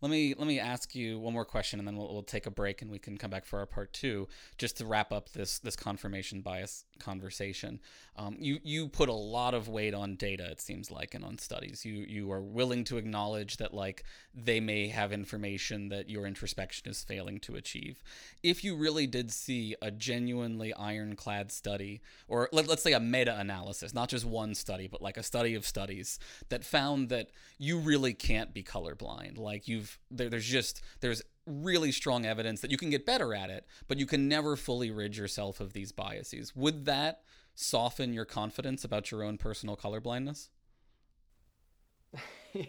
Let 0.02 0.12
me 0.12 0.36
let 0.38 0.48
me 0.48 0.60
ask 0.60 0.94
you 0.94 1.18
one 1.18 1.34
more 1.34 1.46
question, 1.46 1.80
and 1.80 1.88
then 1.88 1.98
we'll, 1.98 2.14
we'll 2.14 2.24
take 2.24 2.46
a 2.46 2.52
break, 2.52 2.82
and 2.82 2.92
we 2.92 3.00
can 3.00 3.18
come 3.18 3.32
back 3.32 3.46
for 3.46 3.60
our 3.60 3.66
part 3.66 3.94
two, 3.94 4.28
just 4.58 4.78
to 4.78 4.86
wrap 4.86 5.12
up 5.12 5.30
this 5.30 5.58
this 5.60 5.76
confirmation 5.76 6.42
bias 6.42 6.86
conversation. 7.00 7.80
Um, 8.16 8.36
you 8.40 8.60
you 8.64 8.90
put 8.90 9.10
a 9.10 9.14
lot 9.14 9.54
of 9.54 9.68
weight 9.68 9.94
on 9.94 10.16
data, 10.16 10.50
it 10.52 10.62
seems 10.62 10.92
like, 10.92 11.16
and 11.16 11.24
on 11.24 11.38
studies. 11.40 11.86
You 11.86 11.96
you 12.08 12.32
are 12.32 12.42
willing 12.42 12.84
to 12.86 12.98
acknowledge 12.98 13.58
that 13.58 13.74
like 13.74 14.04
they 14.36 14.60
may 14.60 14.88
have 14.90 15.12
information 15.12 15.90
that 15.90 16.10
your 16.10 16.28
introspection 16.28 16.90
is 16.90 17.04
failing 17.04 17.40
to 17.42 17.56
achieve. 17.56 18.04
If 18.44 18.64
you 18.64 18.76
really 18.76 19.08
did 19.08 19.32
see 19.32 19.76
a 19.82 19.90
genuinely 19.90 20.74
ironclad 20.74 21.52
study, 21.52 22.02
or 22.28 22.50
let, 22.52 22.68
let's 22.68 22.84
say 22.84 22.94
a 22.94 23.00
meta 23.00 23.40
analysis, 23.40 23.94
not 23.94 24.10
just 24.10 24.26
one 24.26 24.54
study, 24.54 24.88
but 24.88 25.02
like 25.02 25.18
a 25.18 25.24
study 25.24 25.56
of 25.56 25.66
studies 25.66 26.20
that 26.50 26.64
found 26.64 27.10
that 27.10 27.30
you 27.58 27.80
really 27.80 28.14
can't 28.14 28.54
be 28.54 28.64
colorblind. 28.64 29.38
Like 29.38 29.68
you've 29.68 29.87
there, 30.12 30.30
there's 30.30 30.46
just 30.46 30.82
there's 31.02 31.22
really 31.46 31.92
strong 31.92 32.26
evidence 32.26 32.62
that 32.62 32.72
you 32.72 32.78
can 32.78 32.90
get 32.90 33.06
better 33.06 33.34
at 33.34 33.50
it, 33.50 33.66
but 33.88 33.98
you 33.98 34.06
can 34.06 34.28
never 34.28 34.56
fully 34.56 34.92
rid 34.92 35.16
yourself 35.16 35.60
of 35.60 35.74
these 35.74 35.92
biases. 35.92 36.56
Would 36.56 36.86
that 36.86 37.22
soften 37.56 38.14
your 38.14 38.26
confidence 38.26 38.84
about 38.84 39.12
your 39.12 39.24
own 39.24 39.38
personal 39.38 39.78
colorblindness? 39.78 40.50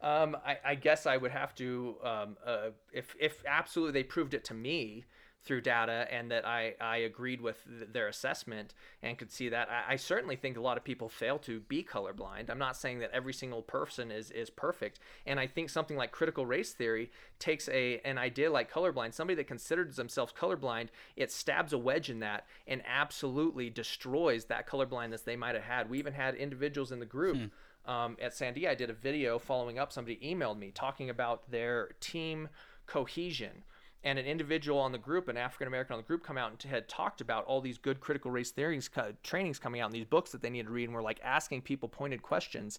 Um, 0.00 0.36
I, 0.44 0.58
I 0.62 0.74
guess 0.74 1.06
I 1.06 1.16
would 1.16 1.30
have 1.30 1.54
to, 1.54 1.96
um, 2.04 2.36
uh, 2.44 2.70
if 2.92 3.16
if 3.18 3.42
absolutely 3.46 3.92
they 3.92 4.02
proved 4.02 4.34
it 4.34 4.44
to 4.44 4.54
me 4.54 5.06
through 5.44 5.60
data 5.60 6.06
and 6.10 6.30
that 6.30 6.46
I, 6.46 6.74
I 6.80 6.98
agreed 6.98 7.40
with 7.40 7.58
th- 7.66 7.92
their 7.92 8.08
assessment 8.08 8.74
and 9.02 9.18
could 9.18 9.30
see 9.30 9.50
that, 9.50 9.68
I, 9.70 9.92
I 9.92 9.96
certainly 9.96 10.36
think 10.36 10.56
a 10.56 10.60
lot 10.60 10.76
of 10.76 10.84
people 10.84 11.08
fail 11.08 11.38
to 11.40 11.60
be 11.60 11.84
colorblind. 11.84 12.50
I'm 12.50 12.58
not 12.58 12.76
saying 12.76 13.00
that 13.00 13.10
every 13.12 13.32
single 13.32 13.62
person 13.62 14.10
is 14.10 14.30
is 14.30 14.50
perfect, 14.50 15.00
and 15.26 15.38
I 15.38 15.46
think 15.46 15.70
something 15.70 15.96
like 15.96 16.12
critical 16.12 16.46
race 16.46 16.72
theory 16.72 17.10
takes 17.38 17.68
a 17.68 18.00
an 18.04 18.18
idea 18.18 18.50
like 18.50 18.72
colorblind, 18.72 19.14
somebody 19.14 19.36
that 19.36 19.46
considers 19.46 19.96
themselves 19.96 20.32
colorblind, 20.32 20.88
it 21.16 21.30
stabs 21.30 21.72
a 21.72 21.78
wedge 21.78 22.10
in 22.10 22.20
that 22.20 22.46
and 22.66 22.82
absolutely 22.86 23.70
destroys 23.70 24.46
that 24.46 24.68
colorblindness 24.68 25.24
they 25.24 25.36
might 25.36 25.54
have 25.54 25.64
had. 25.64 25.90
We 25.90 25.98
even 25.98 26.14
had 26.14 26.34
individuals 26.34 26.92
in 26.92 27.00
the 27.00 27.06
group 27.06 27.50
um, 27.86 28.16
at 28.20 28.32
Sandia, 28.32 28.70
I 28.70 28.74
did 28.74 28.90
a 28.90 28.94
video 28.94 29.38
following 29.38 29.78
up. 29.78 29.92
Somebody 29.92 30.18
emailed 30.24 30.58
me 30.58 30.70
talking 30.70 31.10
about 31.10 31.50
their 31.50 31.90
team 32.00 32.48
cohesion. 32.86 33.64
And 34.04 34.18
an 34.18 34.26
individual 34.26 34.78
on 34.78 34.92
the 34.92 34.98
group, 34.98 35.28
an 35.28 35.38
African 35.38 35.66
American 35.66 35.94
on 35.94 35.98
the 35.98 36.06
group, 36.06 36.22
come 36.22 36.36
out 36.36 36.50
and 36.50 36.70
had 36.70 36.88
talked 36.88 37.22
about 37.22 37.46
all 37.46 37.62
these 37.62 37.78
good 37.78 38.00
critical 38.00 38.30
race 38.30 38.50
theories 38.50 38.90
trainings 39.22 39.58
coming 39.58 39.80
out 39.80 39.86
in 39.86 39.92
these 39.92 40.04
books 40.04 40.30
that 40.32 40.42
they 40.42 40.50
needed 40.50 40.66
to 40.66 40.72
read, 40.72 40.84
and 40.84 40.94
were 40.94 41.02
like 41.02 41.20
asking 41.24 41.62
people 41.62 41.88
pointed 41.88 42.22
questions, 42.22 42.78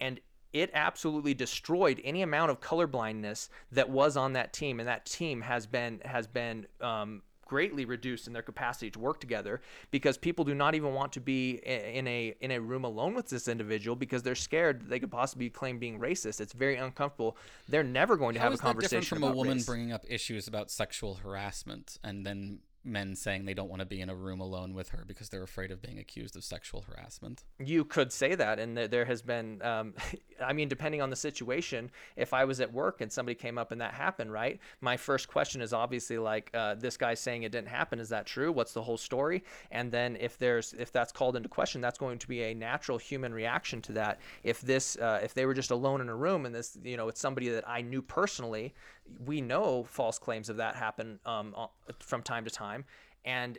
and 0.00 0.20
it 0.52 0.70
absolutely 0.74 1.34
destroyed 1.34 2.00
any 2.04 2.22
amount 2.22 2.50
of 2.50 2.60
colorblindness 2.60 3.48
that 3.72 3.90
was 3.90 4.16
on 4.16 4.34
that 4.34 4.52
team, 4.52 4.78
and 4.78 4.88
that 4.88 5.06
team 5.06 5.40
has 5.40 5.66
been 5.66 6.00
has 6.04 6.26
been 6.28 6.66
um, 6.80 7.22
greatly 7.52 7.84
reduced 7.84 8.26
in 8.26 8.32
their 8.32 8.40
capacity 8.52 8.90
to 8.90 8.98
work 8.98 9.20
together 9.20 9.60
because 9.90 10.16
people 10.16 10.42
do 10.42 10.54
not 10.54 10.74
even 10.74 10.94
want 10.94 11.12
to 11.12 11.20
be 11.20 11.60
in 11.98 12.08
a 12.08 12.34
in 12.40 12.50
a 12.50 12.58
room 12.58 12.84
alone 12.84 13.12
with 13.14 13.28
this 13.28 13.46
individual 13.46 13.94
because 13.94 14.22
they're 14.22 14.34
scared 14.34 14.80
that 14.80 14.88
they 14.88 14.98
could 14.98 15.10
possibly 15.10 15.50
claim 15.50 15.78
being 15.78 16.00
racist. 16.00 16.40
It's 16.40 16.54
very 16.54 16.76
uncomfortable. 16.76 17.36
They're 17.68 17.84
never 17.84 18.16
going 18.16 18.32
to 18.36 18.40
How 18.40 18.44
have 18.44 18.52
a 18.52 18.54
is 18.54 18.60
that 18.60 18.78
different 18.78 18.90
conversation 18.90 19.16
from 19.18 19.24
a 19.24 19.34
woman 19.36 19.58
race. 19.58 19.66
bringing 19.66 19.92
up 19.92 20.04
issues 20.08 20.48
about 20.48 20.70
sexual 20.70 21.16
harassment 21.16 21.98
and 22.02 22.24
then 22.24 22.60
men 22.84 23.14
saying 23.14 23.44
they 23.44 23.54
don't 23.54 23.68
want 23.68 23.80
to 23.80 23.86
be 23.86 24.00
in 24.00 24.08
a 24.08 24.14
room 24.14 24.40
alone 24.40 24.74
with 24.74 24.90
her 24.90 25.04
because 25.06 25.28
they're 25.28 25.42
afraid 25.42 25.70
of 25.70 25.80
being 25.80 25.98
accused 25.98 26.36
of 26.36 26.44
sexual 26.44 26.82
harassment? 26.82 27.44
you 27.58 27.84
could 27.84 28.12
say 28.12 28.34
that 28.34 28.58
and 28.58 28.76
there- 28.76 29.02
has 29.02 29.22
been 29.22 29.60
um, 29.62 29.94
i 30.44 30.52
mean 30.52 30.68
depending 30.68 31.02
on 31.02 31.10
the 31.10 31.16
situation 31.16 31.90
if 32.16 32.32
i 32.32 32.44
was 32.44 32.60
at 32.60 32.72
work 32.72 33.00
and 33.00 33.12
somebody 33.12 33.34
came 33.34 33.58
up 33.58 33.72
and 33.72 33.80
that 33.80 33.92
happened 33.92 34.32
right 34.32 34.60
my 34.80 34.96
first 34.96 35.26
question 35.28 35.60
is 35.60 35.72
obviously 35.72 36.18
like 36.18 36.50
uh, 36.54 36.74
this 36.74 36.96
guy's 36.96 37.18
saying 37.18 37.42
it 37.42 37.50
didn't 37.52 37.68
happen 37.68 37.98
is 37.98 38.08
that 38.10 38.26
true? 38.26 38.52
What's 38.52 38.72
the 38.72 38.82
whole 38.82 38.98
story? 38.98 39.44
And 39.70 39.90
then 39.90 40.16
if 40.20 40.38
there's 40.38 40.74
if 40.78 40.92
that's 40.92 41.12
called 41.12 41.36
into 41.36 41.48
question 41.48 41.80
that's 41.80 41.98
going 41.98 42.18
to 42.18 42.28
be 42.28 42.42
a 42.42 42.54
natural 42.54 42.98
human 42.98 43.32
reaction 43.32 43.80
to 43.82 43.92
that. 43.92 44.20
If 44.42 44.60
this 44.60 44.96
uh, 44.96 45.20
if 45.22 45.34
they 45.34 45.46
were 45.46 45.54
just 45.54 45.70
alone 45.70 46.00
in 46.00 46.08
a 46.08 46.14
room 46.14 46.44
and 46.46 46.54
this 46.54 46.76
you 46.84 46.96
know 46.96 47.08
it's 47.08 47.20
somebody 47.20 47.48
that 47.48 47.66
i 47.68 47.80
knew 47.80 48.02
personally 48.02 48.74
we 49.24 49.40
know 49.40 49.84
false 49.84 50.18
claims 50.18 50.48
of 50.48 50.56
that 50.56 50.76
happen 50.76 51.18
um, 51.26 51.54
uh, 51.56 51.66
from 52.00 52.22
time 52.22 52.44
to 52.44 52.50
time 52.50 52.84
and 53.24 53.58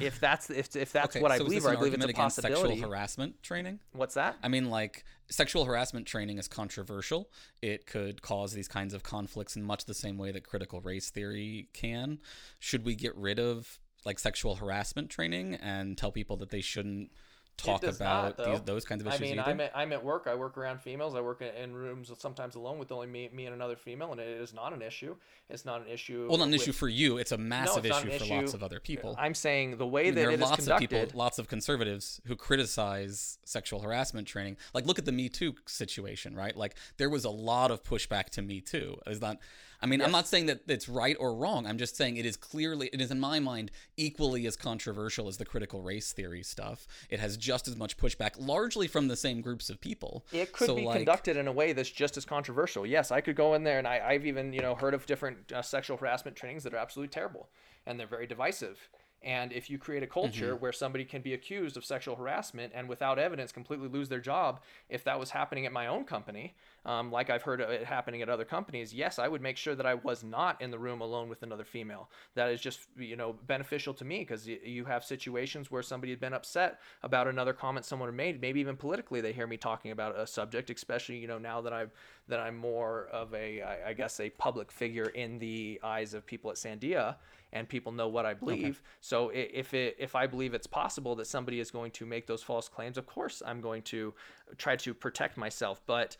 if 0.00 0.20
that's 0.20 0.50
if, 0.50 0.74
if 0.76 0.92
that's 0.92 1.16
Okay, 1.16 1.22
what 1.22 1.32
I 1.32 1.38
so 1.38 1.44
believe, 1.44 1.64
or 1.64 1.70
I 1.70 1.76
believe 1.76 1.94
it's 1.94 2.04
a 2.04 2.12
possibility. 2.12 2.74
Sexual 2.74 2.88
harassment 2.88 3.42
training? 3.42 3.80
What's 3.92 4.14
that? 4.14 4.36
I 4.42 4.48
mean, 4.48 4.70
like, 4.70 5.04
sexual 5.30 5.64
harassment 5.64 6.06
training 6.06 6.38
is 6.38 6.48
controversial. 6.48 7.30
It 7.62 7.86
could 7.86 8.22
cause 8.22 8.52
these 8.52 8.68
kinds 8.68 8.94
of 8.94 9.02
conflicts 9.02 9.56
in 9.56 9.62
much 9.62 9.84
the 9.84 9.94
same 9.94 10.18
way 10.18 10.32
that 10.32 10.44
critical 10.44 10.80
race 10.80 11.10
theory 11.10 11.68
can. 11.72 12.18
Should 12.58 12.84
we 12.84 12.94
get 12.94 13.14
rid 13.16 13.38
of, 13.38 13.78
like, 14.04 14.18
sexual 14.18 14.56
harassment 14.56 15.10
training 15.10 15.54
and 15.54 15.96
tell 15.96 16.12
people 16.12 16.36
that 16.38 16.50
they 16.50 16.60
shouldn't 16.60 17.10
talk 17.58 17.82
about 17.82 18.38
not, 18.38 18.46
these, 18.46 18.60
those 18.62 18.84
kinds 18.84 19.02
of 19.02 19.08
I 19.08 19.10
issues 19.10 19.20
mean, 19.20 19.38
either? 19.38 19.50
I'm 19.50 19.60
at, 19.60 19.72
I'm 19.74 19.92
at 19.92 20.02
work. 20.02 20.26
I 20.26 20.34
work 20.34 20.56
around 20.56 20.80
females. 20.80 21.14
I 21.14 21.20
work 21.20 21.42
in- 21.42 21.54
in 21.54 21.74
rooms 21.74 22.10
sometimes 22.18 22.54
alone 22.54 22.78
with 22.78 22.90
only 22.90 23.06
me, 23.06 23.28
me 23.32 23.46
and 23.46 23.54
another 23.54 23.76
female, 23.76 24.12
and 24.12 24.20
it 24.20 24.28
is 24.40 24.54
not 24.54 24.72
an 24.72 24.80
issue. 24.80 25.16
It's 25.50 25.64
not 25.64 25.80
an 25.80 25.88
issue. 25.88 26.26
well, 26.28 26.38
not 26.38 26.44
an 26.44 26.52
with- 26.52 26.62
issue 26.62 26.72
for 26.72 26.88
you. 26.88 27.18
It's 27.18 27.32
a 27.32 27.38
massive 27.38 27.84
it's 27.84 27.98
issue 27.98 28.08
for 28.18 28.24
issue. 28.24 28.34
lots 28.34 28.54
of 28.54 28.62
other 28.62 28.80
people. 28.80 29.14
I'm 29.18 29.34
saying 29.34 29.76
the 29.78 29.86
way 29.86 30.02
I 30.02 30.04
mean, 30.04 30.14
that 30.14 30.20
there 30.20 30.30
are 30.30 30.36
lots 30.36 30.56
conducted. 30.56 30.84
of 30.92 31.06
people, 31.08 31.18
lots 31.18 31.38
of 31.38 31.48
conservatives 31.48 32.20
who 32.26 32.36
criticize 32.36 33.38
sexual 33.44 33.80
harassment 33.80 34.26
training. 34.28 34.56
Like, 34.74 34.86
look 34.86 34.98
at 34.98 35.04
the 35.04 35.12
Me 35.12 35.28
Too 35.28 35.54
situation, 35.66 36.34
right? 36.34 36.56
Like, 36.56 36.74
there 36.96 37.10
was 37.10 37.24
a 37.24 37.30
lot 37.30 37.70
of 37.70 37.82
pushback 37.82 38.26
to 38.30 38.42
Me 38.42 38.60
Too. 38.60 38.98
Is 39.06 39.20
not, 39.20 39.38
I 39.80 39.86
mean, 39.86 40.02
I'm 40.02 40.10
not 40.10 40.26
saying 40.26 40.46
that 40.46 40.62
it's 40.66 40.88
right 40.88 41.16
or 41.20 41.34
wrong. 41.34 41.66
I'm 41.66 41.78
just 41.78 41.96
saying 41.96 42.16
it 42.16 42.26
is 42.26 42.36
clearly, 42.36 42.90
it 42.92 43.00
is 43.00 43.10
in 43.10 43.20
my 43.20 43.38
mind 43.38 43.70
equally 43.96 44.46
as 44.46 44.56
controversial 44.56 45.28
as 45.28 45.36
the 45.36 45.44
critical 45.44 45.82
race 45.82 46.12
theory 46.12 46.42
stuff. 46.42 46.86
It 47.10 47.20
has 47.20 47.36
just 47.36 47.68
as 47.68 47.76
much 47.76 47.96
pushback, 47.96 48.32
largely 48.38 48.88
from 48.88 49.06
the 49.08 49.16
same 49.16 49.40
groups 49.40 49.70
of 49.70 49.80
people. 49.80 50.24
It 50.32 50.52
could 50.52 50.66
So, 50.66 50.74
be 50.74 50.84
like, 50.84 50.96
conducted 50.96 51.36
in 51.36 51.46
a 51.46 51.52
way 51.52 51.72
that's 51.72 51.90
just 51.90 52.16
as 52.16 52.24
controversial. 52.24 52.84
Yes, 52.84 53.12
I 53.12 53.20
could 53.20 53.36
go 53.36 53.54
in 53.54 53.62
there, 53.62 53.78
and 53.78 53.86
I, 53.86 54.00
I've 54.04 54.26
even 54.26 54.52
you 54.52 54.60
know 54.60 54.74
heard 54.74 54.94
of 54.94 55.06
different 55.06 55.52
uh, 55.52 55.62
sexual 55.62 55.96
harassment 55.96 56.36
trainings 56.36 56.64
that 56.64 56.74
are 56.74 56.78
absolutely 56.78 57.10
terrible, 57.12 57.48
and 57.86 58.00
they're 58.00 58.06
very 58.08 58.26
divisive. 58.26 58.88
And 59.20 59.52
if 59.52 59.68
you 59.68 59.78
create 59.78 60.04
a 60.04 60.06
culture 60.06 60.52
Mm-hmm. 60.52 60.62
where 60.62 60.72
somebody 60.72 61.04
can 61.04 61.22
be 61.22 61.34
accused 61.34 61.76
of 61.76 61.84
sexual 61.84 62.14
harassment 62.14 62.72
and 62.72 62.88
without 62.88 63.18
evidence 63.18 63.50
completely 63.50 63.88
lose 63.88 64.08
their 64.08 64.20
job, 64.20 64.60
if 64.88 65.02
that 65.02 65.18
was 65.18 65.30
happening 65.30 65.66
at 65.66 65.72
my 65.72 65.88
own 65.88 66.04
company, 66.04 66.54
um, 66.84 67.10
like 67.10 67.30
I've 67.30 67.42
heard 67.42 67.60
of 67.60 67.70
it 67.70 67.84
happening 67.84 68.22
at 68.22 68.28
other 68.28 68.44
companies, 68.44 68.94
yes, 68.94 69.18
I 69.18 69.28
would 69.28 69.42
make 69.42 69.56
sure 69.56 69.74
that 69.74 69.86
I 69.86 69.94
was 69.94 70.24
not 70.24 70.60
in 70.62 70.70
the 70.70 70.78
room 70.78 71.00
alone 71.00 71.28
with 71.28 71.42
another 71.42 71.64
female. 71.64 72.10
That 72.34 72.50
is 72.50 72.60
just 72.60 72.80
you 72.96 73.16
know 73.16 73.36
beneficial 73.46 73.94
to 73.94 74.04
me 74.04 74.20
because 74.20 74.46
you 74.46 74.84
have 74.84 75.04
situations 75.04 75.70
where 75.70 75.82
somebody 75.82 76.12
had 76.12 76.20
been 76.20 76.34
upset 76.34 76.80
about 77.02 77.28
another 77.28 77.52
comment 77.52 77.84
someone 77.84 78.14
made, 78.14 78.40
maybe 78.40 78.60
even 78.60 78.76
politically 78.76 79.20
they 79.20 79.32
hear 79.32 79.46
me 79.46 79.56
talking 79.56 79.90
about 79.90 80.18
a 80.18 80.26
subject, 80.26 80.70
especially 80.70 81.18
you 81.18 81.26
know 81.26 81.38
now 81.38 81.60
that 81.60 81.72
I'm 81.72 81.90
that 82.28 82.40
I'm 82.40 82.56
more 82.56 83.08
of 83.12 83.34
a 83.34 83.62
I 83.62 83.88
I 83.88 83.92
guess 83.92 84.20
a 84.20 84.30
public 84.30 84.70
figure 84.72 85.08
in 85.08 85.38
the 85.38 85.80
eyes 85.82 86.14
of 86.14 86.26
people 86.26 86.50
at 86.50 86.56
Sandia 86.56 87.16
and 87.52 87.68
people 87.68 87.92
know 87.92 88.08
what 88.08 88.26
I 88.26 88.34
believe. 88.34 88.82
So 89.00 89.30
if 89.30 89.72
it, 89.74 89.96
if 89.98 90.14
I 90.14 90.26
believe 90.26 90.54
it's 90.54 90.66
possible 90.66 91.14
that 91.16 91.26
somebody 91.26 91.60
is 91.60 91.70
going 91.70 91.90
to 91.92 92.06
make 92.06 92.26
those 92.26 92.42
false 92.42 92.68
claims, 92.68 92.98
of 92.98 93.06
course 93.06 93.42
I'm 93.44 93.60
going 93.60 93.82
to 93.82 94.14
try 94.58 94.76
to 94.76 94.94
protect 94.94 95.36
myself. 95.36 95.80
But 95.86 96.16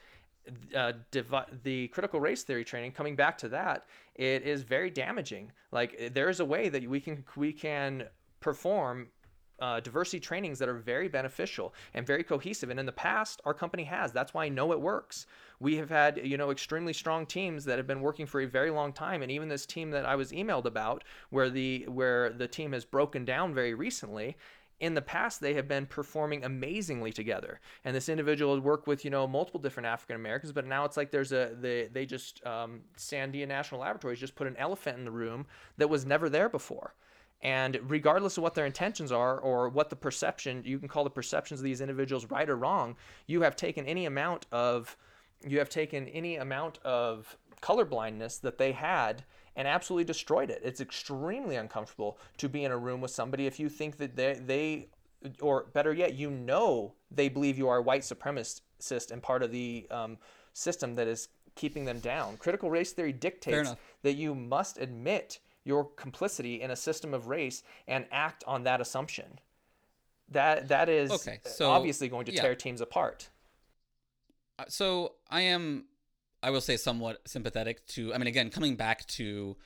uh, 0.74 0.92
divi- 1.10 1.50
the 1.62 1.88
critical 1.88 2.20
race 2.20 2.42
theory 2.42 2.64
training, 2.64 2.92
coming 2.92 3.16
back 3.16 3.38
to 3.38 3.48
that, 3.48 3.86
it 4.14 4.42
is 4.42 4.62
very 4.62 4.90
damaging. 4.90 5.52
Like 5.72 6.10
there 6.12 6.28
is 6.28 6.40
a 6.40 6.44
way 6.44 6.68
that 6.68 6.88
we 6.88 7.00
can 7.00 7.24
we 7.36 7.52
can 7.52 8.04
perform 8.40 9.08
uh, 9.60 9.80
diversity 9.80 10.20
trainings 10.20 10.58
that 10.58 10.68
are 10.68 10.74
very 10.74 11.08
beneficial 11.08 11.74
and 11.94 12.06
very 12.06 12.22
cohesive. 12.22 12.70
And 12.70 12.78
in 12.78 12.86
the 12.86 12.92
past, 12.92 13.40
our 13.44 13.54
company 13.54 13.84
has. 13.84 14.12
That's 14.12 14.32
why 14.32 14.44
I 14.44 14.48
know 14.48 14.72
it 14.72 14.80
works. 14.80 15.26
We 15.60 15.76
have 15.76 15.90
had, 15.90 16.20
you 16.22 16.36
know, 16.36 16.50
extremely 16.50 16.92
strong 16.92 17.26
teams 17.26 17.64
that 17.64 17.76
have 17.78 17.86
been 17.86 18.00
working 18.00 18.26
for 18.26 18.40
a 18.40 18.46
very 18.46 18.70
long 18.70 18.92
time. 18.92 19.22
And 19.22 19.32
even 19.32 19.48
this 19.48 19.66
team 19.66 19.90
that 19.90 20.06
I 20.06 20.14
was 20.14 20.30
emailed 20.30 20.66
about, 20.66 21.02
where 21.30 21.50
the 21.50 21.86
where 21.88 22.30
the 22.30 22.46
team 22.46 22.72
has 22.72 22.84
broken 22.84 23.24
down 23.24 23.54
very 23.54 23.74
recently. 23.74 24.36
In 24.80 24.94
the 24.94 25.02
past, 25.02 25.40
they 25.40 25.54
have 25.54 25.66
been 25.66 25.86
performing 25.86 26.44
amazingly 26.44 27.12
together, 27.12 27.60
and 27.84 27.96
this 27.96 28.08
individual 28.08 28.54
had 28.54 28.62
worked 28.62 28.86
with 28.86 29.04
you 29.04 29.10
know 29.10 29.26
multiple 29.26 29.60
different 29.60 29.86
African 29.86 30.16
Americans. 30.16 30.52
But 30.52 30.66
now 30.66 30.84
it's 30.84 30.96
like 30.96 31.10
there's 31.10 31.32
a 31.32 31.56
they 31.60 31.88
they 31.92 32.06
just 32.06 32.44
um, 32.46 32.82
Sandia 32.96 33.46
National 33.46 33.80
Laboratories 33.80 34.20
just 34.20 34.36
put 34.36 34.46
an 34.46 34.56
elephant 34.56 34.98
in 34.98 35.04
the 35.04 35.10
room 35.10 35.46
that 35.78 35.88
was 35.88 36.06
never 36.06 36.28
there 36.28 36.48
before. 36.48 36.94
And 37.40 37.78
regardless 37.84 38.36
of 38.36 38.42
what 38.42 38.54
their 38.54 38.66
intentions 38.66 39.12
are 39.12 39.38
or 39.38 39.68
what 39.68 39.90
the 39.90 39.96
perception, 39.96 40.62
you 40.64 40.78
can 40.78 40.88
call 40.88 41.04
the 41.04 41.10
perceptions 41.10 41.60
of 41.60 41.64
these 41.64 41.80
individuals 41.80 42.26
right 42.30 42.48
or 42.48 42.56
wrong, 42.56 42.96
you 43.26 43.42
have 43.42 43.54
taken 43.54 43.86
any 43.86 44.06
amount 44.06 44.46
of 44.50 44.96
you 45.46 45.58
have 45.58 45.68
taken 45.68 46.08
any 46.08 46.36
amount 46.36 46.78
of 46.84 47.36
colorblindness 47.62 48.40
that 48.40 48.58
they 48.58 48.72
had 48.72 49.24
and 49.58 49.68
absolutely 49.68 50.04
destroyed 50.04 50.50
it. 50.50 50.62
It's 50.64 50.80
extremely 50.80 51.56
uncomfortable 51.56 52.16
to 52.38 52.48
be 52.48 52.64
in 52.64 52.70
a 52.70 52.78
room 52.78 53.02
with 53.02 53.10
somebody 53.10 53.46
if 53.46 53.60
you 53.60 53.68
think 53.68 53.98
that 53.98 54.16
they 54.16 54.34
they 54.34 54.88
or 55.40 55.64
better 55.74 55.92
yet, 55.92 56.14
you 56.14 56.30
know 56.30 56.94
they 57.10 57.28
believe 57.28 57.58
you 57.58 57.68
are 57.68 57.78
a 57.78 57.82
white 57.82 58.02
supremacist 58.02 59.10
and 59.10 59.20
part 59.20 59.42
of 59.42 59.50
the 59.50 59.86
um, 59.90 60.16
system 60.52 60.94
that 60.94 61.08
is 61.08 61.28
keeping 61.56 61.84
them 61.84 61.98
down. 61.98 62.36
Critical 62.36 62.70
race 62.70 62.92
theory 62.92 63.12
dictates 63.12 63.74
that 64.02 64.14
you 64.14 64.32
must 64.32 64.78
admit 64.78 65.40
your 65.64 65.84
complicity 65.84 66.62
in 66.62 66.70
a 66.70 66.76
system 66.76 67.12
of 67.12 67.26
race 67.26 67.64
and 67.88 68.06
act 68.12 68.44
on 68.46 68.62
that 68.62 68.80
assumption. 68.80 69.40
That 70.30 70.68
that 70.68 70.88
is 70.88 71.10
Okay, 71.10 71.40
so, 71.44 71.68
obviously 71.68 72.08
going 72.08 72.26
to 72.26 72.32
yeah. 72.32 72.42
tear 72.42 72.54
teams 72.54 72.80
apart. 72.80 73.28
Uh, 74.58 74.64
so 74.68 75.14
I 75.30 75.40
am, 75.42 75.86
I 76.42 76.50
will 76.50 76.60
say, 76.60 76.76
somewhat 76.76 77.26
sympathetic 77.26 77.86
to. 77.88 78.14
I 78.14 78.18
mean, 78.18 78.28
again, 78.28 78.50
coming 78.50 78.76
back 78.76 79.06
to, 79.08 79.56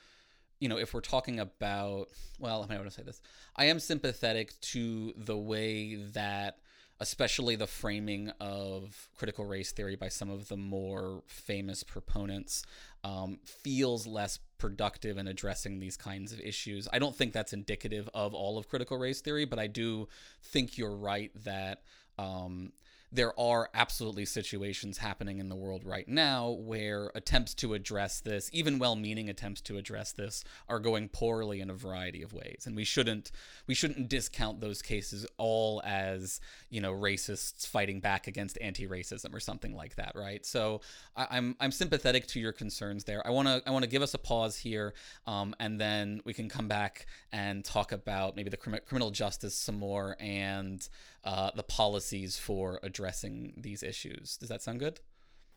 you 0.59 0.69
know, 0.69 0.77
if 0.77 0.93
we're 0.93 1.01
talking 1.01 1.39
about, 1.39 2.07
well, 2.39 2.63
I 2.63 2.67
mean, 2.67 2.77
I 2.77 2.79
want 2.79 2.89
to 2.89 2.95
say 2.95 3.03
this. 3.03 3.21
I 3.55 3.65
am 3.65 3.79
sympathetic 3.79 4.59
to 4.61 5.13
the 5.15 5.37
way 5.37 5.95
that, 6.13 6.57
especially 6.99 7.55
the 7.55 7.67
framing 7.67 8.31
of 8.39 9.09
critical 9.17 9.45
race 9.45 9.71
theory 9.71 9.95
by 9.95 10.07
some 10.07 10.29
of 10.29 10.47
the 10.47 10.57
more 10.57 11.21
famous 11.27 11.83
proponents, 11.83 12.63
um, 13.03 13.39
feels 13.45 14.07
less 14.07 14.39
productive 14.57 15.17
in 15.17 15.27
addressing 15.27 15.79
these 15.79 15.97
kinds 15.97 16.31
of 16.31 16.39
issues. 16.39 16.87
I 16.93 16.99
don't 16.99 17.15
think 17.15 17.33
that's 17.33 17.53
indicative 17.53 18.09
of 18.13 18.33
all 18.33 18.57
of 18.57 18.69
critical 18.69 18.97
race 18.97 19.21
theory, 19.21 19.45
but 19.45 19.59
I 19.59 19.67
do 19.67 20.07
think 20.41 20.77
you're 20.77 20.95
right 20.95 21.31
that. 21.43 21.83
Um, 22.17 22.73
there 23.13 23.39
are 23.39 23.69
absolutely 23.75 24.25
situations 24.25 24.97
happening 24.97 25.37
in 25.37 25.47
the 25.47 25.55
world 25.55 25.83
right 25.85 26.07
now 26.07 26.49
where 26.49 27.11
attempts 27.13 27.53
to 27.53 27.75
address 27.75 28.19
this, 28.19 28.49
even 28.51 28.79
well-meaning 28.79 29.29
attempts 29.29 29.61
to 29.61 29.77
address 29.77 30.11
this, 30.11 30.43
are 30.67 30.79
going 30.79 31.07
poorly 31.09 31.61
in 31.61 31.69
a 31.69 31.73
variety 31.75 32.23
of 32.23 32.33
ways. 32.33 32.63
And 32.65 32.75
we 32.75 32.83
shouldn't 32.83 33.31
we 33.67 33.75
shouldn't 33.75 34.09
discount 34.09 34.59
those 34.61 34.81
cases 34.81 35.27
all 35.37 35.81
as 35.85 36.41
you 36.71 36.81
know 36.81 36.91
racists 36.91 37.67
fighting 37.67 37.99
back 37.99 38.27
against 38.27 38.57
anti-racism 38.59 39.31
or 39.33 39.39
something 39.39 39.75
like 39.75 39.95
that, 39.95 40.13
right? 40.15 40.43
So 40.43 40.81
I, 41.15 41.27
I'm 41.29 41.55
I'm 41.59 41.71
sympathetic 41.71 42.25
to 42.27 42.39
your 42.39 42.51
concerns 42.51 43.03
there. 43.03 43.25
I 43.25 43.29
want 43.29 43.47
to 43.47 43.61
I 43.67 43.71
want 43.71 43.83
to 43.83 43.89
give 43.89 44.01
us 44.01 44.15
a 44.15 44.17
pause 44.19 44.57
here, 44.57 44.95
um, 45.27 45.55
and 45.59 45.79
then 45.79 46.21
we 46.25 46.33
can 46.33 46.49
come 46.49 46.67
back 46.67 47.05
and 47.31 47.63
talk 47.63 47.91
about 47.91 48.35
maybe 48.35 48.49
the 48.49 48.57
crimi- 48.57 48.83
criminal 48.85 49.11
justice 49.11 49.55
some 49.55 49.75
more 49.75 50.17
and 50.19 50.89
uh, 51.23 51.51
the 51.55 51.63
policies 51.63 52.37
for 52.37 52.79
addressing 52.83 53.53
these 53.57 53.83
issues. 53.83 54.37
Does 54.37 54.49
that 54.49 54.61
sound 54.61 54.79
good? 54.79 54.99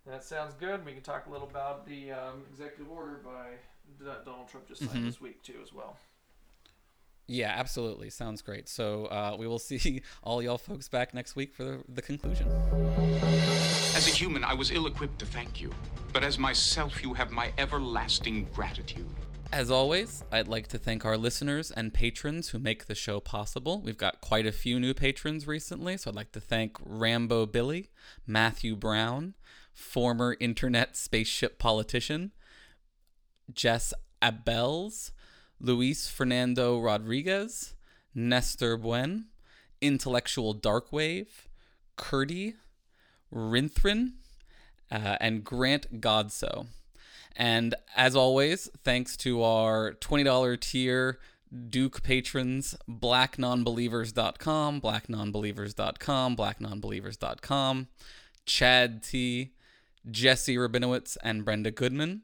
That 0.06 0.22
sounds 0.22 0.54
good. 0.54 0.84
We 0.84 0.92
can 0.92 1.02
talk 1.02 1.26
a 1.26 1.30
little 1.30 1.48
about 1.48 1.86
the 1.86 2.12
um, 2.12 2.44
executive 2.50 2.90
order 2.90 3.20
by 3.24 3.54
that 4.04 4.24
Donald 4.24 4.48
Trump 4.48 4.68
just 4.68 4.80
signed 4.80 4.92
Mm-hmm. 4.92 5.06
this 5.06 5.20
week 5.20 5.42
too, 5.42 5.56
as 5.62 5.72
well. 5.72 5.96
Yeah, 7.28 7.52
absolutely. 7.56 8.10
Sounds 8.10 8.40
great. 8.40 8.68
So 8.68 9.06
uh, 9.06 9.36
we 9.36 9.48
will 9.48 9.58
see 9.70 10.02
all 10.22 10.40
y'all 10.42 10.58
folks 10.58 10.88
back 10.88 11.12
next 11.12 11.34
week 11.34 11.54
for 11.54 11.64
the, 11.64 11.78
the 11.88 12.02
conclusion. 12.02 12.46
As 13.96 14.06
a 14.06 14.10
human, 14.10 14.44
I 14.44 14.54
was 14.54 14.70
ill 14.70 14.86
equipped 14.86 15.18
to 15.20 15.26
thank 15.26 15.60
you. 15.60 15.72
But 16.12 16.22
as 16.22 16.38
myself, 16.38 17.02
you 17.02 17.14
have 17.14 17.30
my 17.32 17.50
everlasting 17.58 18.46
gratitude. 18.54 19.06
As 19.52 19.70
always, 19.70 20.24
I'd 20.32 20.48
like 20.48 20.66
to 20.68 20.78
thank 20.78 21.04
our 21.04 21.16
listeners 21.16 21.70
and 21.70 21.94
patrons 21.94 22.50
who 22.50 22.58
make 22.58 22.86
the 22.86 22.94
show 22.94 23.20
possible. 23.20 23.80
We've 23.80 23.96
got 23.96 24.20
quite 24.20 24.44
a 24.46 24.52
few 24.52 24.78
new 24.80 24.92
patrons 24.92 25.46
recently, 25.46 25.96
so 25.96 26.10
I'd 26.10 26.16
like 26.16 26.32
to 26.32 26.40
thank 26.40 26.76
Rambo 26.84 27.46
Billy, 27.46 27.90
Matthew 28.26 28.74
Brown, 28.76 29.34
former 29.72 30.36
internet 30.40 30.96
spaceship 30.96 31.58
politician, 31.58 32.32
Jess 33.52 33.94
Abels, 34.20 35.12
Luis 35.60 36.08
Fernando 36.08 36.78
Rodriguez, 36.80 37.74
Nestor 38.14 38.76
Buen, 38.76 39.26
Intellectual 39.80 40.54
Darkwave, 40.54 41.46
Curdy, 41.96 42.56
Rinthrin, 43.32 44.14
uh, 44.90 45.16
and 45.20 45.44
Grant 45.44 46.00
Godso. 46.00 46.66
And 47.36 47.74
as 47.94 48.16
always, 48.16 48.70
thanks 48.82 49.16
to 49.18 49.42
our 49.42 49.92
$20 49.94 50.60
tier 50.60 51.18
Duke 51.68 52.02
patrons, 52.02 52.76
blacknonbelievers.com, 52.88 54.80
blacknonbelievers.com, 54.80 56.36
blacknonbelievers.com, 56.36 57.88
Chad 58.46 59.02
T, 59.02 59.52
Jesse 60.10 60.56
Rabinowitz, 60.56 61.16
and 61.22 61.44
Brenda 61.44 61.70
Goodman. 61.70 62.22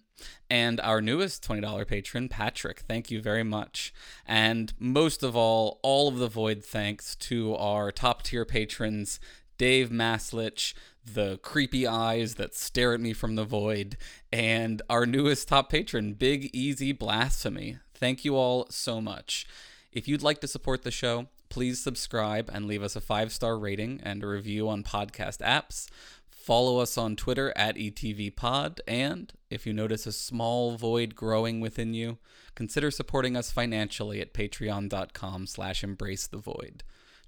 And 0.48 0.80
our 0.80 1.00
newest 1.00 1.46
$20 1.46 1.86
patron, 1.86 2.28
Patrick. 2.28 2.80
Thank 2.80 3.10
you 3.10 3.20
very 3.20 3.42
much. 3.42 3.92
And 4.26 4.72
most 4.78 5.22
of 5.22 5.34
all, 5.36 5.80
all 5.82 6.08
of 6.08 6.18
the 6.18 6.28
void 6.28 6.64
thanks 6.64 7.16
to 7.16 7.56
our 7.56 7.90
top 7.90 8.22
tier 8.22 8.44
patrons, 8.44 9.18
Dave 9.58 9.90
Maslich, 9.90 10.74
the 11.04 11.38
creepy 11.38 11.86
eyes 11.86 12.36
that 12.36 12.54
stare 12.54 12.94
at 12.94 13.00
me 13.00 13.12
from 13.12 13.34
the 13.34 13.44
void, 13.44 13.96
and 14.32 14.82
our 14.88 15.06
newest 15.06 15.48
top 15.48 15.70
patron, 15.70 16.14
Big 16.14 16.50
Easy 16.52 16.92
Blasphemy. 16.92 17.78
Thank 17.94 18.24
you 18.24 18.36
all 18.36 18.66
so 18.70 19.00
much. 19.00 19.46
If 19.92 20.08
you'd 20.08 20.22
like 20.22 20.40
to 20.40 20.48
support 20.48 20.82
the 20.82 20.90
show, 20.90 21.26
please 21.48 21.82
subscribe 21.82 22.50
and 22.52 22.66
leave 22.66 22.82
us 22.82 22.96
a 22.96 23.00
five 23.00 23.32
star 23.32 23.58
rating 23.58 24.00
and 24.02 24.22
a 24.22 24.26
review 24.26 24.68
on 24.68 24.82
podcast 24.82 25.38
apps. 25.38 25.88
Follow 26.30 26.78
us 26.78 26.98
on 26.98 27.14
Twitter 27.14 27.52
at 27.54 27.76
ETVPod, 27.76 28.80
and 28.88 29.32
if 29.48 29.64
you 29.64 29.72
notice 29.72 30.06
a 30.06 30.12
small 30.12 30.76
void 30.76 31.14
growing 31.14 31.60
within 31.60 31.94
you, 31.94 32.18
consider 32.56 32.90
supporting 32.90 33.36
us 33.36 33.52
financially 33.52 34.20
at 34.20 34.34
patreon.com 34.34 35.46
slash 35.46 35.84
embrace 35.84 36.26
the 36.26 36.38
void. 36.38 36.82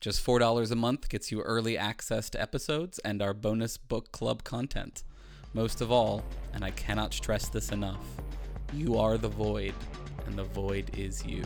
Just 0.05 0.23
$4 0.27 0.71
a 0.71 0.75
month 0.75 1.09
gets 1.09 1.33
you 1.33 1.41
early 1.41 1.78
access 1.78 2.28
to 2.28 2.39
episodes 2.39 2.99
and 3.07 3.23
our 3.23 3.33
bonus 3.33 3.78
book 3.78 4.12
club 4.12 4.45
content. 4.45 5.03
Most 5.55 5.81
of 5.81 5.91
all, 5.91 6.23
and 6.53 6.62
I 6.62 6.73
cannot 6.73 7.15
stress 7.15 7.49
this 7.49 7.73
enough, 7.73 8.05
you 8.74 8.99
are 8.99 9.16
the 9.16 9.31
void, 9.31 9.73
and 10.27 10.37
the 10.37 10.45
void 10.45 10.91
is 10.95 11.24
you. 11.24 11.43